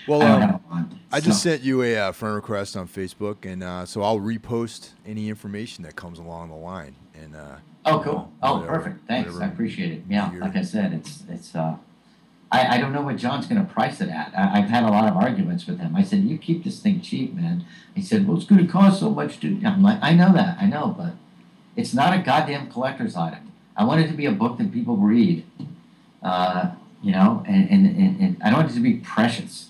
well, 0.07 0.21
I, 0.21 0.43
um, 0.43 1.01
I 1.11 1.19
just 1.19 1.43
sent 1.43 1.63
you 1.63 1.83
a 1.83 1.97
uh, 1.97 2.11
friend 2.13 2.35
request 2.35 2.77
on 2.77 2.87
Facebook, 2.87 3.45
and 3.45 3.63
uh, 3.63 3.85
so 3.85 4.01
I'll 4.01 4.19
repost 4.19 4.91
any 5.05 5.27
information 5.29 5.83
that 5.83 5.95
comes 5.95 6.19
along 6.19 6.49
the 6.49 6.55
line. 6.55 6.95
And 7.13 7.35
uh, 7.35 7.57
oh, 7.85 8.01
cool. 8.03 8.31
Oh, 8.41 8.59
whatever, 8.59 8.77
perfect. 8.77 9.07
Thanks. 9.07 9.35
I 9.37 9.47
appreciate 9.47 9.91
it. 9.91 10.03
Yeah, 10.09 10.31
like 10.39 10.55
I 10.55 10.63
said, 10.63 10.93
it's 10.93 11.23
it's. 11.29 11.55
Uh, 11.55 11.75
I, 12.49 12.75
I 12.75 12.77
don't 12.77 12.93
know 12.93 13.01
what 13.01 13.17
John's 13.17 13.45
going 13.45 13.59
to 13.65 13.73
price 13.73 13.99
it 13.99 14.07
at. 14.07 14.31
I, 14.33 14.61
have 14.61 14.69
had 14.69 14.83
a 14.83 14.87
lot 14.87 15.11
of 15.11 15.17
arguments 15.17 15.67
with 15.67 15.79
him. 15.79 15.97
I 15.97 16.03
said, 16.03 16.19
"You 16.23 16.37
keep 16.37 16.63
this 16.63 16.79
thing 16.79 17.01
cheap, 17.01 17.33
man." 17.33 17.65
He 17.93 18.01
said, 18.01 18.25
"Well, 18.25 18.37
it's 18.37 18.45
going 18.45 18.65
to 18.65 18.71
cost 18.71 19.01
so 19.01 19.09
much 19.09 19.41
to." 19.41 19.59
I'm 19.65 19.83
like, 19.83 19.99
"I 20.01 20.13
know 20.13 20.31
that. 20.33 20.57
I 20.59 20.65
know, 20.65 20.95
but." 20.97 21.15
It's 21.77 21.93
not 21.93 22.13
a 22.13 22.21
goddamn 22.21 22.69
collector's 22.69 23.15
item. 23.15 23.53
I 23.77 23.85
want 23.85 24.01
it 24.01 24.07
to 24.07 24.13
be 24.13 24.25
a 24.25 24.31
book 24.31 24.57
that 24.57 24.73
people 24.73 24.97
read, 24.97 25.45
uh, 26.23 26.71
you 27.03 27.11
know, 27.11 27.43
and, 27.47 27.69
and, 27.69 27.85
and, 27.85 28.19
and, 28.19 28.43
I 28.43 28.49
don't 28.49 28.59
want 28.59 28.71
it 28.71 28.73
to 28.73 28.79
be 28.79 28.95
precious. 28.95 29.69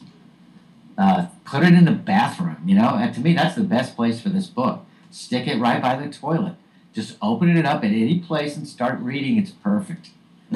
Uh, 0.97 1.27
put 1.43 1.63
it 1.63 1.73
in 1.73 1.83
the 1.83 1.91
bathroom, 1.91 2.57
you 2.65 2.75
know, 2.75 2.95
and 2.95 3.13
to 3.13 3.19
me, 3.19 3.33
that's 3.33 3.55
the 3.55 3.63
best 3.63 3.95
place 3.95 4.21
for 4.21 4.29
this 4.29 4.47
book. 4.47 4.85
Stick 5.11 5.47
it 5.47 5.59
right 5.59 5.81
by 5.81 5.97
the 5.97 6.11
toilet. 6.11 6.55
Just 6.93 7.17
open 7.21 7.55
it 7.55 7.65
up 7.65 7.83
at 7.83 7.91
any 7.91 8.19
place 8.19 8.55
and 8.55 8.67
start 8.67 8.97
reading. 8.99 9.37
It's 9.37 9.51
perfect. 9.51 10.09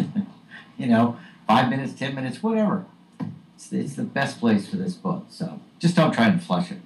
you 0.77 0.87
know, 0.87 1.17
five 1.45 1.69
minutes, 1.69 1.93
ten 1.93 2.15
minutes, 2.15 2.41
whatever. 2.41 2.85
It's, 3.55 3.71
it's 3.71 3.95
the 3.95 4.03
best 4.03 4.39
place 4.39 4.67
for 4.67 4.77
this 4.77 4.93
book. 4.95 5.25
So 5.29 5.59
just 5.79 5.95
don't 5.95 6.13
try 6.13 6.27
and 6.27 6.41
flush 6.41 6.71
it. 6.71 6.79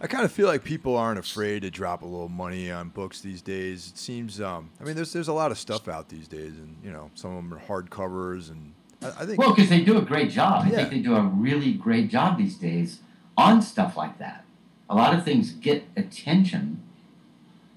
I 0.00 0.06
kind 0.08 0.24
of 0.24 0.32
feel 0.32 0.48
like 0.48 0.64
people 0.64 0.96
aren't 0.96 1.18
afraid 1.18 1.62
to 1.62 1.70
drop 1.70 2.02
a 2.02 2.06
little 2.06 2.28
money 2.28 2.70
on 2.70 2.88
books 2.88 3.20
these 3.20 3.40
days. 3.40 3.90
It 3.92 3.98
seems, 3.98 4.40
um, 4.40 4.70
I 4.80 4.84
mean, 4.84 4.96
there's 4.96 5.12
there's 5.12 5.28
a 5.28 5.32
lot 5.32 5.50
of 5.52 5.58
stuff 5.58 5.86
out 5.88 6.08
these 6.08 6.26
days, 6.26 6.54
and 6.58 6.76
you 6.84 6.90
know, 6.90 7.10
some 7.14 7.30
of 7.30 7.36
them 7.36 7.54
are 7.54 7.60
hardcovers, 7.60 8.50
and 8.50 8.72
I, 9.00 9.22
I 9.22 9.26
think. 9.26 9.38
Well, 9.38 9.54
because 9.54 9.70
they 9.70 9.82
do 9.82 9.98
a 9.98 10.02
great 10.02 10.30
job. 10.30 10.64
I 10.66 10.70
think 10.70 10.90
they 10.90 10.98
do 10.98 11.14
a 11.14 11.22
really 11.22 11.72
great 11.72 12.08
job 12.08 12.38
these 12.38 12.56
days 12.56 12.98
on 13.36 13.62
stuff 13.62 13.96
like 13.96 14.18
that. 14.18 14.44
A 14.90 14.94
lot 14.94 15.14
of 15.14 15.24
things 15.24 15.52
get 15.52 15.84
attention 15.96 16.82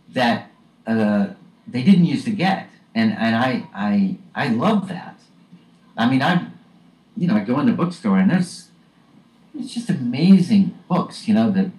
that 0.09 0.49
uh, 0.88 1.27
they 1.67 1.84
didn't 1.84 2.05
used 2.05 2.26
to 2.26 2.31
get, 2.31 2.69
and 2.95 3.11
and 3.13 3.35
I 3.35 3.67
I 3.73 4.17
I 4.34 4.47
love 4.47 4.88
that. 4.88 5.19
I 5.97 6.09
mean, 6.09 6.22
I, 6.22 6.47
you 7.15 7.27
know, 7.27 7.35
I 7.35 7.41
go 7.41 7.59
in 7.59 7.67
the 7.67 7.72
bookstore 7.72 8.17
and 8.17 8.30
there's 8.30 8.69
it's 9.57 9.73
just 9.73 9.89
amazing 9.89 10.77
books, 10.89 11.27
you 11.27 11.34
know, 11.34 11.49
that 11.51 11.72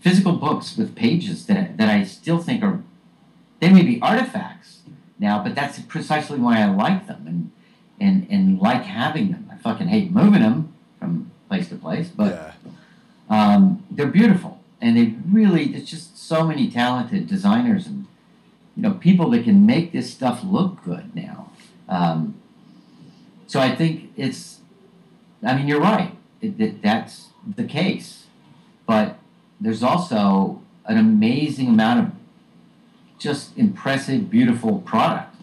physical 0.00 0.32
books 0.32 0.76
with 0.76 0.94
pages 0.94 1.46
that, 1.46 1.76
that 1.76 1.88
I 1.88 2.04
still 2.04 2.38
think 2.38 2.62
are, 2.62 2.82
they 3.60 3.70
may 3.70 3.82
be 3.82 4.00
artifacts 4.00 4.80
now, 5.18 5.42
but 5.42 5.54
that's 5.54 5.80
precisely 5.80 6.38
why 6.38 6.60
I 6.60 6.66
like 6.66 7.06
them 7.06 7.24
and, 7.26 7.50
and, 8.00 8.26
and 8.30 8.60
like 8.60 8.84
having 8.84 9.32
them. 9.32 9.50
I 9.52 9.56
fucking 9.56 9.88
hate 9.88 10.10
moving 10.10 10.42
them 10.42 10.74
from 10.98 11.30
place 11.48 11.68
to 11.70 11.76
place, 11.76 12.08
but 12.08 12.32
yeah. 12.32 13.54
um, 13.54 13.84
they're 13.90 14.06
beautiful. 14.06 14.60
And 14.80 14.96
they 14.96 15.14
really, 15.28 15.66
there's 15.66 15.90
just 15.90 16.16
so 16.16 16.44
many 16.44 16.70
talented 16.70 17.26
designers 17.26 17.86
and, 17.88 18.06
you 18.76 18.82
know, 18.82 18.92
people 18.92 19.30
that 19.30 19.42
can 19.42 19.66
make 19.66 19.90
this 19.90 20.12
stuff 20.12 20.44
look 20.44 20.84
good 20.84 21.14
now. 21.16 21.50
Um, 21.88 22.40
so 23.48 23.58
I 23.58 23.74
think 23.74 24.12
it's, 24.16 24.60
I 25.42 25.56
mean, 25.56 25.66
you're 25.66 25.80
right. 25.80 26.12
It, 26.40 26.60
it, 26.60 26.82
that's 26.82 27.28
the 27.56 27.64
case. 27.64 28.26
But 28.86 29.18
there's 29.60 29.82
also 29.82 30.62
an 30.84 30.98
amazing 30.98 31.68
amount 31.68 32.06
of 32.06 32.12
just 33.18 33.56
impressive, 33.58 34.30
beautiful 34.30 34.78
product 34.80 35.34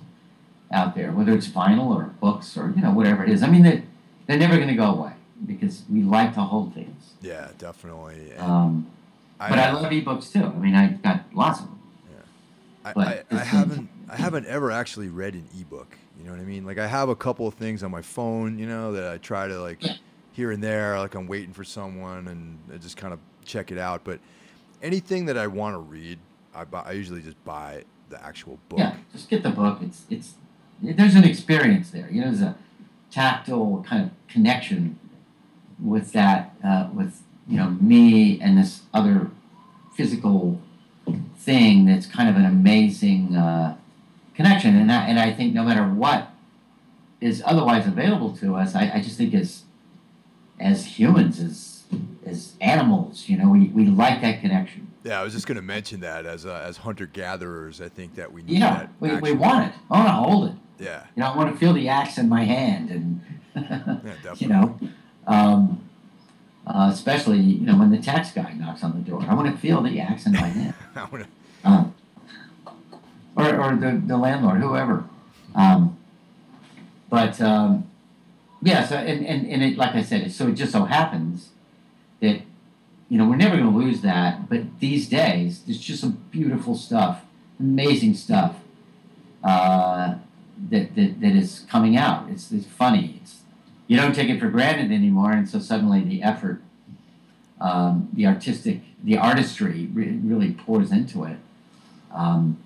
out 0.72 0.96
there, 0.96 1.12
whether 1.12 1.34
it's 1.34 1.48
vinyl 1.48 1.88
or 1.96 2.06
books 2.22 2.58
or 2.58 2.74
you 2.76 2.82
know 2.82 2.92
whatever 2.92 3.24
it 3.24 3.30
is. 3.30 3.44
I 3.44 3.48
mean, 3.48 3.64
they 3.64 3.84
they're 4.28 4.38
never 4.38 4.56
going 4.56 4.70
to 4.70 4.76
go 4.76 4.92
away 4.92 5.14
because 5.46 5.84
we 5.90 6.02
like 6.02 6.34
to 6.36 6.42
hold 6.42 6.74
things. 6.74 7.14
Yeah, 7.22 7.50
definitely. 7.58 8.34
Um, 8.36 8.90
I, 9.40 9.50
but 9.50 9.60
I 9.60 9.72
love 9.72 9.92
ebooks 9.92 10.32
too. 10.32 10.46
I 10.46 10.58
mean, 10.58 10.76
I've 10.76 11.02
got 11.02 11.24
lots 11.34 11.60
of 11.60 11.66
them. 11.66 11.80
Yeah, 12.12 12.92
I, 12.96 13.04
I, 13.04 13.24
I 13.32 13.44
haven't 13.44 13.90
I 14.10 14.16
haven't 14.16 14.46
ever 14.46 14.72
actually 14.72 15.10
read 15.10 15.34
an 15.34 15.48
ebook. 15.60 15.98
You 16.18 16.26
know 16.26 16.32
what 16.32 16.40
I 16.40 16.46
mean? 16.46 16.66
Like 16.66 16.78
I 16.78 16.88
have 16.88 17.10
a 17.10 17.16
couple 17.16 17.48
of 17.48 17.56
things 17.56 17.84
on 17.84 17.92
my 17.92 18.02
phone, 18.02 18.58
you 18.58 18.68
know, 18.68 18.94
that 18.94 19.12
I 19.12 19.18
try 19.18 19.48
to 19.48 19.62
like 19.62 19.84
yeah. 19.84 19.96
here 20.32 20.52
and 20.52 20.64
there, 20.64 20.98
like 20.98 21.16
I'm 21.16 21.28
waiting 21.28 21.54
for 21.54 21.64
someone, 21.64 22.28
and 22.28 22.58
I 22.74 22.78
just 22.78 22.98
kind 22.98 23.14
of 23.14 23.20
check 23.46 23.72
it 23.72 23.78
out. 23.78 24.04
But 24.04 24.20
anything 24.82 25.26
that 25.26 25.38
I 25.38 25.48
want 25.48 25.76
to 25.76 25.80
read, 25.80 26.20
I, 26.54 26.64
buy, 26.66 26.82
I 26.82 26.92
usually 26.92 27.22
just 27.22 27.44
buy 27.46 27.84
the 28.10 28.24
actual 28.24 28.60
book. 28.70 28.80
Yeah, 28.80 28.96
just 29.12 29.30
get 29.30 29.44
the 29.44 29.50
book. 29.50 29.80
It's 29.82 30.04
it's 30.10 30.34
there's 30.82 31.16
an 31.16 31.24
experience 31.24 31.92
there. 31.92 32.10
You 32.12 32.22
know, 32.22 32.28
there's 32.28 32.42
a 32.42 32.56
tactile 33.12 33.84
kind 33.88 34.04
of 34.04 34.12
connection 34.28 35.00
with 35.84 36.12
that 36.14 36.56
uh, 36.64 36.90
with 36.94 37.24
you 37.48 37.58
know 37.58 37.72
me 37.82 38.40
and 38.42 38.58
this 38.58 38.82
other 38.94 39.32
physical 39.94 40.60
thing 41.38 41.86
that's 41.86 42.06
kind 42.06 42.30
of 42.30 42.36
an 42.36 42.46
amazing 42.46 43.36
uh, 43.36 43.78
connection. 44.34 44.76
And 44.76 44.92
I, 44.92 45.08
and 45.08 45.20
I 45.20 45.32
think 45.32 45.54
no 45.54 45.64
matter 45.64 45.84
what 45.84 46.32
is 47.22 47.42
otherwise 47.46 47.88
available 47.88 48.36
to 48.38 48.56
us, 48.56 48.76
I, 48.76 48.92
I 48.96 49.02
just 49.02 49.18
think 49.18 49.34
as 49.34 49.64
as 50.60 51.00
humans, 51.00 51.40
as 51.40 51.75
as 52.26 52.54
animals. 52.62 53.30
You 53.30 53.38
know, 53.38 53.50
we, 53.50 53.68
we 53.68 53.86
like 53.86 54.22
that 54.22 54.42
connection. 54.42 54.92
Yeah, 55.04 55.20
I 55.20 55.24
was 55.24 55.34
just 55.34 55.46
going 55.46 55.58
to 55.58 55.62
mention 55.62 56.00
that 56.00 56.26
as 56.26 56.46
uh, 56.46 56.64
as 56.66 56.78
hunter 56.78 57.06
gatherers, 57.06 57.80
I 57.80 57.90
think 57.90 58.16
that 58.16 58.32
we 58.32 58.42
need 58.42 58.60
yeah, 58.60 58.88
we, 59.00 59.16
we 59.18 59.34
want 59.34 59.68
it. 59.68 59.76
I 59.90 59.98
want 59.98 60.08
to 60.08 60.14
hold 60.14 60.50
it. 60.50 60.56
Yeah. 60.80 61.04
You 61.16 61.22
know, 61.22 61.32
I 61.32 61.38
want 61.38 61.54
to 61.54 61.58
feel 61.58 61.74
the 61.74 61.88
axe 61.88 62.18
in 62.18 62.28
my 62.28 62.44
hand, 62.44 62.90
and 62.90 63.22
yeah, 63.56 64.34
you 64.38 64.48
know, 64.48 64.80
um, 65.28 65.88
uh, 66.66 66.90
especially 66.92 67.40
you 67.40 67.68
know 67.68 67.78
when 67.78 67.92
the 67.92 68.00
tax 68.00 68.32
guy 68.32 68.54
knocks 68.54 68.84
on 68.84 68.94
the 68.94 69.10
door, 69.10 69.24
I 69.28 69.36
want 69.36 69.52
to 69.52 69.58
feel 69.58 69.82
the 69.82 70.00
axe 70.00 70.26
in 70.26 70.34
my 70.34 70.48
hand. 70.48 70.74
I 70.96 71.06
want 71.06 71.24
to. 71.24 71.70
Um, 71.70 71.96
or 73.36 73.62
or 73.62 73.76
the, 73.76 74.02
the 74.06 74.18
landlord, 74.18 74.62
whoever. 74.62 75.06
Um, 75.54 75.98
but 77.10 77.40
um, 77.42 77.88
yeah, 78.64 78.86
so 78.86 78.96
and, 78.96 79.26
and, 79.26 79.48
and 79.48 79.64
it, 79.64 79.78
like 79.78 79.94
I 79.94 80.02
said, 80.02 80.32
so 80.32 80.48
it 80.48 80.54
just 80.54 80.72
so 80.72 80.86
happens 80.86 81.50
that 82.26 82.42
you 83.10 83.18
know 83.18 83.28
we're 83.28 83.36
never 83.36 83.58
going 83.58 83.72
to 83.72 83.78
lose 83.78 84.02
that. 84.02 84.50
But 84.50 84.80
these 84.80 85.08
days, 85.08 85.62
there's 85.64 85.80
just 85.80 86.02
some 86.02 86.24
beautiful 86.32 86.76
stuff, 86.76 87.22
amazing 87.60 88.16
stuff 88.16 88.56
uh, 89.44 90.16
that, 90.70 90.96
that 90.96 91.22
that 91.22 91.36
is 91.36 91.66
coming 91.70 91.96
out. 91.96 92.30
It's, 92.30 92.52
it's 92.52 92.66
funny. 92.66 93.20
It's 93.22 93.42
you 93.88 93.98
don't 93.98 94.16
take 94.16 94.30
it 94.30 94.40
for 94.40 94.50
granted 94.50 94.92
anymore, 94.92 95.32
and 95.32 95.48
so 95.48 95.60
suddenly 95.60 96.02
the 96.02 96.24
effort, 96.24 96.62
um, 97.62 98.10
the 98.14 98.26
artistic, 98.26 98.82
the 99.04 99.18
artistry 99.18 99.88
re- 99.94 100.20
really 100.24 100.54
pours 100.54 100.92
into 100.92 101.24
it. 101.24 101.38
Um, 102.12 102.58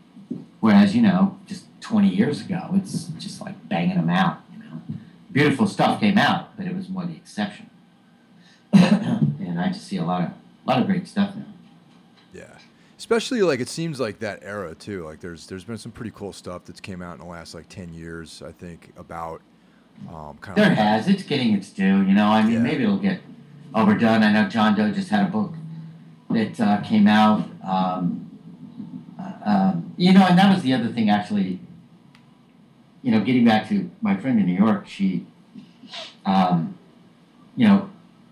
whereas 0.61 0.95
you 0.95 1.01
know, 1.01 1.37
just 1.47 1.65
20 1.81 2.07
years 2.07 2.41
ago, 2.41 2.69
it's 2.75 3.05
just 3.19 3.41
like 3.41 3.67
banging 3.67 3.97
them 3.97 4.09
out. 4.09 4.39
You 4.53 4.59
know, 4.59 4.81
beautiful 5.31 5.67
stuff 5.67 5.99
came 5.99 6.17
out, 6.17 6.55
but 6.55 6.65
it 6.65 6.75
was 6.75 6.87
more 6.87 7.05
the 7.05 7.15
exception. 7.15 7.69
And 9.49 9.59
I 9.59 9.67
just 9.69 9.87
see 9.87 9.97
a 9.97 10.03
lot 10.05 10.23
of 10.23 10.29
a 10.29 10.69
lot 10.69 10.79
of 10.79 10.85
great 10.87 11.07
stuff 11.07 11.35
now. 11.35 11.45
Yeah, 12.33 12.57
especially 12.97 13.41
like 13.41 13.59
it 13.59 13.69
seems 13.69 13.99
like 13.99 14.19
that 14.19 14.39
era 14.43 14.75
too. 14.75 15.03
Like 15.05 15.19
there's 15.19 15.47
there's 15.47 15.63
been 15.63 15.77
some 15.77 15.91
pretty 15.91 16.11
cool 16.11 16.31
stuff 16.33 16.65
that's 16.65 16.79
came 16.79 17.01
out 17.01 17.13
in 17.15 17.19
the 17.21 17.25
last 17.27 17.53
like 17.53 17.67
10 17.69 17.93
years. 17.93 18.41
I 18.45 18.51
think 18.51 18.91
about 18.97 19.41
um, 20.07 20.37
kind 20.41 20.57
There 20.57 20.69
of 20.71 20.75
There 20.77 20.85
has. 20.85 21.07
It's 21.07 21.23
getting 21.23 21.53
its 21.53 21.69
due. 21.71 22.03
You 22.03 22.13
know, 22.13 22.27
I 22.27 22.41
mean, 22.43 22.53
Yeah. 22.53 22.59
maybe 22.59 22.83
it'll 22.83 22.97
get 22.97 23.19
overdone. 23.73 24.23
I 24.23 24.31
know 24.31 24.47
John 24.47 24.75
Doe 24.75 24.91
just 24.91 25.09
had 25.09 25.27
a 25.27 25.31
book 25.31 25.53
that 26.29 26.59
uh, 26.59 26.81
came 26.81 27.07
out. 27.07 27.47
Um, 27.67 28.25
uh, 29.19 29.33
um, 29.45 29.93
you 29.97 30.13
know, 30.13 30.25
and 30.25 30.37
that 30.37 30.53
was 30.53 30.63
the 30.63 30.73
other 30.73 30.87
thing, 30.89 31.09
actually. 31.09 31.59
You 33.01 33.11
know, 33.11 33.21
getting 33.21 33.43
back 33.45 33.67
to 33.69 33.89
my 34.01 34.15
friend 34.17 34.39
in 34.39 34.45
New 34.45 34.55
York, 34.55 34.87
she, 34.87 35.25
um, 36.25 36.77
you 37.55 37.67
know, 37.67 37.89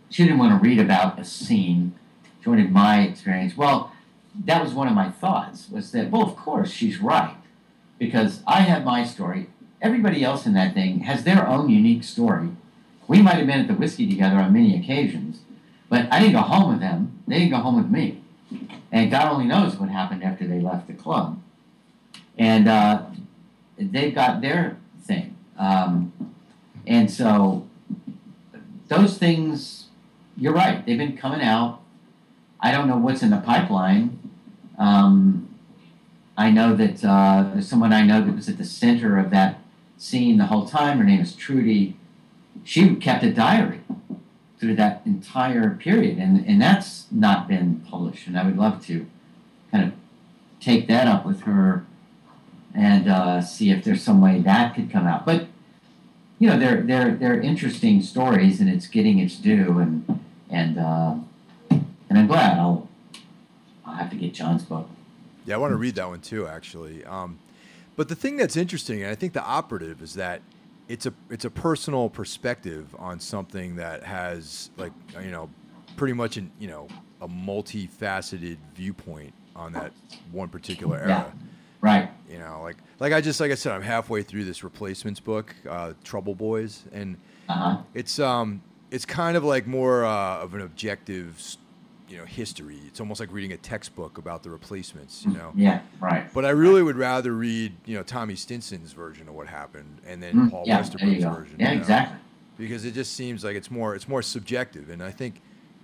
she 0.10 0.24
didn't 0.24 0.40
want 0.40 0.60
to 0.60 0.68
read 0.68 0.80
about 0.80 1.20
a 1.20 1.26
scene. 1.26 1.94
She 2.42 2.50
wanted 2.50 2.72
my 2.72 3.02
experience. 3.02 3.58
Well, 3.58 3.92
that 4.46 4.64
was 4.64 4.74
one 4.74 4.88
of 4.88 4.94
my 4.94 5.10
thoughts. 5.10 5.70
Was 5.70 5.92
that 5.92 6.12
well? 6.12 6.24
Of 6.24 6.36
course, 6.36 6.72
she's 6.72 7.00
right, 7.00 7.36
because 7.98 8.42
I 8.46 8.62
have 8.62 8.84
my 8.84 9.04
story 9.04 9.48
everybody 9.82 10.24
else 10.24 10.46
in 10.46 10.54
that 10.54 10.74
thing 10.74 11.02
has 11.02 11.24
their 11.24 11.48
own 11.48 11.70
unique 11.70 12.04
story. 12.04 12.50
We 13.08 13.22
might 13.22 13.36
have 13.36 13.48
been 13.48 13.62
at 13.62 13.68
the 13.68 13.74
Whisky 13.74 14.10
together 14.10 14.38
on 14.38 14.54
many 14.54 14.78
occasions, 14.78 15.42
but 15.90 16.12
I 16.12 16.20
didn't 16.20 16.34
go 16.34 16.42
home 16.42 16.70
with 16.70 16.82
them. 16.82 17.20
They 17.28 17.40
didn't 17.40 17.52
go 17.52 17.58
home 17.58 17.78
with 17.78 17.90
me. 17.90 18.22
And 18.92 19.12
God 19.12 19.32
only 19.32 19.46
knows 19.46 19.78
what 19.78 19.90
happened 19.90 20.24
after 20.24 20.48
they 20.48 20.60
left 20.60 20.88
the 20.88 20.94
club. 20.94 21.42
And 22.38 22.68
uh, 22.68 23.04
they've 23.78 24.14
got 24.14 24.42
their 24.42 24.78
thing. 25.02 25.36
Um, 25.58 26.14
and 26.86 27.10
so 27.10 27.68
those 28.88 29.18
things, 29.18 29.87
you're 30.38 30.54
right, 30.54 30.86
they've 30.86 30.98
been 30.98 31.18
coming 31.18 31.42
out. 31.42 31.82
I 32.60 32.72
don't 32.72 32.88
know 32.88 32.98
what's 32.98 33.24
in 33.24 33.32
the 33.32 33.38
pipeline. 33.38 34.20
Um, 34.78 35.50
I 36.38 36.52
know 36.52 36.76
that 36.76 37.04
uh, 37.04 37.50
there's 37.54 37.68
someone 37.68 37.92
I 37.92 38.04
know 38.04 38.24
that 38.24 38.36
was 38.36 38.48
at 38.48 38.58
the 38.58 38.66
center 38.66 39.18
of 39.18 39.32
that 39.32 39.60
scene 39.98 40.38
the 40.38 40.46
whole 40.46 40.68
time. 40.68 41.00
Her 41.00 41.04
name 41.04 41.20
is 41.20 41.36
Trudy. 41.36 41.98
She 42.64 42.96
kept 42.96 43.24
a 43.24 43.34
diary 43.34 43.82
through 44.60 44.76
that 44.76 45.02
entire 45.06 45.72
period, 45.72 46.18
and, 46.18 46.46
and 46.46 46.62
that's 46.62 47.08
not 47.12 47.48
been 47.48 47.84
published. 47.90 48.28
And 48.28 48.38
I 48.38 48.44
would 48.44 48.58
love 48.58 48.86
to 48.88 49.08
kind 49.72 49.86
of 49.86 49.94
take 50.60 50.88
that 50.88 51.08
up 51.08 51.26
with 51.26 51.42
her 51.42 51.86
and 52.76 53.08
uh, 53.08 53.42
see 53.42 53.72
if 53.72 53.84
there's 53.84 54.04
some 54.04 54.22
way 54.22 54.40
that 54.42 54.76
could 54.76 54.92
come 54.92 55.08
out. 55.08 55.26
But 55.26 55.48
you 56.40 56.48
know, 56.48 56.60
they're 56.60 56.82
they're 56.82 57.16
they're 57.16 57.42
interesting 57.42 58.02
stories, 58.04 58.60
and 58.60 58.70
it's 58.70 58.88
getting 58.88 59.18
its 59.18 59.38
due. 59.38 59.80
And 59.80 60.24
and 60.50 60.78
uh, 60.78 61.16
and 61.70 62.18
I'm 62.18 62.28
glad. 62.28 62.58
I'll 62.58 62.88
I'll 63.86 63.96
have 63.96 64.10
to 64.12 64.16
get 64.16 64.34
John's 64.34 64.64
book. 64.64 64.90
Yeah, 65.46 65.56
I 65.56 65.58
want 65.58 65.72
to 65.72 65.78
read 65.78 65.96
that 65.96 66.08
one 66.08 66.20
too, 66.22 66.46
actually. 66.48 67.06
Um, 67.06 67.40
but 67.96 68.10
the 68.10 68.16
thing 68.16 68.38
that's 68.38 68.58
interesting, 68.58 69.02
and 69.02 69.12
I 69.12 69.16
think 69.16 69.34
the 69.34 69.44
operative, 69.44 70.02
is 70.02 70.14
that 70.16 70.42
it's 70.88 71.06
a 71.06 71.14
it's 71.30 71.46
a 71.46 71.50
personal 71.50 72.10
perspective 72.10 72.96
on 73.00 73.20
something 73.20 73.76
that 73.78 74.04
has 74.04 74.70
like 74.78 74.92
you 75.22 75.32
know, 75.32 75.50
pretty 75.96 76.14
much 76.14 76.38
an 76.38 76.52
you 76.60 76.68
know 76.68 76.88
a 77.22 77.28
multifaceted 77.28 78.58
viewpoint 78.76 79.34
on 79.56 79.74
that 79.74 79.92
one 80.32 80.50
particular 80.50 80.98
era. 80.98 81.08
Yeah. 81.10 81.32
Right. 81.80 82.10
You 82.30 82.40
know, 82.40 82.62
like 82.64 82.78
like 83.00 83.14
I 83.14 83.22
just 83.22 83.40
like 83.40 83.52
I 83.52 83.56
said, 83.56 83.72
I'm 83.74 83.82
halfway 83.82 84.24
through 84.24 84.46
this 84.46 84.64
replacements 84.64 85.20
book, 85.20 85.56
uh, 85.70 85.94
Trouble 86.04 86.36
Boys, 86.36 86.84
and 86.92 87.18
Uh 87.48 87.54
huh. 87.54 87.78
it's 87.94 88.20
um 88.20 88.62
it's 88.92 89.06
kind 89.06 89.36
of 89.38 89.44
like 89.44 89.68
more 89.68 90.06
uh, 90.06 90.38
of 90.40 90.54
an 90.54 90.62
objective 90.62 91.42
you 92.10 92.18
know 92.18 92.24
history 92.26 92.80
it's 92.88 93.02
almost 93.02 93.20
like 93.20 93.30
reading 93.34 93.52
a 93.52 93.58
textbook 93.58 94.18
about 94.18 94.42
the 94.42 94.50
replacements 94.50 95.26
you 95.26 95.34
know 95.34 95.52
Yeah. 95.56 95.82
Right. 96.00 96.34
but 96.34 96.46
i 96.46 96.50
really 96.52 96.82
would 96.82 96.96
rather 96.96 97.34
read 97.34 97.74
you 97.86 97.98
know 97.98 98.04
tommy 98.04 98.36
stinson's 98.36 98.94
version 98.94 99.28
of 99.28 99.36
what 99.36 99.48
happened 99.48 99.98
and 100.08 100.24
then 100.24 100.34
Mm, 100.36 100.52
paul 100.52 100.64
yeah. 100.66 100.80
Westerberg's 100.80 101.26
version 101.26 101.58
Yeah. 101.60 101.70
you 101.72 101.76
know? 101.76 101.82
Exactly. 101.82 102.18
because 102.58 102.86
it 102.86 102.94
just 102.94 103.14
seems 103.14 103.44
like 103.44 103.58
it's 103.58 103.70
more 103.70 103.94
it's 103.94 104.08
more 104.08 104.22
subjective 104.22 104.90
and 104.90 105.04
i 105.04 105.12
think 105.12 105.42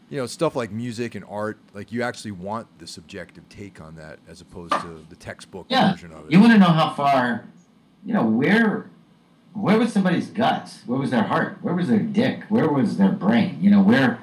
you 0.09 0.17
know 0.17 0.25
stuff 0.25 0.55
like 0.55 0.71
music 0.71 1.15
and 1.15 1.25
art 1.29 1.57
like 1.73 1.91
you 1.91 2.03
actually 2.03 2.31
want 2.31 2.67
the 2.79 2.87
subjective 2.87 3.43
take 3.49 3.81
on 3.81 3.95
that 3.95 4.17
as 4.29 4.39
opposed 4.39 4.71
to 4.79 5.05
the 5.09 5.15
textbook 5.17 5.65
Yeah. 5.67 5.91
version 5.91 6.13
of 6.13 6.25
it 6.27 6.31
You 6.31 6.39
want 6.39 6.53
to 6.53 6.57
know 6.57 6.67
how 6.67 6.91
far, 6.93 7.43
you 8.05 8.13
know, 8.13 8.23
where, 8.25 8.89
where 9.53 9.77
was 9.77 9.93
somebody's 9.93 10.27
guts? 10.27 10.81
Where 10.85 10.99
was 10.99 11.11
their 11.11 11.23
heart? 11.23 11.57
Where 11.61 11.73
was 11.73 11.87
their 11.87 11.99
dick? 11.99 12.43
Where 12.49 12.69
was 12.69 12.97
their 12.97 13.11
brain? 13.11 13.57
You 13.61 13.71
know, 13.71 13.81
where, 13.81 14.19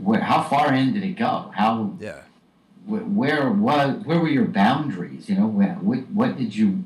where, 0.00 0.20
how 0.20 0.42
far 0.42 0.72
in 0.74 0.92
did 0.92 1.02
it 1.02 1.16
go? 1.16 1.50
How, 1.54 1.94
yeah 1.98 2.22
wh- 2.86 3.16
where 3.16 3.50
was, 3.50 4.04
where 4.04 4.18
were 4.18 4.28
your 4.28 4.46
boundaries? 4.46 5.28
You 5.28 5.36
know, 5.36 5.46
where, 5.46 5.74
what, 5.74 5.98
what 6.10 6.36
did 6.36 6.54
you 6.54 6.84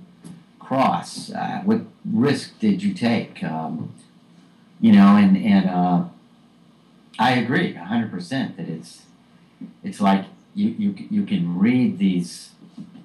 cross? 0.59 1.31
Uh, 1.31 1.61
what 1.65 1.83
risk 2.05 2.59
did 2.59 2.83
you 2.83 2.95
take? 2.95 3.43
Um, 3.43 3.95
you 4.81 4.93
know, 4.93 5.17
and 5.17 5.37
and 5.37 5.69
uh, 5.69 6.05
I 7.19 7.33
agree 7.33 7.73
hundred 7.75 8.11
percent 8.11 8.57
that 8.57 8.69
it's, 8.69 9.03
it's 9.83 10.01
like 10.01 10.27
you 10.55 10.71
you 10.71 10.95
you 11.11 11.25
can 11.25 11.59
read 11.59 11.99
these 11.99 12.51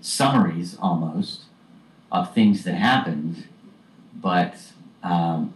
summaries 0.02 0.78
almost 0.82 1.44
of 2.12 2.34
things 2.34 2.64
that 2.64 2.74
happened, 2.74 3.48
but 4.22 4.56
um, 5.04 5.54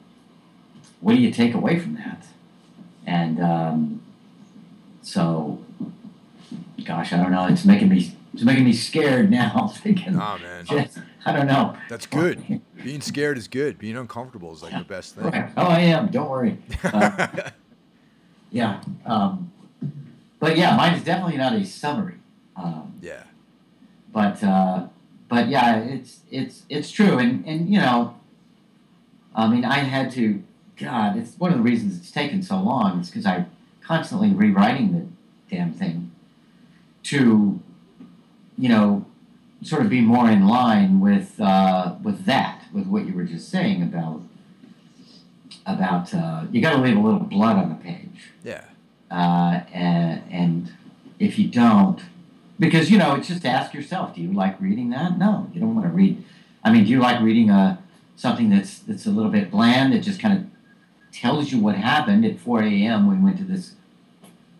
what 1.01 1.13
do 1.13 1.21
you 1.21 1.31
take 1.31 1.53
away 1.53 1.79
from 1.79 1.95
that? 1.95 2.25
And 3.05 3.41
um, 3.41 4.01
so, 5.01 5.63
gosh, 6.85 7.13
I 7.13 7.17
don't 7.17 7.31
know. 7.31 7.47
It's 7.47 7.65
making 7.65 7.89
me 7.89 8.15
it's 8.33 8.43
making 8.43 8.65
me 8.65 8.73
scared 8.73 9.29
now. 9.29 9.67
Thinking, 9.75 10.15
oh 10.15 10.37
man 10.41 10.65
just, 10.65 10.97
I 11.25 11.33
don't 11.33 11.47
know. 11.47 11.77
that's 11.89 12.05
good 12.05 12.61
being 12.83 13.01
scared 13.01 13.37
is 13.37 13.47
good 13.47 13.77
being 13.77 13.97
uncomfortable 13.97 14.53
is 14.53 14.63
like 14.63 14.77
the 14.77 14.83
best 14.83 15.15
thing 15.15 15.25
Right. 15.25 15.51
Oh, 15.55 15.67
I 15.67 15.79
am. 15.81 16.07
Don't 16.07 16.29
worry. 16.29 16.57
Uh, 16.83 17.49
yeah. 18.51 18.81
Um, 19.05 19.51
but 20.39 20.57
yeah, 20.57 20.75
mine 20.75 20.93
is 20.93 21.03
definitely 21.03 21.37
not 21.37 21.53
a 21.53 21.65
summary. 21.65 22.15
Um, 22.55 22.93
yeah 23.01 23.23
but 24.13 24.41
uh, 24.43 24.87
but 25.27 25.49
yeah, 25.49 25.79
it's 25.79 26.19
it's 26.31 26.63
it's 26.69 26.91
true, 26.91 27.17
and 27.17 27.43
and 27.45 27.67
you 27.67 27.79
know, 27.79 28.15
I 29.35 29.47
mean, 29.47 29.65
I 29.65 29.79
had 29.79 30.11
to. 30.11 30.43
God, 30.75 31.17
it's 31.17 31.37
one 31.37 31.51
of 31.51 31.57
the 31.57 31.63
reasons 31.63 31.97
it's 31.97 32.11
taken 32.11 32.41
so 32.41 32.57
long. 32.57 32.99
Is 32.99 33.09
because 33.09 33.25
I'm 33.25 33.51
constantly 33.81 34.31
rewriting 34.31 34.91
the 34.91 35.55
damn 35.55 35.71
thing 35.71 36.11
to, 37.03 37.59
you 38.57 38.69
know, 38.69 39.05
sort 39.61 39.83
of 39.83 39.89
be 39.89 40.01
more 40.01 40.29
in 40.29 40.47
line 40.47 40.99
with 40.99 41.39
uh, 41.39 41.95
with 42.01 42.25
that, 42.25 42.63
with 42.73 42.87
what 42.87 43.05
you 43.05 43.13
were 43.13 43.25
just 43.25 43.49
saying 43.49 43.83
about 43.83 44.21
about 45.65 46.13
uh, 46.13 46.43
you 46.51 46.61
got 46.61 46.75
to 46.75 46.81
leave 46.81 46.97
a 46.97 46.99
little 46.99 47.19
blood 47.19 47.55
on 47.55 47.69
the 47.69 47.75
page 47.75 48.31
yeah 48.43 48.65
uh, 49.13 49.61
and, 49.71 50.23
and 50.31 50.73
if 51.19 51.37
you 51.37 51.47
don't, 51.47 52.01
because 52.59 52.89
you 52.89 52.97
know, 52.97 53.13
it's 53.15 53.27
just 53.27 53.45
ask 53.45 53.73
yourself: 53.73 54.15
Do 54.15 54.21
you 54.21 54.33
like 54.33 54.59
reading 54.59 54.89
that? 54.89 55.19
No, 55.19 55.49
you 55.53 55.61
don't 55.61 55.75
want 55.75 55.87
to 55.87 55.93
read. 55.93 56.23
I 56.63 56.71
mean, 56.71 56.85
do 56.85 56.89
you 56.89 56.99
like 56.99 57.21
reading 57.21 57.51
a 57.51 57.82
something 58.15 58.49
that's 58.49 58.79
that's 58.79 59.05
a 59.05 59.11
little 59.11 59.31
bit 59.31 59.51
bland 59.51 59.93
that 59.93 59.99
just 59.99 60.19
kind 60.19 60.37
of 60.37 60.45
tells 61.13 61.51
you 61.51 61.59
what 61.59 61.75
happened 61.75 62.25
at 62.25 62.39
4 62.39 62.63
a.m. 62.63 63.07
We 63.07 63.23
went 63.23 63.37
to 63.37 63.43
this 63.43 63.75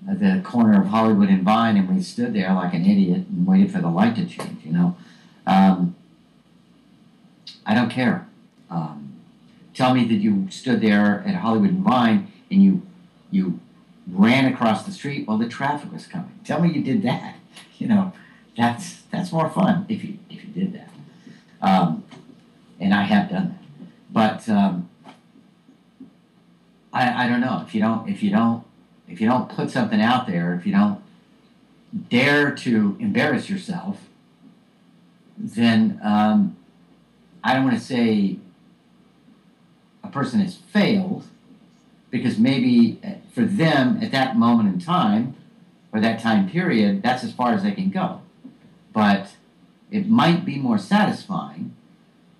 at 0.09 0.19
the 0.19 0.41
corner 0.43 0.79
of 0.81 0.87
Hollywood 0.87 1.29
and 1.29 1.43
Vine, 1.43 1.77
and 1.77 1.93
we 1.93 2.01
stood 2.01 2.33
there 2.33 2.53
like 2.53 2.73
an 2.73 2.85
idiot 2.85 3.25
and 3.29 3.47
waited 3.47 3.71
for 3.71 3.79
the 3.79 3.89
light 3.89 4.15
to 4.15 4.25
change. 4.25 4.63
You 4.63 4.73
know, 4.73 4.97
um, 5.47 5.95
I 7.65 7.73
don't 7.73 7.89
care. 7.89 8.27
Um, 8.69 9.13
tell 9.73 9.93
me 9.93 10.05
that 10.05 10.15
you 10.15 10.47
stood 10.49 10.81
there 10.81 11.23
at 11.25 11.35
Hollywood 11.35 11.69
and 11.69 11.83
Vine 11.83 12.31
and 12.51 12.63
you 12.63 12.81
you 13.31 13.59
ran 14.11 14.51
across 14.51 14.85
the 14.85 14.91
street 14.91 15.27
while 15.27 15.37
the 15.37 15.47
traffic 15.47 15.91
was 15.91 16.05
coming. 16.05 16.39
Tell 16.43 16.61
me 16.61 16.71
you 16.71 16.83
did 16.83 17.03
that. 17.03 17.35
You 17.79 17.89
know, 17.89 18.13
that's 18.55 19.01
that's 19.11 19.33
more 19.33 19.49
fun 19.49 19.85
if 19.89 20.05
you 20.05 20.17
if 20.29 20.45
you 20.45 20.53
did 20.53 20.73
that. 20.73 20.89
Um, 21.61 22.05
and 22.79 22.93
I 22.93 23.03
have 23.03 23.29
done 23.29 23.49
that. 23.49 23.87
But 24.11 24.49
um, 24.49 24.89
I 26.91 27.25
I 27.25 27.27
don't 27.27 27.41
know 27.41 27.63
if 27.65 27.73
you 27.73 27.81
don't 27.81 28.07
if 28.09 28.21
you 28.21 28.29
don't 28.29 28.63
if 29.07 29.19
you 29.19 29.27
don't 29.27 29.49
put 29.49 29.69
something 29.69 30.01
out 30.01 30.27
there 30.27 30.53
if 30.53 30.65
you 30.65 30.73
don't 30.73 31.01
dare 32.09 32.51
to 32.55 32.97
embarrass 32.99 33.49
yourself, 33.49 33.99
then 35.37 35.99
um, 36.03 36.57
I 37.43 37.53
don't 37.53 37.63
want 37.63 37.77
to 37.77 37.83
say 37.83 38.37
a 40.03 40.07
person 40.07 40.39
has 40.39 40.55
failed 40.55 41.25
because 42.09 42.37
maybe 42.37 42.99
uh, 43.03 43.11
for 43.31 43.41
them 43.41 43.99
at 44.01 44.11
that 44.11 44.37
moment 44.37 44.73
in 44.73 44.79
time 44.79 45.35
or 45.91 45.99
that 45.99 46.19
time 46.19 46.49
period, 46.49 47.03
that's 47.03 47.23
as 47.23 47.31
far 47.31 47.53
as 47.53 47.63
they 47.63 47.71
can 47.71 47.89
go. 47.89 48.21
But 48.91 49.31
it 49.91 50.07
might 50.07 50.43
be 50.45 50.57
more 50.57 50.77
satisfying 50.77 51.75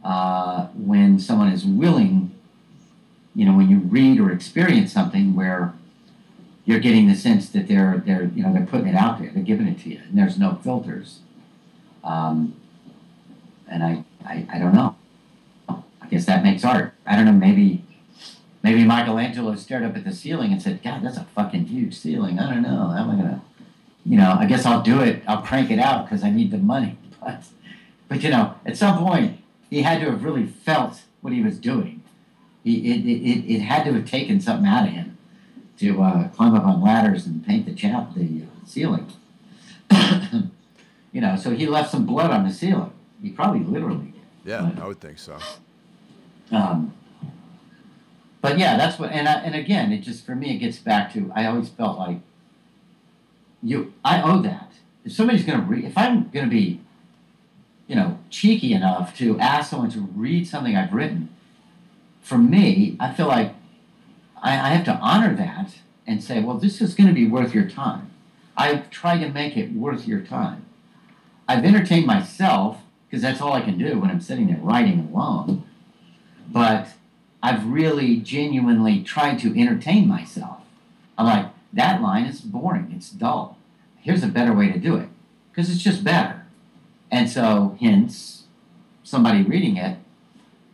uh, 0.04 0.68
when 0.76 1.20
someone 1.20 1.52
is 1.52 1.66
willing, 1.66 2.36
you 3.34 3.46
know, 3.46 3.56
when 3.56 3.70
you 3.70 3.80
read 3.80 4.20
or 4.20 4.32
experience 4.32 4.92
something 4.92 5.36
where 5.36 5.74
you're 6.66 6.80
getting 6.80 7.08
the 7.08 7.16
sense 7.16 7.50
that 7.50 7.68
they're 7.68 8.02
they're 8.06 8.26
you 8.36 8.44
know 8.44 8.54
they're 8.54 8.66
putting 8.66 8.88
it 8.88 8.96
out 8.96 9.20
there, 9.20 9.32
they're 9.34 9.44
giving 9.44 9.68
it 9.68 9.80
to 9.80 9.90
you, 9.90 10.02
and 10.08 10.18
there's 10.18 10.38
no 10.38 10.60
filters. 10.64 11.20
Um, 12.04 12.56
and 13.68 13.84
I, 13.84 14.04
I 14.26 14.46
I 14.54 14.60
don't 14.60 14.74
know. 14.74 14.96
I 15.70 16.08
guess 16.10 16.26
that 16.26 16.44
makes 16.44 16.64
art. 16.64 16.94
I 17.06 17.16
don't 17.16 17.26
know. 17.26 17.32
Maybe 17.32 17.84
maybe 18.62 18.84
Michelangelo 18.84 19.56
stared 19.56 19.84
up 19.84 19.96
at 19.96 20.04
the 20.04 20.14
ceiling 20.14 20.52
and 20.52 20.62
said, 20.62 20.84
"God, 20.84 21.04
that's 21.04 21.18
a 21.18 21.26
fucking 21.36 21.66
huge 21.66 21.96
ceiling. 21.96 22.40
I 22.40 22.54
don't 22.54 22.62
know. 22.62 22.90
How 22.90 23.04
am 23.04 23.10
I 23.12 23.16
gonna?" 23.16 23.42
You 24.06 24.18
know, 24.18 24.36
I 24.38 24.46
guess 24.46 24.66
I'll 24.66 24.82
do 24.82 25.02
it. 25.02 25.24
I'll 25.28 25.42
crank 25.42 25.72
it 25.72 25.80
out 25.80 26.06
because 26.06 26.24
I 26.24 26.30
need 26.30 26.52
the 26.52 26.58
money. 26.58 26.98
But, 27.24 27.46
but 28.10 28.22
you 28.22 28.32
know, 28.32 28.56
at 28.66 28.76
some 28.76 28.98
point, 28.98 29.40
he 29.74 29.82
had 29.82 30.00
to 30.02 30.12
have 30.12 30.24
really 30.24 30.46
felt 30.46 31.02
what 31.22 31.34
he 31.34 31.42
was 31.42 31.58
doing. 31.58 32.04
He, 32.64 32.92
it, 32.92 33.06
it, 33.06 33.56
it 33.56 33.60
had 33.62 33.84
to 33.86 33.94
have 33.94 34.06
taken 34.06 34.40
something 34.40 34.68
out 34.68 34.88
of 34.88 34.94
him 34.94 35.18
to 35.80 36.04
uh, 36.04 36.28
climb 36.28 36.54
up 36.54 36.64
on 36.64 36.80
ladders 36.80 37.26
and 37.26 37.44
paint 37.44 37.66
the 37.66 37.74
chap 37.74 38.14
the 38.14 38.44
uh, 38.44 38.66
ceiling. 38.68 39.12
you 41.12 41.22
know, 41.22 41.36
so 41.36 41.50
he 41.50 41.66
left 41.66 41.90
some 41.90 42.06
blood 42.06 42.30
on 42.30 42.48
the 42.48 42.54
ceiling. 42.54 42.92
He 43.20 43.32
probably 43.32 43.62
literally 43.62 44.12
did. 44.12 44.22
Yeah, 44.46 44.70
But- 44.76 44.84
I 44.84 44.88
would 44.88 45.02
think 45.02 45.18
so. 45.18 45.40
Um, 46.52 46.94
but 48.42 48.60
yeah, 48.60 48.78
that's 48.78 49.00
what, 49.00 49.12
and 49.12 49.28
I, 49.28 49.40
and 49.40 49.56
again, 49.56 49.92
it 49.92 50.02
just 50.02 50.24
for 50.24 50.36
me, 50.36 50.56
it 50.56 50.60
gets 50.60 50.78
back 50.78 51.12
to 51.14 51.32
I 51.36 51.48
always 51.48 51.70
felt 51.70 51.98
like 51.98 52.20
you, 53.64 53.92
I 54.06 54.22
owe 54.22 54.40
that. 54.44 54.72
If 55.04 55.14
somebody's 55.14 55.44
going 55.44 55.62
to 55.62 55.66
read, 55.66 55.86
if 55.86 55.98
I'm 55.98 56.30
going 56.30 56.46
to 56.46 56.52
be, 56.52 56.82
you 57.88 57.96
know, 57.96 58.20
cheeky 58.30 58.74
enough 58.74 59.16
to 59.18 59.40
ask 59.40 59.70
someone 59.70 59.92
to 59.92 60.00
read 60.00 60.48
something 60.48 60.76
I've 60.76 60.94
written, 60.94 61.30
for 62.22 62.38
me, 62.38 62.96
I 63.00 63.14
feel 63.14 63.28
like 63.28 63.54
I, 64.42 64.52
I 64.54 64.70
have 64.70 64.86
to 64.86 64.96
honor 64.96 65.36
that 65.36 65.76
and 66.08 66.24
say, 66.24 66.42
well, 66.42 66.58
this 66.58 66.82
is 66.82 66.96
going 66.96 67.08
to 67.08 67.14
be 67.14 67.28
worth 67.28 67.54
your 67.54 67.70
time. 67.70 68.12
I've 68.56 68.90
tried 68.90 69.20
to 69.20 69.30
make 69.30 69.58
it 69.58 69.74
worth 69.74 70.08
your 70.08 70.22
time. 70.22 70.66
I've 71.48 71.66
entertained 71.66 72.06
myself 72.06 72.82
because 73.10 73.22
that's 73.22 73.42
all 73.42 73.54
I 73.54 73.62
can 73.62 73.78
do 73.78 74.00
when 74.00 74.10
I'm 74.10 74.22
sitting 74.22 74.48
there 74.48 74.58
writing 74.58 75.10
alone 75.12 75.64
but 76.54 76.90
I've 77.42 77.66
really 77.66 78.18
genuinely 78.18 79.04
tried 79.04 79.40
to 79.40 79.60
entertain 79.60 80.08
myself. 80.08 80.62
I'm 81.18 81.26
like, 81.26 81.48
that 81.74 82.02
line 82.02 82.26
is 82.26 82.42
boring, 82.42 82.94
it's 82.96 83.10
dull. 83.10 83.58
Here's 84.02 84.24
a 84.24 84.28
better 84.28 84.54
way 84.54 84.72
to 84.72 84.80
do 84.80 84.96
it 84.96 85.10
because 85.52 85.70
it's 85.70 85.82
just 85.82 86.04
better. 86.04 86.43
And 87.14 87.30
so, 87.30 87.78
hence, 87.80 88.46
somebody 89.04 89.44
reading 89.44 89.78
it 89.78 90.00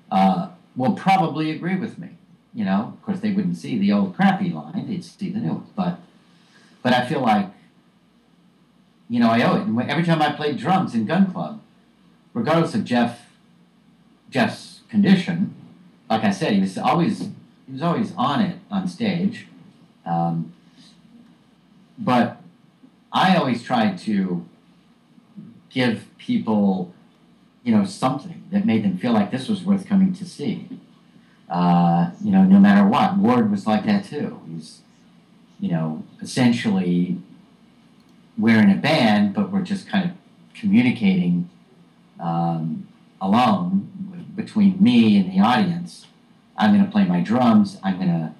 uh, 0.09 0.47
will 0.73 0.93
probably 0.93 1.51
agree 1.51 1.75
with 1.75 1.99
me. 1.99 2.11
You 2.53 2.63
know, 2.63 2.93
of 2.93 3.05
course, 3.05 3.19
they 3.19 3.31
wouldn't 3.31 3.57
see 3.57 3.77
the 3.77 3.91
old 3.91 4.15
crappy 4.15 4.49
line; 4.49 4.87
they'd 4.87 5.03
see 5.03 5.31
the 5.31 5.39
new 5.39 5.55
one. 5.55 5.67
But, 5.75 5.99
but 6.81 6.93
I 6.93 7.05
feel 7.05 7.19
like, 7.19 7.49
you 9.09 9.19
know, 9.19 9.29
I 9.29 9.41
owe 9.41 9.57
it. 9.57 9.63
And 9.63 9.81
every 9.81 10.05
time 10.05 10.21
I 10.21 10.31
played 10.31 10.57
drums 10.57 10.95
in 10.95 11.05
Gun 11.05 11.29
Club, 11.29 11.59
regardless 12.33 12.73
of 12.73 12.85
Jeff, 12.85 13.19
Jeff's 14.29 14.79
condition, 14.89 15.53
like 16.09 16.23
I 16.23 16.31
said, 16.31 16.53
he 16.53 16.61
was 16.61 16.77
always 16.77 17.19
he 17.19 17.73
was 17.73 17.81
always 17.81 18.13
on 18.15 18.39
it 18.39 18.59
on 18.71 18.87
stage. 18.87 19.45
Um, 20.05 20.53
but 21.97 22.41
I 23.11 23.35
always 23.35 23.61
tried 23.61 23.97
to 23.99 24.45
give 25.69 26.07
people, 26.17 26.93
you 27.63 27.75
know, 27.75 27.85
something 27.85 28.43
that 28.51 28.65
made 28.65 28.83
them 28.83 28.97
feel 28.97 29.13
like 29.13 29.31
this 29.31 29.47
was 29.47 29.63
worth 29.63 29.87
coming 29.87 30.13
to 30.13 30.25
see. 30.25 30.67
Uh, 31.49 32.11
you 32.23 32.31
know, 32.31 32.43
no 32.43 32.59
matter 32.59 32.87
what. 32.87 33.17
Ward 33.17 33.49
was 33.49 33.65
like 33.65 33.85
that 33.85 34.05
too. 34.05 34.41
He's, 34.49 34.81
you 35.59 35.71
know, 35.71 36.03
essentially 36.21 37.17
we're 38.37 38.59
in 38.59 38.69
a 38.69 38.75
band, 38.75 39.33
but 39.33 39.51
we're 39.51 39.61
just 39.61 39.87
kind 39.87 40.09
of 40.09 40.15
communicating 40.53 41.49
um, 42.19 42.87
alone 43.21 44.31
between 44.35 44.81
me 44.81 45.17
and 45.17 45.31
the 45.31 45.39
audience. 45.39 46.07
I'm 46.57 46.73
going 46.73 46.85
to 46.85 46.91
play 46.91 47.05
my 47.05 47.21
drums. 47.21 47.77
I'm 47.83 47.97
going 47.97 48.09
to 48.09 48.33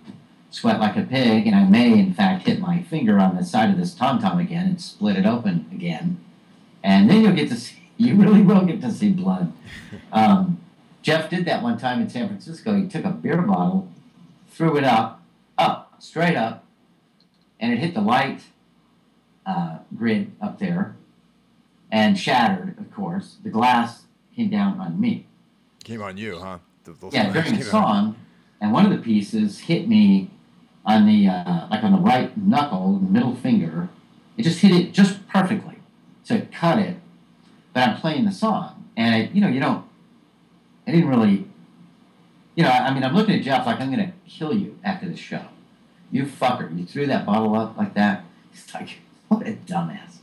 sweat 0.49 0.79
like 0.79 0.95
a 0.95 1.03
pig, 1.03 1.45
and 1.45 1.55
I 1.55 1.63
may, 1.65 1.93
in 1.93 2.13
fact, 2.13 2.47
hit 2.47 2.59
my 2.59 2.81
finger 2.83 3.19
on 3.19 3.35
the 3.35 3.43
side 3.43 3.69
of 3.69 3.77
this 3.77 3.93
tom 3.93 4.19
tom 4.19 4.39
again 4.39 4.65
and 4.65 4.81
split 4.81 5.17
it 5.17 5.25
open 5.25 5.67
again. 5.71 6.19
And 6.83 7.09
then 7.09 7.21
you'll 7.21 7.33
get 7.35 7.49
to 7.49 7.55
see, 7.57 7.75
you 7.97 8.15
really 8.15 8.41
will 8.41 8.65
get 8.65 8.81
to 8.81 8.91
see 8.91 9.11
blood. 9.11 9.53
Um, 10.11 10.59
Jeff 11.01 11.29
did 11.29 11.45
that 11.45 11.61
one 11.63 11.77
time 11.77 12.01
in 12.01 12.09
San 12.09 12.27
Francisco. 12.27 12.75
He 12.75 12.87
took 12.87 13.05
a 13.05 13.09
beer 13.11 13.41
bottle, 13.41 13.87
threw 14.49 14.77
it 14.77 14.83
up, 14.83 15.23
up, 15.57 15.95
straight 15.99 16.35
up, 16.35 16.65
and 17.59 17.71
it 17.71 17.77
hit 17.79 17.93
the 17.93 18.01
light 18.01 18.41
uh, 19.45 19.79
grid 19.95 20.31
up 20.41 20.59
there 20.59 20.95
and 21.91 22.17
shattered, 22.17 22.77
of 22.77 22.91
course. 22.93 23.37
The 23.43 23.49
glass 23.49 24.03
came 24.35 24.49
down 24.49 24.79
on 24.79 24.99
me. 24.99 25.25
Came 25.83 26.01
on 26.01 26.17
you, 26.17 26.39
huh? 26.39 26.59
Yeah, 27.11 27.31
during 27.33 27.53
the 27.53 27.65
on- 27.65 27.71
song, 27.71 28.15
and 28.61 28.71
one 28.71 28.85
of 28.85 28.91
the 28.91 28.97
pieces 28.97 29.59
hit 29.59 29.87
me 29.87 30.29
on 30.85 31.05
the 31.05 31.27
uh, 31.27 31.67
like 31.69 31.83
on 31.83 31.91
the 31.91 31.99
right 31.99 32.35
knuckle, 32.37 32.99
middle 32.99 33.35
finger. 33.35 33.89
It 34.37 34.43
just 34.43 34.59
hit 34.59 34.71
it 34.71 34.93
just 34.93 35.27
perfectly, 35.27 35.78
it 36.31 36.51
cut 36.51 36.79
it. 36.79 36.97
But 37.73 37.87
I'm 37.87 37.97
playing 37.97 38.25
the 38.25 38.31
song, 38.31 38.89
and 38.97 39.15
I, 39.15 39.29
you 39.33 39.41
know, 39.41 39.47
you 39.47 39.59
don't. 39.59 39.85
I 40.87 40.91
didn't 40.91 41.09
really. 41.09 41.45
You 42.55 42.63
know, 42.63 42.69
I 42.69 42.93
mean, 42.93 43.03
I'm 43.03 43.15
looking 43.15 43.35
at 43.35 43.41
Jeff 43.41 43.65
like 43.65 43.79
I'm 43.79 43.89
gonna 43.89 44.13
kill 44.27 44.53
you 44.53 44.77
after 44.83 45.07
the 45.07 45.15
show. 45.15 45.45
You 46.11 46.25
fucker! 46.25 46.77
You 46.77 46.85
threw 46.85 47.05
that 47.07 47.25
bottle 47.25 47.55
up 47.55 47.77
like 47.77 47.93
that. 47.95 48.23
It's 48.51 48.73
like 48.73 48.97
what 49.27 49.47
a 49.47 49.51
dumbass. 49.53 50.17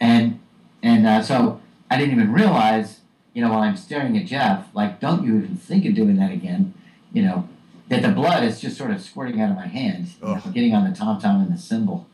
And 0.00 0.40
and 0.82 1.06
uh, 1.06 1.22
so 1.22 1.60
I 1.90 1.98
didn't 1.98 2.12
even 2.12 2.32
realize 2.32 3.00
you 3.36 3.42
know, 3.42 3.50
while 3.50 3.60
I'm 3.60 3.76
staring 3.76 4.16
at 4.16 4.24
Jeff, 4.24 4.66
like, 4.72 4.98
don't 4.98 5.22
you 5.22 5.36
even 5.36 5.56
think 5.56 5.84
of 5.84 5.94
doing 5.94 6.16
that 6.16 6.32
again, 6.32 6.72
you 7.12 7.20
know, 7.20 7.46
that 7.88 8.00
the 8.00 8.08
blood 8.08 8.42
is 8.42 8.62
just 8.62 8.78
sort 8.78 8.90
of 8.90 9.02
squirting 9.02 9.42
out 9.42 9.50
of 9.50 9.56
my 9.56 9.66
hand, 9.66 10.08
you 10.22 10.28
know, 10.28 10.40
getting 10.54 10.74
on 10.74 10.88
the 10.88 10.96
tom 10.96 11.20
tom 11.20 11.42
and 11.42 11.52
the 11.52 11.58
cymbal. 11.58 12.06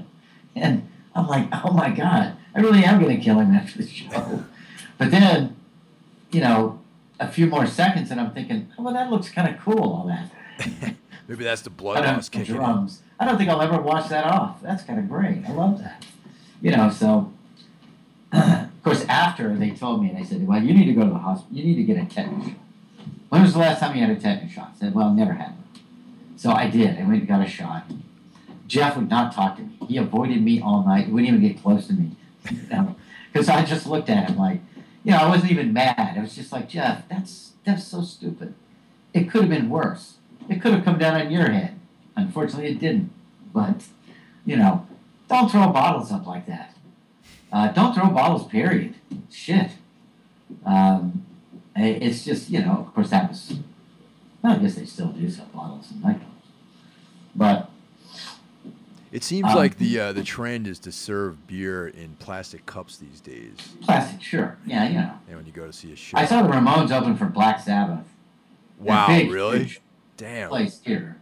and 0.54 0.88
I'm 1.14 1.26
like, 1.26 1.48
oh 1.64 1.72
my 1.72 1.90
God, 1.90 2.36
I 2.54 2.60
really 2.60 2.84
am 2.84 3.00
going 3.00 3.16
to 3.16 3.22
kill 3.22 3.38
him 3.38 3.54
after 3.54 3.78
the 3.78 3.88
show. 3.88 4.44
But 4.98 5.10
then, 5.10 5.56
you 6.30 6.40
know, 6.40 6.80
a 7.18 7.28
few 7.28 7.46
more 7.46 7.66
seconds, 7.66 8.10
and 8.10 8.20
I'm 8.20 8.32
thinking, 8.32 8.70
oh, 8.78 8.82
well, 8.84 8.94
that 8.94 9.10
looks 9.10 9.28
kind 9.30 9.52
of 9.52 9.60
cool, 9.60 9.78
all 9.80 10.06
that. 10.06 10.94
Maybe 11.28 11.44
that's 11.44 11.62
the 11.62 11.70
blood 11.70 11.98
I 11.98 12.00
don't, 12.02 12.16
loss 12.16 12.28
the 12.28 12.38
kicking 12.38 12.54
in. 12.54 12.60
drums. 12.60 13.02
I 13.18 13.24
don't 13.24 13.36
think 13.38 13.50
I'll 13.50 13.60
ever 13.62 13.80
wash 13.80 14.08
that 14.08 14.24
off. 14.24 14.60
That's 14.62 14.82
kind 14.82 14.98
of 14.98 15.08
great. 15.08 15.44
I 15.46 15.52
love 15.52 15.78
that. 15.80 16.04
You 16.60 16.72
know, 16.72 16.90
so 16.90 17.32
of 18.32 18.82
course 18.82 19.04
after 19.04 19.54
they 19.56 19.70
told 19.70 20.02
me 20.02 20.08
and 20.10 20.18
they 20.18 20.24
said, 20.24 20.46
well, 20.46 20.62
you 20.62 20.74
need 20.74 20.86
to 20.86 20.92
go 20.92 21.04
to 21.04 21.10
the 21.10 21.18
hospital. 21.18 21.56
You 21.56 21.64
need 21.64 21.76
to 21.76 21.82
get 21.84 21.96
a 22.02 22.06
tetanus 22.06 22.46
shot. 22.48 22.56
When 23.28 23.42
was 23.42 23.52
the 23.52 23.58
last 23.60 23.80
time 23.80 23.94
you 23.94 24.04
had 24.04 24.10
a 24.16 24.20
tetanus 24.20 24.52
shot? 24.52 24.72
I 24.74 24.78
said, 24.78 24.94
well, 24.94 25.12
never 25.12 25.34
had 25.34 25.50
one. 25.50 25.64
So 26.36 26.50
I 26.50 26.68
did. 26.68 26.98
I 26.98 27.02
went 27.02 27.20
and 27.20 27.28
got 27.28 27.46
a 27.46 27.48
shot. 27.48 27.84
Jeff 28.70 28.96
would 28.96 29.10
not 29.10 29.34
talk 29.34 29.56
to 29.56 29.62
me. 29.62 29.76
He 29.88 29.96
avoided 29.96 30.42
me 30.42 30.60
all 30.60 30.86
night. 30.86 31.06
He 31.06 31.12
wouldn't 31.12 31.28
even 31.28 31.42
get 31.46 31.60
close 31.60 31.88
to 31.88 31.92
me. 31.92 32.12
Because 33.32 33.48
I 33.48 33.64
just 33.64 33.86
looked 33.86 34.10
at 34.10 34.28
him 34.28 34.36
like, 34.36 34.60
you 35.04 35.12
know, 35.12 35.18
I 35.18 35.28
wasn't 35.28 35.52
even 35.52 35.72
mad. 35.72 36.16
I 36.16 36.20
was 36.20 36.34
just 36.34 36.50
like, 36.50 36.68
Jeff, 36.68 37.08
that's 37.08 37.52
that's 37.64 37.86
so 37.86 38.02
stupid. 38.02 38.54
It 39.14 39.30
could 39.30 39.42
have 39.42 39.50
been 39.50 39.70
worse. 39.70 40.14
It 40.48 40.60
could 40.60 40.72
have 40.72 40.84
come 40.84 40.98
down 40.98 41.20
on 41.20 41.30
your 41.30 41.48
head. 41.48 41.78
Unfortunately, 42.16 42.72
it 42.72 42.80
didn't. 42.80 43.12
But, 43.54 43.84
you 44.44 44.56
know, 44.56 44.84
don't 45.28 45.48
throw 45.48 45.68
bottles 45.68 46.10
up 46.10 46.26
like 46.26 46.46
that. 46.46 46.74
Uh, 47.52 47.68
don't 47.68 47.94
throw 47.94 48.08
bottles, 48.08 48.48
period. 48.48 48.94
Shit. 49.30 49.70
Um, 50.66 51.24
it's 51.76 52.24
just, 52.24 52.50
you 52.50 52.60
know, 52.60 52.84
of 52.84 52.92
course, 52.94 53.10
that 53.10 53.28
was, 53.28 53.54
I 54.42 54.56
guess 54.56 54.74
they 54.74 54.86
still 54.86 55.08
do 55.12 55.30
sell 55.30 55.46
bottles 55.54 55.92
in 55.92 55.98
nightclubs. 55.98 56.24
But, 57.36 57.69
It 59.12 59.24
seems 59.24 59.48
Um, 59.50 59.56
like 59.56 59.78
the 59.78 59.98
uh, 59.98 60.12
the 60.12 60.22
trend 60.22 60.66
is 60.68 60.78
to 60.80 60.92
serve 60.92 61.46
beer 61.48 61.88
in 61.88 62.14
plastic 62.20 62.64
cups 62.66 62.96
these 62.96 63.20
days. 63.20 63.56
plastic, 63.82 64.22
sure. 64.22 64.56
Yeah, 64.64 64.86
you 64.88 64.94
know. 64.94 65.14
And 65.28 65.36
when 65.36 65.46
you 65.46 65.52
go 65.52 65.66
to 65.66 65.72
see 65.72 65.92
a 65.92 65.96
show, 65.96 66.16
I 66.16 66.24
saw 66.24 66.42
the 66.42 66.48
Ramones 66.48 66.92
open 66.92 67.16
for 67.16 67.26
Black 67.26 67.58
Sabbath. 67.60 68.04
wow, 68.78 69.08
big, 69.08 69.30
really? 69.30 69.58
huge 69.64 69.80
Damn. 70.16 70.48
place 70.48 70.80
here. 70.84 71.16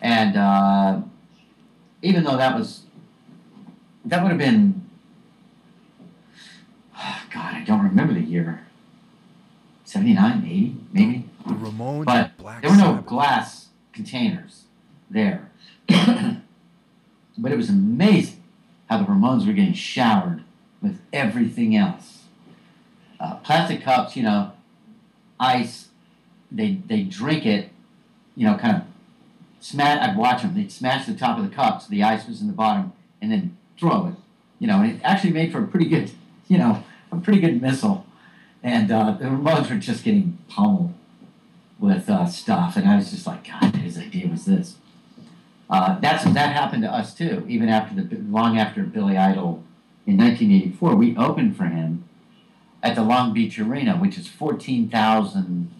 And 0.00 0.36
uh, 0.36 1.02
even 2.02 2.24
though 2.24 2.36
that 2.36 2.56
was, 2.58 2.82
that 4.06 4.22
would 4.22 4.30
have 4.30 4.38
been, 4.38 4.84
God, 7.32 7.54
I 7.54 7.62
don't 7.64 7.82
remember 7.84 8.14
the 8.14 8.20
year. 8.20 8.66
79, 9.84 10.44
80, 10.46 10.76
maybe. 10.92 11.24
The 11.46 11.52
Ramones 11.54 12.04
But 12.06 12.16
and 12.16 12.36
Black 12.36 12.62
there 12.62 12.70
were 12.70 12.76
no 12.76 12.82
Sabbath. 12.94 13.06
glass 13.06 13.68
containers 13.92 14.64
there. 15.10 15.50
but 17.40 17.52
it 17.52 17.56
was 17.56 17.68
amazing 17.68 18.42
how 18.88 18.98
the 18.98 19.04
Ramones 19.04 19.46
were 19.46 19.52
getting 19.52 19.72
showered 19.72 20.44
with 20.82 21.00
everything 21.12 21.76
else. 21.76 22.24
Uh, 23.18 23.36
plastic 23.36 23.82
cups, 23.82 24.16
you 24.16 24.22
know, 24.22 24.52
ice. 25.38 25.88
They 26.50 26.80
they 26.86 27.02
drink 27.02 27.46
it, 27.46 27.70
you 28.34 28.46
know, 28.46 28.56
kind 28.56 28.76
of 28.76 28.82
smash. 29.60 30.00
I'd 30.00 30.16
watch 30.16 30.42
them. 30.42 30.54
They'd 30.54 30.72
smash 30.72 31.06
the 31.06 31.14
top 31.14 31.38
of 31.38 31.48
the 31.48 31.54
cup 31.54 31.82
so 31.82 31.88
the 31.90 32.02
ice 32.02 32.26
was 32.26 32.40
in 32.40 32.46
the 32.46 32.52
bottom, 32.52 32.92
and 33.20 33.30
then 33.30 33.56
throw 33.78 34.08
it. 34.08 34.14
You 34.58 34.66
know, 34.66 34.80
and 34.80 34.92
it 34.92 35.00
actually 35.04 35.32
made 35.32 35.52
for 35.52 35.62
a 35.62 35.66
pretty 35.66 35.86
good, 35.86 36.10
you 36.48 36.58
know, 36.58 36.82
a 37.12 37.16
pretty 37.16 37.40
good 37.40 37.62
missile. 37.62 38.06
And 38.62 38.90
uh, 38.90 39.12
the 39.12 39.26
Ramones 39.26 39.70
were 39.70 39.76
just 39.76 40.04
getting 40.04 40.38
pummeled 40.48 40.92
with 41.78 42.10
uh, 42.10 42.26
stuff, 42.26 42.76
and 42.76 42.86
I 42.86 42.96
was 42.96 43.10
just 43.10 43.26
like, 43.26 43.48
God, 43.48 43.74
whose 43.76 43.96
idea 43.96 44.28
was 44.28 44.44
this? 44.44 44.76
Uh, 45.70 46.00
that's 46.00 46.24
that 46.24 46.52
happened 46.52 46.82
to 46.82 46.92
us 46.92 47.14
too. 47.14 47.46
Even 47.48 47.68
after 47.68 47.94
the 47.94 48.16
long 48.16 48.58
after 48.58 48.82
Billy 48.82 49.16
Idol 49.16 49.62
in 50.04 50.16
1984, 50.16 50.96
we 50.96 51.16
opened 51.16 51.56
for 51.56 51.66
him 51.66 52.08
at 52.82 52.96
the 52.96 53.02
Long 53.02 53.32
Beach 53.32 53.58
Arena, 53.58 53.96
which 53.96 54.18
is 54.18 54.26
14,000 54.26 55.70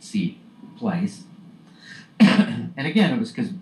seat 0.00 0.38
place. 0.76 1.22
and 2.20 2.74
again, 2.76 3.14
it 3.14 3.18
was 3.18 3.32
because 3.32 3.52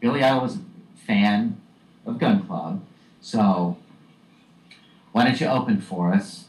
Billy 0.00 0.22
Idol 0.22 0.42
was 0.42 0.56
a 0.56 0.60
fan 1.06 1.60
of 2.06 2.18
Gun 2.18 2.46
Club, 2.46 2.82
so 3.20 3.76
why 5.12 5.24
don't 5.24 5.40
you 5.40 5.48
open 5.48 5.80
for 5.80 6.14
us? 6.14 6.44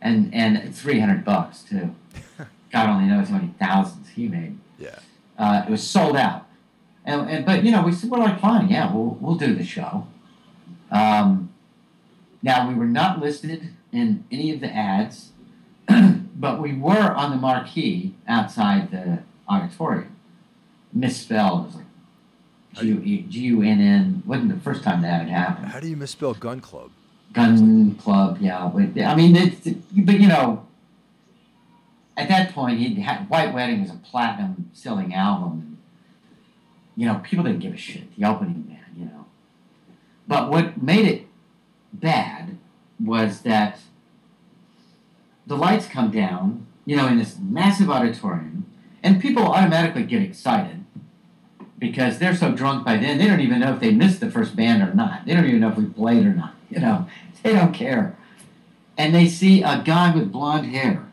And 0.00 0.34
and 0.34 0.74
300 0.74 1.24
bucks 1.24 1.62
too. 1.62 1.94
God 2.72 2.88
only 2.88 3.08
knows 3.08 3.28
how 3.28 3.36
many 3.36 3.54
thousands 3.58 4.08
he 4.10 4.26
made. 4.26 4.58
Yeah. 4.78 4.98
Uh, 5.38 5.62
it 5.66 5.70
was 5.70 5.82
sold 5.82 6.16
out. 6.16 6.45
And, 7.06 7.30
and 7.30 7.46
but 7.46 7.64
you 7.64 7.70
know 7.70 7.82
we 7.82 7.92
said 7.92 8.10
we're 8.10 8.18
like 8.18 8.40
fine 8.40 8.68
yeah 8.68 8.92
we'll 8.92 9.16
we'll 9.20 9.36
do 9.36 9.54
the 9.54 9.64
show. 9.64 10.06
Um, 10.90 11.52
now 12.42 12.68
we 12.68 12.74
were 12.74 12.86
not 12.86 13.20
listed 13.20 13.70
in 13.92 14.24
any 14.30 14.52
of 14.52 14.60
the 14.60 14.68
ads, 14.68 15.30
but 15.88 16.60
we 16.60 16.74
were 16.74 17.12
on 17.12 17.30
the 17.30 17.36
marquee 17.36 18.14
outside 18.28 18.90
the 18.90 19.22
auditorium. 19.48 20.14
Misspelled 20.92 21.62
it 21.62 21.66
was 21.66 21.76
like 21.76 21.86
G 22.76 22.88
U 22.88 23.22
G 23.22 23.40
U 23.40 23.62
N 23.62 23.80
N. 23.80 24.22
wasn't 24.26 24.54
the 24.54 24.60
first 24.60 24.82
time 24.82 25.02
that 25.02 25.22
had 25.22 25.28
happened. 25.28 25.68
How 25.68 25.80
do 25.80 25.88
you 25.88 25.96
misspell 25.96 26.34
Gun 26.34 26.60
Club? 26.60 26.90
Gun 27.32 27.94
Club, 27.96 28.38
yeah. 28.40 28.70
But 28.72 29.02
I 29.02 29.14
mean, 29.14 29.36
it's, 29.36 29.68
but 29.92 30.20
you 30.20 30.28
know, 30.28 30.66
at 32.16 32.28
that 32.28 32.52
point, 32.52 32.78
he 32.78 32.94
had 32.94 33.28
White 33.28 33.52
Wedding 33.52 33.80
was 33.80 33.90
a 33.90 33.94
platinum 33.94 34.70
selling 34.72 35.14
album. 35.14 35.65
You 36.96 37.06
know, 37.06 37.20
people 37.22 37.44
didn't 37.44 37.60
give 37.60 37.74
a 37.74 37.76
shit. 37.76 38.16
The 38.16 38.26
opening 38.26 38.62
band, 38.62 38.96
you 38.96 39.04
know. 39.04 39.26
But 40.26 40.50
what 40.50 40.82
made 40.82 41.06
it 41.06 41.26
bad 41.92 42.56
was 42.98 43.42
that 43.42 43.80
the 45.46 45.56
lights 45.56 45.86
come 45.86 46.10
down, 46.10 46.66
you 46.84 46.96
know, 46.96 47.06
in 47.06 47.18
this 47.18 47.36
massive 47.38 47.90
auditorium, 47.90 48.66
and 49.02 49.20
people 49.20 49.42
automatically 49.44 50.02
get 50.02 50.22
excited 50.22 50.84
because 51.78 52.18
they're 52.18 52.34
so 52.34 52.52
drunk 52.52 52.84
by 52.84 52.96
then 52.96 53.18
they 53.18 53.26
don't 53.26 53.40
even 53.40 53.60
know 53.60 53.74
if 53.74 53.80
they 53.80 53.92
missed 53.92 54.20
the 54.20 54.30
first 54.30 54.56
band 54.56 54.82
or 54.82 54.94
not. 54.94 55.26
They 55.26 55.34
don't 55.34 55.44
even 55.46 55.60
know 55.60 55.70
if 55.70 55.76
we 55.76 55.84
played 55.84 56.24
or 56.26 56.34
not. 56.34 56.54
You 56.70 56.80
know, 56.80 57.06
they 57.42 57.52
don't 57.52 57.72
care. 57.72 58.16
And 58.98 59.14
they 59.14 59.28
see 59.28 59.62
a 59.62 59.82
guy 59.84 60.14
with 60.14 60.32
blonde 60.32 60.66
hair 60.66 61.06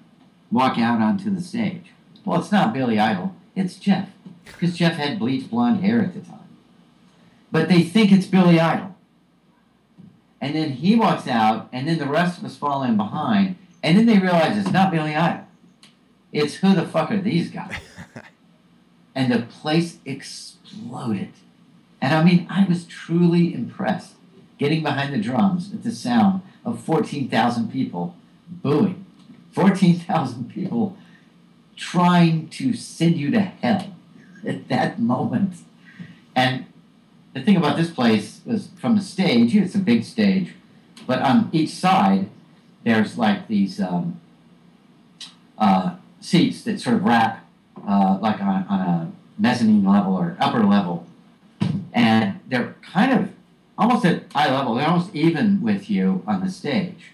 walk 0.52 0.78
out 0.80 1.02
onto 1.02 1.30
the 1.30 1.42
stage. 1.42 1.92
Well, 2.24 2.40
it's 2.40 2.52
not 2.52 2.74
Billy 2.74 2.98
Idol. 2.98 3.36
It's 3.56 3.76
Jeff, 3.76 4.10
because 4.46 4.78
Jeff 4.78 4.96
had 4.96 5.20
bleached 5.20 5.50
blonde 5.50 5.84
hair 5.84 6.02
at 6.02 6.14
the 6.14 6.22
time. 6.22 6.40
But 7.52 7.70
they 7.70 7.84
think 7.84 8.12
it's 8.12 8.26
Billy 8.26 8.60
Idol. 8.60 8.96
And 10.42 10.56
then 10.56 10.72
he 10.72 10.96
walks 10.96 11.28
out, 11.28 11.70
and 11.72 11.88
then 11.88 12.00
the 12.00 12.08
rest 12.08 12.40
of 12.40 12.46
us 12.46 12.58
fall 12.58 12.84
in 12.84 12.98
behind, 12.98 13.56
and 13.82 13.98
then 13.98 14.06
they 14.06 14.20
realize 14.20 14.58
it's 14.58 14.72
not 14.72 14.92
Billy 14.92 15.16
Idol. 15.16 15.46
It's 16.32 16.56
who 16.56 16.74
the 16.74 16.86
fuck 16.86 17.12
are 17.12 17.22
these 17.22 17.50
guys? 17.50 17.78
and 19.16 19.32
the 19.32 19.44
place 19.44 20.00
exploded. 20.04 21.32
And 22.02 22.14
I 22.14 22.24
mean, 22.24 22.48
I 22.50 22.66
was 22.66 22.86
truly 22.86 23.54
impressed 23.54 24.14
getting 24.58 24.84
behind 24.84 25.14
the 25.14 25.20
drums 25.20 25.74
at 25.74 25.84
the 25.84 25.92
sound 25.92 26.42
of 26.66 26.84
14,000 26.84 27.72
people 27.72 28.16
booing. 28.50 29.06
14,000 29.52 30.52
people 30.52 30.98
trying 31.76 32.48
to 32.50 32.74
send 32.74 33.18
you 33.18 33.32
to 33.32 33.40
hell 33.40 33.93
at 34.46 34.68
that 34.70 35.00
moment. 35.00 35.56
And 36.36 36.66
the 37.34 37.42
thing 37.42 37.58
about 37.58 37.78
this 37.78 37.90
place 37.90 38.42
was 38.46 38.70
from 38.80 38.96
the 38.96 39.02
stage, 39.02 39.56
it's 39.56 39.76
a 39.76 39.80
big 39.80 40.04
stage, 40.04 40.54
but 41.08 41.20
on 41.22 41.50
each 41.52 41.70
side, 41.70 42.30
there's 42.84 43.18
like 43.18 43.48
these 43.48 43.80
um, 43.80 44.20
uh, 45.58 45.96
seats 46.20 46.64
that 46.64 46.80
sort 46.80 46.98
of 46.98 47.04
wrap 47.04 47.46
uh, 47.88 48.18
like 48.22 48.42
on, 48.42 48.66
on 48.70 48.80
a 48.80 49.12
mezzanine 49.38 49.84
level 49.84 50.14
or 50.14 50.38
upper 50.40 50.64
level. 50.64 51.06
And 51.94 52.40
they're 52.48 52.76
kind 52.82 53.12
of 53.12 53.32
almost 53.78 54.06
at 54.06 54.24
eye 54.36 54.52
level, 54.52 54.76
they're 54.76 54.88
almost 54.88 55.14
even 55.16 55.62
with 55.62 55.90
you 55.90 56.24
on 56.28 56.44
the 56.44 56.50
stage. 56.50 57.12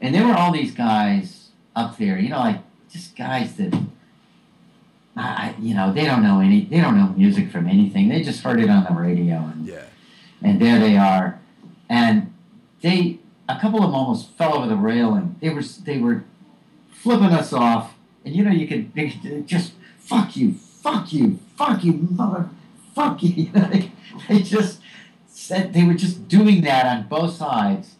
And 0.00 0.14
there 0.14 0.26
were 0.26 0.34
all 0.34 0.52
these 0.52 0.72
guys 0.72 1.48
up 1.74 1.98
there, 1.98 2.18
you 2.18 2.30
know, 2.30 2.38
like 2.38 2.60
just 2.90 3.16
guys 3.16 3.54
that, 3.56 3.72
I, 5.20 5.54
you 5.60 5.74
know, 5.74 5.92
they 5.92 6.04
don't 6.04 6.22
know 6.22 6.40
any, 6.40 6.64
they 6.64 6.80
don't 6.80 6.96
know 6.96 7.08
music 7.16 7.50
from 7.50 7.66
anything. 7.68 8.08
They 8.08 8.22
just 8.22 8.42
heard 8.42 8.60
it 8.60 8.70
on 8.70 8.84
the 8.84 8.92
radio, 8.98 9.36
and 9.38 9.66
Yeah. 9.66 9.82
and 10.42 10.60
there 10.60 10.78
they 10.78 10.96
are, 10.96 11.38
and 11.88 12.32
they, 12.82 13.18
a 13.48 13.58
couple 13.60 13.80
of 13.80 13.86
them 13.86 13.94
almost 13.94 14.30
fell 14.38 14.54
over 14.56 14.66
the 14.66 14.76
railing. 14.76 15.36
They 15.40 15.50
were 15.50 15.62
they 15.62 15.98
were 15.98 16.24
flipping 16.90 17.32
us 17.32 17.52
off, 17.52 17.94
and 18.24 18.34
you 18.34 18.44
know 18.44 18.50
you 18.50 18.66
could 18.66 18.94
could 18.94 19.46
just 19.46 19.72
fuck 19.98 20.36
you, 20.36 20.54
fuck 20.54 21.12
you, 21.12 21.38
fuck 21.56 21.84
you, 21.84 21.92
mother, 21.94 22.48
fuck 22.94 23.22
you. 23.22 23.30
You 23.44 23.52
know, 23.52 23.68
they, 23.68 23.92
they 24.28 24.42
just 24.42 24.80
said 25.28 25.72
they 25.72 25.84
were 25.84 25.94
just 25.94 26.28
doing 26.28 26.62
that 26.62 26.84
on 26.86 27.08
both 27.08 27.34
sides 27.34 27.94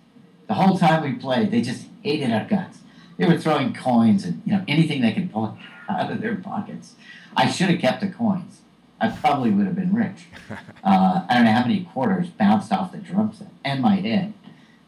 the 0.48 0.54
whole 0.54 0.76
time 0.78 1.02
we 1.04 1.12
played. 1.12 1.50
They 1.50 1.60
just 1.62 1.86
hated 2.02 2.32
our 2.32 2.44
guts. 2.44 2.78
They 3.16 3.26
were 3.26 3.38
throwing 3.38 3.72
coins 3.74 4.24
and 4.24 4.42
you 4.46 4.52
know 4.52 4.64
anything 4.66 5.02
they 5.02 5.12
could 5.12 5.32
pull 5.32 5.56
out 5.98 6.10
of 6.10 6.20
their 6.20 6.36
pockets. 6.36 6.94
I 7.36 7.50
should 7.50 7.68
have 7.70 7.80
kept 7.80 8.00
the 8.00 8.08
coins. 8.08 8.60
I 9.00 9.08
probably 9.08 9.50
would 9.50 9.66
have 9.66 9.76
been 9.76 9.94
rich. 9.94 10.26
Uh, 10.82 11.26
I 11.28 11.34
don't 11.34 11.44
know 11.44 11.52
how 11.52 11.60
many 11.60 11.84
quarters 11.84 12.28
bounced 12.30 12.72
off 12.72 12.90
the 12.90 12.96
drum 12.96 13.34
set 13.34 13.48
and 13.62 13.82
my 13.82 13.96
head, 13.96 14.32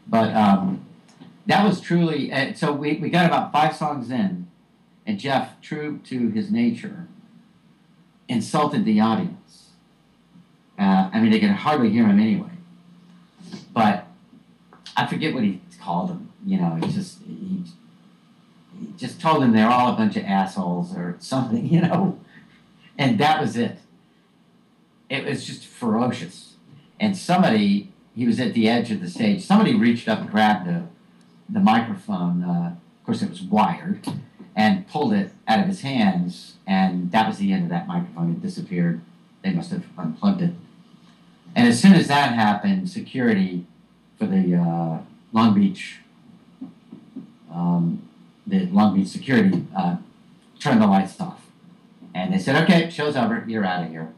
but 0.07 0.33
um, 0.33 0.83
that 1.45 1.63
was 1.63 1.79
truly. 1.79 2.33
Uh, 2.33 2.55
so 2.55 2.71
we, 2.71 2.95
we 2.95 3.09
got 3.09 3.27
about 3.27 3.51
five 3.51 3.75
songs 3.75 4.09
in, 4.09 4.47
and 5.05 5.19
Jeff, 5.19 5.61
true 5.61 5.99
to 6.05 6.29
his 6.29 6.51
nature, 6.51 7.07
insulted 8.27 8.85
the 8.85 8.99
audience. 8.99 9.69
Uh, 10.79 11.11
I 11.13 11.19
mean, 11.19 11.31
they 11.31 11.39
could 11.39 11.51
hardly 11.51 11.91
hear 11.91 12.07
him 12.07 12.19
anyway. 12.19 12.49
But 13.71 14.07
I 14.97 15.05
forget 15.05 15.33
what 15.35 15.43
he 15.43 15.61
called 15.79 16.09
them. 16.09 16.31
You 16.43 16.59
know, 16.59 16.79
he 16.81 16.91
just 16.91 17.19
he, 17.23 17.33
he 17.33 17.63
just 18.97 19.19
told 19.19 19.41
them 19.41 19.53
they're 19.53 19.69
all 19.69 19.93
a 19.93 19.95
bunch 19.95 20.15
of 20.15 20.23
assholes 20.25 20.95
or 20.95 21.15
something. 21.19 21.67
You 21.73 21.81
know, 21.81 22.19
and 22.97 23.19
that 23.19 23.41
was 23.41 23.57
it. 23.57 23.79
It 25.09 25.25
was 25.25 25.45
just 25.45 25.65
ferocious. 25.65 26.55
And 26.99 27.17
somebody, 27.17 27.91
he 28.15 28.27
was 28.27 28.39
at 28.39 28.53
the 28.53 28.69
edge 28.69 28.91
of 28.91 29.01
the 29.01 29.09
stage. 29.09 29.43
Somebody 29.43 29.73
reached 29.75 30.07
up 30.07 30.19
and 30.19 30.29
grabbed 30.29 30.67
the 30.67 30.83
the 31.49 31.59
microphone. 31.59 32.43
Uh, 32.43 32.75
of 32.99 33.05
course, 33.05 33.21
it 33.21 33.29
was 33.29 33.41
wired, 33.41 34.07
and 34.55 34.87
pulled 34.87 35.13
it 35.13 35.31
out 35.47 35.59
of 35.59 35.67
his 35.67 35.81
hands. 35.81 36.55
And 36.65 37.11
that 37.11 37.27
was 37.27 37.37
the 37.37 37.51
end 37.51 37.63
of 37.63 37.69
that 37.69 37.87
microphone. 37.87 38.31
It 38.31 38.41
disappeared. 38.41 39.01
They 39.43 39.51
must 39.51 39.71
have 39.71 39.85
unplugged 39.97 40.41
it. 40.41 40.53
And 41.55 41.67
as 41.67 41.81
soon 41.81 41.93
as 41.93 42.07
that 42.07 42.33
happened, 42.33 42.89
security 42.89 43.65
for 44.17 44.25
the 44.25 44.55
uh, 44.55 44.99
Long 45.31 45.53
Beach, 45.53 45.99
um, 47.51 48.07
the 48.45 48.65
Long 48.67 48.95
Beach 48.95 49.07
security 49.07 49.65
uh, 49.75 49.97
turned 50.59 50.81
the 50.81 50.87
lights 50.87 51.19
off. 51.19 51.41
And 52.13 52.33
they 52.33 52.39
said, 52.39 52.61
okay, 52.63 52.89
show's 52.89 53.15
over, 53.15 53.43
you're 53.47 53.65
out 53.65 53.85
of 53.85 53.89
here. 53.89 54.13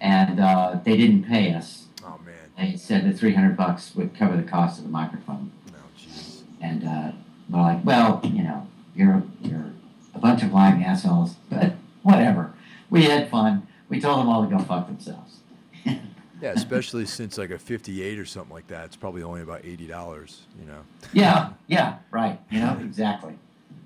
And 0.00 0.40
uh, 0.40 0.80
they 0.84 0.96
didn't 0.96 1.24
pay 1.24 1.54
us. 1.54 1.86
Oh 2.04 2.18
man. 2.24 2.34
They 2.58 2.76
said 2.76 3.08
the 3.08 3.16
300 3.16 3.56
bucks 3.56 3.94
would 3.94 4.14
cover 4.14 4.36
the 4.36 4.42
cost 4.42 4.78
of 4.78 4.84
the 4.84 4.90
microphone. 4.90 5.52
No, 5.68 5.78
jeez. 5.98 6.42
And 6.60 6.86
uh, 6.86 7.12
we're 7.48 7.60
like, 7.60 7.84
well, 7.84 8.20
you 8.24 8.42
know, 8.42 8.66
you're, 8.94 9.22
you're 9.42 9.72
a 10.14 10.18
bunch 10.18 10.42
of 10.42 10.52
lying 10.52 10.82
assholes, 10.82 11.34
but 11.50 11.74
whatever. 12.02 12.52
We 12.88 13.04
had 13.04 13.30
fun. 13.30 13.66
We 13.88 14.00
told 14.00 14.20
them 14.20 14.28
all 14.28 14.44
to 14.44 14.50
go 14.56 14.62
fuck 14.62 14.86
themselves. 14.86 15.38
Yeah, 16.42 16.52
especially 16.52 17.04
since 17.04 17.36
like 17.36 17.50
a 17.50 17.58
58 17.58 18.18
or 18.18 18.24
something 18.24 18.54
like 18.54 18.68
that, 18.68 18.86
it's 18.86 18.96
probably 18.96 19.22
only 19.22 19.42
about 19.42 19.62
$80, 19.62 20.38
you 20.58 20.66
know. 20.66 20.80
Yeah, 21.12 21.50
yeah, 21.66 21.98
right. 22.10 22.40
You 22.50 22.60
know, 22.60 22.78
exactly. 22.80 23.34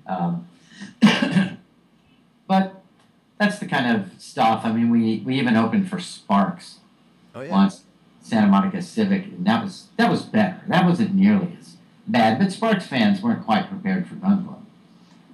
Um, 0.07 0.47
but 2.47 2.81
that's 3.37 3.59
the 3.59 3.65
kind 3.65 3.95
of 3.95 4.11
stuff. 4.21 4.61
I 4.63 4.71
mean, 4.71 4.89
we 4.89 5.21
we 5.25 5.39
even 5.39 5.55
opened 5.55 5.89
for 5.89 5.99
Sparks 5.99 6.79
Oh 7.33 7.41
yeah. 7.41 7.51
once, 7.51 7.83
Santa 8.21 8.47
Monica 8.47 8.81
Civic, 8.81 9.25
and 9.25 9.45
that 9.45 9.63
was 9.63 9.87
that 9.97 10.09
was 10.09 10.21
better. 10.23 10.61
That 10.67 10.85
wasn't 10.85 11.13
nearly 11.15 11.57
as 11.59 11.75
bad, 12.07 12.39
but 12.39 12.51
Sparks 12.51 12.87
fans 12.87 13.21
weren't 13.21 13.43
quite 13.45 13.67
prepared 13.69 14.07
for 14.07 14.15
Gun 14.15 14.45
Club. 14.45 14.65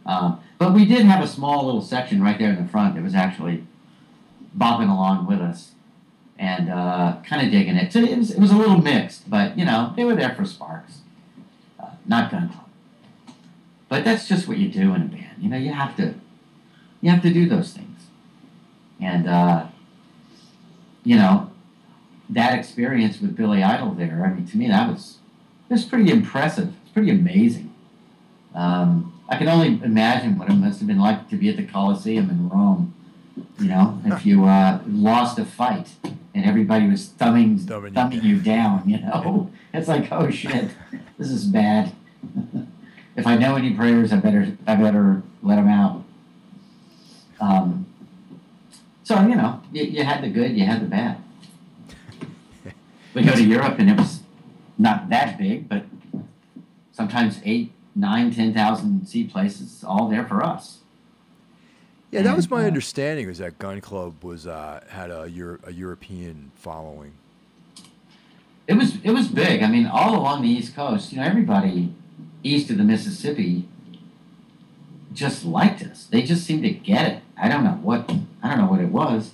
Um, 0.05 0.39
but 0.57 0.73
we 0.73 0.85
did 0.85 1.05
have 1.05 1.23
a 1.23 1.27
small 1.27 1.65
little 1.65 1.81
section 1.81 2.21
right 2.23 2.37
there 2.39 2.49
in 2.51 2.61
the 2.63 2.69
front 2.69 2.95
that 2.95 3.03
was 3.03 3.13
actually 3.15 3.65
bopping 4.57 4.89
along 4.91 5.27
with 5.27 5.39
us 5.39 5.71
and 6.39 6.69
uh, 6.69 7.17
kind 7.23 7.45
of 7.45 7.51
digging 7.51 7.75
it. 7.75 7.93
So 7.93 7.99
it 7.99 8.17
was, 8.17 8.31
it 8.31 8.39
was 8.39 8.51
a 8.51 8.55
little 8.57 8.77
mixed, 8.81 9.29
but 9.29 9.57
you 9.57 9.63
know 9.65 9.93
they 9.95 10.03
were 10.03 10.15
there 10.15 10.33
for 10.33 10.45
Sparks, 10.45 10.99
uh, 11.79 11.89
not 12.05 12.31
Gun 12.31 12.49
Club. 12.49 12.60
But 13.91 14.05
that's 14.05 14.25
just 14.25 14.47
what 14.47 14.57
you 14.57 14.69
do 14.69 14.95
in 14.95 15.01
a 15.01 15.05
band. 15.05 15.35
You 15.37 15.49
know, 15.49 15.57
you 15.57 15.73
have 15.73 15.97
to 15.97 16.13
you 17.01 17.11
have 17.11 17.21
to 17.23 17.33
do 17.33 17.49
those 17.49 17.73
things, 17.73 18.05
and 19.01 19.27
uh, 19.27 19.65
you 21.03 21.17
know 21.17 21.51
that 22.29 22.57
experience 22.57 23.19
with 23.19 23.35
Billy 23.35 23.61
Idol 23.61 23.91
there. 23.91 24.23
I 24.25 24.33
mean, 24.33 24.47
to 24.47 24.57
me 24.57 24.69
that 24.69 24.89
was 24.89 25.17
it 25.69 25.73
was 25.73 25.83
pretty 25.83 26.09
impressive. 26.09 26.73
It's 26.83 26.93
pretty 26.93 27.11
amazing. 27.11 27.75
Um, 28.55 29.19
I 29.27 29.35
can 29.35 29.49
only 29.49 29.81
imagine 29.83 30.37
what 30.37 30.49
it 30.49 30.53
must 30.53 30.79
have 30.79 30.87
been 30.87 30.99
like 30.99 31.29
to 31.29 31.35
be 31.35 31.49
at 31.49 31.57
the 31.57 31.65
Coliseum 31.65 32.29
in 32.29 32.47
Rome. 32.47 32.93
You 33.59 33.67
know, 33.67 34.01
if 34.05 34.25
you 34.25 34.45
uh, 34.45 34.79
lost 34.87 35.37
a 35.37 35.43
fight 35.43 35.89
and 36.33 36.45
everybody 36.45 36.87
was 36.87 37.07
thumbing 37.09 37.57
Thumbing 37.93 38.23
you 38.23 38.39
down. 38.39 38.87
You 38.87 38.99
know, 39.01 39.51
it's 39.73 39.89
like, 39.89 40.09
oh 40.13 40.29
shit, 40.29 40.71
this 41.17 41.29
is 41.29 41.43
bad. 41.43 41.91
if 43.15 43.27
I 43.27 43.35
know 43.37 43.55
any 43.55 43.73
prayers, 43.73 44.13
I 44.13 44.17
better 44.17 44.57
I 44.67 44.75
better 44.75 45.21
let 45.41 45.55
them 45.55 45.67
out. 45.67 46.03
Um, 47.39 47.87
so 49.03 49.19
you 49.21 49.35
know, 49.35 49.61
you, 49.71 49.83
you 49.83 50.03
had 50.03 50.23
the 50.23 50.29
good, 50.29 50.55
you 50.57 50.65
had 50.65 50.81
the 50.81 50.85
bad. 50.85 51.17
We 53.13 53.23
go 53.23 53.33
to 53.33 53.43
Europe 53.43 53.75
and 53.77 53.89
it 53.89 53.97
was 53.97 54.21
not 54.77 55.09
that 55.09 55.37
big, 55.37 55.67
but 55.67 55.85
sometimes 56.93 57.41
eight, 57.43 57.71
nine, 57.93 58.33
ten 58.33 58.53
thousand 58.53 59.05
seat 59.07 59.31
places, 59.31 59.83
all 59.83 60.07
there 60.07 60.25
for 60.25 60.43
us. 60.43 60.77
Yeah, 62.11 62.21
that 62.23 62.35
was 62.35 62.49
my 62.49 62.63
uh, 62.63 62.67
understanding. 62.67 63.27
Was 63.27 63.37
that 63.39 63.57
Gun 63.57 63.81
Club 63.81 64.23
was 64.23 64.47
uh, 64.47 64.81
had 64.89 65.11
a 65.11 65.29
Euro- 65.29 65.59
a 65.65 65.71
European 65.71 66.51
following. 66.55 67.13
It 68.67 68.75
was 68.75 68.97
it 69.03 69.11
was 69.11 69.27
big. 69.27 69.63
I 69.63 69.67
mean, 69.67 69.85
all 69.85 70.17
along 70.17 70.43
the 70.43 70.49
East 70.49 70.75
Coast, 70.75 71.11
you 71.11 71.19
know, 71.19 71.25
everybody 71.25 71.93
east 72.43 72.69
of 72.69 72.77
the 72.77 72.83
Mississippi 72.83 73.67
just 75.13 75.45
liked 75.45 75.81
us. 75.81 76.05
They 76.05 76.21
just 76.21 76.45
seemed 76.45 76.63
to 76.63 76.69
get 76.69 77.11
it. 77.11 77.23
I 77.37 77.49
don't 77.49 77.63
know 77.63 77.79
what 77.81 78.11
I 78.41 78.49
don't 78.49 78.59
know 78.59 78.65
what 78.65 78.79
it 78.79 78.89
was. 78.89 79.31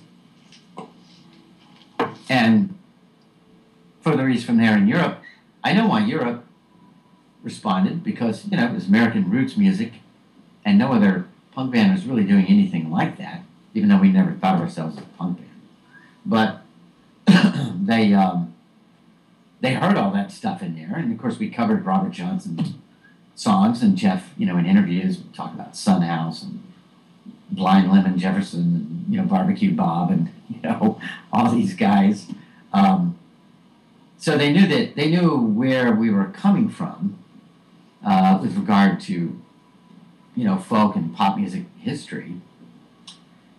And 2.28 2.78
further 4.00 4.28
east 4.28 4.44
from 4.44 4.58
there 4.58 4.76
in 4.76 4.86
Europe, 4.86 5.20
I 5.64 5.72
know 5.72 5.86
why 5.86 6.04
Europe 6.04 6.44
responded 7.42 8.02
because 8.02 8.46
you 8.46 8.56
know 8.56 8.66
it 8.66 8.74
was 8.74 8.88
American 8.88 9.30
roots 9.30 9.56
music, 9.56 9.94
and 10.64 10.78
no 10.78 10.92
other 10.92 11.26
punk 11.52 11.72
band 11.72 11.92
was 11.92 12.04
really 12.04 12.24
doing 12.24 12.46
anything 12.46 12.90
like 12.90 13.18
that. 13.18 13.42
Even 13.74 13.88
though 13.88 13.98
we 13.98 14.10
never 14.10 14.32
thought 14.32 14.56
of 14.56 14.60
ourselves 14.62 14.96
as 14.96 15.04
a 15.04 15.06
punk 15.06 15.38
band, 15.38 15.50
but 16.26 16.62
they 17.86 18.12
um, 18.12 18.54
they 19.60 19.74
heard 19.74 19.96
all 19.96 20.10
that 20.10 20.32
stuff 20.32 20.62
in 20.62 20.74
there, 20.74 20.96
and 20.96 21.12
of 21.12 21.18
course 21.18 21.38
we 21.38 21.48
covered 21.48 21.84
Robert 21.84 22.12
Johnson 22.12 22.82
songs, 23.38 23.82
and 23.82 23.96
Jeff, 23.96 24.32
you 24.36 24.44
know, 24.46 24.56
in 24.58 24.66
interviews 24.66 25.18
would 25.18 25.32
talk 25.32 25.54
about 25.54 25.76
Son 25.76 26.02
House 26.02 26.42
and 26.42 26.60
Blind 27.50 27.90
Lemon 27.90 28.18
Jefferson, 28.18 28.60
and 28.60 29.04
you 29.08 29.20
know 29.20 29.26
Barbecue 29.26 29.72
Bob, 29.74 30.10
and 30.10 30.30
you 30.48 30.60
know 30.62 31.00
all 31.32 31.50
these 31.52 31.74
guys. 31.74 32.26
Um, 32.72 33.16
so 34.18 34.36
they 34.36 34.52
knew 34.52 34.66
that 34.66 34.96
they 34.96 35.08
knew 35.10 35.36
where 35.36 35.92
we 35.94 36.10
were 36.10 36.26
coming 36.26 36.68
from 36.68 37.18
uh, 38.04 38.38
with 38.42 38.56
regard 38.56 39.00
to 39.02 39.40
you 40.34 40.44
know 40.44 40.58
folk 40.58 40.96
and 40.96 41.14
pop 41.14 41.38
music 41.38 41.64
history, 41.78 42.34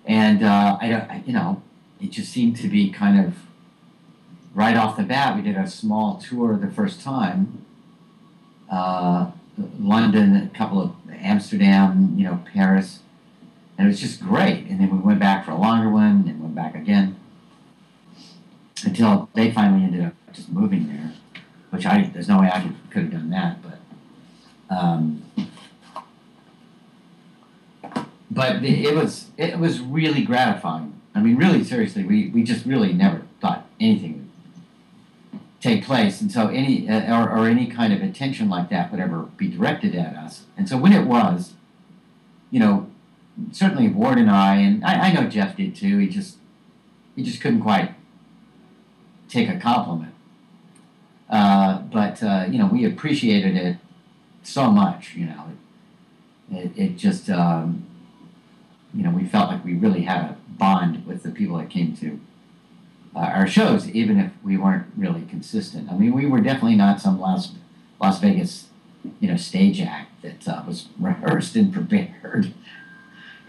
and 0.05 0.43
uh, 0.43 0.77
I, 0.81 0.89
don't- 0.89 1.09
I 1.09 1.23
you 1.25 1.33
know 1.33 1.61
it 2.01 2.11
just 2.11 2.31
seemed 2.31 2.57
to 2.57 2.67
be 2.67 2.89
kind 2.91 3.25
of 3.25 3.33
right 4.53 4.75
off 4.75 4.97
the 4.97 5.03
bat, 5.03 5.35
we 5.35 5.41
did 5.41 5.55
a 5.55 5.67
small 5.69 6.17
tour 6.17 6.57
the 6.57 6.69
first 6.69 7.01
time. 7.01 7.65
Uh, 8.69 9.31
London, 9.79 10.35
a 10.35 10.57
couple 10.57 10.81
of 10.81 10.95
Amsterdam, 11.11 12.13
you 12.17 12.23
know, 12.23 12.43
Paris, 12.53 12.99
and 13.77 13.87
it 13.87 13.89
was 13.89 13.99
just 13.99 14.21
great. 14.21 14.65
And 14.67 14.79
then 14.79 14.91
we 14.91 14.97
went 14.97 15.19
back 15.19 15.45
for 15.45 15.51
a 15.51 15.57
longer 15.57 15.89
one, 15.89 16.25
and 16.27 16.41
went 16.41 16.55
back 16.55 16.75
again 16.75 17.17
until 18.85 19.29
they 19.33 19.51
finally 19.51 19.83
ended 19.83 20.05
up 20.05 20.13
just 20.33 20.49
moving 20.49 20.87
there, 20.87 21.13
which 21.69 21.85
I 21.85 22.09
there's 22.13 22.27
no 22.27 22.39
way 22.39 22.49
I 22.51 22.61
could 22.61 22.75
could 22.89 23.03
have 23.03 23.11
done 23.11 23.29
that, 23.31 23.57
but. 23.61 23.79
Um, 24.71 25.23
but 28.31 28.63
it 28.63 28.95
was 28.95 29.27
it 29.37 29.57
was 29.57 29.79
really 29.79 30.21
gratifying. 30.21 30.93
I 31.15 31.21
mean, 31.21 31.37
really 31.37 31.63
seriously, 31.63 32.03
we, 32.03 32.27
we 32.27 32.43
just 32.43 32.65
really 32.65 32.93
never 32.93 33.23
thought 33.41 33.67
anything 33.79 34.28
take 35.59 35.83
place, 35.83 36.21
and 36.21 36.31
so 36.31 36.47
any 36.47 36.89
uh, 36.89 37.13
or, 37.13 37.29
or 37.29 37.47
any 37.47 37.67
kind 37.67 37.93
of 37.93 38.01
attention 38.01 38.49
like 38.49 38.69
that 38.69 38.91
would 38.91 38.99
ever 38.99 39.23
be 39.37 39.47
directed 39.47 39.95
at 39.95 40.15
us. 40.15 40.45
And 40.57 40.69
so 40.69 40.77
when 40.77 40.93
it 40.93 41.05
was, 41.05 41.53
you 42.51 42.59
know, 42.59 42.89
certainly 43.51 43.87
Ward 43.89 44.17
and 44.17 44.29
I, 44.29 44.55
and 44.55 44.83
I, 44.83 45.09
I 45.09 45.13
know 45.13 45.27
Jeff 45.27 45.57
did 45.57 45.75
too. 45.75 45.97
He 45.97 46.07
just 46.07 46.37
he 47.15 47.23
just 47.23 47.41
couldn't 47.41 47.61
quite 47.61 47.93
take 49.27 49.49
a 49.49 49.59
compliment. 49.59 50.13
Uh, 51.29 51.79
but 51.79 52.23
uh, 52.23 52.45
you 52.49 52.57
know, 52.57 52.65
we 52.65 52.85
appreciated 52.85 53.55
it 53.55 53.77
so 54.43 54.71
much. 54.71 55.13
You 55.15 55.27
know, 55.27 55.45
it 56.51 56.57
it, 56.57 56.71
it 56.77 56.97
just 56.97 57.29
um, 57.29 57.85
you 58.93 59.03
know 59.03 59.11
we 59.11 59.25
felt 59.25 59.49
like 59.49 59.63
we 59.63 59.73
really 59.73 60.03
had 60.03 60.21
a 60.21 60.37
bond 60.47 61.05
with 61.05 61.23
the 61.23 61.31
people 61.31 61.57
that 61.57 61.69
came 61.69 61.95
to 61.97 62.19
uh, 63.19 63.31
our 63.35 63.47
shows, 63.47 63.89
even 63.89 64.17
if 64.17 64.31
we 64.43 64.55
weren't 64.55 64.85
really 64.95 65.23
consistent. 65.29 65.91
I 65.91 65.95
mean, 65.95 66.13
we 66.13 66.25
were 66.25 66.39
definitely 66.39 66.75
not 66.75 67.01
some 67.01 67.19
Las 67.19 67.51
Las 67.99 68.21
Vegas, 68.21 68.67
you 69.19 69.27
know, 69.27 69.35
stage 69.35 69.81
act 69.81 70.21
that 70.21 70.47
uh, 70.47 70.63
was 70.65 70.87
rehearsed 70.97 71.57
and 71.57 71.73
prepared 71.73 72.53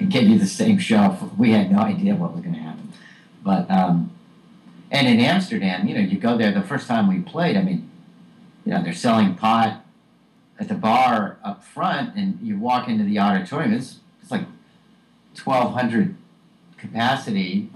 and 0.01 0.11
gave 0.11 0.29
you 0.29 0.39
the 0.39 0.47
same 0.47 0.79
show. 0.79 1.31
We 1.39 1.53
had 1.53 1.71
no 1.71 1.79
idea 1.79 2.17
what 2.17 2.33
was 2.33 2.43
going 2.43 2.55
to 2.55 2.61
happen, 2.61 2.93
but 3.45 3.71
um, 3.71 4.11
and 4.91 5.07
in 5.07 5.21
Amsterdam, 5.21 5.87
you 5.87 5.95
know, 5.95 6.01
you 6.01 6.19
go 6.19 6.37
there 6.37 6.51
the 6.51 6.63
first 6.63 6.89
time 6.89 7.07
we 7.07 7.21
played. 7.21 7.57
I 7.57 7.63
mean, 7.63 7.89
you 8.65 8.73
know, 8.73 8.83
they're 8.83 8.93
selling 8.93 9.37
pot 9.37 9.85
at 10.59 10.67
the 10.67 10.75
bar 10.75 11.39
up 11.45 11.63
front, 11.63 12.17
and 12.17 12.41
you 12.43 12.59
walk 12.59 12.89
into 12.89 13.05
the 13.05 13.21
auditorium. 13.21 13.73
It's 13.73 14.01
it's 14.21 14.33
like 14.33 14.47
twelve 15.37 15.75
hundred 15.75 16.17
capacity 16.77 17.71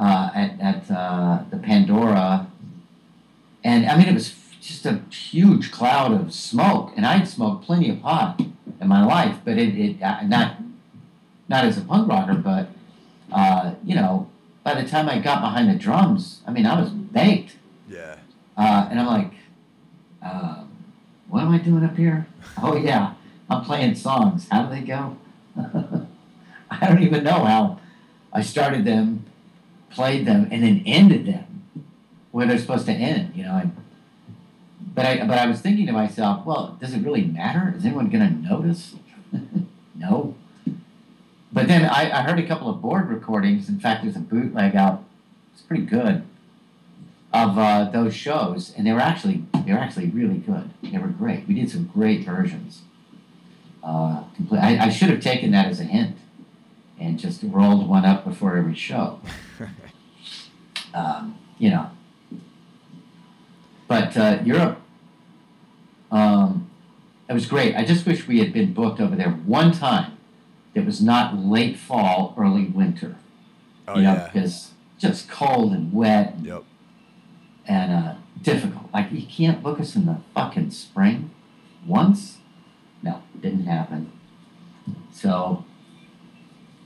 uh, 0.00 0.30
at 0.34 0.58
at 0.60 0.90
uh, 0.90 1.44
the 1.50 1.58
Pandora, 1.58 2.46
and 3.62 3.86
I 3.86 3.96
mean 3.96 4.08
it 4.08 4.14
was 4.14 4.34
just 4.60 4.84
a 4.86 5.00
huge 5.10 5.70
cloud 5.70 6.12
of 6.18 6.32
smoke. 6.34 6.92
And 6.96 7.06
I'd 7.06 7.28
smoked 7.28 7.64
plenty 7.66 7.90
of 7.90 8.00
pot 8.02 8.40
in 8.80 8.88
my 8.88 9.04
life, 9.04 9.36
but 9.44 9.58
it, 9.58 9.74
it 9.76 10.02
uh, 10.02 10.22
not 10.22 10.56
not 11.48 11.64
as 11.64 11.76
a 11.78 11.82
punk 11.82 12.08
rocker, 12.08 12.34
but 12.34 12.68
uh, 13.32 13.74
you 13.84 13.94
know, 13.94 14.28
by 14.64 14.80
the 14.80 14.88
time 14.88 15.08
I 15.08 15.18
got 15.18 15.40
behind 15.42 15.68
the 15.68 15.74
drums, 15.78 16.40
I 16.46 16.50
mean 16.50 16.66
I 16.66 16.80
was 16.80 16.90
baked, 16.90 17.56
Yeah. 17.88 18.16
uh, 18.56 18.88
and 18.90 18.98
I'm 19.00 19.06
like, 19.06 19.32
um, 20.22 20.70
what 21.28 21.42
am 21.42 21.50
I 21.52 21.58
doing 21.58 21.84
up 21.84 21.96
here? 21.96 22.26
Oh 22.62 22.76
yeah, 22.76 23.14
I'm 23.50 23.64
playing 23.64 23.94
songs. 23.94 24.48
How 24.50 24.64
do 24.64 24.74
they 24.74 24.82
go? 24.82 25.16
I 26.70 26.86
don't 26.88 27.02
even 27.02 27.22
know 27.24 27.44
how 27.44 27.78
I 28.32 28.42
started 28.42 28.84
them, 28.84 29.24
played 29.90 30.26
them, 30.26 30.48
and 30.50 30.62
then 30.62 30.82
ended 30.86 31.26
them 31.26 31.64
where 32.30 32.46
they're 32.46 32.58
supposed 32.58 32.86
to 32.86 32.92
end. 32.92 33.34
You 33.34 33.44
know, 33.44 33.56
and, 33.56 33.76
but 34.94 35.06
I 35.06 35.26
but 35.26 35.38
I 35.38 35.46
was 35.46 35.60
thinking 35.60 35.86
to 35.86 35.92
myself, 35.92 36.44
well, 36.46 36.76
does 36.80 36.94
it 36.94 37.04
really 37.04 37.24
matter? 37.24 37.74
Is 37.76 37.84
anyone 37.84 38.08
going 38.08 38.26
to 38.26 38.48
notice? 38.48 38.94
no. 39.94 40.34
But 41.52 41.66
then 41.66 41.84
I, 41.84 42.10
I 42.10 42.22
heard 42.22 42.38
a 42.38 42.46
couple 42.46 42.70
of 42.70 42.80
board 42.80 43.08
recordings. 43.08 43.68
In 43.68 43.80
fact, 43.80 44.04
there's 44.04 44.16
a 44.16 44.20
bootleg 44.20 44.76
out. 44.76 45.04
It's 45.52 45.62
pretty 45.62 45.84
good 45.84 46.22
of 47.32 47.58
uh, 47.58 47.90
those 47.90 48.14
shows, 48.14 48.72
and 48.76 48.86
they 48.86 48.92
were 48.92 49.00
actually 49.00 49.44
they 49.64 49.72
were 49.72 49.78
actually 49.78 50.08
really 50.10 50.38
good. 50.38 50.70
They 50.82 50.98
were 50.98 51.08
great. 51.08 51.46
We 51.46 51.54
did 51.54 51.70
some 51.70 51.86
great 51.86 52.24
versions. 52.24 52.82
Uh, 53.82 54.24
complete, 54.36 54.58
I, 54.58 54.86
I 54.86 54.88
should 54.90 55.10
have 55.10 55.20
taken 55.20 55.52
that 55.52 55.66
as 55.66 55.80
a 55.80 55.84
hint 55.84 56.16
and 56.98 57.18
just 57.18 57.42
rolled 57.42 57.88
one 57.88 58.04
up 58.04 58.24
before 58.24 58.56
every 58.56 58.74
show. 58.74 59.20
um, 60.94 61.38
you 61.58 61.70
know. 61.70 61.90
But 63.88 64.16
uh, 64.16 64.38
Europe, 64.44 64.80
um, 66.10 66.70
it 67.28 67.32
was 67.32 67.46
great. 67.46 67.74
I 67.74 67.84
just 67.84 68.06
wish 68.06 68.26
we 68.28 68.38
had 68.38 68.52
been 68.52 68.72
booked 68.72 69.00
over 69.00 69.16
there 69.16 69.30
one 69.30 69.72
time 69.72 70.16
that 70.74 70.84
was 70.86 71.00
not 71.00 71.36
late 71.36 71.76
fall, 71.76 72.34
early 72.38 72.66
winter. 72.66 73.16
Oh 73.88 73.96
you 73.96 74.02
know, 74.02 74.14
yeah. 74.14 74.30
because 74.32 74.70
just 74.98 75.28
cold 75.28 75.72
and 75.72 75.92
wet 75.92 76.36
Yep. 76.42 76.64
and 77.66 77.92
uh, 77.92 78.14
difficult. 78.40 78.92
Like 78.92 79.10
you 79.10 79.26
can't 79.26 79.62
book 79.62 79.80
us 79.80 79.96
in 79.96 80.06
the 80.06 80.18
fucking 80.34 80.70
spring 80.70 81.30
once. 81.86 82.38
No, 83.02 83.22
didn't 83.40 83.64
happen. 83.64 84.12
So, 85.12 85.64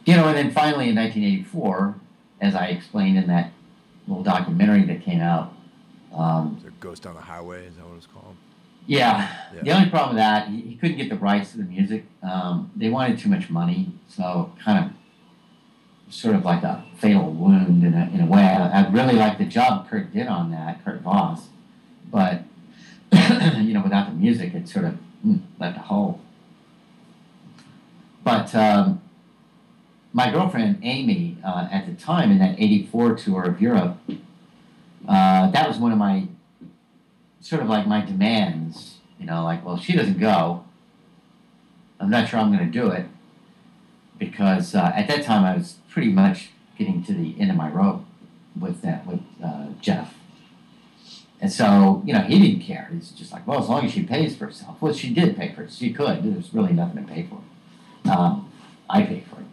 you 0.04 0.14
know, 0.14 0.28
and 0.28 0.36
then 0.36 0.50
finally 0.50 0.88
in 0.88 0.96
1984, 0.96 1.96
as 2.40 2.54
I 2.54 2.66
explained 2.66 3.18
in 3.18 3.26
that 3.28 3.52
little 4.06 4.22
documentary 4.22 4.84
that 4.84 5.02
came 5.02 5.20
out, 5.20 5.52
um, 6.14 6.58
So 6.62 6.70
Ghost 6.80 7.06
on 7.06 7.14
the 7.14 7.20
Highway 7.20 7.66
is 7.66 7.76
that 7.76 7.86
what 7.86 7.96
it's 7.96 8.06
called? 8.06 8.36
yeah, 8.86 9.28
Yeah. 9.54 9.62
the 9.62 9.70
only 9.72 9.88
problem 9.90 10.10
with 10.16 10.18
that, 10.22 10.48
he, 10.48 10.60
he 10.60 10.74
couldn't 10.76 10.96
get 10.98 11.08
the 11.08 11.16
rights 11.16 11.52
to 11.52 11.58
the 11.58 11.64
music. 11.64 12.04
Um, 12.22 12.70
they 12.76 12.90
wanted 12.90 13.18
too 13.18 13.28
much 13.30 13.48
money, 13.50 13.92
so 14.08 14.52
kind 14.62 14.84
of 14.84 16.12
sort 16.14 16.34
of 16.36 16.44
like 16.44 16.62
a 16.62 16.84
fatal 16.98 17.30
wound 17.32 17.82
in 17.82 17.94
a, 17.94 18.10
in 18.12 18.20
a 18.20 18.26
way. 18.26 18.42
I, 18.42 18.82
I 18.84 18.90
really 18.90 19.14
like 19.14 19.38
the 19.38 19.46
job 19.46 19.88
Kurt 19.88 20.12
did 20.12 20.26
on 20.26 20.50
that, 20.50 20.84
Kurt 20.84 21.00
Voss, 21.00 21.48
but 22.10 22.42
you 23.12 23.72
know, 23.72 23.80
without 23.82 24.08
the 24.10 24.14
music, 24.14 24.54
it 24.54 24.68
sort 24.68 24.84
of 24.84 24.98
mm, 25.26 25.40
left 25.58 25.78
a 25.78 25.80
hole. 25.80 26.20
But 28.22 28.54
um, 28.54 29.00
my 30.14 30.30
girlfriend 30.30 30.78
Amy, 30.82 31.36
uh, 31.44 31.68
at 31.70 31.86
the 31.86 31.92
time 31.92 32.30
in 32.30 32.38
that 32.38 32.54
'84 32.58 33.16
tour 33.16 33.42
of 33.42 33.60
Europe, 33.60 33.98
uh, 35.06 35.50
that 35.50 35.68
was 35.68 35.76
one 35.76 35.92
of 35.92 35.98
my 35.98 36.28
sort 37.40 37.60
of 37.60 37.68
like 37.68 37.86
my 37.86 38.00
demands. 38.00 38.98
You 39.18 39.26
know, 39.26 39.44
like, 39.44 39.64
well, 39.64 39.76
she 39.76 39.92
doesn't 39.92 40.18
go, 40.18 40.64
I'm 42.00 42.10
not 42.10 42.28
sure 42.28 42.40
I'm 42.40 42.52
going 42.54 42.70
to 42.70 42.72
do 42.72 42.88
it 42.88 43.06
because 44.18 44.74
uh, 44.74 44.92
at 44.94 45.08
that 45.08 45.24
time 45.24 45.44
I 45.44 45.56
was 45.56 45.78
pretty 45.88 46.10
much 46.10 46.50
getting 46.78 47.02
to 47.04 47.12
the 47.12 47.34
end 47.38 47.50
of 47.50 47.56
my 47.56 47.68
rope 47.68 48.04
with 48.58 48.82
that 48.82 49.06
with 49.06 49.20
uh, 49.42 49.66
Jeff. 49.80 50.14
And 51.40 51.52
so, 51.52 52.02
you 52.06 52.12
know, 52.12 52.20
he 52.20 52.38
didn't 52.38 52.60
care. 52.60 52.88
He's 52.92 53.10
just 53.10 53.32
like, 53.32 53.46
well, 53.46 53.60
as 53.60 53.68
long 53.68 53.84
as 53.84 53.92
she 53.92 54.02
pays 54.02 54.36
for 54.36 54.46
herself. 54.46 54.80
Well, 54.80 54.94
she 54.94 55.12
did 55.12 55.36
pay 55.36 55.52
for 55.52 55.62
it. 55.62 55.72
She 55.72 55.92
could. 55.92 56.22
There's 56.22 56.54
really 56.54 56.72
nothing 56.72 57.04
to 57.04 57.12
pay 57.12 57.28
for. 57.28 57.42
Um, 58.10 58.50
I 58.88 59.02
paid 59.02 59.24
for 59.26 59.40
it. 59.40 59.46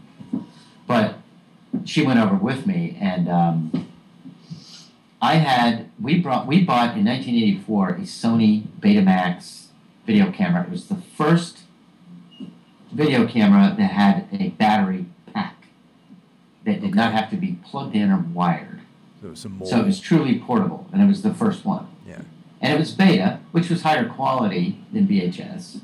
She 1.85 2.05
went 2.05 2.19
over 2.19 2.35
with 2.35 2.65
me, 2.65 2.97
and 2.99 3.29
um, 3.29 3.91
I 5.21 5.35
had 5.35 5.89
we 5.99 6.19
brought 6.19 6.47
we 6.47 6.63
bought 6.63 6.97
in 6.97 7.05
1984 7.05 7.89
a 7.89 7.93
Sony 8.01 8.67
Betamax 8.79 9.67
video 10.05 10.31
camera. 10.31 10.63
It 10.63 10.69
was 10.69 10.87
the 10.87 10.95
first 10.95 11.59
video 12.91 13.27
camera 13.27 13.75
that 13.77 13.91
had 13.91 14.27
a 14.31 14.49
battery 14.49 15.05
pack 15.33 15.65
that 16.65 16.81
did 16.81 16.95
not 16.95 17.13
have 17.13 17.29
to 17.29 17.37
be 17.37 17.59
plugged 17.63 17.95
in 17.95 18.11
or 18.11 18.17
wired. 18.17 18.81
So 19.21 19.27
it 19.27 19.29
was 19.31 19.39
some. 19.39 19.61
So 19.63 19.79
it 19.79 19.85
was 19.85 19.99
truly 19.99 20.39
portable, 20.39 20.87
and 20.91 21.01
it 21.01 21.07
was 21.07 21.21
the 21.21 21.33
first 21.33 21.65
one. 21.65 21.87
Yeah. 22.07 22.21
And 22.59 22.73
it 22.73 22.79
was 22.79 22.91
beta, 22.91 23.39
which 23.51 23.69
was 23.69 23.83
higher 23.83 24.07
quality 24.07 24.83
than 24.91 25.07
VHS, 25.07 25.81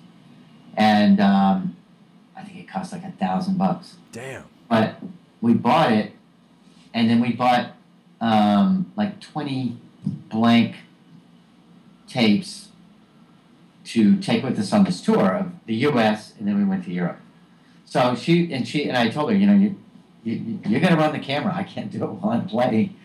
and 0.76 1.19
um, 1.19 1.76
I 2.36 2.44
think 2.44 2.57
it 2.60 2.68
cost 2.68 2.91
like 2.91 3.03
a 3.03 3.11
thousand 3.11 3.57
bucks. 3.57 3.98
Damn. 4.11 4.45
But 4.69 4.99
we 5.48 5.53
bought 5.53 5.94
it, 5.94 6.11
and 6.94 7.10
then 7.10 7.22
we 7.22 7.32
bought 7.32 7.72
um, 8.19 8.91
like 8.98 9.22
twenty 9.22 9.78
blank 10.06 10.76
tapes 12.07 12.68
to 13.86 14.18
take 14.18 14.44
with 14.44 14.60
us 14.60 14.74
on 14.74 14.84
this 14.84 14.99
tour 14.99 15.34
of 15.34 15.52
the 15.65 15.76
U.S. 15.76 16.34
and 16.38 16.48
then 16.48 16.57
we 16.57 16.65
went 16.65 16.84
to 16.84 16.91
Europe. 16.91 17.19
So 17.86 18.15
she 18.15 18.52
and 18.52 18.68
she 18.68 18.90
and 18.90 18.98
I 18.98 19.07
told 19.07 19.32
her, 19.32 19.38
you 19.38 19.48
know, 19.48 19.56
you 19.56 19.76
you 20.26 20.60
you're 20.68 20.82
gonna 20.82 20.98
run 20.98 21.14
the 21.14 21.19
camera. 21.19 21.56
I 21.56 21.64
can't 21.64 21.90
do 21.90 22.03
it 22.03 22.07
while 22.07 22.34
I'm 22.34 22.48
playing. 22.48 22.95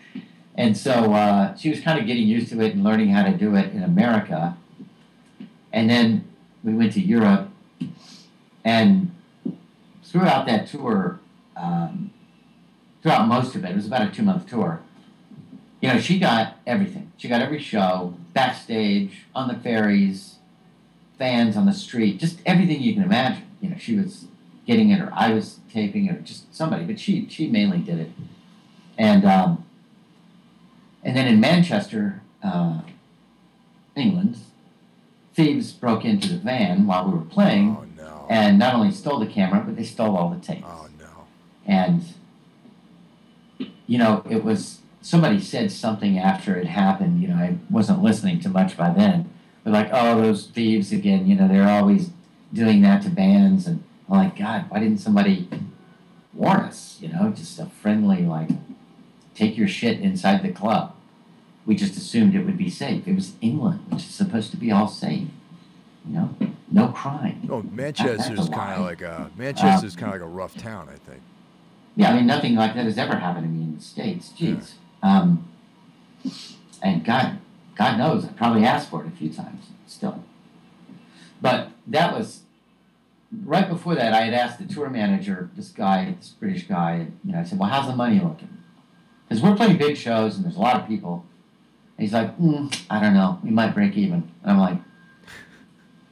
And 0.55 0.77
so 0.77 1.13
uh, 1.13 1.55
she 1.55 1.69
was 1.69 1.79
kind 1.79 1.97
of 1.99 2.05
getting 2.05 2.27
used 2.27 2.49
to 2.49 2.61
it 2.61 2.73
and 2.75 2.83
learning 2.83 3.09
how 3.09 3.23
to 3.23 3.35
do 3.35 3.55
it 3.55 3.73
in 3.73 3.81
America. 3.81 4.55
And 5.71 5.89
then 5.89 6.27
we 6.63 6.73
went 6.73 6.93
to 6.93 7.01
Europe, 7.01 7.49
and 8.63 9.15
throughout 10.03 10.45
that 10.45 10.67
tour, 10.67 11.19
um, 11.55 12.12
throughout 13.03 13.27
most 13.27 13.53
of 13.55 13.63
it, 13.65 13.71
it 13.71 13.75
was 13.75 13.85
about 13.85 14.07
a 14.07 14.09
two 14.11 14.23
month 14.23 14.47
tour. 14.49 14.81
You 15.81 15.89
know, 15.89 15.99
she 15.99 16.17
got 16.17 16.57
everything. 16.65 17.11
She 17.17 17.27
got 17.27 17.41
every 17.41 17.59
show, 17.59 18.15
backstage, 18.33 19.25
on 19.35 19.49
the 19.49 19.55
ferries, 19.55 20.35
fans 21.19 21.57
on 21.57 21.65
the 21.65 21.73
street, 21.73 22.19
just 22.19 22.39
everything 22.45 22.81
you 22.81 22.93
can 22.93 23.03
imagine. 23.03 23.43
You 23.61 23.69
know, 23.69 23.77
she 23.77 23.95
was 23.97 24.25
getting 24.65 24.89
it, 24.91 25.01
or 25.01 25.11
I 25.13 25.33
was 25.33 25.59
taping 25.71 26.05
it, 26.05 26.15
or 26.15 26.19
just 26.21 26.53
somebody, 26.55 26.85
but 26.85 26.99
she 26.99 27.27
she 27.29 27.47
mainly 27.47 27.79
did 27.79 27.99
it. 27.99 28.11
And 28.97 29.25
um, 29.25 29.65
and 31.03 31.17
then 31.17 31.27
in 31.27 31.41
Manchester, 31.41 32.21
uh, 32.41 32.79
England, 33.95 34.37
thieves 35.33 35.73
broke 35.73 36.05
into 36.05 36.29
the 36.29 36.37
van 36.37 36.87
while 36.87 37.05
we 37.11 37.17
were 37.17 37.25
playing, 37.25 37.75
Oh 37.77 37.85
no. 38.01 38.25
and 38.29 38.57
not 38.57 38.73
only 38.73 38.91
stole 38.91 39.19
the 39.19 39.27
camera, 39.27 39.61
but 39.65 39.75
they 39.75 39.83
stole 39.83 40.15
all 40.15 40.29
the 40.29 40.39
tapes. 40.39 40.65
Oh 40.65 40.87
no. 40.97 41.25
And, 41.67 42.03
you 43.93 43.99
know, 43.99 44.23
it 44.27 44.43
was 44.43 44.79
somebody 45.03 45.39
said 45.39 45.71
something 45.71 46.17
after 46.17 46.55
it 46.55 46.65
happened. 46.65 47.21
You 47.21 47.27
know, 47.27 47.35
I 47.35 47.57
wasn't 47.69 48.01
listening 48.01 48.39
to 48.39 48.49
much 48.49 48.75
by 48.75 48.89
then. 48.89 49.31
But 49.63 49.73
like, 49.73 49.89
oh, 49.91 50.19
those 50.19 50.47
thieves 50.47 50.91
again. 50.91 51.27
You 51.27 51.35
know, 51.35 51.47
they're 51.47 51.69
always 51.69 52.09
doing 52.51 52.81
that 52.81 53.03
to 53.03 53.11
bands. 53.11 53.67
And 53.67 53.83
I'm 54.09 54.17
like, 54.17 54.35
God, 54.35 54.65
why 54.69 54.79
didn't 54.79 54.97
somebody 54.97 55.47
warn 56.33 56.61
us? 56.61 56.97
You 57.01 57.09
know, 57.09 57.29
just 57.29 57.59
a 57.59 57.67
friendly 57.67 58.23
like, 58.23 58.49
take 59.35 59.59
your 59.59 59.67
shit 59.67 59.99
inside 59.99 60.41
the 60.41 60.51
club. 60.51 60.95
We 61.67 61.75
just 61.75 61.95
assumed 61.95 62.33
it 62.33 62.45
would 62.45 62.57
be 62.57 62.71
safe. 62.71 63.07
It 63.07 63.13
was 63.13 63.33
England, 63.41 63.85
which 63.89 64.05
is 64.05 64.15
supposed 64.15 64.49
to 64.51 64.57
be 64.57 64.71
all 64.71 64.87
safe. 64.87 65.27
You 66.07 66.15
know, 66.15 66.35
no 66.71 66.87
crime. 66.87 67.47
Oh, 67.47 67.61
Manchester's 67.61 68.49
kind 68.49 68.73
of 68.73 68.85
like 68.85 69.03
a 69.03 69.11
uh, 69.11 69.27
Manchester's 69.37 69.95
kind 69.95 70.15
of 70.15 70.19
like 70.19 70.27
a 70.27 70.33
rough 70.33 70.57
town, 70.57 70.89
I 70.89 70.97
think. 71.07 71.21
Yeah, 71.95 72.11
I 72.11 72.15
mean, 72.15 72.25
nothing 72.25 72.55
like 72.55 72.73
that 72.75 72.85
has 72.85 72.97
ever 72.97 73.15
happened 73.15 73.45
to 73.45 73.49
me 73.49 73.63
in 73.63 73.75
the 73.75 73.81
states. 73.81 74.33
Jeez. 74.37 74.73
Um, 75.03 75.47
and 76.81 77.05
God, 77.05 77.39
God 77.75 77.97
knows, 77.97 78.25
I 78.25 78.29
probably 78.29 78.65
asked 78.65 78.89
for 78.89 79.03
it 79.03 79.07
a 79.07 79.11
few 79.11 79.29
times 79.29 79.67
still. 79.85 80.23
But 81.41 81.69
that 81.87 82.13
was 82.13 82.41
right 83.45 83.67
before 83.67 83.95
that. 83.95 84.13
I 84.13 84.21
had 84.21 84.33
asked 84.33 84.59
the 84.59 84.73
tour 84.73 84.89
manager, 84.89 85.49
this 85.55 85.69
guy, 85.69 86.15
this 86.17 86.29
British 86.29 86.67
guy. 86.67 87.07
You 87.23 87.33
know, 87.33 87.39
I 87.39 87.43
said, 87.43 87.59
"Well, 87.59 87.69
how's 87.69 87.87
the 87.87 87.95
money 87.95 88.19
looking?" 88.19 88.49
Because 89.27 89.43
we're 89.43 89.55
playing 89.55 89.77
big 89.77 89.97
shows 89.97 90.35
and 90.35 90.45
there's 90.45 90.55
a 90.55 90.61
lot 90.61 90.81
of 90.81 90.87
people. 90.87 91.25
And 91.97 92.05
he's 92.05 92.13
like, 92.13 92.37
mm, 92.37 92.73
"I 92.89 92.99
don't 92.99 93.13
know. 93.13 93.39
We 93.43 93.49
might 93.49 93.73
break 93.73 93.95
even." 93.95 94.31
And 94.43 94.51
I'm 94.51 94.59
like, 94.59 94.77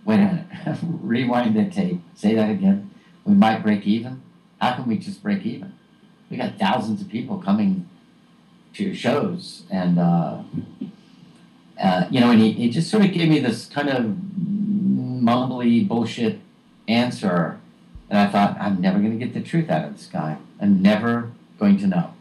"Wait 0.05 0.15
a 0.15 0.17
minute. 0.17 0.77
Rewind 0.83 1.55
the 1.55 1.69
tape. 1.69 2.01
Say 2.15 2.35
that 2.35 2.49
again. 2.49 2.91
We 3.25 3.33
might 3.33 3.63
break 3.63 3.85
even." 3.85 4.21
How 4.61 4.75
can 4.75 4.87
we 4.87 4.97
just 4.97 5.23
break 5.23 5.43
even? 5.43 5.73
We 6.29 6.37
got 6.37 6.59
thousands 6.59 7.01
of 7.01 7.09
people 7.09 7.39
coming 7.39 7.89
to 8.75 8.83
your 8.83 8.93
shows, 8.93 9.63
and 9.71 9.97
uh, 9.97 10.43
uh, 11.81 12.05
you 12.11 12.19
know, 12.19 12.29
and 12.29 12.39
he, 12.39 12.51
he 12.51 12.69
just 12.69 12.89
sort 12.89 13.03
of 13.03 13.11
gave 13.11 13.27
me 13.27 13.39
this 13.39 13.65
kind 13.65 13.89
of 13.89 14.05
mumbly 14.05 15.85
bullshit 15.85 16.39
answer, 16.87 17.59
and 18.09 18.19
I 18.19 18.27
thought 18.27 18.55
I'm 18.61 18.79
never 18.79 18.99
going 18.99 19.17
to 19.17 19.25
get 19.25 19.33
the 19.33 19.41
truth 19.41 19.69
out 19.69 19.83
of 19.83 19.97
this 19.97 20.05
guy. 20.05 20.37
I'm 20.61 20.79
never 20.79 21.31
going 21.59 21.79
to 21.79 21.87
know 21.87 22.13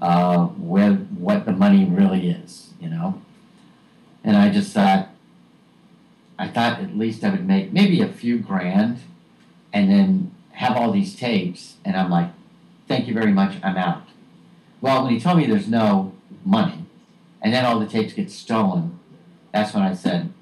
uh, 0.00 0.46
where 0.46 0.94
what 0.94 1.44
the 1.44 1.52
money 1.52 1.84
really 1.84 2.30
is, 2.30 2.72
you 2.80 2.88
know. 2.88 3.20
And 4.24 4.38
I 4.38 4.48
just 4.48 4.72
thought, 4.72 5.10
I 6.38 6.48
thought 6.48 6.80
at 6.80 6.96
least 6.96 7.22
I 7.24 7.30
would 7.30 7.46
make 7.46 7.74
maybe 7.74 8.00
a 8.00 8.08
few 8.08 8.38
grand, 8.38 9.00
and 9.70 9.90
then 9.90 10.34
have 10.60 10.76
all 10.76 10.92
these 10.92 11.16
tapes, 11.16 11.76
and 11.86 11.96
I'm 11.96 12.10
like, 12.10 12.28
thank 12.86 13.08
you 13.08 13.14
very 13.14 13.32
much, 13.32 13.56
I'm 13.62 13.78
out. 13.78 14.02
Well, 14.82 15.02
when 15.02 15.14
he 15.14 15.18
told 15.18 15.38
me 15.38 15.46
there's 15.46 15.68
no 15.68 16.12
money, 16.44 16.84
and 17.40 17.54
then 17.54 17.64
all 17.64 17.80
the 17.80 17.86
tapes 17.86 18.12
get 18.12 18.30
stolen, 18.30 18.98
that's 19.52 19.72
when 19.72 19.82
I 19.82 19.94
said, 19.94 20.34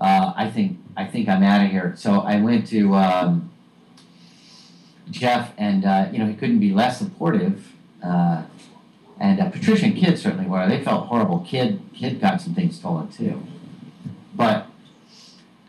uh, 0.00 0.32
I 0.36 0.48
think 0.48 0.78
I 0.96 1.04
think 1.04 1.28
I'm 1.28 1.42
out 1.42 1.64
of 1.64 1.70
here. 1.72 1.94
So 1.96 2.20
I 2.20 2.40
went 2.40 2.68
to 2.68 2.94
um, 2.94 3.50
Jeff, 5.10 5.52
and 5.58 5.84
uh, 5.84 6.08
you 6.12 6.18
know 6.20 6.26
he 6.26 6.34
couldn't 6.34 6.60
be 6.60 6.72
less 6.72 6.98
supportive. 6.98 7.72
Uh, 8.04 8.44
and 9.18 9.40
uh, 9.40 9.50
Patricia 9.50 9.86
and 9.86 9.96
Kid 9.96 10.16
certainly 10.16 10.46
were. 10.46 10.68
They 10.68 10.82
felt 10.82 11.08
horrible. 11.08 11.40
Kid 11.40 11.80
Kid 11.92 12.20
got 12.20 12.40
some 12.40 12.54
things 12.54 12.76
stolen 12.76 13.08
too, 13.08 13.42
but 14.34 14.68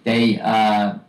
they 0.04 0.40
uh, 0.40 1.00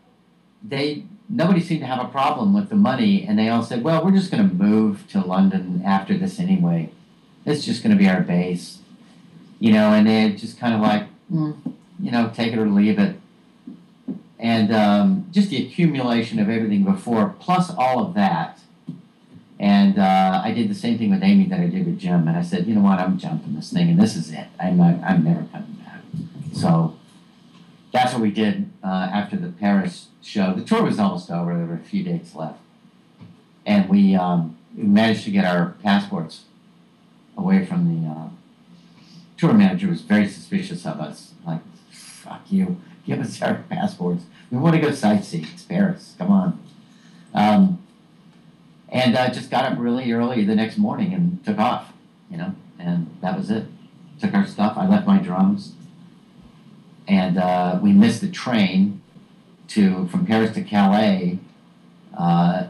they 0.63 1.05
nobody 1.35 1.61
seemed 1.61 1.81
to 1.81 1.87
have 1.87 2.03
a 2.05 2.09
problem 2.09 2.55
with 2.55 2.69
the 2.69 2.77
money, 2.77 3.27
and 3.27 3.39
they 3.39 3.49
all 3.49 3.63
said, 3.63 3.83
"Well, 3.85 4.05
we're 4.05 4.13
just 4.21 4.31
going 4.31 4.49
to 4.49 4.55
move 4.55 5.07
to 5.13 5.21
London 5.21 5.83
after 5.85 6.17
this 6.17 6.39
anyway. 6.39 6.91
It's 7.45 7.65
just 7.65 7.83
going 7.83 7.95
to 7.97 7.99
be 8.03 8.09
our 8.09 8.21
base." 8.23 8.79
You 9.61 9.73
know, 9.73 9.93
and 9.93 10.07
they 10.07 10.33
just 10.33 10.59
kind 10.59 10.75
of 10.75 10.81
like, 10.81 11.05
mm, 11.33 11.57
you 12.01 12.11
know, 12.11 12.31
take 12.35 12.53
it 12.53 12.59
or 12.59 12.69
leave 12.69 12.99
it. 12.99 13.17
and 14.39 14.73
um, 14.75 15.27
just 15.31 15.49
the 15.51 15.65
accumulation 15.65 16.39
of 16.39 16.49
everything 16.51 16.85
before, 16.85 17.35
plus 17.41 17.71
all 17.71 18.05
of 18.05 18.15
that. 18.15 18.59
And 19.59 19.99
uh, 19.99 20.43
I 20.45 20.53
did 20.53 20.69
the 20.69 20.75
same 20.75 20.99
thing 20.99 21.11
with 21.11 21.23
Amy 21.23 21.47
that 21.47 21.61
I 21.61 21.67
did 21.69 21.87
with 21.87 21.99
Jim, 21.99 22.27
and 22.29 22.37
I 22.37 22.43
said, 22.43 22.67
you 22.67 22.75
know 22.75 22.83
what, 22.83 22.99
I'm 22.99 23.17
jumping 23.17 23.55
this 23.55 23.73
thing, 23.73 23.89
and 23.91 24.01
this 24.03 24.17
is 24.17 24.33
it. 24.33 24.49
I'm 24.61 24.77
not, 24.77 24.97
I'm 25.03 25.25
never 25.25 25.45
coming 25.53 25.79
back. 25.85 26.01
So 26.53 26.94
we 28.25 28.31
did 28.31 28.71
uh, 28.83 29.11
after 29.13 29.37
the 29.37 29.51
Paris 29.51 30.09
show. 30.23 30.55
The 30.55 30.65
tour 30.65 30.83
was 30.83 30.99
almost 30.99 31.31
over. 31.31 31.55
There 31.55 31.67
were 31.67 31.75
a 31.75 31.79
few 31.79 32.03
dates 32.03 32.35
left, 32.35 32.59
and 33.67 33.87
we, 33.87 34.15
um, 34.15 34.57
we 34.75 34.85
managed 34.85 35.25
to 35.25 35.31
get 35.31 35.45
our 35.45 35.77
passports 35.83 36.45
away 37.37 37.67
from 37.67 37.85
the 37.85 38.09
uh, 38.09 38.29
tour 39.37 39.53
manager. 39.53 39.89
Was 39.89 40.01
very 40.01 40.27
suspicious 40.27 40.87
of 40.87 41.01
us. 41.01 41.35
Like, 41.47 41.61
fuck 41.91 42.41
you, 42.49 42.81
give 43.07 43.21
us 43.21 43.43
our 43.43 43.63
passports. 43.69 44.25
We 44.51 44.57
want 44.57 44.75
to 44.75 44.81
go 44.81 44.91
sightseeing. 44.91 45.47
It's 45.53 45.63
Paris. 45.63 46.15
Come 46.17 46.31
on. 46.31 46.59
Um, 47.35 47.83
and 48.89 49.15
uh, 49.15 49.29
just 49.29 49.51
got 49.51 49.71
up 49.71 49.79
really 49.79 50.11
early 50.13 50.47
the 50.47 50.55
next 50.55 50.79
morning 50.79 51.13
and 51.13 51.45
took 51.45 51.59
off. 51.59 51.93
You 52.31 52.39
know, 52.39 52.55
and 52.79 53.15
that 53.21 53.37
was 53.37 53.51
it. 53.51 53.67
Took 54.19 54.33
our 54.33 54.47
stuff. 54.47 54.79
I 54.79 54.89
left 54.89 55.07
my 55.07 55.19
drums 55.19 55.75
and 57.07 57.39
uh, 57.39 57.79
we 57.83 57.93
missed 57.93 58.21
the 58.21 58.31
train 58.31 59.03
to 59.69 60.07
from 60.09 60.27
Paris 60.27 60.53
to 60.55 60.63
Calais. 60.63 61.39
Uh, 62.17 62.69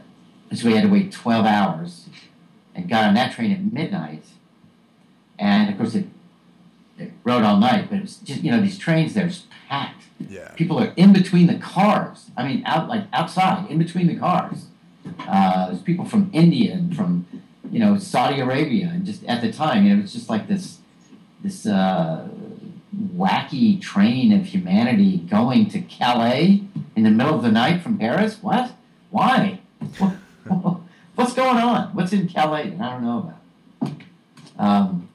so 0.52 0.66
we 0.66 0.74
had 0.74 0.82
to 0.82 0.88
wait 0.88 1.12
12 1.12 1.44
hours 1.44 2.06
and 2.74 2.88
got 2.88 3.04
on 3.04 3.14
that 3.14 3.32
train 3.32 3.52
at 3.52 3.72
midnight. 3.72 4.24
And 5.38 5.70
of 5.70 5.76
course, 5.76 5.94
it, 5.94 6.06
it 6.98 7.12
rode 7.24 7.42
all 7.42 7.58
night, 7.58 7.88
but 7.90 7.98
it 7.98 8.02
was 8.02 8.16
just, 8.18 8.42
you 8.42 8.50
know, 8.50 8.60
these 8.60 8.78
trains, 8.78 9.14
they're 9.14 9.30
packed. 9.68 10.04
Yeah. 10.20 10.48
People 10.50 10.78
are 10.78 10.92
in 10.96 11.12
between 11.12 11.46
the 11.46 11.56
cars. 11.56 12.30
I 12.36 12.46
mean, 12.46 12.62
out 12.64 12.88
like 12.88 13.04
outside, 13.12 13.70
in 13.70 13.78
between 13.78 14.06
the 14.06 14.16
cars. 14.16 14.66
Uh, 15.20 15.66
there's 15.66 15.82
people 15.82 16.04
from 16.04 16.30
India 16.32 16.72
and 16.72 16.96
from, 16.96 17.26
you 17.70 17.78
know, 17.78 17.98
Saudi 17.98 18.40
Arabia, 18.40 18.88
and 18.88 19.04
just 19.04 19.22
at 19.24 19.42
the 19.42 19.52
time, 19.52 19.84
you 19.84 19.90
know, 19.90 19.98
it 19.98 20.02
was 20.02 20.12
just 20.12 20.30
like 20.30 20.48
this, 20.48 20.78
this 21.42 21.66
uh, 21.66 22.26
wacky 23.16 23.80
train 23.80 24.32
of 24.32 24.46
humanity 24.46 25.18
going 25.18 25.68
to 25.70 25.80
Calais 25.80 26.62
in 26.96 27.02
the 27.02 27.10
middle 27.10 27.34
of 27.34 27.42
the 27.42 27.50
night 27.50 27.82
from 27.82 27.98
Paris? 27.98 28.38
What? 28.40 28.72
Why? 29.10 29.60
What's 31.14 31.34
going 31.34 31.58
on? 31.58 31.94
What's 31.94 32.12
in 32.12 32.28
Calais? 32.28 32.76
I 32.80 32.90
don't 32.90 33.04
know 33.04 33.30
about. 33.80 33.92
Um, 34.58 35.08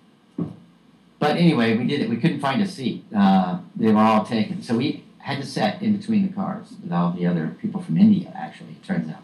but 1.20 1.36
anyway, 1.36 1.78
we 1.78 1.86
did 1.86 2.02
it. 2.02 2.10
We 2.10 2.18
couldn't 2.18 2.40
find 2.40 2.62
a 2.62 2.68
seat. 2.68 3.06
Uh, 3.16 3.60
they 3.76 3.92
were 3.92 4.00
all 4.00 4.26
taken. 4.26 4.62
So 4.62 4.78
we 4.78 5.04
had 5.20 5.42
to 5.42 5.46
sit 5.46 5.82
in 5.82 5.98
between 5.98 6.28
the 6.28 6.34
cars 6.34 6.74
with 6.82 6.92
all 6.92 7.12
the 7.12 7.28
other 7.28 7.56
people 7.62 7.82
from 7.82 7.98
India, 7.98 8.32
actually, 8.36 8.72
it 8.72 8.84
turns 8.84 9.12
out. 9.12 9.24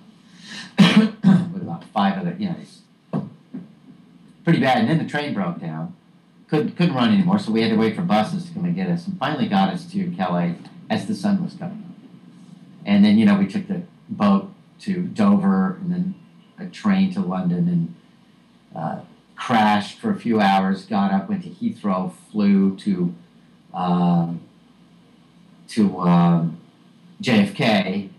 with 1.54 1.62
about 1.62 1.86
five 1.86 2.18
other, 2.18 2.36
you 2.38 2.50
know, 2.50 3.30
pretty 4.44 4.60
bad. 4.60 4.80
And 4.80 4.90
then 4.90 4.98
the 4.98 5.10
train 5.10 5.34
broke 5.34 5.60
down 5.60 5.96
couldn't 6.48 6.76
couldn't 6.76 6.96
run 6.96 7.14
anymore, 7.14 7.40
so 7.40 7.52
we 7.52 7.62
had 7.62 7.72
to 7.72 7.78
wait 7.78 7.96
for 7.96 8.02
buses 8.02 8.46
to 8.46 8.54
come 8.54 8.66
and 8.66 8.76
get 8.76 8.90
us, 8.90 9.08
and 9.08 9.18
finally 9.18 9.48
got 9.48 9.74
us 9.74 9.90
to 9.92 10.12
Calais 10.12 10.56
as 10.90 11.08
the 11.08 11.16
sun 11.16 11.44
was 11.44 11.54
coming 11.54 11.84
up. 11.90 11.96
And 12.86 13.04
then 13.04 13.18
you 13.18 13.26
know 13.26 13.38
we 13.38 13.48
took 13.48 13.68
the 13.68 13.84
boat 14.10 14.52
to 14.82 15.04
Dover, 15.04 15.78
and 15.82 15.92
then 15.92 16.16
a 16.60 16.68
train 16.68 17.14
to 17.14 17.20
London, 17.20 17.68
and 17.68 17.96
uh, 18.76 19.02
crashed 19.36 20.00
for 20.00 20.12
a 20.12 20.20
few 20.20 20.40
hours. 20.40 20.86
Got 20.86 21.12
up, 21.12 21.30
went 21.30 21.44
to 21.44 21.50
Heathrow, 21.50 22.14
flew 22.32 22.76
to 22.78 23.16
um, 23.74 24.42
to 25.70 26.00
um, 26.00 26.58
JFK, 27.22 28.10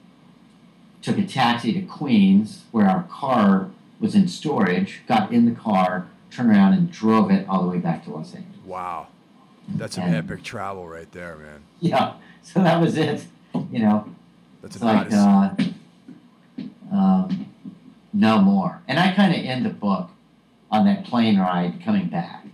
took 1.00 1.18
a 1.18 1.24
taxi 1.24 1.72
to 1.72 1.82
Queens, 1.82 2.64
where 2.72 2.88
our 2.88 3.04
car 3.04 3.70
was 4.00 4.16
in 4.16 4.26
storage. 4.26 5.02
Got 5.06 5.32
in 5.32 5.46
the 5.46 5.54
car 5.54 6.08
turned 6.30 6.50
around 6.50 6.74
and 6.74 6.90
drove 6.90 7.30
it 7.30 7.48
all 7.48 7.62
the 7.62 7.68
way 7.68 7.78
back 7.78 8.04
to 8.04 8.10
Los 8.10 8.34
Angeles. 8.34 8.56
Wow. 8.64 9.08
That's 9.68 9.98
and, 9.98 10.14
epic 10.14 10.42
travel 10.42 10.88
right 10.88 11.10
there, 11.12 11.36
man. 11.36 11.62
Yeah. 11.80 12.14
So 12.46 12.62
that 12.62 12.80
was 12.80 12.96
it. 12.96 13.24
You 13.72 13.80
know, 13.80 14.08
that's 14.62 14.76
it's 14.76 14.84
like 14.84 15.12
uh, 15.12 15.50
um, 16.92 17.52
no 18.12 18.40
more. 18.40 18.80
And 18.86 19.00
I 19.00 19.12
kind 19.14 19.34
of 19.34 19.44
end 19.44 19.66
the 19.66 19.70
book 19.70 20.10
on 20.70 20.84
that 20.86 21.04
plane 21.04 21.40
ride 21.40 21.82
coming 21.84 22.06
back 22.08 22.46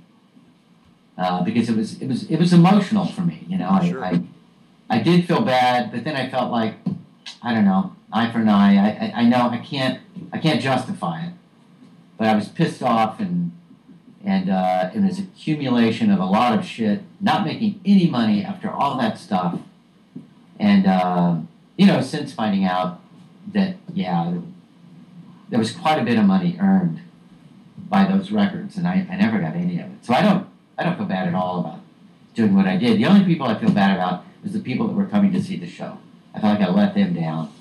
uh, 1.19 1.43
because 1.43 1.69
it 1.69 1.77
was 1.77 2.01
it 2.01 2.09
was 2.09 2.31
it 2.31 2.39
was 2.39 2.53
emotional 2.53 3.07
for 3.07 3.20
me. 3.20 3.44
You 3.49 3.59
know, 3.59 3.81
sure. 3.85 4.03
I, 4.03 4.11
I 4.11 4.23
I 4.99 5.03
did 5.03 5.27
feel 5.27 5.43
bad, 5.43 5.93
but 5.93 6.05
then 6.05 6.16
I 6.16 6.28
felt 6.28 6.51
like 6.51 6.74
I 7.43 7.55
don't 7.55 7.65
know, 7.65 7.94
eye 8.12 8.31
for 8.31 8.39
an 8.40 8.49
eye. 8.49 8.77
I, 8.77 9.07
I, 9.07 9.20
I 9.20 9.24
know 9.24 9.49
I 9.49 9.59
can't 9.59 10.01
I 10.32 10.39
can't 10.39 10.61
justify 10.61 11.27
it, 11.27 11.32
but 12.19 12.27
I 12.27 12.35
was 12.35 12.49
pissed 12.49 12.82
off 12.82 13.20
and 13.20 13.51
and 14.24 14.49
uh, 14.49 14.90
it 14.94 15.01
was 15.01 15.19
accumulation 15.19 16.11
of 16.11 16.20
a 16.20 16.24
lot 16.24 16.57
of 16.57 16.65
shit, 16.65 17.03
not 17.20 17.44
making 17.44 17.81
any 17.85 18.09
money 18.09 18.44
after 18.44 18.70
all 18.70 18.97
that 18.99 19.19
stuff, 19.19 19.59
and 20.59 20.86
uh, 20.86 21.36
you 21.77 21.86
know, 21.86 22.01
since 22.01 22.32
finding 22.32 22.65
out 22.65 23.01
that 23.53 23.77
yeah, 23.93 24.35
there 25.49 25.59
was 25.59 25.73
quite 25.73 25.99
a 25.99 26.05
bit 26.05 26.19
of 26.19 26.24
money 26.24 26.57
earned 26.61 27.01
by 27.77 28.05
those 28.05 28.31
records, 28.31 28.77
and 28.77 28.86
I, 28.86 29.07
I 29.11 29.16
never 29.16 29.39
got 29.39 29.55
any 29.55 29.78
of 29.81 29.86
it. 29.86 30.05
So 30.05 30.15
I 30.15 30.23
don't 30.23 30.47
I 30.78 30.85
don't 30.85 30.97
feel 30.97 31.07
bad 31.07 31.28
at 31.28 31.35
all 31.35 31.61
about 31.61 31.81
doing 32.35 32.55
what 32.55 32.66
I 32.66 32.77
did. 32.77 32.99
The 32.99 33.07
only 33.07 33.24
people 33.24 33.47
I 33.47 33.59
feel 33.59 33.70
bad 33.70 33.94
about 33.97 34.24
is 34.44 34.53
the 34.53 34.61
people 34.61 34.86
that 34.86 34.94
were 34.94 35.07
coming 35.07 35.32
to 35.32 35.43
see 35.43 35.57
the 35.57 35.66
show. 35.66 35.99
I 36.35 36.40
felt 36.40 36.59
like 36.59 36.69
I 36.69 36.73
let 36.73 36.94
them 36.94 37.12
down, 37.12 37.53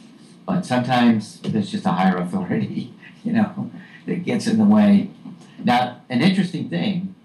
but 0.45 0.65
sometimes 0.65 1.39
there's 1.41 1.71
just 1.71 1.85
a 1.85 1.91
higher 1.91 2.17
authority, 2.17 2.93
you 3.23 3.33
know, 3.33 3.71
that 4.05 4.23
gets 4.23 4.47
in 4.47 4.57
the 4.57 4.65
way 4.65 5.09
now, 5.63 6.01
an 6.09 6.21
interesting 6.21 6.69
thing. 6.69 7.15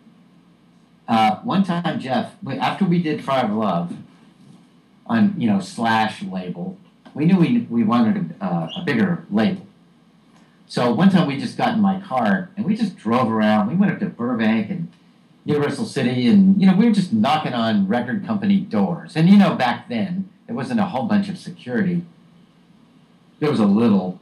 Uh, 1.09 1.37
one 1.41 1.63
time, 1.63 2.01
Jeff, 2.01 2.33
after 2.61 2.85
we 2.85 3.01
did 3.01 3.25
Fire 3.25 3.45
of 3.45 3.53
Love 3.53 3.97
on 5.07 5.35
you 5.39 5.49
know 5.49 5.61
slash 5.61 6.23
label, 6.23 6.77
we 7.15 7.25
knew 7.25 7.39
we 7.39 7.67
we 7.71 7.85
wanted 7.85 8.35
a, 8.41 8.45
uh, 8.45 8.71
a 8.77 8.85
bigger 8.85 9.25
label. 9.31 9.67
So 10.69 10.93
one 10.93 11.11
time 11.11 11.29
we 11.29 11.37
just 11.39 11.57
got 11.57 11.75
in 11.75 11.81
my 11.81 12.01
car 12.01 12.51
and 12.57 12.67
we 12.67 12.75
just 12.75 12.97
drove 12.97 13.31
around. 13.31 13.69
We 13.69 13.77
went 13.77 13.93
up 13.93 14.01
to 14.01 14.07
Burbank 14.07 14.69
and 14.69 14.93
Universal 15.45 15.87
City, 15.87 16.27
and 16.27 16.61
you 16.61 16.67
know 16.67 16.75
we 16.75 16.87
were 16.87 16.93
just 16.93 17.13
knocking 17.13 17.55
on 17.55 17.87
record 17.87 18.27
company 18.27 18.59
doors. 18.59 19.15
And 19.15 19.29
you 19.29 19.37
know 19.37 19.55
back 19.55 19.89
then 19.89 20.29
there 20.47 20.57
wasn't 20.57 20.81
a 20.81 20.87
whole 20.87 21.05
bunch 21.05 21.29
of 21.29 21.39
security. 21.39 22.05
There 23.39 23.51
was 23.51 23.61
a 23.61 23.67
little, 23.67 24.19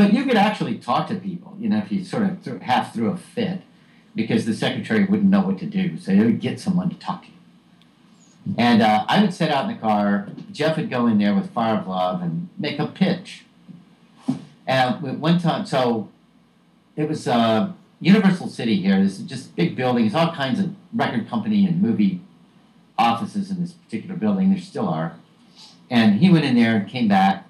but 0.00 0.14
you 0.14 0.24
could 0.24 0.36
actually 0.38 0.78
talk 0.78 1.08
to 1.08 1.14
people, 1.14 1.54
you 1.58 1.68
know, 1.68 1.76
if 1.76 1.92
you 1.92 2.02
sort 2.02 2.22
of 2.22 2.62
half 2.62 2.94
threw 2.94 3.10
a 3.10 3.18
fit, 3.18 3.60
because 4.14 4.46
the 4.46 4.54
secretary 4.54 5.04
wouldn't 5.04 5.28
know 5.28 5.42
what 5.42 5.58
to 5.58 5.66
do. 5.66 5.98
So 5.98 6.16
they 6.16 6.24
would 6.24 6.40
get 6.40 6.58
someone 6.58 6.88
to 6.88 6.96
talk 6.96 7.24
to 7.24 7.28
you. 7.28 8.54
And 8.56 8.80
uh, 8.80 9.04
I 9.08 9.20
would 9.20 9.34
sit 9.34 9.50
out 9.50 9.68
in 9.68 9.74
the 9.74 9.78
car. 9.78 10.28
Jeff 10.52 10.78
would 10.78 10.88
go 10.88 11.06
in 11.06 11.18
there 11.18 11.34
with 11.34 11.50
Fire 11.50 11.76
of 11.76 11.86
Love 11.86 12.22
and 12.22 12.48
make 12.58 12.78
a 12.78 12.86
pitch. 12.86 13.44
And 14.66 15.20
one 15.20 15.38
time, 15.38 15.66
so 15.66 16.08
it 16.96 17.06
was 17.06 17.28
uh, 17.28 17.72
Universal 18.00 18.48
City 18.48 18.80
here. 18.80 19.02
This 19.02 19.18
is 19.18 19.26
just 19.26 19.54
big 19.54 19.76
buildings, 19.76 20.14
all 20.14 20.32
kinds 20.32 20.60
of 20.60 20.74
record 20.94 21.28
company 21.28 21.66
and 21.66 21.82
movie 21.82 22.22
offices 22.96 23.50
in 23.50 23.60
this 23.60 23.72
particular 23.72 24.16
building. 24.16 24.48
There 24.48 24.60
still 24.60 24.88
are. 24.88 25.16
And 25.90 26.20
he 26.20 26.30
went 26.30 26.46
in 26.46 26.54
there 26.54 26.76
and 26.76 26.88
came 26.88 27.06
back 27.06 27.44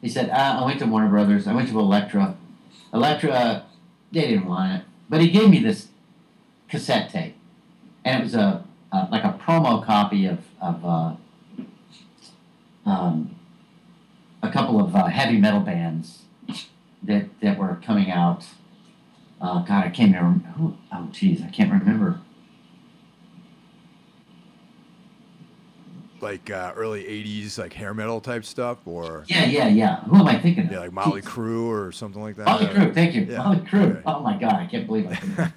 he 0.00 0.08
said, 0.08 0.30
uh, 0.30 0.58
I 0.60 0.64
went 0.64 0.78
to 0.80 0.86
Warner 0.86 1.08
Brothers. 1.08 1.46
I 1.46 1.54
went 1.54 1.68
to 1.68 1.78
Elektra. 1.78 2.36
Elektra, 2.92 3.66
they 4.12 4.22
didn't 4.22 4.46
want 4.46 4.80
it. 4.80 4.84
But 5.08 5.20
he 5.20 5.30
gave 5.30 5.50
me 5.50 5.60
this 5.60 5.88
cassette 6.68 7.10
tape. 7.10 7.36
And 8.04 8.20
it 8.20 8.24
was 8.24 8.34
a, 8.34 8.64
a 8.92 9.08
like 9.10 9.24
a 9.24 9.38
promo 9.38 9.84
copy 9.84 10.26
of, 10.26 10.38
of 10.60 10.84
uh, 10.84 11.14
um, 12.86 13.34
a 14.42 14.50
couple 14.50 14.80
of 14.80 14.96
uh, 14.96 15.06
heavy 15.06 15.36
metal 15.36 15.60
bands 15.60 16.22
that, 17.02 17.28
that 17.40 17.58
were 17.58 17.78
coming 17.84 18.10
out. 18.10 18.46
Uh, 19.40 19.62
God, 19.62 19.84
I 19.84 19.90
can't 19.90 20.14
remember. 20.14 20.48
Who, 20.48 20.76
oh, 20.92 21.08
geez, 21.12 21.42
I 21.42 21.48
can't 21.48 21.72
remember 21.72 22.20
like 26.22 26.50
uh, 26.50 26.72
early 26.76 27.04
'80s, 27.04 27.58
like 27.58 27.72
hair 27.72 27.94
metal 27.94 28.20
type 28.20 28.44
stuff, 28.44 28.78
or 28.86 29.24
yeah, 29.28 29.46
yeah, 29.46 29.68
yeah. 29.68 30.00
Who 30.02 30.16
am 30.16 30.26
I 30.26 30.38
thinking 30.38 30.66
of? 30.66 30.72
Yeah, 30.72 30.80
like 30.80 30.92
Motley 30.92 31.22
Crue 31.22 31.66
or 31.66 31.92
something 31.92 32.22
like 32.22 32.36
that. 32.36 32.46
Motley 32.46 32.66
Crue, 32.66 32.94
thank 32.94 33.14
you. 33.14 33.22
Yeah. 33.22 33.38
Motley 33.38 33.66
Crue. 33.66 33.90
Okay. 33.90 34.02
Oh 34.06 34.20
my 34.20 34.36
God, 34.36 34.54
I 34.54 34.66
can't 34.66 34.86
believe 34.86 35.06
I. 35.08 35.52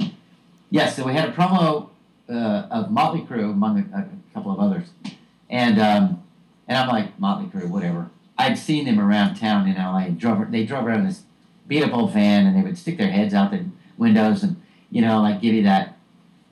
yes, 0.70 0.96
so 0.96 1.04
we 1.04 1.12
had 1.12 1.28
a 1.28 1.32
promo 1.32 1.90
uh, 2.28 2.66
of 2.70 2.90
Motley 2.90 3.22
Crue 3.22 3.50
among 3.50 3.78
a, 3.92 3.98
a 3.98 4.34
couple 4.34 4.52
of 4.52 4.60
others, 4.60 4.88
and 5.50 5.80
um, 5.80 6.22
and 6.66 6.78
I'm 6.78 6.88
like 6.88 7.18
Motley 7.18 7.46
Crue, 7.46 7.68
whatever. 7.68 8.10
I'd 8.36 8.56
seen 8.56 8.84
them 8.84 9.00
around 9.00 9.34
town 9.34 9.68
in 9.68 9.74
LA. 9.74 10.10
Drove, 10.10 10.52
they 10.52 10.64
drove 10.64 10.86
around 10.86 11.06
this 11.06 11.22
beat 11.66 11.82
up 11.82 11.92
old 11.92 12.12
van, 12.12 12.46
and 12.46 12.56
they 12.56 12.62
would 12.62 12.78
stick 12.78 12.96
their 12.98 13.10
heads 13.10 13.34
out 13.34 13.50
the 13.50 13.64
windows 13.98 14.42
and 14.42 14.56
you 14.90 15.02
know 15.02 15.20
like 15.20 15.42
give 15.42 15.54
you 15.54 15.62
that 15.64 15.98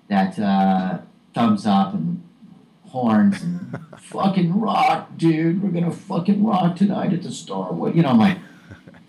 that 0.09 0.39
uh, 0.39 0.99
thumbs 1.35 1.67
up 1.67 1.95
and 1.95 2.23
horns 3.01 3.43
and 3.43 3.79
fucking 3.99 4.59
rock, 4.59 5.11
dude. 5.17 5.63
We're 5.63 5.71
gonna 5.71 5.93
fucking 5.93 6.43
rock 6.45 6.77
tonight 6.77 7.13
at 7.13 7.23
the 7.23 7.31
Starwood. 7.31 7.95
You 7.95 8.03
know, 8.03 8.11
I'm 8.11 8.19
like, 8.19 8.39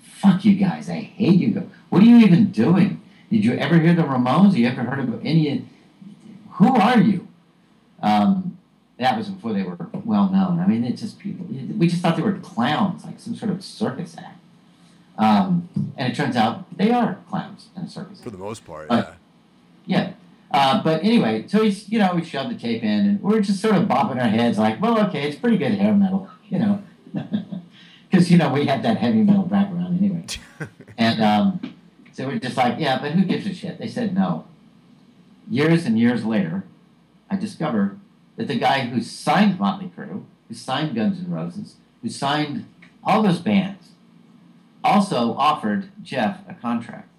fuck 0.02 0.44
you 0.44 0.56
guys. 0.56 0.90
I 0.90 1.00
hate 1.00 1.40
you. 1.40 1.70
What 1.90 2.02
are 2.02 2.06
you 2.06 2.18
even 2.18 2.52
doing? 2.52 3.02
Did 3.32 3.46
you 3.46 3.54
ever 3.54 3.80
hear 3.80 3.94
the 3.94 4.04
Ramones? 4.04 4.56
You 4.56 4.68
ever 4.68 4.84
heard 4.84 5.00
of 5.00 5.26
any? 5.26 5.66
Who 6.54 6.76
are 6.76 7.00
you? 7.00 7.28
Um, 8.02 8.58
that 8.98 9.18
was 9.18 9.30
before 9.30 9.54
they 9.54 9.64
were 9.64 9.78
well 10.04 10.30
known. 10.30 10.60
I 10.60 10.68
mean, 10.68 10.84
it's 10.84 11.02
just 11.02 11.20
people. 11.20 11.46
We 11.46 11.88
just 11.88 12.02
thought 12.02 12.16
they 12.18 12.24
were 12.24 12.34
clowns, 12.40 13.06
like 13.06 13.20
some 13.20 13.36
sort 13.36 13.52
of 13.52 13.64
circus 13.64 14.16
act. 14.18 14.40
Um, 15.18 15.70
and 15.98 16.12
it 16.12 16.16
turns 16.16 16.36
out 16.36 16.66
they 16.78 16.92
are 16.92 17.20
clowns 17.30 17.68
in 17.76 17.84
a 17.84 17.90
circus. 17.90 18.22
For 18.22 18.30
the 18.32 18.38
most 18.38 18.66
part, 18.66 18.88
Uh, 18.92 19.12
yeah. 19.86 20.14
Uh, 20.50 20.82
but 20.82 21.04
anyway, 21.04 21.46
so 21.48 21.64
he's, 21.64 21.90
you 21.90 22.00
know, 22.00 22.14
we 22.16 22.24
shoved 22.24 22.50
the 22.50 22.58
tape 22.58 22.82
in 22.84 22.90
and 22.90 23.22
we're 23.22 23.42
just 23.42 23.62
sort 23.62 23.76
of 23.76 23.88
bobbing 23.88 24.20
our 24.20 24.30
heads 24.30 24.58
like, 24.58 24.82
well, 24.82 25.00
okay, 25.08 25.28
it's 25.28 25.38
pretty 25.38 25.58
good 25.58 25.74
hair 25.74 25.94
metal, 25.94 26.30
you 26.50 26.60
know. 26.60 26.84
Because, 28.10 28.32
you 28.32 28.38
know, 28.38 28.54
we 28.54 28.66
had 28.66 28.84
that 28.84 28.98
heavy 28.98 29.22
metal 29.22 29.44
background 29.44 29.98
anyway. 29.98 30.26
and 30.98 31.22
um, 31.22 31.76
so 32.14 32.26
we're 32.26 32.40
just 32.40 32.56
like, 32.56 32.80
yeah, 32.80 33.00
but 33.00 33.12
who 33.12 33.26
gives 33.26 33.46
a 33.46 33.54
shit? 33.54 33.78
They 33.80 33.88
said 33.90 34.16
no. 34.16 34.46
Years 35.50 35.86
and 35.86 36.00
years 36.00 36.24
later, 36.24 36.64
I 37.30 37.36
discovered 37.36 38.00
that 38.38 38.48
the 38.48 38.56
guy 38.56 38.86
who 38.86 39.02
signed 39.02 39.60
Motley 39.60 39.92
Crue, 39.96 40.24
who 40.48 40.54
signed 40.54 40.96
Guns 40.96 41.20
N' 41.20 41.30
Roses, 41.30 41.76
who 42.02 42.10
signed 42.10 42.66
all 43.04 43.22
those 43.22 43.40
bands, 43.40 43.90
also 44.84 45.34
offered 45.34 45.90
Jeff 46.02 46.40
a 46.48 46.54
contract. 46.54 47.10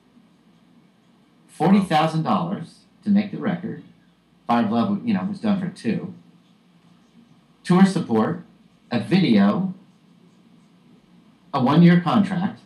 Forty 1.49 1.81
thousand 1.81 2.23
dollars 2.23 2.78
to 3.05 3.11
make 3.11 3.31
the 3.31 3.39
record. 3.39 3.83
Fire 4.47 4.65
of 4.65 4.71
Love, 4.73 5.07
you 5.07 5.15
know, 5.15 5.25
was 5.25 5.41
done 5.41 5.61
for 5.61 5.69
two. 5.69 6.15
Tour 7.65 7.85
support, 7.85 8.45
a 8.91 8.99
video, 9.01 9.75
a 11.53 11.63
one-year 11.63 12.01
contract, 12.01 12.61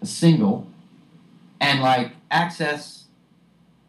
a 0.00 0.06
single, 0.06 0.66
and 1.60 1.80
like 1.80 2.12
access 2.30 3.04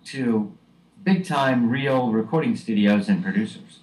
to 0.05 0.55
big-time 1.03 1.69
real 1.69 2.11
recording 2.11 2.55
studios 2.55 3.09
and 3.09 3.23
producers. 3.23 3.79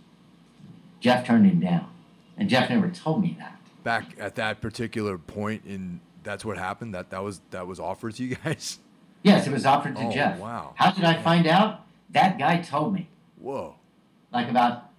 Jeff 1.00 1.26
turned 1.26 1.46
him 1.46 1.60
down, 1.60 1.88
and 2.36 2.48
Jeff 2.48 2.70
never 2.70 2.88
told 2.88 3.22
me 3.22 3.36
that. 3.38 3.58
back 3.82 4.14
at 4.18 4.34
that 4.36 4.60
particular 4.60 5.16
point 5.18 5.62
in 5.66 6.00
that's 6.22 6.44
what 6.44 6.58
happened. 6.58 6.94
That 6.94 7.10
that 7.10 7.22
was 7.24 7.40
that 7.50 7.66
was 7.66 7.80
offered 7.80 8.14
to 8.16 8.24
you 8.24 8.36
guys. 8.44 8.78
Yes, 9.22 9.46
it 9.46 9.52
was 9.52 9.66
offered 9.66 9.96
to 9.96 10.02
Oh, 10.06 10.12
Jeff. 10.12 10.38
wow. 10.38 10.72
How 10.76 10.90
did 10.92 11.04
I 11.04 11.20
find 11.22 11.46
out? 11.46 11.80
That 12.12 12.38
guy 12.38 12.58
told 12.58 12.94
me. 12.94 13.08
Whoa. 13.36 13.76
like 14.32 14.48
about 14.48 14.90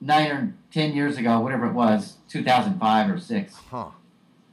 nine 0.00 0.30
or 0.30 0.54
ten 0.72 0.92
years 0.94 1.16
ago, 1.18 1.40
whatever 1.40 1.66
it 1.66 1.72
was, 1.72 2.16
2005 2.28 3.10
or 3.10 3.18
six. 3.20 3.54
Huh. 3.70 3.90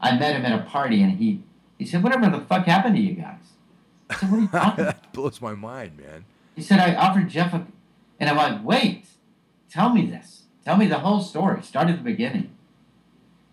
I 0.01 0.17
met 0.17 0.35
him 0.35 0.45
at 0.45 0.59
a 0.59 0.63
party, 0.63 1.01
and 1.01 1.13
he 1.13 1.43
he 1.77 1.85
said, 1.85 2.03
"Whatever 2.03 2.29
the 2.29 2.43
fuck 2.45 2.65
happened 2.65 2.95
to 2.95 3.01
you 3.01 3.13
guys?" 3.13 3.53
I 4.09 4.15
said, 4.15 4.29
"What 4.31 4.37
are 4.37 4.41
you 4.41 4.47
talking?" 4.51 4.83
about? 4.83 5.01
that 5.01 5.13
blows 5.13 5.41
my 5.41 5.53
mind, 5.55 5.97
man. 5.97 6.25
He 6.55 6.61
said, 6.61 6.79
"I 6.79 6.95
offered 6.95 7.29
Jeff 7.29 7.53
a," 7.53 7.65
and 8.19 8.29
I'm 8.29 8.35
like, 8.35 8.63
"Wait, 8.63 9.05
tell 9.69 9.89
me 9.91 10.05
this. 10.05 10.43
Tell 10.65 10.75
me 10.77 10.87
the 10.87 10.99
whole 10.99 11.21
story. 11.21 11.61
Start 11.63 11.87
at 11.89 11.97
the 11.97 12.03
beginning." 12.03 12.49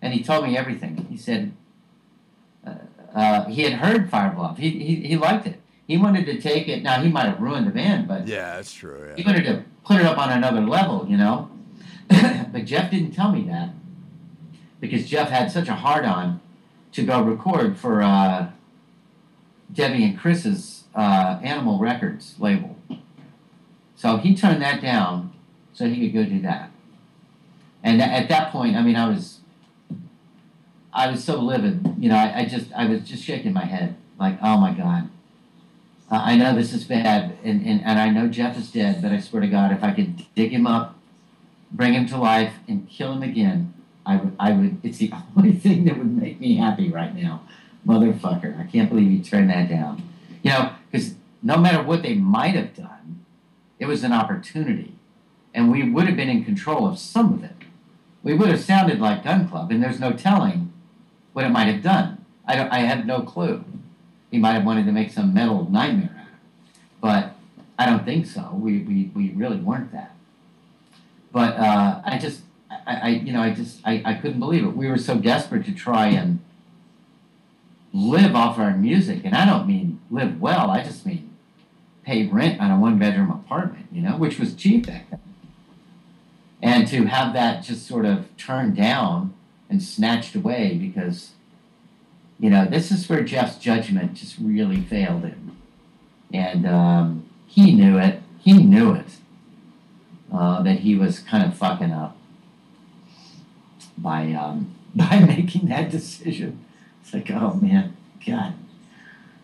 And 0.03 0.13
he 0.13 0.23
told 0.23 0.45
me 0.45 0.57
everything. 0.57 1.07
He 1.09 1.17
said 1.17 1.53
uh, 2.67 2.75
uh, 3.15 3.45
he 3.47 3.63
had 3.63 3.75
heard 3.75 4.11
Fire 4.11 4.35
Love. 4.37 4.59
He, 4.59 4.71
he 4.71 4.97
he 4.97 5.17
liked 5.17 5.47
it. 5.47 5.61
He 5.87 5.99
wanted 5.99 6.27
to 6.27 6.41
take 6.41 6.69
it. 6.69 6.83
Now 6.83 7.03
he 7.03 7.11
might 7.11 7.27
have 7.27 7.41
ruined 7.41 7.67
the 7.67 7.71
band, 7.71 8.09
but 8.09 8.27
Yeah, 8.27 8.57
that's 8.57 8.73
true. 8.73 9.13
he 9.17 9.23
wanted 9.23 9.45
to 9.45 9.65
put 9.85 10.01
it 10.01 10.07
up 10.07 10.19
on 10.19 10.31
another 10.31 10.63
level, 10.63 11.07
you 11.09 11.17
know. 11.17 11.51
but 12.09 12.65
Jeff 12.65 12.91
didn't 12.91 13.13
tell 13.13 13.33
me 13.33 13.43
that 13.49 13.71
because 14.81 15.07
Jeff 15.07 15.29
had 15.31 15.51
such 15.51 15.69
a 15.69 15.75
hard 15.75 16.05
on 16.05 16.41
to 16.93 17.03
go 17.05 17.23
record 17.23 17.77
for 17.79 18.03
uh, 18.03 18.51
Debbie 19.73 20.05
and 20.05 20.19
Chris's 20.19 20.85
uh, 20.95 21.41
Animal 21.43 21.79
Records 21.79 22.37
label. 22.39 22.77
So 23.97 24.17
he 24.19 24.35
turned 24.37 24.63
that 24.63 24.81
down 24.81 25.33
so 25.73 25.87
he 25.89 26.01
could 26.01 26.15
go 26.15 26.25
do 26.25 26.41
that. 26.43 26.71
And 27.83 28.01
at 28.01 28.29
that 28.29 28.51
point, 28.53 28.77
I 28.77 28.83
mean, 28.83 28.97
I 28.97 29.09
was, 29.09 29.41
I 30.93 31.11
was 31.11 31.23
so 31.25 31.39
livid. 31.41 31.95
You 31.99 32.09
know, 32.09 32.17
I, 32.17 32.41
I 32.41 32.45
just, 32.47 32.73
I 32.73 32.87
was 32.87 33.03
just 33.03 33.23
shaking 33.23 33.53
my 33.53 33.65
head, 33.65 33.97
like, 34.19 34.39
oh 34.43 34.57
my 34.59 34.73
god. 34.73 35.11
Uh, 36.15 36.23
I 36.23 36.37
know 36.37 36.55
this 36.55 36.73
is 36.73 36.85
bad, 36.85 37.37
and, 37.43 37.67
and, 37.67 37.85
and 37.85 37.99
I 37.99 38.09
know 38.09 38.29
Jeff 38.29 38.57
is 38.57 38.71
dead, 38.71 39.03
but 39.03 39.11
I 39.11 39.19
swear 39.19 39.43
to 39.43 39.49
God, 39.49 39.73
if 39.73 39.83
I 39.83 39.91
could 39.91 40.33
dig 40.37 40.53
him 40.53 40.65
up, 40.65 40.97
bring 41.73 41.93
him 41.93 42.07
to 42.07 42.17
life, 42.17 42.55
and 42.69 42.89
kill 42.89 43.15
him 43.15 43.25
again, 43.25 43.75
I 44.07 44.19
would, 44.19 44.37
I 44.39 44.53
would. 44.53 44.79
It's 44.85 44.99
the 44.99 45.11
only 45.37 45.55
thing 45.55 45.87
that 45.87 45.99
would 45.99 46.17
make 46.17 46.39
me 46.39 46.55
happy 46.55 46.89
right 46.89 47.13
now, 47.17 47.43
motherfucker. 47.85 48.61
I 48.61 48.71
can't 48.71 48.89
believe 48.89 49.11
you 49.11 49.25
turned 49.25 49.51
that 49.51 49.69
down. 49.69 50.09
You 50.45 50.53
know, 50.53 50.75
because 50.89 51.15
no 51.43 51.57
matter 51.57 51.83
what 51.83 52.05
they 52.05 52.15
might 52.15 52.55
have 52.55 52.77
done, 52.77 53.25
it 53.81 53.87
was 53.87 54.05
an 54.05 54.13
opportunity, 54.13 54.95
and 55.53 55.69
we 55.73 55.83
would 55.83 56.07
have 56.07 56.17
been 56.17 56.31
in 56.31 56.45
control 56.45 56.87
of 56.87 56.97
some 56.97 57.35
of 57.35 57.43
it. 57.43 57.57
We 58.23 58.35
would 58.35 58.51
have 58.51 58.61
sounded 58.61 59.01
like 59.01 59.25
Gun 59.25 59.49
Club, 59.49 59.73
and 59.73 59.83
there's 59.83 59.99
no 59.99 60.13
telling 60.13 60.73
what 61.33 61.45
it 61.45 61.51
might 61.51 61.67
have 61.67 61.83
done. 61.83 62.25
I 62.47 62.55
don't. 62.55 62.71
I 62.71 62.81
have 62.81 63.05
no 63.05 63.23
clue 63.23 63.65
he 64.35 64.41
might 64.41 64.55
have 64.55 64.65
wanted 64.65 64.85
to 64.85 64.91
make 64.91 65.13
some 65.13 65.33
metal 65.33 65.71
nightmare 65.71 66.11
out 66.19 66.27
of 66.27 66.33
it. 66.33 66.41
But 67.01 67.37
I 67.79 67.87
don't 67.87 68.05
think 68.05 68.27
so. 68.27 68.51
We, 68.55 68.81
we, 68.81 69.13
we 69.15 69.31
really 69.31 69.59
weren't 69.59 69.93
that. 69.93 70.13
But 71.31 71.55
uh, 71.55 72.03
I 72.05 72.19
just, 72.19 72.41
I, 72.69 72.95
I, 72.95 73.09
you 73.11 73.33
know, 73.33 73.41
I 73.41 73.51
just, 73.55 73.79
I, 73.85 74.03
I 74.05 74.15
couldn't 74.15 74.41
believe 74.41 74.65
it. 74.65 74.77
We 74.77 74.89
were 74.89 74.99
so 74.99 75.19
desperate 75.19 75.65
to 75.67 75.73
try 75.73 76.09
and 76.09 76.41
live 77.93 78.35
off 78.35 78.59
our 78.59 78.77
music. 78.77 79.21
And 79.25 79.37
I 79.37 79.47
don't 79.47 79.69
mean 79.69 80.01
live 80.11 80.41
well, 80.41 80.69
I 80.69 80.83
just 80.83 81.07
mean 81.07 81.31
pay 82.03 82.27
rent 82.27 82.61
on 82.61 82.73
a 82.73 82.81
one 82.81 82.99
bedroom 82.99 83.31
apartment, 83.31 83.87
you 83.93 84.03
know, 84.03 84.17
which 84.17 84.41
was 84.41 84.53
cheap 84.57 84.89
back 84.89 85.11
then. 85.11 85.21
And 86.61 86.89
to 86.89 87.05
have 87.05 87.35
that 87.35 87.63
just 87.63 87.87
sort 87.87 88.05
of 88.05 88.37
turned 88.37 88.75
down 88.75 89.33
and 89.71 89.81
snatched 89.81 90.35
away 90.35 90.77
because 90.77 91.35
you 92.39 92.51
know, 92.51 92.67
this 92.67 92.91
is 92.91 93.09
where 93.09 93.23
Jeff's 93.23 93.57
judgment 93.59 94.15
just 94.15 94.37
really 94.39 94.81
failed 94.81 95.25
him. 95.25 95.57
And 96.33 96.67
um, 96.67 97.29
he 97.47 97.73
knew 97.73 97.99
it. 97.99 98.21
He 98.39 98.55
knew 98.55 98.95
it. 98.95 99.07
Uh, 100.33 100.63
that 100.63 100.81
he 100.81 100.97
was 100.97 101.21
kind 101.21 101.45
of 101.45 101.57
fucking 101.57 101.93
up 101.93 102.17
by 103.97 104.33
um, 104.33 104.75
by 104.95 105.21
making 105.21 105.69
that 105.69 105.91
decision. 105.91 106.65
It's 107.03 107.15
like, 107.15 107.31
oh 107.31 107.55
man, 107.55 107.97
God. 108.27 108.55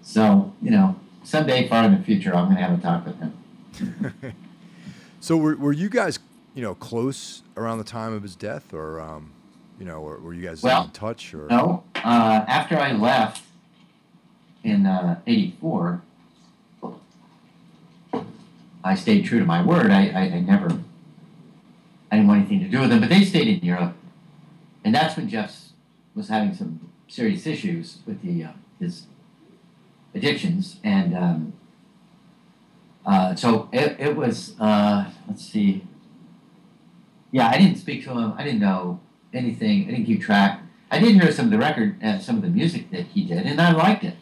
So, 0.03 0.53
you 0.63 0.71
know, 0.71 0.97
someday 1.23 1.69
far 1.69 1.85
in 1.85 1.97
the 1.97 2.03
future, 2.03 2.35
I'm 2.35 2.47
going 2.47 2.57
to 2.57 2.63
have 2.63 2.79
a 2.79 2.83
talk 2.83 3.07
with 3.07 3.19
him. 3.21 4.35
So 5.21 5.37
were 5.37 5.55
were 5.55 5.73
you 5.73 5.91
guys, 5.91 6.19
you 6.55 6.63
know, 6.63 6.75
close 6.75 7.43
around 7.57 7.79
the 7.79 7.85
time 7.85 8.15
of 8.15 8.23
his 8.23 8.35
death, 8.35 8.73
or 8.73 9.01
um, 9.01 9.33
you 9.79 9.85
know, 9.85 10.01
were, 10.01 10.19
were 10.19 10.33
you 10.33 10.43
guys 10.43 10.63
Well, 10.63 10.85
in 10.85 10.91
touch, 10.91 11.35
or 11.35 11.47
No, 11.49 11.80
uh, 12.05 12.45
after 12.49 12.77
I 12.77 12.93
left 12.93 13.43
in 14.63 14.87
uh, 14.87 15.21
84, 15.27 16.03
I 18.83 18.95
stayed 18.95 19.25
true 19.25 19.39
to 19.39 19.45
my 19.45 19.63
word. 19.63 19.91
I, 19.91 20.09
I, 20.09 20.21
I 20.21 20.41
never, 20.41 20.81
I 22.11 22.17
didn't 22.17 22.29
want 22.29 22.41
anything 22.41 22.61
to 22.61 22.69
do 22.69 22.81
with 22.81 22.91
them, 22.91 23.01
but 23.01 23.09
they 23.09 23.25
stayed 23.25 23.49
in 23.49 23.65
Europe. 23.65 23.95
And 24.85 24.95
that's 24.95 25.17
when 25.17 25.29
Jeff 25.29 25.71
was 26.15 26.29
having 26.29 26.55
some 26.55 26.91
serious 27.09 27.47
issues 27.47 27.99
with 28.07 28.23
the, 28.23 28.45
uh, 28.45 28.53
his 28.79 29.07
addictions. 30.15 30.77
And 30.83 31.17
um, 31.17 31.53
uh, 33.05 33.35
so 33.35 33.69
it, 33.73 33.97
it 34.01 34.17
was, 34.17 34.59
uh, 34.59 35.11
let's 35.29 35.45
see. 35.45 35.85
Yeah, 37.33 37.49
I 37.49 37.59
didn't 37.59 37.77
speak 37.77 38.05
to 38.05 38.11
him. 38.11 38.35
I 38.37 38.45
didn't 38.45 38.61
know 38.61 39.01
anything. 39.33 39.87
I 39.87 39.91
didn't 39.91 40.07
keep 40.07 40.23
track. 40.23 40.60
I 40.91 40.99
did 40.99 41.15
hear 41.15 41.31
some 41.31 41.47
of 41.47 41.51
the 41.53 41.59
record, 41.59 41.97
and 42.01 42.21
some 42.21 42.37
of 42.37 42.43
the 42.43 42.49
music 42.49 42.91
that 42.91 43.07
he 43.07 43.25
did, 43.25 43.47
and 43.47 43.61
I 43.61 43.73
liked 43.73 44.03
it. 44.05 44.17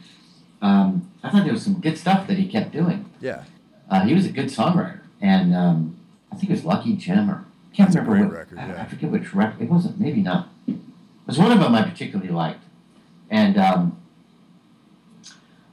Um, 0.60 1.10
I 1.22 1.30
thought 1.30 1.44
there 1.44 1.52
was 1.52 1.62
some 1.62 1.80
good 1.80 1.96
stuff 1.96 2.26
that 2.26 2.36
he 2.36 2.46
kept 2.48 2.72
doing. 2.72 3.08
yeah, 3.20 3.44
Uh, 3.90 4.00
he 4.04 4.12
was 4.14 4.26
a 4.26 4.30
good 4.32 4.46
songwriter, 4.46 5.00
and 5.20 5.54
um, 5.54 5.96
I 6.32 6.36
think 6.36 6.50
it 6.50 6.54
was 6.54 6.64
Lucky 6.64 6.94
Jim 6.94 7.30
or 7.30 7.44
I 7.72 7.76
can't 7.76 7.92
That's 7.92 8.04
remember 8.06 8.28
what. 8.28 8.38
record, 8.38 8.58
I, 8.58 8.68
yeah. 8.68 8.82
I 8.82 8.86
forget 8.86 9.10
which 9.10 9.32
record. 9.34 9.62
It 9.62 9.70
wasn't. 9.70 10.00
Maybe 10.00 10.20
not. 10.20 10.48
It 10.66 10.76
was 11.26 11.38
one 11.38 11.52
of 11.52 11.60
them 11.60 11.74
I 11.74 11.82
particularly 11.88 12.30
liked, 12.32 12.64
and 13.30 13.56
um, 13.56 13.98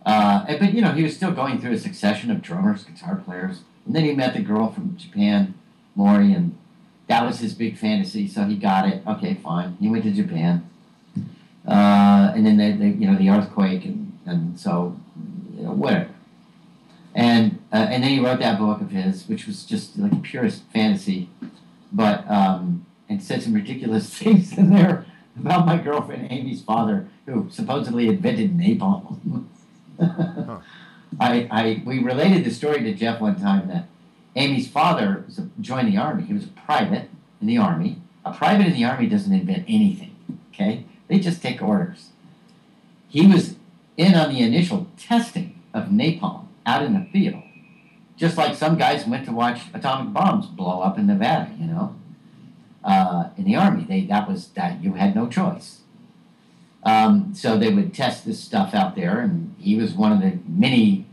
uh, 0.06 0.46
but 0.60 0.74
you 0.74 0.82
know 0.82 0.92
he 0.92 1.04
was 1.04 1.16
still 1.16 1.32
going 1.32 1.60
through 1.60 1.72
a 1.74 1.80
succession 1.80 2.30
of 2.32 2.42
drummers, 2.42 2.84
guitar 2.84 3.16
players, 3.16 3.62
and 3.86 3.96
then 3.96 4.04
he 4.04 4.14
met 4.14 4.34
the 4.34 4.42
girl 4.42 4.72
from 4.72 4.96
Japan, 4.98 5.56
Mori, 5.96 6.32
and 6.34 6.56
that 7.08 7.26
was 7.26 7.40
his 7.40 7.54
big 7.54 7.78
fantasy. 7.78 8.28
So 8.28 8.44
he 8.46 8.56
got 8.56 8.88
it. 8.88 9.02
Okay, 9.08 9.34
fine. 9.36 9.78
He 9.80 9.88
went 9.90 10.04
to 10.04 10.12
Japan, 10.12 10.70
uh, 11.68 12.34
and 12.36 12.46
then 12.46 12.58
they, 12.58 12.72
they, 12.72 12.90
you 12.90 13.10
know, 13.10 13.18
the 13.18 13.30
earthquake, 13.30 13.86
and 13.86 14.18
and 14.26 14.60
so 14.60 15.00
you 15.56 15.64
know, 15.64 15.72
whatever. 15.72 16.10
And 17.14 17.60
uh, 17.72 17.88
and 17.90 18.04
then 18.04 18.12
he 18.12 18.20
wrote 18.20 18.40
that 18.40 18.60
book 18.60 18.82
of 18.82 18.92
his, 18.92 19.28
which 19.28 19.48
was 19.48 19.64
just 19.64 19.98
like 19.98 20.22
purest 20.22 20.64
fantasy. 20.74 21.30
But 21.92 22.30
um, 22.30 22.86
said 23.20 23.42
some 23.42 23.54
ridiculous 23.54 24.10
things 24.18 24.58
in 24.58 24.70
there 24.70 25.06
about 25.40 25.66
my 25.66 25.78
girlfriend 25.78 26.32
Amy's 26.32 26.62
father, 26.62 27.08
who 27.26 27.50
supposedly 27.50 28.08
invented 28.08 28.58
napalm. 28.58 29.46
huh. 30.00 30.60
I, 31.20 31.48
I 31.50 31.84
we 31.86 32.00
related 32.00 32.44
the 32.44 32.52
story 32.52 32.82
to 32.84 32.94
Jeff 32.94 33.22
one 33.22 33.40
time 33.40 33.70
that 33.70 33.88
Amy's 34.36 34.68
father 34.68 35.24
was 35.26 35.40
a, 35.40 35.50
joined 35.62 35.88
the 35.88 35.98
army. 35.98 36.24
He 36.24 36.34
was 36.34 36.44
a 36.44 36.48
private 36.48 37.10
in 37.40 37.48
the 37.48 37.58
army. 37.58 38.02
A 38.26 38.34
private 38.34 38.68
in 38.68 38.74
the 38.74 38.84
army 38.84 39.08
doesn't 39.08 39.32
invent 39.32 39.64
anything. 39.68 40.16
Okay, 40.54 40.86
they 41.08 41.20
just 41.20 41.42
take 41.42 41.62
orders. 41.62 42.10
He 43.08 43.28
was 43.28 43.56
in 43.98 44.16
on 44.16 44.34
the 44.34 44.42
initial 44.42 44.88
testing 44.98 45.62
of 45.74 45.86
napalm 45.86 46.48
out 46.66 46.84
in 46.84 46.94
the 46.94 47.08
field, 47.12 47.44
just 48.18 48.38
like 48.38 48.56
some 48.56 48.78
guys 48.78 49.06
went 49.06 49.26
to 49.26 49.32
watch 49.32 49.62
atomic 49.74 50.14
bombs 50.14 50.48
blow 50.48 50.82
up 50.82 50.98
in 50.98 51.08
Nevada. 51.08 51.52
You 51.60 51.68
know, 51.68 51.96
uh, 52.84 53.30
in 53.38 53.46
the 53.46 53.56
army, 53.56 53.86
they 53.88 54.02
that 54.06 54.28
was 54.28 54.48
that 54.50 54.84
you 54.84 54.94
had 54.94 55.16
no 55.16 55.28
choice. 55.28 55.82
Um, 56.84 57.34
so 57.34 57.58
they 57.58 57.74
would 57.74 57.94
test 57.94 58.26
this 58.26 58.40
stuff 58.40 58.76
out 58.76 58.96
there, 58.96 59.20
and 59.20 59.56
he 59.58 59.76
was 59.76 59.94
one 59.94 60.12
of 60.12 60.22
the 60.22 60.38
many 60.48 61.08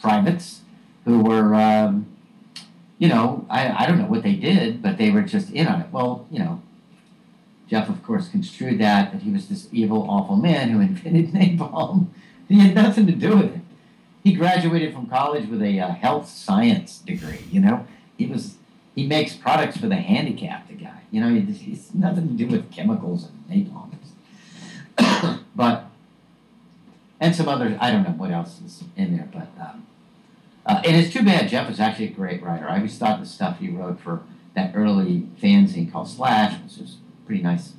privates 0.00 0.62
who 1.04 1.20
were, 1.22 1.54
um, 1.54 2.06
you 2.98 3.08
know, 3.08 3.46
I, 3.50 3.84
I 3.84 3.86
don't 3.86 3.98
know 3.98 4.06
what 4.06 4.22
they 4.22 4.34
did, 4.34 4.82
but 4.82 4.96
they 4.96 5.10
were 5.10 5.22
just 5.22 5.50
in 5.50 5.66
on 5.66 5.82
it. 5.82 5.88
Well, 5.92 6.26
you 6.30 6.38
know, 6.38 6.62
Jeff, 7.68 7.88
of 7.88 8.02
course, 8.02 8.28
construed 8.28 8.78
that 8.80 9.12
that 9.12 9.22
he 9.22 9.30
was 9.30 9.48
this 9.48 9.68
evil, 9.72 10.06
awful 10.08 10.36
man 10.36 10.70
who 10.70 10.80
invented 10.80 11.32
napalm. 11.32 12.08
He 12.48 12.60
had 12.60 12.74
nothing 12.74 13.06
to 13.06 13.12
do 13.12 13.36
with 13.36 13.54
it. 13.56 13.60
He 14.22 14.32
graduated 14.32 14.94
from 14.94 15.06
college 15.06 15.48
with 15.48 15.62
a 15.62 15.80
uh, 15.80 15.88
health 15.92 16.28
science 16.28 16.98
degree. 16.98 17.44
You 17.50 17.60
know, 17.60 17.86
he 18.16 18.26
was 18.26 18.56
he 18.94 19.06
makes 19.06 19.34
products 19.34 19.76
for 19.76 19.86
the 19.86 19.96
handicapped. 19.96 20.68
The 20.68 20.74
guy, 20.74 21.02
you 21.10 21.20
know, 21.20 21.34
he's 21.34 21.94
nothing 21.94 22.28
to 22.28 22.34
do 22.34 22.46
with 22.46 22.70
chemicals 22.70 23.28
and 23.50 23.66
napalm. 23.66 23.90
but 25.54 25.86
and 27.20 27.34
some 27.34 27.48
other 27.48 27.76
I 27.80 27.90
don't 27.90 28.04
know 28.04 28.10
what 28.10 28.30
else 28.30 28.60
is 28.64 28.84
in 28.96 29.16
there, 29.16 29.28
but 29.32 29.48
um, 29.60 29.86
uh, 30.66 30.82
and 30.84 30.96
it's 30.96 31.12
too 31.12 31.24
bad. 31.24 31.48
Jeff 31.48 31.68
was 31.68 31.80
actually 31.80 32.06
a 32.06 32.10
great 32.10 32.42
writer. 32.42 32.68
I 32.68 32.76
always 32.76 32.96
thought 32.96 33.20
the 33.20 33.26
stuff 33.26 33.58
he 33.58 33.68
wrote 33.68 34.00
for 34.00 34.22
that 34.54 34.72
early 34.74 35.28
fanzine 35.42 35.90
called 35.92 36.08
Slash 36.08 36.62
was 36.62 36.76
just 36.76 36.96
pretty 37.26 37.42
nice 37.42 37.72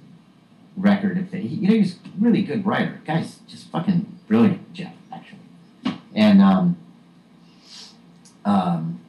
record. 0.76 1.18
If 1.18 1.32
they, 1.32 1.42
you 1.42 1.68
know, 1.68 1.74
he 1.74 1.80
was 1.80 1.96
really 2.20 2.42
good 2.42 2.66
writer. 2.66 3.02
Guy's 3.06 3.38
just 3.48 3.70
fucking 3.70 4.20
brilliant, 4.28 4.74
Jeff, 4.74 4.94
actually. 5.12 5.40
And 6.14 6.42
um, 6.42 6.78
um, 8.44 9.02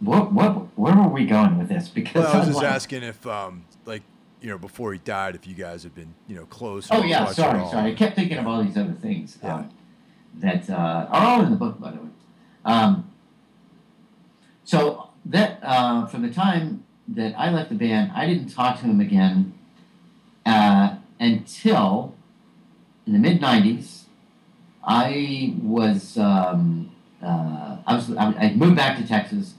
what 0.00 0.32
what 0.32 0.76
where 0.78 0.94
were 0.94 1.08
we 1.08 1.26
going 1.26 1.58
with 1.58 1.68
this? 1.68 1.88
Because 1.88 2.24
well, 2.24 2.32
I 2.32 2.38
was 2.38 2.48
just 2.48 2.58
like, 2.58 2.66
asking 2.66 3.02
if 3.02 3.26
um, 3.26 3.64
like 3.84 4.02
you 4.40 4.50
know, 4.50 4.58
before 4.58 4.92
he 4.92 4.98
died, 4.98 5.34
if 5.34 5.46
you 5.46 5.54
guys 5.54 5.82
had 5.84 5.94
been, 5.94 6.14
you 6.28 6.36
know, 6.36 6.44
close. 6.46 6.88
Oh 6.90 7.02
yeah, 7.02 7.24
sorry, 7.32 7.66
sorry. 7.70 7.92
I 7.92 7.94
kept 7.94 8.14
thinking 8.14 8.36
of 8.36 8.46
all 8.46 8.62
these 8.62 8.76
other 8.76 8.92
things 8.92 9.38
yeah. 9.42 9.54
um, 9.54 9.70
that 10.34 10.68
uh, 10.68 11.06
are 11.10 11.26
all 11.26 11.44
in 11.44 11.50
the 11.50 11.56
book, 11.56 11.80
by 11.80 11.92
the 11.92 11.96
way. 11.96 12.08
Um, 12.64 13.10
so 14.64 15.10
that 15.24 15.60
uh, 15.62 16.06
from 16.06 16.22
the 16.22 16.30
time 16.30 16.84
that 17.08 17.34
I 17.38 17.50
left 17.50 17.70
the 17.70 17.76
band, 17.76 18.12
I 18.14 18.26
didn't 18.26 18.48
talk 18.48 18.80
to 18.80 18.86
him 18.86 19.00
again 19.00 19.54
uh, 20.46 20.96
until 21.20 22.14
in 23.06 23.12
the 23.12 23.18
mid 23.18 23.40
'90s. 23.40 24.02
I 24.86 25.54
was 25.62 26.18
um, 26.18 26.90
uh, 27.22 27.78
I 27.86 27.94
was 27.94 28.14
I 28.16 28.52
moved 28.54 28.76
back 28.76 28.98
to 28.98 29.06
Texas 29.06 29.54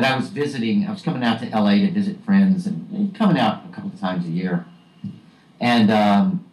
but 0.00 0.10
I 0.10 0.16
was 0.16 0.30
visiting, 0.30 0.86
I 0.86 0.92
was 0.92 1.02
coming 1.02 1.22
out 1.22 1.40
to 1.40 1.46
LA 1.48 1.72
to 1.72 1.90
visit 1.90 2.24
friends 2.24 2.66
and 2.66 3.14
coming 3.14 3.38
out 3.38 3.64
a 3.68 3.74
couple 3.74 3.90
of 3.90 4.00
times 4.00 4.24
a 4.24 4.30
year. 4.30 4.64
And 5.60 5.90
um, 5.90 6.46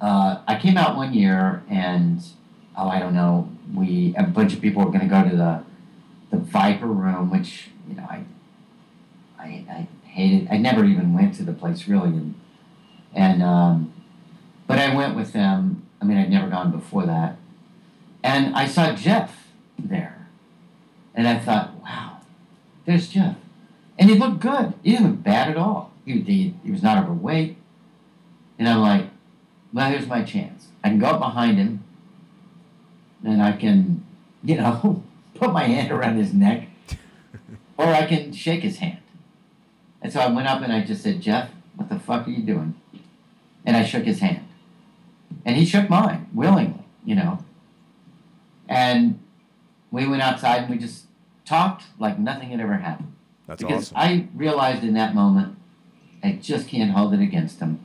uh, 0.00 0.40
I 0.46 0.58
came 0.58 0.76
out 0.76 0.96
one 0.96 1.14
year 1.14 1.62
and, 1.70 2.20
oh, 2.76 2.88
I 2.88 2.98
don't 2.98 3.14
know, 3.14 3.48
we, 3.72 4.12
a 4.18 4.24
bunch 4.24 4.54
of 4.54 4.60
people 4.60 4.84
were 4.84 4.90
going 4.90 5.02
to 5.02 5.06
go 5.06 5.22
to 5.28 5.36
the, 5.36 5.62
the 6.32 6.38
Viper 6.38 6.86
room, 6.86 7.30
which, 7.30 7.68
you 7.88 7.94
know, 7.94 8.02
I, 8.10 8.24
I, 9.44 9.64
I 9.70 10.08
hated, 10.08 10.48
I 10.50 10.56
never 10.56 10.84
even 10.84 11.12
went 11.12 11.34
to 11.34 11.42
the 11.42 11.52
place 11.52 11.86
really. 11.86 12.08
And, 12.08 12.34
and 13.14 13.42
um, 13.42 13.92
but 14.66 14.78
I 14.78 14.94
went 14.94 15.14
with 15.14 15.32
them. 15.32 15.86
I 16.00 16.04
mean, 16.04 16.16
I'd 16.16 16.30
never 16.30 16.48
gone 16.48 16.70
before 16.70 17.06
that. 17.06 17.36
And 18.22 18.54
I 18.54 18.66
saw 18.66 18.94
Jeff 18.94 19.48
there 19.78 20.26
and 21.14 21.28
I 21.28 21.38
thought, 21.38 21.74
wow, 21.82 22.18
there's 22.86 23.08
Jeff. 23.08 23.36
And 23.98 24.10
he 24.10 24.16
looked 24.16 24.40
good. 24.40 24.72
He 24.82 24.92
didn't 24.92 25.06
look 25.08 25.22
bad 25.22 25.50
at 25.50 25.56
all. 25.56 25.92
He, 26.04 26.20
he, 26.20 26.54
he 26.64 26.70
was 26.70 26.82
not 26.82 27.04
overweight. 27.04 27.56
And 28.58 28.68
I'm 28.68 28.80
like, 28.80 29.06
well, 29.72 29.90
here's 29.90 30.06
my 30.06 30.22
chance. 30.22 30.68
I 30.82 30.88
can 30.88 30.98
go 30.98 31.06
up 31.06 31.20
behind 31.20 31.58
him 31.58 31.84
and 33.24 33.42
I 33.42 33.52
can, 33.52 34.04
you 34.42 34.56
know, 34.56 35.02
put 35.34 35.52
my 35.52 35.64
hand 35.64 35.92
around 35.92 36.16
his 36.16 36.32
neck 36.32 36.68
or 37.76 37.86
I 37.86 38.06
can 38.06 38.32
shake 38.32 38.62
his 38.62 38.78
hand. 38.78 38.98
And 40.04 40.12
so 40.12 40.20
I 40.20 40.28
went 40.28 40.46
up 40.46 40.60
and 40.60 40.70
I 40.70 40.82
just 40.82 41.02
said, 41.02 41.22
Jeff, 41.22 41.48
what 41.76 41.88
the 41.88 41.98
fuck 41.98 42.28
are 42.28 42.30
you 42.30 42.42
doing? 42.42 42.74
And 43.64 43.74
I 43.74 43.84
shook 43.84 44.04
his 44.04 44.20
hand. 44.20 44.46
And 45.46 45.56
he 45.56 45.64
shook 45.64 45.88
mine 45.88 46.28
willingly, 46.34 46.84
you 47.06 47.14
know. 47.14 47.42
And 48.68 49.18
we 49.90 50.06
went 50.06 50.20
outside 50.20 50.64
and 50.64 50.70
we 50.70 50.76
just 50.76 51.06
talked 51.46 51.84
like 51.98 52.18
nothing 52.18 52.50
had 52.50 52.60
ever 52.60 52.74
happened. 52.74 53.14
That's 53.46 53.62
because 53.62 53.92
awesome. 53.92 53.96
I 53.96 54.28
realized 54.34 54.84
in 54.84 54.92
that 54.92 55.14
moment, 55.14 55.56
I 56.22 56.32
just 56.32 56.68
can't 56.68 56.90
hold 56.90 57.14
it 57.14 57.20
against 57.20 57.60
him. 57.60 57.82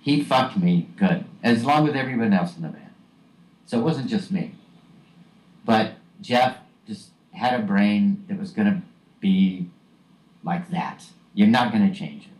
He 0.00 0.22
fucked 0.22 0.56
me 0.56 0.88
good, 0.96 1.26
as 1.42 1.62
long 1.62 1.86
as 1.86 1.94
everyone 1.94 2.32
else 2.32 2.56
in 2.56 2.62
the 2.62 2.68
band. 2.68 2.94
So 3.66 3.78
it 3.78 3.82
wasn't 3.82 4.08
just 4.08 4.32
me. 4.32 4.54
But 5.66 5.92
Jeff 6.22 6.56
just 6.86 7.10
had 7.32 7.60
a 7.60 7.62
brain 7.62 8.24
that 8.28 8.38
was 8.38 8.50
going 8.50 8.66
to 8.66 8.82
be 9.20 9.68
like 10.42 10.70
that. 10.70 11.04
You're 11.34 11.48
not 11.48 11.72
going 11.72 11.90
to 11.90 11.96
change 11.96 12.24
him. 12.24 12.34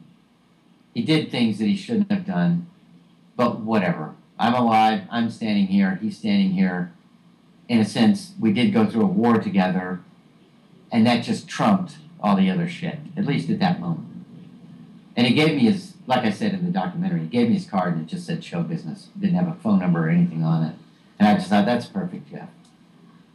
He 0.94 1.02
did 1.02 1.30
things 1.30 1.58
that 1.58 1.66
he 1.66 1.76
shouldn't 1.76 2.10
have 2.10 2.26
done, 2.26 2.68
but 3.36 3.60
whatever. 3.60 4.14
I'm 4.38 4.54
alive. 4.54 5.02
I'm 5.10 5.30
standing 5.30 5.66
here. 5.66 5.98
He's 6.02 6.18
standing 6.18 6.52
here 6.52 6.92
in 7.70 7.78
a 7.78 7.84
sense, 7.84 8.32
we 8.40 8.52
did 8.52 8.74
go 8.74 8.84
through 8.84 9.02
a 9.02 9.06
war 9.06 9.38
together, 9.38 10.00
and 10.90 11.06
that 11.06 11.22
just 11.22 11.46
trumped 11.46 11.98
all 12.20 12.34
the 12.34 12.50
other 12.50 12.68
shit, 12.68 12.98
at 13.16 13.24
least 13.24 13.48
at 13.48 13.60
that 13.60 13.80
moment. 13.80 14.08
And 15.16 15.24
he 15.24 15.34
gave 15.34 15.54
me 15.54 15.70
his, 15.70 15.94
like 16.08 16.24
I 16.24 16.32
said 16.32 16.52
in 16.52 16.64
the 16.64 16.72
documentary, 16.72 17.20
he 17.20 17.26
gave 17.28 17.46
me 17.46 17.54
his 17.54 17.66
card 17.66 17.94
and 17.94 18.02
it 18.02 18.08
just 18.08 18.26
said 18.26 18.42
show 18.42 18.62
business. 18.64 19.08
Didn't 19.18 19.36
have 19.36 19.46
a 19.46 19.54
phone 19.54 19.78
number 19.78 20.06
or 20.06 20.08
anything 20.08 20.42
on 20.42 20.64
it. 20.64 20.74
And 21.20 21.28
I 21.28 21.34
just 21.34 21.48
thought, 21.48 21.64
that's 21.64 21.86
perfect, 21.86 22.28
Jeff. 22.28 22.48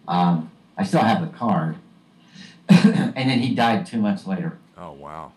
Um, 0.05 0.51
I 0.77 0.83
still 0.83 0.99
have 0.99 1.21
the 1.21 1.35
card. 1.37 1.77
and 2.67 3.15
then 3.15 3.39
he 3.39 3.55
died 3.55 3.85
two 3.85 4.01
months 4.01 4.27
later. 4.27 4.57
Oh, 4.77 4.91
wow. 4.91 5.31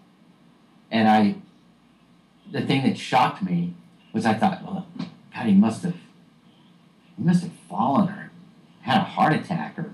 And 0.91 1.09
I, 1.09 1.37
the 2.51 2.63
thing 2.63 2.85
that 2.85 2.99
shocked 2.99 3.43
me 3.43 3.75
was 4.13 4.25
I 4.25 4.35
thought, 4.35 4.63
well, 4.63 4.87
God, 5.35 5.47
he 5.47 5.55
must 5.55 5.83
have, 5.83 5.97
he 7.17 7.23
must 7.23 7.43
have 7.43 7.53
fallen 7.69 8.09
or 8.09 8.31
had 8.83 8.99
a 8.99 9.05
heart 9.05 9.35
attack 9.35 9.79
or 9.79 9.93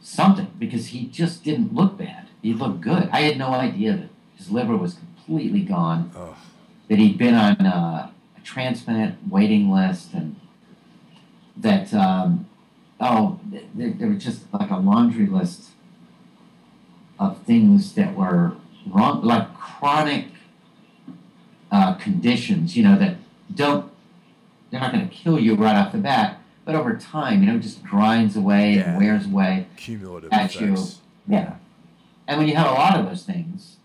something 0.00 0.50
because 0.58 0.88
he 0.88 1.06
just 1.06 1.44
didn't 1.44 1.74
look 1.74 1.96
bad. 1.96 2.26
He 2.42 2.52
looked 2.52 2.80
good. 2.80 3.08
I 3.12 3.22
had 3.22 3.38
no 3.38 3.48
idea 3.48 3.92
that 3.96 4.08
his 4.36 4.50
liver 4.50 4.76
was 4.76 4.94
completely 4.94 5.60
gone, 5.60 6.10
Ugh. 6.16 6.34
that 6.88 6.98
he'd 6.98 7.16
been 7.16 7.34
on 7.34 7.64
uh, 7.64 8.10
a 8.36 8.40
transplant 8.42 9.16
waiting 9.30 9.70
list, 9.70 10.12
and 10.12 10.36
that, 11.56 11.94
um, 11.94 12.46
oh, 13.00 13.38
there, 13.74 13.90
there 13.90 14.08
was 14.08 14.22
just 14.22 14.52
like 14.52 14.70
a 14.70 14.76
laundry 14.76 15.26
list 15.26 15.70
of 17.18 17.38
things 17.42 17.92
that 17.94 18.14
were 18.16 18.56
like 18.86 19.54
chronic 19.56 20.26
uh, 21.70 21.94
conditions, 21.94 22.76
you 22.76 22.82
know, 22.82 22.98
that 22.98 23.16
don't, 23.54 23.90
they're 24.70 24.80
not 24.80 24.92
going 24.92 25.08
to 25.08 25.14
kill 25.14 25.38
you 25.38 25.54
right 25.54 25.76
off 25.76 25.92
the 25.92 25.98
bat, 25.98 26.38
but 26.64 26.74
over 26.74 26.96
time, 26.96 27.42
you 27.42 27.50
know, 27.50 27.58
just 27.58 27.82
grinds 27.82 28.36
away 28.36 28.74
yeah. 28.74 28.90
and 28.90 28.98
wears 28.98 29.26
away 29.26 29.66
Cumulative 29.76 30.32
at 30.32 30.54
effects. 30.54 31.00
you. 31.28 31.34
Yeah. 31.34 31.56
And 32.28 32.38
when 32.38 32.48
you 32.48 32.56
have 32.56 32.70
a 32.70 32.74
lot 32.74 32.98
of 32.98 33.06
those 33.06 33.24
things, 33.24 33.76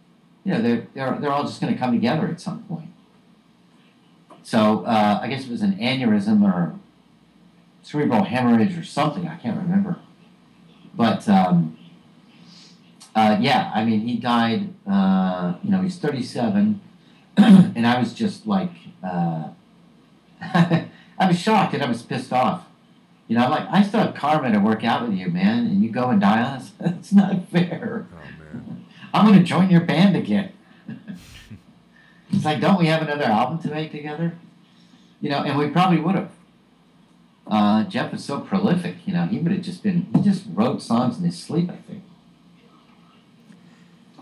you 0.44 0.54
know, 0.54 0.62
they're, 0.62 0.88
they're, 0.94 1.18
they're 1.20 1.32
all 1.32 1.44
just 1.44 1.60
going 1.60 1.74
to 1.74 1.80
come 1.80 1.92
together 1.92 2.28
at 2.28 2.40
some 2.40 2.64
point. 2.64 2.90
So 4.44 4.86
uh, 4.86 5.20
I 5.22 5.28
guess 5.28 5.44
it 5.44 5.52
was 5.52 5.62
an 5.62 5.78
aneurysm 5.78 6.42
or 6.44 6.80
cerebral 7.82 8.24
hemorrhage 8.24 8.78
or 8.78 8.84
something. 8.84 9.28
I 9.28 9.36
can't 9.36 9.58
remember. 9.58 9.98
But 10.94 11.28
um, 11.28 11.77
uh, 13.18 13.36
yeah, 13.42 13.72
I 13.74 13.84
mean, 13.84 14.02
he 14.02 14.18
died, 14.18 14.72
uh, 14.86 15.56
you 15.64 15.72
know, 15.72 15.82
he's 15.82 15.98
37. 15.98 16.80
and 17.38 17.88
I 17.88 18.00
was 18.00 18.14
just 18.14 18.46
like, 18.46 18.70
uh, 19.04 19.50
I 20.42 20.88
was 21.28 21.40
shocked 21.40 21.74
and 21.74 21.82
I 21.82 21.90
was 21.90 22.04
pissed 22.04 22.32
off. 22.32 22.68
You 23.28 23.36
know, 23.36 23.46
I'm 23.46 23.50
like, 23.50 23.68
I 23.72 23.82
still 23.82 24.02
have 24.02 24.14
karma 24.14 24.52
to 24.52 24.60
work 24.60 24.84
out 24.84 25.08
with 25.08 25.18
you, 25.18 25.30
man, 25.30 25.66
and 25.66 25.84
you 25.84 25.90
go 25.90 26.10
and 26.10 26.22
die 26.22 26.44
on 26.44 26.58
us. 26.58 26.74
That's 26.80 27.12
not 27.12 27.50
fair. 27.50 28.06
Oh, 28.14 28.18
man. 28.54 28.86
I'm 29.16 29.26
going 29.26 29.40
to 29.40 29.44
join 29.44 29.72
your 29.72 29.82
band 29.82 30.16
again. 30.16 30.52
it's 32.30 32.46
like, 32.46 32.62
don't 32.62 32.78
we 32.78 32.86
have 32.86 33.02
another 33.02 33.26
album 33.26 33.58
to 33.64 33.70
make 33.70 33.92
together? 33.92 34.36
You 35.22 35.32
know, 35.32 35.44
and 35.44 35.58
we 35.58 35.70
probably 35.70 36.00
would 36.00 36.14
have. 36.14 36.30
Uh, 37.48 37.84
Jeff 37.86 38.12
was 38.12 38.24
so 38.24 38.42
prolific, 38.42 38.98
you 39.08 39.14
know, 39.14 39.26
he 39.26 39.40
would 39.40 39.52
have 39.54 39.62
just 39.64 39.82
been, 39.82 40.06
he 40.14 40.22
just 40.22 40.44
wrote 40.54 40.84
songs 40.84 41.18
in 41.18 41.24
his 41.24 41.40
sleep, 41.40 41.72
I 41.72 41.78
think. 41.78 42.04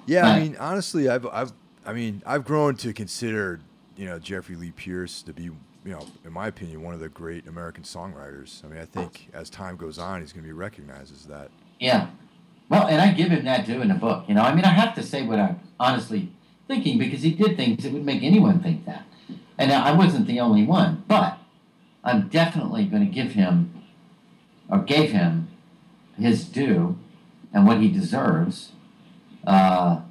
Yeah, 0.06 0.28
I 0.28 0.40
mean, 0.40 0.56
honestly, 0.60 1.10
I've, 1.10 1.26
I've, 1.28 1.52
I 1.86 1.94
mean, 1.94 2.22
I've 2.26 2.46
grown 2.46 2.76
to 2.78 2.94
consider, 2.94 3.60
you 3.98 4.06
know, 4.06 4.20
Jeffrey 4.20 4.56
Lee 4.56 4.72
Pierce 4.72 5.22
to 5.24 5.34
be, 5.34 5.44
you 5.44 5.56
know, 5.86 6.06
in 6.24 6.34
my 6.34 6.48
opinion, 6.48 6.82
one 6.84 6.94
of 6.94 7.00
the 7.00 7.10
great 7.10 7.48
American 7.48 7.84
songwriters. 7.84 8.64
I 8.64 8.68
mean, 8.68 8.80
I 8.80 8.86
think 8.86 9.30
as 9.34 9.50
time 9.50 9.76
goes 9.76 9.98
on, 9.98 10.22
he's 10.22 10.32
going 10.32 10.44
to 10.44 10.48
be 10.48 10.54
recognized 10.54 11.14
as 11.14 11.26
that. 11.26 11.50
Yeah. 11.80 12.10
Well, 12.70 12.88
and 12.88 13.02
I 13.02 13.14
give 13.14 13.30
him 13.30 13.46
that 13.46 13.66
too 13.66 13.82
in 13.82 13.90
the 13.90 13.96
book. 13.96 14.26
You 14.28 14.36
know, 14.36 14.42
I 14.42 14.54
mean, 14.54 14.66
I 14.66 14.70
have 14.70 14.96
to 14.96 15.04
say 15.04 15.24
what 15.24 15.40
I'm 15.40 15.60
honestly 15.80 16.32
thinking 16.68 16.98
because 16.98 17.22
he 17.22 17.32
did 17.32 17.56
things 17.56 17.84
that 17.84 17.94
would 17.94 18.06
make 18.06 18.24
anyone 18.24 18.60
think 18.60 18.86
that. 18.86 19.06
And 19.58 19.72
I 19.72 19.92
wasn't 19.92 20.28
the 20.28 20.40
only 20.40 20.66
one, 20.66 21.04
but 21.08 21.38
I'm 22.04 22.28
definitely 22.28 22.86
going 22.86 23.06
to 23.06 23.12
give 23.12 23.34
him 23.34 23.84
or 24.70 24.80
gave 24.80 25.12
him 25.12 25.48
his 26.18 26.46
due 26.46 26.98
and 27.54 27.68
what 27.68 27.80
he 27.80 27.90
deserves 27.90 28.72
uh, 29.46 30.02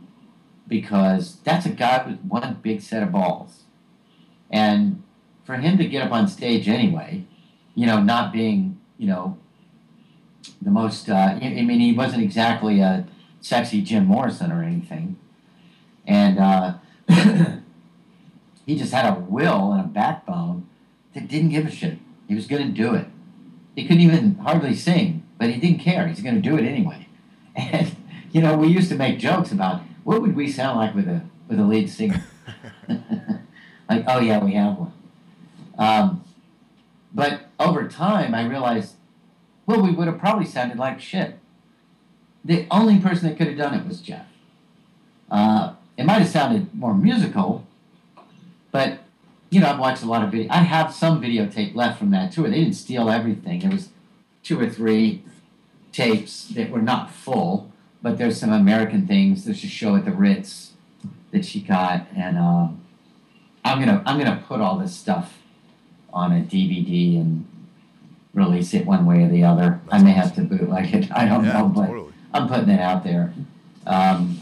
because 0.66 1.36
that's 1.44 1.66
a 1.66 1.70
guy 1.70 2.04
with 2.06 2.20
one 2.20 2.58
big 2.62 2.80
set 2.80 3.02
of 3.02 3.12
balls. 3.12 3.64
And 4.50 5.02
for 5.44 5.56
him 5.56 5.78
to 5.78 5.84
get 5.84 6.02
up 6.02 6.12
on 6.12 6.28
stage 6.28 6.68
anyway, 6.68 7.24
you 7.74 7.86
know, 7.86 8.02
not 8.02 8.32
being, 8.32 8.80
you 8.98 9.06
know, 9.06 9.38
the 10.62 10.70
most, 10.70 11.08
uh, 11.08 11.38
I 11.40 11.62
mean, 11.62 11.80
he 11.80 11.92
wasn't 11.92 12.22
exactly 12.22 12.80
a 12.80 13.06
sexy 13.40 13.82
Jim 13.82 14.06
Morrison 14.06 14.52
or 14.52 14.62
anything. 14.62 15.16
And 16.06 16.38
uh, 16.38 16.74
he 18.66 18.78
just 18.78 18.92
had 18.92 19.06
a 19.06 19.18
will 19.18 19.72
and 19.72 19.80
a 19.80 19.88
backbone 19.88 20.68
that 21.14 21.28
didn't 21.28 21.50
give 21.50 21.66
a 21.66 21.70
shit. 21.70 21.98
He 22.28 22.34
was 22.34 22.46
going 22.46 22.62
to 22.62 22.72
do 22.72 22.94
it. 22.94 23.06
He 23.74 23.82
couldn't 23.86 24.02
even 24.02 24.36
hardly 24.36 24.74
sing, 24.74 25.26
but 25.38 25.50
he 25.50 25.58
didn't 25.58 25.80
care. 25.80 26.06
He's 26.06 26.22
going 26.22 26.36
to 26.36 26.40
do 26.40 26.56
it 26.56 26.64
anyway. 26.64 27.08
And 27.56 27.94
you 28.34 28.42
know, 28.42 28.56
we 28.56 28.66
used 28.66 28.88
to 28.90 28.96
make 28.96 29.18
jokes 29.18 29.52
about 29.52 29.80
what 30.02 30.20
would 30.20 30.34
we 30.34 30.50
sound 30.50 30.76
like 30.76 30.94
with 30.94 31.08
a 31.08 31.22
with 31.48 31.58
a 31.58 31.62
lead 31.62 31.88
singer. 31.88 32.22
like, 33.88 34.04
oh 34.08 34.18
yeah, 34.18 34.42
we 34.42 34.54
have 34.54 34.76
one. 34.76 34.92
Um, 35.78 36.24
but 37.14 37.46
over 37.60 37.88
time, 37.88 38.34
I 38.34 38.44
realized, 38.44 38.96
well, 39.66 39.80
we 39.80 39.92
would 39.92 40.08
have 40.08 40.18
probably 40.18 40.46
sounded 40.46 40.78
like 40.78 41.00
shit. 41.00 41.38
The 42.44 42.66
only 42.70 42.98
person 42.98 43.28
that 43.28 43.38
could 43.38 43.46
have 43.46 43.56
done 43.56 43.72
it 43.72 43.86
was 43.86 44.00
Jeff. 44.00 44.26
Uh, 45.30 45.74
it 45.96 46.04
might 46.04 46.18
have 46.18 46.28
sounded 46.28 46.74
more 46.74 46.92
musical, 46.92 47.64
but 48.72 48.98
you 49.50 49.60
know, 49.60 49.68
I've 49.68 49.78
watched 49.78 50.02
a 50.02 50.06
lot 50.06 50.24
of 50.24 50.32
video. 50.32 50.48
I 50.50 50.58
have 50.58 50.92
some 50.92 51.22
videotape 51.22 51.76
left 51.76 52.00
from 52.00 52.10
that 52.10 52.32
tour. 52.32 52.50
They 52.50 52.58
didn't 52.58 52.74
steal 52.74 53.08
everything. 53.08 53.60
There 53.60 53.70
was 53.70 53.90
two 54.42 54.58
or 54.58 54.68
three 54.68 55.22
tapes 55.92 56.48
that 56.48 56.70
were 56.70 56.82
not 56.82 57.12
full 57.12 57.72
but 58.04 58.18
there's 58.18 58.38
some 58.38 58.52
American 58.52 59.06
things. 59.06 59.46
There's 59.46 59.64
a 59.64 59.66
show 59.66 59.96
at 59.96 60.04
the 60.04 60.12
Ritz 60.12 60.72
that 61.32 61.42
she 61.42 61.62
got, 61.62 62.06
and 62.14 62.36
uh, 62.36 62.68
I'm 63.64 63.78
gonna 63.80 64.02
I'm 64.04 64.18
gonna 64.18 64.44
put 64.46 64.60
all 64.60 64.78
this 64.78 64.94
stuff 64.94 65.38
on 66.12 66.30
a 66.30 66.40
DVD 66.40 67.18
and 67.18 67.46
release 68.34 68.74
it 68.74 68.84
one 68.84 69.06
way 69.06 69.22
or 69.22 69.28
the 69.30 69.42
other. 69.42 69.80
That's 69.86 70.02
I 70.02 70.04
may 70.04 70.10
awesome. 70.10 70.22
have 70.22 70.34
to 70.34 70.42
bootleg 70.42 70.94
it. 70.94 71.10
I 71.12 71.24
don't 71.24 71.46
yeah, 71.46 71.54
know, 71.54 71.68
but 71.68 71.86
totally. 71.86 72.12
I'm 72.34 72.46
putting 72.46 72.68
it 72.68 72.80
out 72.80 73.04
there. 73.04 73.32
Um, 73.86 74.38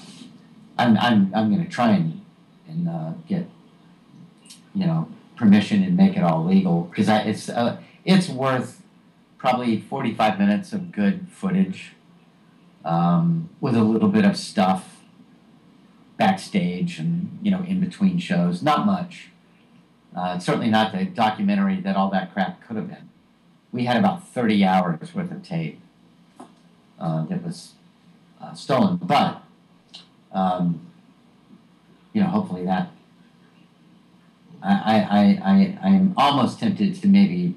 I'm 0.77 0.99
I'm 0.99 1.33
I'm 1.33 1.49
gonna 1.49 1.69
try 1.69 1.93
and 1.93 2.21
and 2.67 2.89
uh, 2.89 3.13
get 3.29 3.47
you 4.75 4.87
know 4.87 5.09
permission 5.37 5.85
and 5.85 5.97
make 5.97 6.17
it 6.17 6.25
all 6.25 6.45
legal 6.45 6.91
because 6.91 7.09
it's 7.09 7.49
uh, 7.49 7.77
it's 8.05 8.29
worth 8.29 8.83
probably 9.39 9.81
45 9.81 10.39
minutes 10.41 10.73
of 10.73 10.91
good 10.91 11.29
footage 11.31 11.93
um, 12.85 13.49
with 13.61 13.77
a 13.77 13.83
little 13.83 14.09
bit 14.09 14.25
of 14.25 14.37
stuff 14.37 15.01
backstage 16.17 16.99
and 16.99 17.39
you 17.43 17.51
know 17.51 17.65
in 17.65 17.81
between 17.81 18.19
shows. 18.19 18.63
Not 18.63 18.87
much. 18.87 19.29
Uh, 20.15 20.39
certainly 20.39 20.69
not 20.69 20.93
the 20.93 21.05
documentary 21.05 21.81
that 21.81 21.97
all 21.97 22.11
that 22.11 22.33
crap 22.33 22.67
could 22.67 22.77
have 22.77 22.89
been. 22.89 23.09
We 23.73 23.87
had 23.87 23.97
about 23.97 24.29
30 24.29 24.63
hours 24.63 25.15
worth 25.15 25.31
of 25.33 25.43
tape 25.43 25.81
uh, 26.99 27.25
that 27.25 27.43
was 27.43 27.73
uh, 28.39 28.53
stolen, 28.53 28.99
but 28.99 29.43
um, 30.33 30.87
you 32.13 32.21
know, 32.21 32.29
hopefully 32.29 32.65
that. 32.65 32.91
I, 34.63 35.01
I, 35.01 35.21
I, 35.45 35.79
I'm 35.83 36.15
almost 36.17 36.61
tempted 36.61 36.95
to 37.01 37.09
maybe 37.09 37.57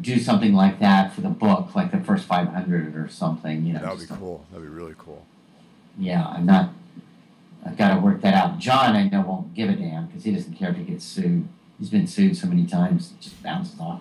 do 0.00 0.18
something 0.18 0.52
like 0.52 0.78
that 0.80 1.12
for 1.12 1.20
the 1.20 1.28
book, 1.28 1.74
like 1.74 1.90
the 1.90 2.00
first 2.00 2.26
500 2.26 2.96
or 2.96 3.08
something. 3.08 3.64
You 3.64 3.74
know, 3.74 3.80
that 3.80 3.96
would 3.96 4.08
be 4.08 4.14
cool. 4.14 4.44
That'd 4.50 4.66
be 4.66 4.72
really 4.72 4.94
cool. 4.98 5.26
Yeah, 5.98 6.26
I'm 6.26 6.46
not. 6.46 6.70
I've 7.64 7.76
got 7.76 7.94
to 7.94 8.00
work 8.00 8.22
that 8.22 8.34
out. 8.34 8.58
John, 8.58 8.96
I 8.96 9.08
know, 9.08 9.20
won't 9.22 9.54
give 9.54 9.68
a 9.68 9.74
damn 9.74 10.06
because 10.06 10.24
he 10.24 10.32
doesn't 10.32 10.54
care 10.54 10.70
if 10.70 10.76
he 10.76 10.84
gets 10.84 11.04
sued. 11.04 11.46
He's 11.78 11.90
been 11.90 12.06
sued 12.06 12.36
so 12.36 12.46
many 12.46 12.66
times, 12.66 13.12
it 13.12 13.20
just 13.22 13.42
bounces 13.42 13.78
off. 13.80 14.00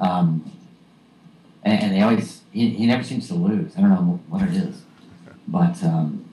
Um, 0.00 0.52
and, 1.62 1.82
and, 1.82 1.94
they 1.94 2.00
always, 2.00 2.42
he, 2.52 2.70
he 2.70 2.86
never 2.86 3.02
seems 3.02 3.28
to 3.28 3.34
lose. 3.34 3.76
I 3.76 3.80
don't 3.80 3.90
know 3.90 4.20
what 4.28 4.42
it 4.42 4.54
is, 4.54 4.82
but 5.48 5.82
um, 5.82 6.24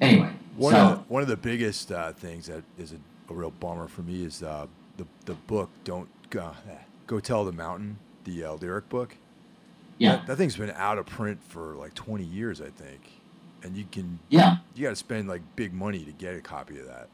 anyway. 0.00 0.30
One 0.56 0.74
so, 0.74 0.78
of 0.78 0.98
the, 0.98 1.12
one 1.12 1.22
of 1.22 1.28
the 1.28 1.36
biggest 1.36 1.92
uh, 1.92 2.12
things 2.12 2.46
that 2.46 2.64
is 2.78 2.92
a, 2.92 2.96
a, 3.30 3.34
real 3.34 3.52
bummer 3.52 3.86
for 3.86 4.02
me 4.02 4.24
is 4.24 4.42
uh, 4.42 4.66
the 4.96 5.06
the 5.24 5.34
book 5.34 5.70
"Don't 5.84 6.08
go, 6.30 6.52
go 7.06 7.20
tell 7.20 7.44
the 7.44 7.52
mountain, 7.52 7.98
the 8.24 8.44
uh, 8.44 8.54
lyric 8.54 8.88
book. 8.88 9.16
Yeah, 9.98 10.16
that, 10.16 10.26
that, 10.26 10.36
thing's 10.36 10.56
been 10.56 10.70
out 10.70 10.98
of 10.98 11.06
print 11.06 11.42
for 11.42 11.74
like 11.74 11.94
20 11.94 12.24
years, 12.24 12.60
I 12.60 12.70
think, 12.70 13.00
and 13.62 13.76
you 13.76 13.84
can 13.90 14.20
yeah 14.28 14.58
you 14.76 14.84
got 14.84 14.90
to 14.90 14.96
spend 14.96 15.28
like 15.28 15.42
big 15.56 15.74
money 15.74 16.04
to 16.04 16.12
get 16.12 16.36
a 16.36 16.40
copy 16.40 16.78
of 16.78 16.86
that. 16.86 17.08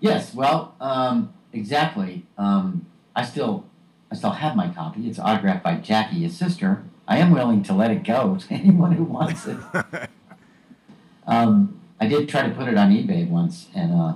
Yes, 0.00 0.32
well, 0.32 0.76
um, 0.80 1.32
exactly. 1.52 2.24
Um, 2.36 2.86
I 3.16 3.24
still 3.24 3.64
I 4.12 4.14
still 4.14 4.30
have 4.30 4.54
my 4.54 4.68
copy. 4.68 5.08
It's 5.08 5.18
autographed 5.18 5.64
by 5.64 5.76
Jackie, 5.76 6.20
his 6.20 6.36
sister. 6.36 6.84
I 7.08 7.18
am 7.18 7.32
willing 7.32 7.62
to 7.64 7.72
let 7.72 7.90
it 7.90 8.04
go 8.04 8.36
to 8.40 8.54
anyone 8.54 8.92
who 8.92 9.04
wants 9.04 9.46
it. 9.46 9.58
um, 11.26 11.80
I 12.00 12.06
did 12.06 12.28
try 12.28 12.48
to 12.48 12.54
put 12.54 12.68
it 12.68 12.76
on 12.76 12.92
eBay 12.92 13.28
once, 13.28 13.66
and 13.74 13.92
uh, 13.92 14.14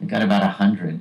it 0.00 0.08
got 0.08 0.22
about 0.22 0.42
a 0.42 0.48
hundred 0.48 1.00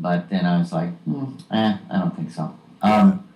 but 0.00 0.30
then 0.30 0.46
I 0.46 0.58
was 0.58 0.72
like, 0.72 0.90
mm, 1.04 1.38
eh, 1.50 1.76
I 1.90 1.98
don't 1.98 2.16
think 2.16 2.30
so. 2.30 2.56
Um, 2.80 3.28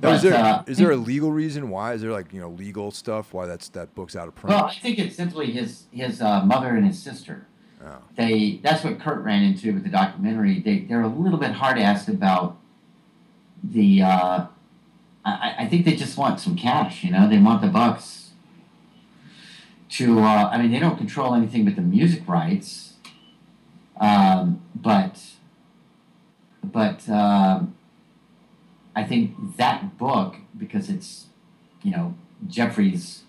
but, 0.00 0.16
is 0.16 0.22
there 0.22 0.34
uh, 0.34 0.62
is 0.66 0.76
there 0.76 0.90
a 0.90 0.96
legal 0.96 1.32
reason 1.32 1.70
why? 1.70 1.94
Is 1.94 2.02
there 2.02 2.12
like 2.12 2.32
you 2.32 2.40
know 2.40 2.50
legal 2.50 2.90
stuff 2.90 3.32
why 3.32 3.46
that's 3.46 3.68
that 3.70 3.94
book's 3.94 4.14
out 4.14 4.28
of 4.28 4.34
print? 4.34 4.54
Well, 4.54 4.66
I 4.66 4.74
think 4.74 4.98
it's 4.98 5.16
simply 5.16 5.50
his 5.50 5.84
his 5.92 6.20
uh, 6.20 6.44
mother 6.44 6.68
and 6.68 6.86
his 6.86 7.02
sister. 7.02 7.46
Oh. 7.82 7.98
They 8.16 8.60
that's 8.62 8.84
what 8.84 9.00
Kurt 9.00 9.24
ran 9.24 9.42
into 9.42 9.72
with 9.72 9.82
the 9.82 9.88
documentary. 9.88 10.60
They 10.60 10.80
they're 10.80 11.02
a 11.02 11.08
little 11.08 11.38
bit 11.38 11.52
hard 11.52 11.78
assed 11.78 12.08
about 12.08 12.58
the. 13.62 14.02
Uh, 14.02 14.46
I, 15.24 15.54
I 15.60 15.66
think 15.68 15.86
they 15.86 15.96
just 15.96 16.18
want 16.18 16.38
some 16.38 16.54
cash. 16.54 17.02
You 17.02 17.10
know, 17.10 17.26
they 17.26 17.38
want 17.38 17.62
the 17.62 17.68
bucks. 17.68 18.32
To 19.90 20.20
uh, 20.20 20.50
I 20.52 20.60
mean, 20.60 20.70
they 20.70 20.80
don't 20.80 20.98
control 20.98 21.34
anything 21.34 21.64
but 21.64 21.76
the 21.76 21.82
music 21.82 22.28
rights 22.28 22.93
um, 24.00 24.62
but 24.74 25.20
but 26.62 27.08
um, 27.08 27.74
I 28.96 29.04
think 29.04 29.56
that 29.56 29.98
book 29.98 30.36
because 30.56 30.88
it's 30.88 31.26
you 31.82 31.90
know 31.90 32.14
Jeffrey's 32.46 33.22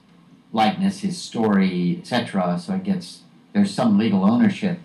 likeness, 0.52 1.02
his 1.02 1.18
story, 1.18 1.98
etc. 2.00 2.58
So 2.60 2.76
it 2.76 2.84
gets 2.84 3.22
there's 3.54 3.74
some 3.74 3.98
legal 3.98 4.24
ownership 4.24 4.80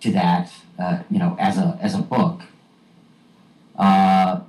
to 0.00 0.12
that, 0.12 0.52
uh, 0.78 1.02
you 1.10 1.18
know, 1.18 1.36
as 1.38 1.58
a 1.58 1.78
as 1.80 1.94
a 1.94 2.02
book. 2.02 2.42
Uh, 3.76 4.40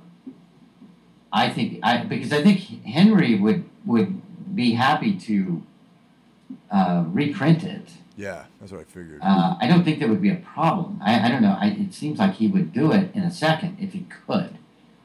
I 1.32 1.48
think 1.48 1.80
I 1.82 2.04
because 2.04 2.32
I 2.32 2.42
think 2.42 2.84
Henry 2.84 3.34
would 3.36 3.64
would 3.84 4.20
be 4.54 4.72
happy 4.74 5.14
to 5.14 5.62
uh, 6.70 7.04
reprint 7.08 7.64
it 7.64 7.88
yeah, 8.16 8.44
that's 8.58 8.72
what 8.72 8.80
I 8.80 8.84
figured. 8.84 9.20
Uh, 9.22 9.56
I 9.60 9.66
don't 9.66 9.84
think 9.84 10.00
that 10.00 10.08
would 10.08 10.22
be 10.22 10.30
a 10.30 10.36
problem. 10.36 11.00
I, 11.04 11.26
I 11.26 11.28
don't 11.28 11.42
know. 11.42 11.56
I, 11.60 11.66
it 11.66 11.92
seems 11.92 12.18
like 12.18 12.34
he 12.34 12.46
would 12.48 12.72
do 12.72 12.90
it 12.90 13.14
in 13.14 13.22
a 13.22 13.30
second 13.30 13.76
if 13.78 13.92
he 13.92 14.06
could. 14.26 14.56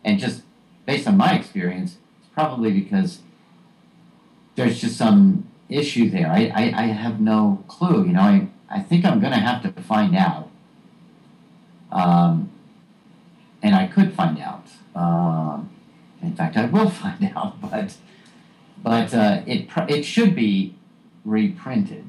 And 0.03 0.17
just 0.17 0.43
based 0.85 1.07
on 1.07 1.17
my 1.17 1.35
experience, 1.35 1.97
it's 2.19 2.29
probably 2.33 2.71
because 2.71 3.19
there's 4.55 4.79
just 4.79 4.97
some 4.97 5.47
issue 5.67 6.09
there. 6.09 6.27
I, 6.27 6.51
I, 6.55 6.83
I 6.83 6.85
have 6.88 7.19
no 7.19 7.65
clue. 7.67 8.05
You 8.05 8.13
know, 8.13 8.21
I, 8.21 8.47
I 8.69 8.79
think 8.79 9.03
I'm 9.03 9.19
going 9.19 9.33
to 9.33 9.39
have 9.39 9.61
to 9.63 9.81
find 9.81 10.15
out. 10.15 10.49
Um, 11.91 12.49
and 13.61 13.75
I 13.75 13.88
could 13.88 14.13
find 14.13 14.39
out. 14.39 14.67
Um, 14.95 15.69
in 16.21 16.33
fact, 16.33 16.55
I 16.55 16.65
will 16.65 16.89
find 17.03 17.31
out, 17.35 17.61
but 17.61 17.95
but 18.81 19.13
uh, 19.13 19.41
it 19.45 19.67
it 19.88 20.03
should 20.03 20.33
be 20.33 20.75
reprinted 21.23 22.05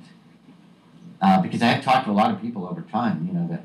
uh, 1.23 1.41
because 1.41 1.63
I 1.63 1.67
have 1.67 1.85
talked 1.85 2.07
to 2.07 2.11
a 2.11 2.13
lot 2.13 2.33
of 2.33 2.41
people 2.43 2.67
over 2.67 2.83
time. 2.83 3.27
You 3.27 3.33
know 3.33 3.49
that 3.49 3.63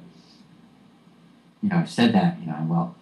you 1.61 1.69
know 1.69 1.83
said 1.85 2.13
that 2.13 2.39
you 2.39 2.47
know 2.47 2.65
well 2.69 2.95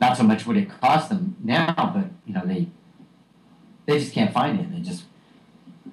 not 0.00 0.16
so 0.16 0.22
much 0.22 0.46
what 0.46 0.56
it 0.56 0.68
cost 0.80 1.10
them 1.10 1.36
now, 1.44 1.92
but 1.94 2.06
you 2.26 2.34
know 2.34 2.44
they 2.44 2.68
they 3.86 3.98
just 3.98 4.12
can't 4.12 4.32
find 4.32 4.58
it. 4.58 4.72
They 4.72 4.80
just 4.80 5.04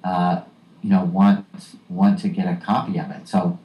uh, 0.02 0.42
you 0.82 0.90
know 0.90 1.04
want 1.04 1.46
want 1.88 2.18
to 2.20 2.28
get 2.28 2.46
a 2.46 2.56
copy 2.56 2.98
of 2.98 3.10
it. 3.10 3.28
So, 3.28 3.58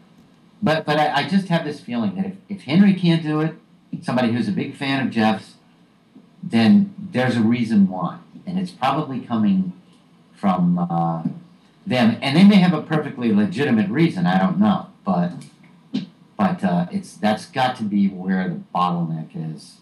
but 0.62 0.86
but 0.86 0.98
I, 0.98 1.24
I 1.24 1.30
just 1.30 1.48
have 1.48 1.64
this 1.64 1.80
feeling 1.80 2.16
that 2.16 2.26
if, 2.26 2.34
if 2.50 2.62
Henry 2.64 2.94
can't 2.94 3.24
do 3.24 3.40
it, 3.40 3.56
somebody 4.02 4.34
who's 4.34 4.48
a 4.48 4.52
big 4.52 4.76
fan 4.76 5.06
of 5.08 5.12
Jeff's, 5.12 5.56
then 6.44 6.94
there's 6.98 7.38
a 7.38 7.42
reason 7.42 7.88
why, 7.88 8.20
and 8.46 8.60
it's 8.60 8.72
probably 8.72 9.22
coming 9.22 9.74
from 10.34 10.78
uh, 10.78 11.24
them, 11.88 12.18
and 12.22 12.36
they 12.36 12.44
may 12.44 12.58
have 12.58 12.74
a 12.74 12.82
perfectly 12.82 13.34
legitimate 13.34 13.90
reason. 13.90 14.26
I 14.28 14.38
don't 14.38 14.60
know, 14.60 14.88
but 15.06 15.32
but 16.38 16.64
uh, 16.64 16.88
it's 16.92 17.16
that's 17.16 17.46
got 17.46 17.76
to 17.78 17.84
be 17.84 18.08
where 18.10 18.48
the 18.50 18.62
bottleneck 18.76 19.30
is. 19.56 19.78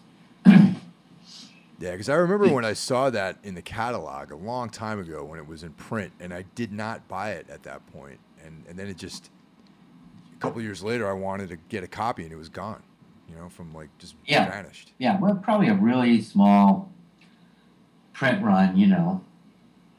Yeah, 1.78 1.90
because 1.90 2.08
I 2.08 2.14
remember 2.14 2.48
when 2.48 2.64
I 2.64 2.72
saw 2.72 3.10
that 3.10 3.36
in 3.42 3.54
the 3.54 3.60
catalog 3.60 4.30
a 4.30 4.36
long 4.36 4.70
time 4.70 4.98
ago 4.98 5.22
when 5.24 5.38
it 5.38 5.46
was 5.46 5.62
in 5.62 5.72
print, 5.72 6.12
and 6.18 6.32
I 6.32 6.46
did 6.54 6.72
not 6.72 7.06
buy 7.06 7.32
it 7.32 7.50
at 7.50 7.64
that 7.64 7.86
point, 7.92 8.18
and 8.42 8.64
and 8.66 8.78
then 8.78 8.86
it 8.88 8.96
just 8.96 9.28
a 10.32 10.38
couple 10.38 10.62
years 10.62 10.82
later 10.82 11.06
I 11.08 11.12
wanted 11.12 11.50
to 11.50 11.56
get 11.68 11.84
a 11.84 11.88
copy 11.88 12.22
and 12.22 12.32
it 12.32 12.36
was 12.36 12.48
gone, 12.48 12.82
you 13.28 13.34
know, 13.36 13.48
from 13.50 13.74
like 13.74 13.90
just 13.98 14.14
Yeah. 14.26 14.48
vanished. 14.48 14.92
Yeah, 14.98 15.18
well, 15.20 15.34
probably 15.34 15.68
a 15.68 15.74
really 15.74 16.22
small 16.22 16.90
print 18.14 18.42
run, 18.42 18.76
you 18.76 18.86
know. 18.86 19.20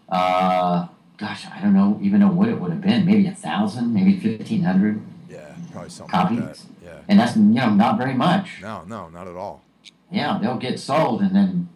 Uh, 0.09 0.87
gosh, 1.17 1.45
I 1.47 1.59
don't 1.61 1.73
know, 1.73 1.99
even 2.01 2.19
know 2.19 2.31
what 2.31 2.47
it 2.49 2.59
would 2.59 2.71
have 2.71 2.81
been. 2.81 3.05
Maybe 3.05 3.27
a 3.27 3.33
thousand, 3.33 3.93
maybe 3.93 4.19
fifteen 4.19 4.63
hundred, 4.63 5.01
Yeah, 5.29 5.53
probably 5.71 5.89
something 5.89 6.19
like 6.19 6.29
that. 6.29 6.41
Copies? 6.45 6.65
Yeah. 6.83 6.99
and 7.07 7.19
that's 7.19 7.35
you 7.35 7.43
know 7.43 7.69
not 7.71 7.97
very 7.97 8.13
much. 8.13 8.61
No, 8.61 8.83
no, 8.87 9.09
not 9.09 9.27
at 9.27 9.35
all. 9.35 9.63
Yeah, 10.11 10.37
they'll 10.41 10.57
get 10.57 10.79
sold, 10.79 11.21
and 11.21 11.35
then 11.35 11.69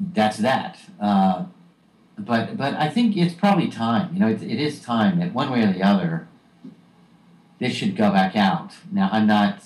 that's 0.00 0.38
that. 0.38 0.78
Uh, 1.00 1.44
but 2.18 2.56
but 2.56 2.74
I 2.74 2.88
think 2.88 3.16
it's 3.16 3.34
probably 3.34 3.68
time. 3.68 4.12
You 4.14 4.20
know, 4.20 4.28
it, 4.28 4.42
it 4.42 4.60
is 4.60 4.80
time 4.80 5.18
that 5.20 5.32
one 5.34 5.50
way 5.50 5.62
or 5.62 5.72
the 5.72 5.82
other, 5.82 6.26
this 7.58 7.74
should 7.74 7.96
go 7.96 8.10
back 8.10 8.34
out. 8.34 8.72
Now 8.90 9.08
I'm 9.12 9.26
not. 9.26 9.62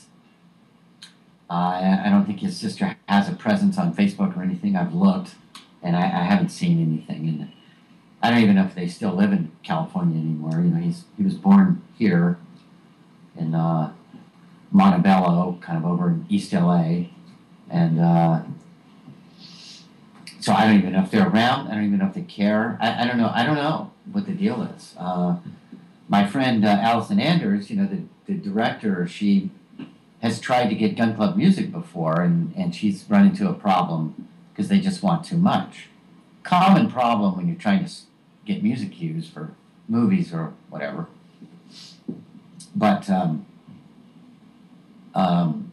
Uh, 1.48 1.52
I 1.54 2.02
I 2.06 2.10
don't 2.10 2.26
think 2.26 2.40
his 2.40 2.56
sister 2.56 2.96
has 3.08 3.28
a 3.28 3.32
presence 3.32 3.78
on 3.78 3.94
Facebook 3.94 4.36
or 4.36 4.42
anything. 4.42 4.76
I've 4.76 4.94
looked, 4.94 5.34
and 5.82 5.96
I, 5.96 6.02
I 6.02 6.24
haven't 6.24 6.50
seen 6.50 6.80
anything. 6.82 7.28
And 7.28 7.52
I 8.22 8.30
don't 8.30 8.40
even 8.40 8.56
know 8.56 8.64
if 8.64 8.74
they 8.74 8.86
still 8.86 9.14
live 9.14 9.32
in 9.32 9.50
California 9.62 10.18
anymore. 10.18 10.60
You 10.60 10.70
know, 10.70 10.80
he's 10.80 11.04
he 11.16 11.22
was 11.22 11.34
born 11.34 11.82
here 11.96 12.38
in 13.36 13.54
uh, 13.54 13.92
Montebello, 14.70 15.58
kind 15.60 15.78
of 15.78 15.90
over 15.90 16.08
in 16.08 16.26
East 16.28 16.52
LA, 16.52 17.04
and 17.70 18.00
uh, 18.00 18.42
so 20.40 20.52
I 20.52 20.66
don't 20.66 20.78
even 20.78 20.92
know 20.92 21.02
if 21.02 21.10
they're 21.10 21.28
around. 21.28 21.68
I 21.68 21.74
don't 21.74 21.84
even 21.84 21.98
know 21.98 22.06
if 22.06 22.14
they 22.14 22.22
care. 22.22 22.78
I, 22.80 23.04
I 23.04 23.06
don't 23.06 23.18
know. 23.18 23.30
I 23.32 23.44
don't 23.44 23.56
know 23.56 23.92
what 24.10 24.26
the 24.26 24.32
deal 24.32 24.62
is. 24.62 24.94
Uh, 24.98 25.36
my 26.08 26.26
friend 26.26 26.64
uh, 26.64 26.78
Allison 26.80 27.20
Anders, 27.20 27.70
you 27.70 27.76
know, 27.76 27.86
the, 27.86 28.02
the 28.26 28.34
director, 28.34 29.06
she 29.06 29.50
has 30.20 30.40
tried 30.40 30.68
to 30.68 30.74
get 30.74 30.96
Gun 30.96 31.14
Club 31.14 31.36
music 31.36 31.70
before, 31.70 32.20
and, 32.20 32.52
and 32.56 32.74
she's 32.74 33.04
run 33.08 33.26
into 33.26 33.48
a 33.48 33.54
problem 33.54 34.28
because 34.52 34.68
they 34.68 34.80
just 34.80 35.02
want 35.02 35.24
too 35.24 35.36
much. 35.36 35.88
Common 36.42 36.90
problem 36.90 37.36
when 37.36 37.46
you're 37.46 37.56
trying 37.56 37.84
to 37.84 37.90
get 38.52 38.62
music 38.62 38.92
cues 38.92 39.28
for 39.28 39.50
movies 39.88 40.32
or 40.32 40.52
whatever. 40.68 41.06
But 42.74 43.08
um, 43.10 43.46
um, 45.14 45.72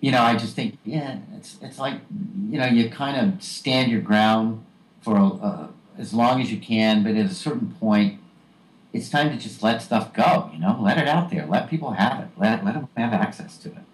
you 0.00 0.10
know, 0.10 0.22
I 0.22 0.36
just 0.36 0.56
think, 0.56 0.78
yeah, 0.84 1.18
it's 1.36 1.56
it's 1.62 1.78
like, 1.78 2.00
you 2.48 2.58
know, 2.58 2.66
you 2.66 2.88
kind 2.90 3.16
of 3.16 3.42
stand 3.42 3.90
your 3.90 4.00
ground 4.00 4.64
for 5.02 5.16
uh, 5.16 5.68
as 5.98 6.12
long 6.14 6.40
as 6.40 6.50
you 6.50 6.58
can, 6.58 7.02
but 7.02 7.14
at 7.16 7.26
a 7.26 7.34
certain 7.34 7.74
point, 7.80 8.18
it's 8.92 9.08
time 9.08 9.30
to 9.30 9.36
just 9.36 9.62
let 9.62 9.82
stuff 9.82 10.12
go. 10.12 10.50
You 10.52 10.58
know, 10.58 10.78
let 10.80 10.98
it 10.98 11.06
out 11.08 11.30
there, 11.30 11.46
let 11.46 11.70
people 11.70 11.92
have 11.92 12.20
it, 12.20 12.28
let 12.36 12.64
let 12.64 12.74
them 12.74 12.88
have 12.96 13.12
access 13.12 13.56
to 13.58 13.68
it. 13.68 13.84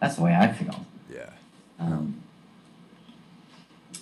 That's 0.00 0.16
the 0.16 0.22
way 0.22 0.34
I 0.34 0.52
feel. 0.52 0.86
Yeah. 1.12 1.30
Um, 1.78 2.21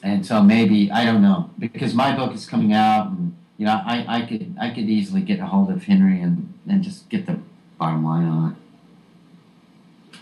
and 0.03 0.25
so 0.25 0.43
maybe 0.43 0.91
I 0.91 1.05
don't 1.05 1.23
know 1.23 1.51
because 1.59 1.95
my 1.95 2.15
book 2.15 2.35
is 2.35 2.47
coming 2.47 2.73
out, 2.73 3.09
and 3.09 3.37
you 3.59 3.67
know, 3.67 3.81
I, 3.85 4.05
I 4.09 4.27
could 4.27 4.57
I 4.61 4.71
could 4.71 4.89
easily 4.89 5.21
get 5.21 5.41
a 5.41 5.47
hold 5.47 5.71
of 5.71 5.85
Henry 5.85 6.21
and 6.21 6.55
and 6.69 6.83
just 6.83 7.09
get 7.09 7.27
the 7.27 7.39
bottom 7.79 8.05
line 8.05 8.25
on 8.25 8.53
it. 8.53 10.19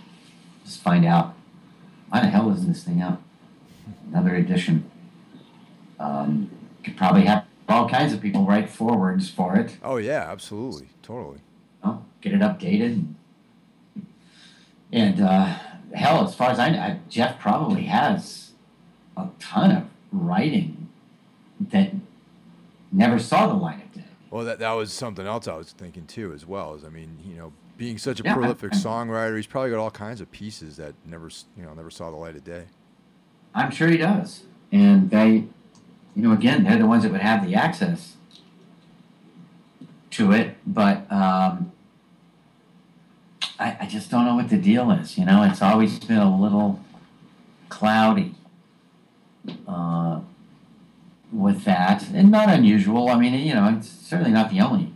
Just 0.65 0.83
find 0.83 1.05
out 1.05 1.35
why 2.09 2.21
the 2.21 2.29
hell 2.29 2.51
isn't 2.53 2.69
this 2.69 2.83
thing 2.83 3.01
out? 3.01 3.21
Another 4.11 4.35
edition. 4.35 4.91
Um, 6.01 6.51
could 6.83 6.97
probably 6.97 7.25
have 7.25 7.45
all 7.69 7.89
kinds 7.89 8.13
of 8.13 8.21
people 8.21 8.45
write 8.45 8.71
forwards 8.71 9.31
for 9.31 9.57
it. 9.57 9.77
Oh 9.83 9.97
yeah, 9.97 10.27
absolutely, 10.31 10.89
totally. 11.03 11.39
know, 11.85 12.05
get 12.21 12.33
it 12.33 12.41
updated. 12.41 13.13
And 14.91 15.21
uh, 15.21 15.59
hell, 15.95 16.27
as 16.27 16.35
far 16.35 16.51
as 16.51 16.59
I 16.59 16.71
know, 16.71 16.99
Jeff 17.09 17.39
probably 17.39 17.85
has 17.85 18.48
a 19.19 19.31
ton 19.39 19.71
of 19.71 19.85
writing 20.13 20.89
that 21.61 21.93
never 22.93 23.19
saw 23.19 23.47
the 23.47 23.55
light 23.55 23.83
of 23.85 23.93
day. 23.93 24.05
Well, 24.31 24.45
that 24.45 24.59
that 24.61 24.73
was 24.73 24.93
something 24.93 25.27
else 25.27 25.49
I 25.49 25.57
was 25.57 25.73
thinking 25.73 26.07
too, 26.07 26.33
as 26.33 26.47
well. 26.47 26.75
Is 26.75 26.85
I 26.85 26.89
mean, 26.89 27.19
you 27.25 27.37
know, 27.37 27.53
being 27.77 27.99
such 27.99 28.21
a 28.21 28.23
Yeah, 28.25 28.35
prolific 28.35 28.73
I- 28.75 28.77
songwriter, 28.77 29.37
he's 29.37 29.47
probably 29.47 29.71
got 29.71 29.79
all 29.79 29.91
kinds 29.91 30.21
of 30.21 30.31
pieces 30.31 30.77
that 30.77 30.95
never, 31.07 31.31
you 31.57 31.65
know, 31.65 31.75
never 31.75 31.91
saw 31.91 32.11
the 32.11 32.17
light 32.17 32.37
of 32.37 32.45
day. 32.45 32.65
I'm 33.55 33.71
sure 33.71 33.89
he 33.89 33.97
does. 33.97 34.43
And 34.73 35.11
they, 35.11 35.45
you 36.15 36.23
know, 36.23 36.33
again, 36.33 36.65
they're 36.65 36.79
the 36.79 36.87
ones 36.87 37.03
that 37.05 37.13
would 37.13 37.21
have 37.23 37.47
the 37.47 37.55
access 37.55 38.17
to 40.11 40.33
it. 40.33 40.57
But 40.67 41.11
um, 41.11 41.73
I, 43.59 43.77
I 43.81 43.87
just 43.87 44.11
don't 44.11 44.25
know 44.27 44.35
what 44.37 44.51
the 44.51 44.59
deal 44.59 44.91
is. 44.91 45.17
You 45.17 45.25
know, 45.25 45.43
it's 45.45 45.63
always 45.63 45.99
been 45.99 46.19
a 46.19 46.37
little 46.41 46.81
cloudy 47.69 48.35
uh, 49.67 50.21
with 51.33 51.65
that, 51.65 52.09
and 52.11 52.31
not 52.31 52.49
unusual. 52.49 53.09
I 53.09 53.19
mean, 53.19 53.35
you 53.35 53.55
know, 53.55 53.75
it's 53.77 53.89
certainly 53.89 54.33
not 54.33 54.51
the 54.51 54.61
only 54.61 54.93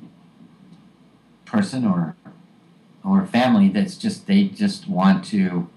person 1.45 1.85
or 1.85 2.17
or 3.05 3.27
family 3.27 3.69
that's 3.69 3.97
just 3.97 4.27
they 4.27 4.45
just 4.45 4.89
want 4.89 5.25
to 5.25 5.69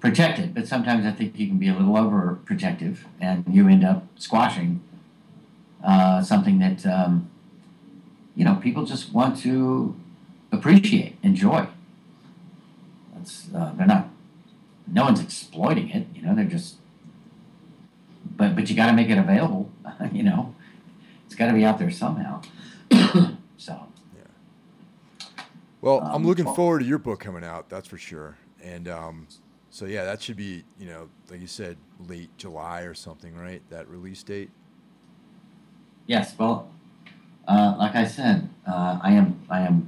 protect 0.00 0.38
it. 0.38 0.54
But 0.54 0.68
sometimes 0.68 1.04
I 1.04 1.12
think 1.12 1.38
you 1.38 1.46
can 1.46 1.58
be 1.58 1.68
a 1.68 1.74
little 1.74 1.94
overprotective, 1.94 2.98
and 3.20 3.44
you 3.48 3.68
end 3.68 3.84
up 3.84 4.06
squashing 4.16 4.82
uh, 5.82 6.22
something 6.22 6.58
that 6.58 6.86
um, 6.86 7.30
you 8.36 8.44
know 8.44 8.56
people 8.56 8.84
just 8.84 9.12
want 9.12 9.38
to 9.38 9.94
appreciate, 10.52 11.16
enjoy. 11.22 11.66
That's 13.14 13.48
uh, 13.54 13.72
they're 13.76 13.86
not. 13.86 14.08
No 14.86 15.04
one's 15.04 15.20
exploiting 15.20 15.90
it. 15.90 16.06
You 16.14 16.22
know, 16.22 16.34
they're 16.34 16.44
just. 16.44 16.76
But 18.40 18.54
but 18.56 18.70
you 18.70 18.74
got 18.74 18.86
to 18.86 18.94
make 18.94 19.10
it 19.10 19.18
available. 19.18 19.70
You 20.12 20.22
know, 20.22 20.54
it's 21.26 21.34
got 21.34 21.48
to 21.48 21.52
be 21.52 21.62
out 21.64 21.78
there 21.78 21.90
somehow. 21.90 22.40
so 23.58 23.86
Yeah. 24.16 24.22
Well, 25.82 26.00
I'm 26.00 26.14
Um, 26.16 26.24
looking 26.24 26.46
well- 26.46 26.54
forward 26.54 26.78
to 26.80 26.86
your 26.86 26.98
book 26.98 27.20
coming 27.20 27.44
out. 27.44 27.68
That's 27.68 27.86
for 27.86 27.98
sure. 27.98 28.38
And 28.64 28.88
um, 28.88 29.26
so 29.68 29.84
yeah, 29.84 30.04
that 30.04 30.22
should 30.22 30.36
be, 30.38 30.64
you 30.78 30.86
know, 30.86 31.10
like 31.30 31.40
you 31.42 31.46
said, 31.46 31.76
late 32.08 32.30
July 32.38 32.80
or 32.82 32.94
something, 32.94 33.36
right? 33.36 33.60
That 33.68 33.88
release 33.88 34.22
date. 34.22 34.50
Yes, 36.06 36.34
well, 36.38 36.70
uh, 37.46 37.74
like 37.78 37.94
I 37.94 38.06
said, 38.06 38.48
uh, 38.66 38.98
I 39.02 39.12
am 39.12 39.38
I 39.50 39.60
am 39.60 39.86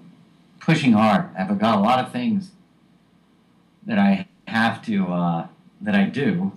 pushing 0.60 0.92
hard. 0.92 1.24
I've 1.38 1.58
got 1.58 1.78
a 1.78 1.80
lot 1.80 1.98
of 2.04 2.12
things 2.12 2.50
that 3.86 3.98
I 3.98 4.28
have 4.46 4.82
to 4.84 5.06
uh, 5.06 5.46
that 5.80 5.94
I 5.94 6.04
do, 6.04 6.52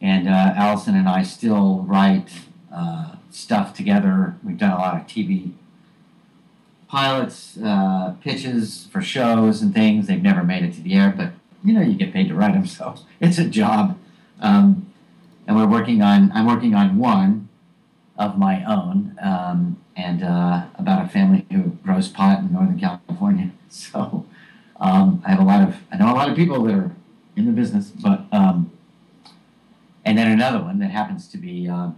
and 0.00 0.28
uh, 0.28 0.52
Allison 0.56 0.94
and 0.96 1.08
I 1.08 1.22
still 1.22 1.84
write 1.86 2.30
uh, 2.72 3.16
stuff 3.30 3.74
together. 3.74 4.36
We've 4.44 4.58
done 4.58 4.72
a 4.72 4.78
lot 4.78 4.96
of 4.96 5.06
TV 5.06 5.52
pilots, 6.88 7.58
uh, 7.62 8.14
pitches 8.20 8.88
for 8.90 9.02
shows 9.02 9.62
and 9.62 9.74
things. 9.74 10.06
They've 10.06 10.22
never 10.22 10.44
made 10.44 10.64
it 10.64 10.74
to 10.74 10.80
the 10.80 10.94
air, 10.94 11.12
but 11.16 11.32
you 11.64 11.72
know 11.72 11.80
you 11.80 11.94
get 11.94 12.12
paid 12.12 12.28
to 12.28 12.34
write 12.34 12.54
them, 12.54 12.66
so 12.78 12.96
it's 13.20 13.38
a 13.38 13.48
job. 13.48 13.98
Um, 14.40 14.92
and 15.46 15.56
we're 15.56 15.66
working 15.66 16.02
on. 16.02 16.32
I'm 16.32 16.46
working 16.46 16.74
on 16.74 16.98
one 16.98 17.48
of 18.18 18.38
my 18.38 18.64
own, 18.64 19.16
um, 19.20 19.76
and 19.96 20.22
uh, 20.22 20.66
about 20.78 21.04
a 21.04 21.08
family 21.08 21.46
who 21.50 21.76
grows 21.84 22.08
pot 22.08 22.40
in 22.40 22.52
Northern 22.52 22.78
California. 22.78 23.50
So 23.68 24.24
um, 24.80 25.22
I 25.26 25.30
have 25.30 25.40
a 25.40 25.44
lot 25.44 25.68
of, 25.68 25.76
I 25.92 25.98
know 25.98 26.10
a 26.10 26.14
lot 26.14 26.30
of 26.30 26.36
people 26.36 26.62
that 26.64 26.74
are 26.74 26.90
in 27.36 27.44
the 27.44 27.52
business, 27.52 27.90
but 27.90 28.24
um, 28.32 28.70
and 30.06 30.16
then 30.16 30.30
another 30.30 30.62
one 30.62 30.78
that 30.78 30.92
happens 30.92 31.26
to 31.26 31.36
be 31.36 31.68
uh, 31.68 31.90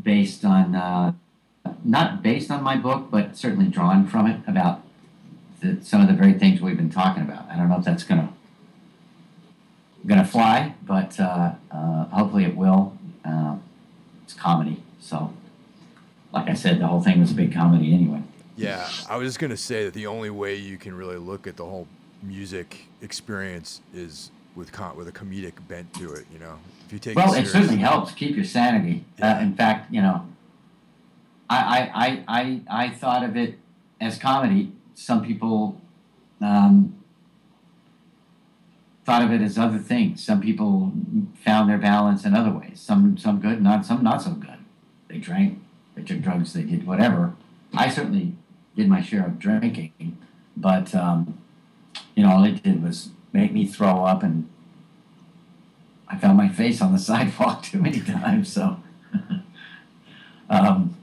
based 0.00 0.44
on 0.44 0.74
uh, 0.74 1.14
not 1.82 2.22
based 2.22 2.50
on 2.50 2.62
my 2.62 2.76
book, 2.76 3.08
but 3.10 3.34
certainly 3.34 3.66
drawn 3.66 4.06
from 4.06 4.26
it 4.26 4.40
about 4.46 4.82
the, 5.60 5.82
some 5.82 6.02
of 6.02 6.06
the 6.06 6.12
very 6.12 6.34
things 6.34 6.60
we've 6.60 6.76
been 6.76 6.90
talking 6.90 7.22
about. 7.22 7.50
I 7.50 7.56
don't 7.56 7.70
know 7.70 7.78
if 7.78 7.84
that's 7.84 8.04
gonna 8.04 8.30
gonna 10.06 10.24
fly, 10.24 10.74
but 10.82 11.18
uh, 11.18 11.52
uh, 11.70 12.04
hopefully 12.06 12.44
it 12.44 12.54
will. 12.54 12.96
Uh, 13.24 13.56
it's 14.24 14.34
comedy, 14.34 14.82
so 15.00 15.32
like 16.30 16.48
I 16.48 16.54
said, 16.54 16.78
the 16.78 16.86
whole 16.86 17.00
thing 17.00 17.20
was 17.20 17.32
a 17.32 17.34
big 17.34 17.54
comedy 17.54 17.94
anyway. 17.94 18.22
Yeah, 18.56 18.86
I 19.08 19.16
was 19.16 19.28
just 19.28 19.38
gonna 19.38 19.56
say 19.56 19.86
that 19.86 19.94
the 19.94 20.06
only 20.06 20.30
way 20.30 20.56
you 20.56 20.76
can 20.76 20.94
really 20.94 21.16
look 21.16 21.46
at 21.46 21.56
the 21.56 21.64
whole 21.64 21.88
music 22.22 22.84
experience 23.00 23.80
is 23.94 24.30
with 24.56 24.72
com- 24.72 24.96
with 24.96 25.08
a 25.08 25.12
comedic 25.12 25.54
bent 25.68 25.92
to 25.94 26.12
it. 26.12 26.26
You 26.32 26.38
know, 26.38 26.58
if 26.86 26.92
you 26.92 26.98
take 26.98 27.16
well, 27.16 27.32
it, 27.34 27.44
it 27.44 27.48
certainly 27.48 27.76
helps 27.76 28.12
keep 28.12 28.36
your 28.36 28.44
sanity. 28.44 29.04
Uh, 29.22 29.38
in 29.40 29.54
fact, 29.54 29.92
you 29.92 30.02
know, 30.02 30.26
I, 31.48 31.56
I 31.56 31.90
I 31.94 32.24
I 32.28 32.84
I 32.86 32.90
thought 32.90 33.24
of 33.24 33.36
it 33.36 33.58
as 34.00 34.18
comedy. 34.18 34.72
Some 34.94 35.24
people 35.24 35.80
um, 36.40 37.00
thought 39.04 39.22
of 39.22 39.32
it 39.32 39.40
as 39.40 39.58
other 39.58 39.78
things. 39.78 40.24
Some 40.24 40.40
people 40.40 40.92
found 41.44 41.68
their 41.68 41.78
balance 41.78 42.24
in 42.24 42.34
other 42.34 42.50
ways. 42.50 42.80
Some 42.80 43.16
some 43.16 43.40
good, 43.40 43.62
not 43.62 43.84
some 43.84 44.02
not 44.02 44.22
so 44.22 44.32
good. 44.32 44.58
They 45.08 45.18
drank, 45.18 45.60
they 45.94 46.02
took 46.02 46.20
drugs, 46.20 46.52
they 46.52 46.62
did 46.62 46.86
whatever. 46.86 47.34
I 47.74 47.88
certainly 47.88 48.34
did 48.76 48.88
my 48.88 49.02
share 49.02 49.26
of 49.26 49.38
drinking, 49.38 50.18
but 50.56 50.94
um, 50.94 51.38
you 52.14 52.22
know, 52.22 52.30
all 52.30 52.44
it 52.44 52.62
did 52.62 52.82
was 52.82 53.10
make 53.32 53.52
me 53.52 53.66
throw 53.66 54.04
up, 54.04 54.22
and 54.22 54.48
I 56.08 56.16
found 56.16 56.36
my 56.36 56.48
face 56.48 56.80
on 56.80 56.92
the 56.92 56.98
sidewalk 57.10 57.62
too 57.62 57.78
many 57.80 58.00
times. 58.00 58.52
So, 58.52 58.78
um, 60.50 60.96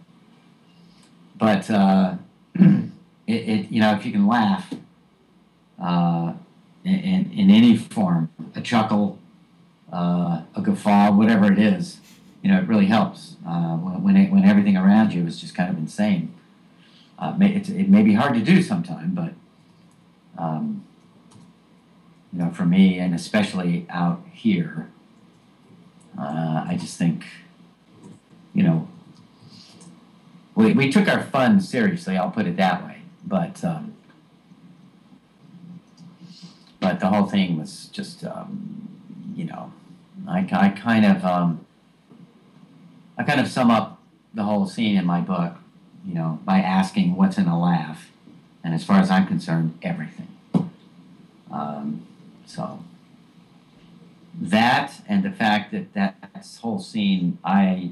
but 1.35 1.69
uh, 1.69 2.15
it, 2.55 2.89
it, 3.27 3.71
you 3.71 3.79
know, 3.79 3.93
if 3.93 4.05
you 4.05 4.11
can 4.11 4.27
laugh 4.27 4.73
uh, 5.81 6.33
in, 6.83 7.31
in 7.31 7.49
any 7.51 7.77
form, 7.77 8.29
a 8.55 8.61
chuckle, 8.61 9.19
uh, 9.91 10.41
a 10.55 10.61
guffaw, 10.61 11.11
whatever 11.11 11.51
it 11.51 11.59
is, 11.59 11.99
you 12.41 12.51
know, 12.51 12.59
it 12.59 12.67
really 12.67 12.85
helps 12.85 13.35
uh, 13.47 13.75
when 13.75 14.03
when, 14.03 14.17
it, 14.17 14.31
when 14.31 14.43
everything 14.45 14.77
around 14.77 15.13
you 15.13 15.25
is 15.25 15.39
just 15.39 15.55
kind 15.55 15.69
of 15.69 15.77
insane. 15.77 16.33
Uh, 17.19 17.35
it 17.39 17.89
may 17.89 18.03
be 18.03 18.13
hard 18.13 18.35
to 18.35 18.41
do 18.41 18.61
sometime, 18.61 19.13
but 19.15 19.33
um, 20.37 20.86
you 22.33 22.39
know, 22.39 22.51
for 22.51 22.65
me, 22.65 22.99
and 22.99 23.15
especially 23.15 23.85
out 23.89 24.21
here, 24.33 24.89
uh, 26.19 26.65
I 26.67 26.77
just 26.79 26.97
think, 26.97 27.25
you 28.53 28.63
know, 28.63 28.87
we, 30.55 30.73
we 30.73 30.91
took 30.91 31.07
our 31.07 31.23
fun 31.23 31.61
seriously. 31.61 32.17
I'll 32.17 32.31
put 32.31 32.47
it 32.47 32.57
that 32.57 32.83
way, 32.83 33.01
but 33.25 33.63
um, 33.63 33.93
but 36.79 36.99
the 36.99 37.07
whole 37.07 37.27
thing 37.27 37.59
was 37.59 37.85
just, 37.91 38.23
um, 38.25 38.89
you 39.35 39.45
know, 39.45 39.71
I, 40.27 40.47
I 40.51 40.69
kind 40.69 41.05
of 41.05 41.23
um, 41.23 41.65
I 43.17 43.23
kind 43.23 43.39
of 43.39 43.47
sum 43.47 43.69
up 43.69 44.01
the 44.33 44.43
whole 44.43 44.65
scene 44.65 44.97
in 44.97 45.05
my 45.05 45.21
book, 45.21 45.53
you 46.05 46.15
know, 46.15 46.39
by 46.43 46.59
asking 46.59 47.15
what's 47.15 47.37
in 47.37 47.47
a 47.47 47.59
laugh, 47.59 48.11
and 48.63 48.73
as 48.73 48.83
far 48.83 48.99
as 48.99 49.11
I'm 49.11 49.27
concerned, 49.27 49.77
everything. 49.83 50.27
Um, 51.51 52.06
so 52.47 52.79
that 54.39 55.01
and 55.07 55.23
the 55.23 55.31
fact 55.31 55.71
that 55.71 55.93
that 55.93 56.15
whole 56.61 56.79
scene, 56.79 57.37
I, 57.43 57.91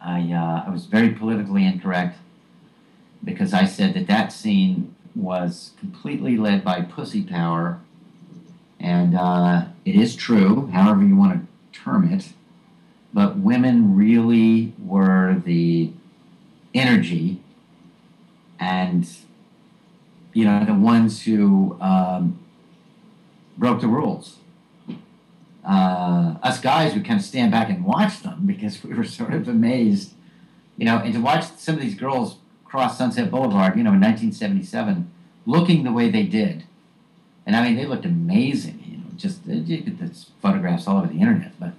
I, 0.00 0.32
uh, 0.32 0.64
I 0.66 0.70
was 0.70 0.86
very 0.86 1.10
politically 1.10 1.64
incorrect 1.64 2.18
because 3.24 3.52
I 3.52 3.64
said 3.64 3.94
that 3.94 4.06
that 4.06 4.32
scene 4.32 4.94
was 5.14 5.72
completely 5.78 6.36
led 6.36 6.64
by 6.64 6.82
pussy 6.82 7.22
power, 7.22 7.80
and 8.78 9.16
uh, 9.16 9.66
it 9.84 9.94
is 9.94 10.14
true, 10.14 10.68
however 10.72 11.02
you 11.02 11.16
want 11.16 11.46
to 11.72 11.78
term 11.78 12.12
it. 12.12 12.32
But 13.14 13.38
women 13.38 13.96
really 13.96 14.74
were 14.78 15.40
the 15.44 15.92
energy, 16.74 17.40
and 18.60 19.08
you 20.34 20.44
know 20.44 20.64
the 20.64 20.74
ones 20.74 21.22
who 21.22 21.78
um, 21.80 22.38
broke 23.56 23.80
the 23.80 23.88
rules. 23.88 24.36
Uh, 25.66 26.36
us 26.42 26.60
guys 26.60 26.94
would 26.94 27.04
kind 27.04 27.18
of 27.18 27.26
stand 27.26 27.50
back 27.50 27.68
and 27.68 27.84
watch 27.84 28.22
them 28.22 28.46
because 28.46 28.82
we 28.84 28.94
were 28.94 29.04
sort 29.04 29.34
of 29.34 29.48
amazed, 29.48 30.12
you 30.76 30.84
know, 30.84 30.98
and 30.98 31.12
to 31.12 31.20
watch 31.20 31.44
some 31.56 31.74
of 31.74 31.80
these 31.80 31.94
girls 31.94 32.36
cross 32.64 32.98
Sunset 32.98 33.30
Boulevard, 33.30 33.76
you 33.76 33.82
know, 33.82 33.92
in 33.92 34.00
1977, 34.00 35.10
looking 35.44 35.84
the 35.84 35.92
way 35.92 36.10
they 36.10 36.24
did. 36.24 36.64
And 37.46 37.54
I 37.56 37.62
mean, 37.62 37.76
they 37.76 37.86
looked 37.86 38.04
amazing, 38.04 38.82
you 38.84 38.96
know, 38.98 39.04
just, 39.16 39.48
uh, 39.48 39.52
you 39.52 39.78
get 39.78 39.98
this 39.98 40.30
photographs 40.42 40.86
all 40.86 40.98
over 40.98 41.06
the 41.06 41.20
internet, 41.20 41.52
but, 41.58 41.72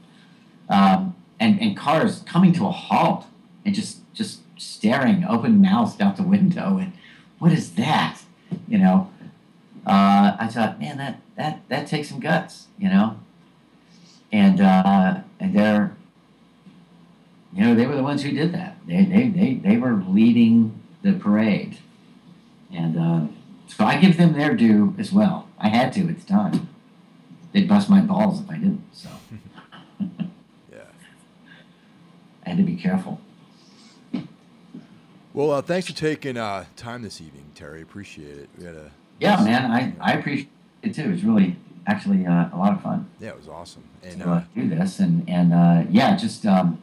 um, 0.70 1.16
and, 1.40 1.62
and 1.62 1.76
cars 1.76 2.24
coming 2.26 2.54
to 2.54 2.66
a 2.66 2.72
halt 2.72 3.26
and 3.66 3.76
just, 3.76 4.00
just 4.14 4.40
staring 4.58 5.26
open 5.26 5.62
mouthed 5.62 6.02
out 6.02 6.18
the 6.18 6.24
window. 6.36 6.78
And 6.78 6.94
what 7.40 7.52
is 7.52 7.76
that? 7.76 8.22
You 8.68 8.80
know, 8.80 9.12
uh, 9.86 10.38
I 10.40 10.48
thought, 10.48 10.80
man, 10.80 10.98
that, 10.98 11.20
that, 11.38 11.62
that 11.70 11.88
takes 11.88 12.10
some 12.10 12.20
guts, 12.20 12.68
you 12.78 12.90
know? 12.90 13.20
And, 14.32 14.60
uh, 14.60 15.22
and 15.40 15.56
they're, 15.56 15.96
you 17.54 17.64
know, 17.64 17.76
they 17.76 17.86
were 17.86 17.96
the 17.96 18.04
ones 18.04 18.24
who 18.24 18.32
did 18.32 18.52
that. 18.54 18.78
They, 18.86 19.06
they, 19.06 19.30
they, 19.30 19.54
they 19.54 19.78
were 19.78 19.94
leading 19.94 20.84
the 21.04 21.14
parade. 21.14 21.78
And 22.74 22.98
uh, 23.00 23.28
so 23.68 23.86
I 23.86 23.98
give 24.00 24.18
them 24.18 24.34
their 24.34 24.56
due 24.56 24.96
as 24.98 25.14
well. 25.14 25.48
I 25.58 25.70
had 25.70 25.94
to 25.94 26.10
at 26.10 26.20
the 26.20 26.26
time. 26.26 26.70
They'd 27.54 27.68
bust 27.68 27.90
my 27.90 28.02
balls 28.02 28.42
if 28.42 28.50
I 28.50 28.56
didn't. 28.58 28.84
So 28.92 29.10
yeah. 30.00 30.08
I 32.46 32.50
had 32.50 32.58
to 32.58 32.64
be 32.64 32.76
careful. 32.76 33.22
Well, 35.34 35.52
uh, 35.52 35.62
thanks 35.62 35.88
for 35.88 35.94
taking 35.94 36.36
uh, 36.36 36.66
time 36.76 37.04
this 37.04 37.22
evening, 37.22 37.46
Terry. 37.54 37.84
Appreciate 37.84 38.38
it. 38.38 38.50
We 38.58 38.66
had 38.66 38.76
a 38.76 38.92
Yeah, 39.20 39.44
man, 39.44 39.72
I, 39.72 39.94
I 40.00 40.14
appreciate 40.14 40.50
it 40.82 40.94
too. 40.94 41.04
It 41.04 41.12
was 41.12 41.24
really 41.24 41.56
actually 41.86 42.26
uh, 42.26 42.50
a 42.52 42.58
lot 42.58 42.74
of 42.74 42.82
fun 42.82 43.08
yeah, 43.20 43.30
it 43.30 43.38
was 43.38 43.48
awesome. 43.48 43.84
And 44.04 44.22
to 44.22 44.30
uh, 44.30 44.36
uh, 44.36 44.44
do 44.56 44.70
this. 44.70 45.00
And, 45.00 45.28
and 45.30 45.54
uh, 45.54 45.84
yeah, 45.90 46.16
just 46.16 46.46
um, 46.46 46.82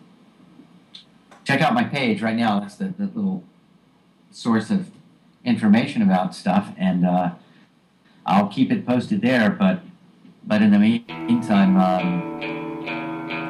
check 1.44 1.60
out 1.60 1.74
my 1.74 1.84
page 1.84 2.22
right 2.22 2.36
now. 2.36 2.60
That's 2.60 2.76
the, 2.76 2.86
the 2.86 3.06
little 3.06 3.44
source 4.30 4.70
of 4.70 4.90
information 5.44 6.02
about 6.02 6.34
stuff. 6.34 6.72
And 6.76 7.06
uh, 7.06 7.32
I'll 8.26 8.48
keep 8.48 8.72
it 8.72 8.86
posted 8.86 9.22
there. 9.22 9.50
But 9.50 9.80
but 10.46 10.60
in 10.60 10.72
the 10.72 10.78
meantime, 10.78 11.76
um, 11.78 12.40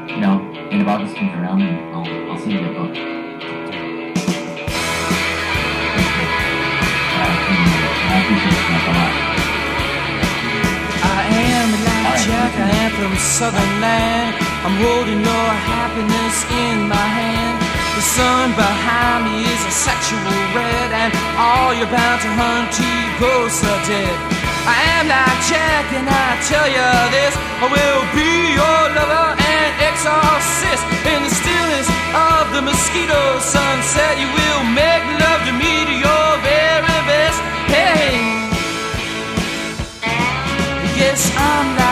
you 0.08 0.18
know, 0.18 0.48
end 0.70 0.82
of 0.82 0.88
August 0.88 1.16
comes 1.16 1.32
around 1.32 1.62
and 1.62 1.94
I'll, 1.94 2.30
I'll 2.30 2.38
send 2.38 2.52
you 2.52 2.60
a 2.60 2.72
book. 2.72 2.96
Uh, 7.16 7.30
I 8.06 8.22
appreciate 8.22 8.52
it 8.52 8.88
a 8.88 8.92
lot. 8.92 9.33
Jack, 12.24 12.56
I 12.56 12.72
am 12.88 12.90
from 12.96 13.12
southern 13.20 13.72
land. 13.84 14.32
I'm 14.64 14.80
holding 14.80 15.20
your 15.20 15.50
happiness 15.68 16.36
in 16.48 16.88
my 16.88 16.96
hand. 17.20 17.60
The 18.00 18.04
sun 18.16 18.56
behind 18.56 19.28
me 19.28 19.44
is 19.44 19.60
a 19.68 19.74
sexual 19.84 20.24
red, 20.56 20.88
and 21.04 21.12
all 21.36 21.76
you're 21.76 21.92
bound 21.92 22.24
to 22.24 22.30
hunt 22.32 22.72
to 22.80 22.88
ghosts 23.20 23.60
are 23.60 23.82
dead. 23.84 24.16
I 24.64 24.76
am 24.96 25.04
like 25.12 25.40
Jack, 25.52 25.84
and 25.92 26.08
I 26.08 26.40
tell 26.48 26.64
you 26.64 26.88
this 27.12 27.36
I 27.60 27.68
will 27.68 28.02
be 28.16 28.56
your 28.56 28.80
lover 28.96 29.28
and 29.36 29.70
exorcist. 29.84 30.80
In 31.04 31.28
the 31.28 31.28
stillness 31.28 31.88
of 32.16 32.56
the 32.56 32.62
mosquito 32.64 33.20
sunset, 33.44 34.16
you 34.16 34.32
will 34.32 34.64
make 34.72 35.04
love 35.20 35.44
to 35.44 35.52
me 35.52 35.72
to 35.92 35.94
your 36.00 36.28
very 36.40 36.98
best. 37.04 37.40
Hey. 37.68 38.16
Yes, 40.96 41.20
I'm 41.36 41.83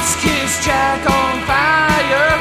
lips 0.00 0.16
kiss 0.16 0.64
Jack 0.64 1.04
on 1.04 1.34
fire. 1.44 2.32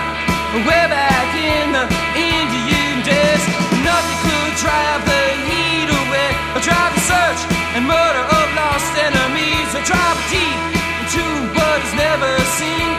Way 0.64 0.86
back 0.88 1.30
in 1.36 1.76
the 1.76 1.86
Indian 2.16 3.04
days, 3.04 3.44
nothing 3.84 4.20
could 4.24 4.54
drive 4.64 5.02
the 5.04 5.24
heat 5.48 5.90
away. 5.92 6.30
Or 6.56 6.62
drive 6.64 6.94
the 6.96 7.04
search 7.04 7.42
and 7.76 7.84
murder 7.84 8.24
of 8.24 8.48
lost 8.56 8.92
enemies. 8.96 9.70
Or 9.76 9.84
drive 9.84 10.20
deep 10.32 10.60
into 11.04 11.24
what 11.56 11.80
is 11.84 11.94
never 12.00 12.32
seen. 12.56 12.92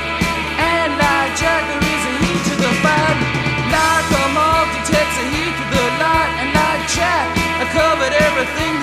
And 0.61 0.91
like 1.01 1.32
Jack, 1.41 1.62
there 1.65 1.81
is 1.81 2.05
a 2.11 2.15
heat 2.20 2.43
to 2.53 2.55
the 2.61 2.73
fire. 2.85 3.16
Like 3.73 4.09
a 4.12 4.24
moth 4.37 4.69
detects 4.77 5.16
a 5.24 5.27
heat 5.32 5.55
to 5.57 5.66
the 5.73 5.87
light. 6.05 6.32
And 6.41 6.51
like 6.53 6.85
Jack, 6.93 7.27
I 7.61 7.65
covered 7.73 8.15
everything 8.28 8.80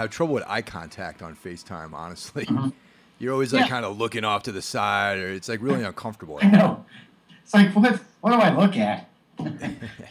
have 0.00 0.10
trouble 0.10 0.34
with 0.34 0.44
eye 0.46 0.62
contact 0.62 1.22
on 1.22 1.36
FaceTime, 1.36 1.92
honestly. 1.92 2.46
Mm-hmm. 2.46 2.70
You're 3.18 3.32
always 3.32 3.52
like 3.52 3.62
yeah. 3.62 3.68
kind 3.68 3.84
of 3.84 3.98
looking 3.98 4.24
off 4.24 4.44
to 4.44 4.52
the 4.52 4.62
side, 4.62 5.18
or 5.18 5.28
it's 5.28 5.48
like 5.48 5.60
really 5.60 5.84
uncomfortable. 5.84 6.38
I 6.40 6.48
know. 6.48 6.84
It's 7.42 7.52
like, 7.52 7.74
what, 7.74 8.00
what 8.20 8.30
do 8.30 8.36
I 8.36 8.54
look 8.54 8.76
at? 8.76 9.08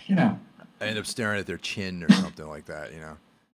you 0.07 0.15
know. 0.15 0.39
I 0.81 0.85
end 0.85 0.97
up 0.97 1.05
staring 1.05 1.39
at 1.39 1.47
their 1.47 1.57
chin 1.57 2.03
or 2.03 2.11
something 2.13 2.47
like 2.47 2.65
that, 2.65 2.93
you 2.93 2.99
know. 2.99 3.17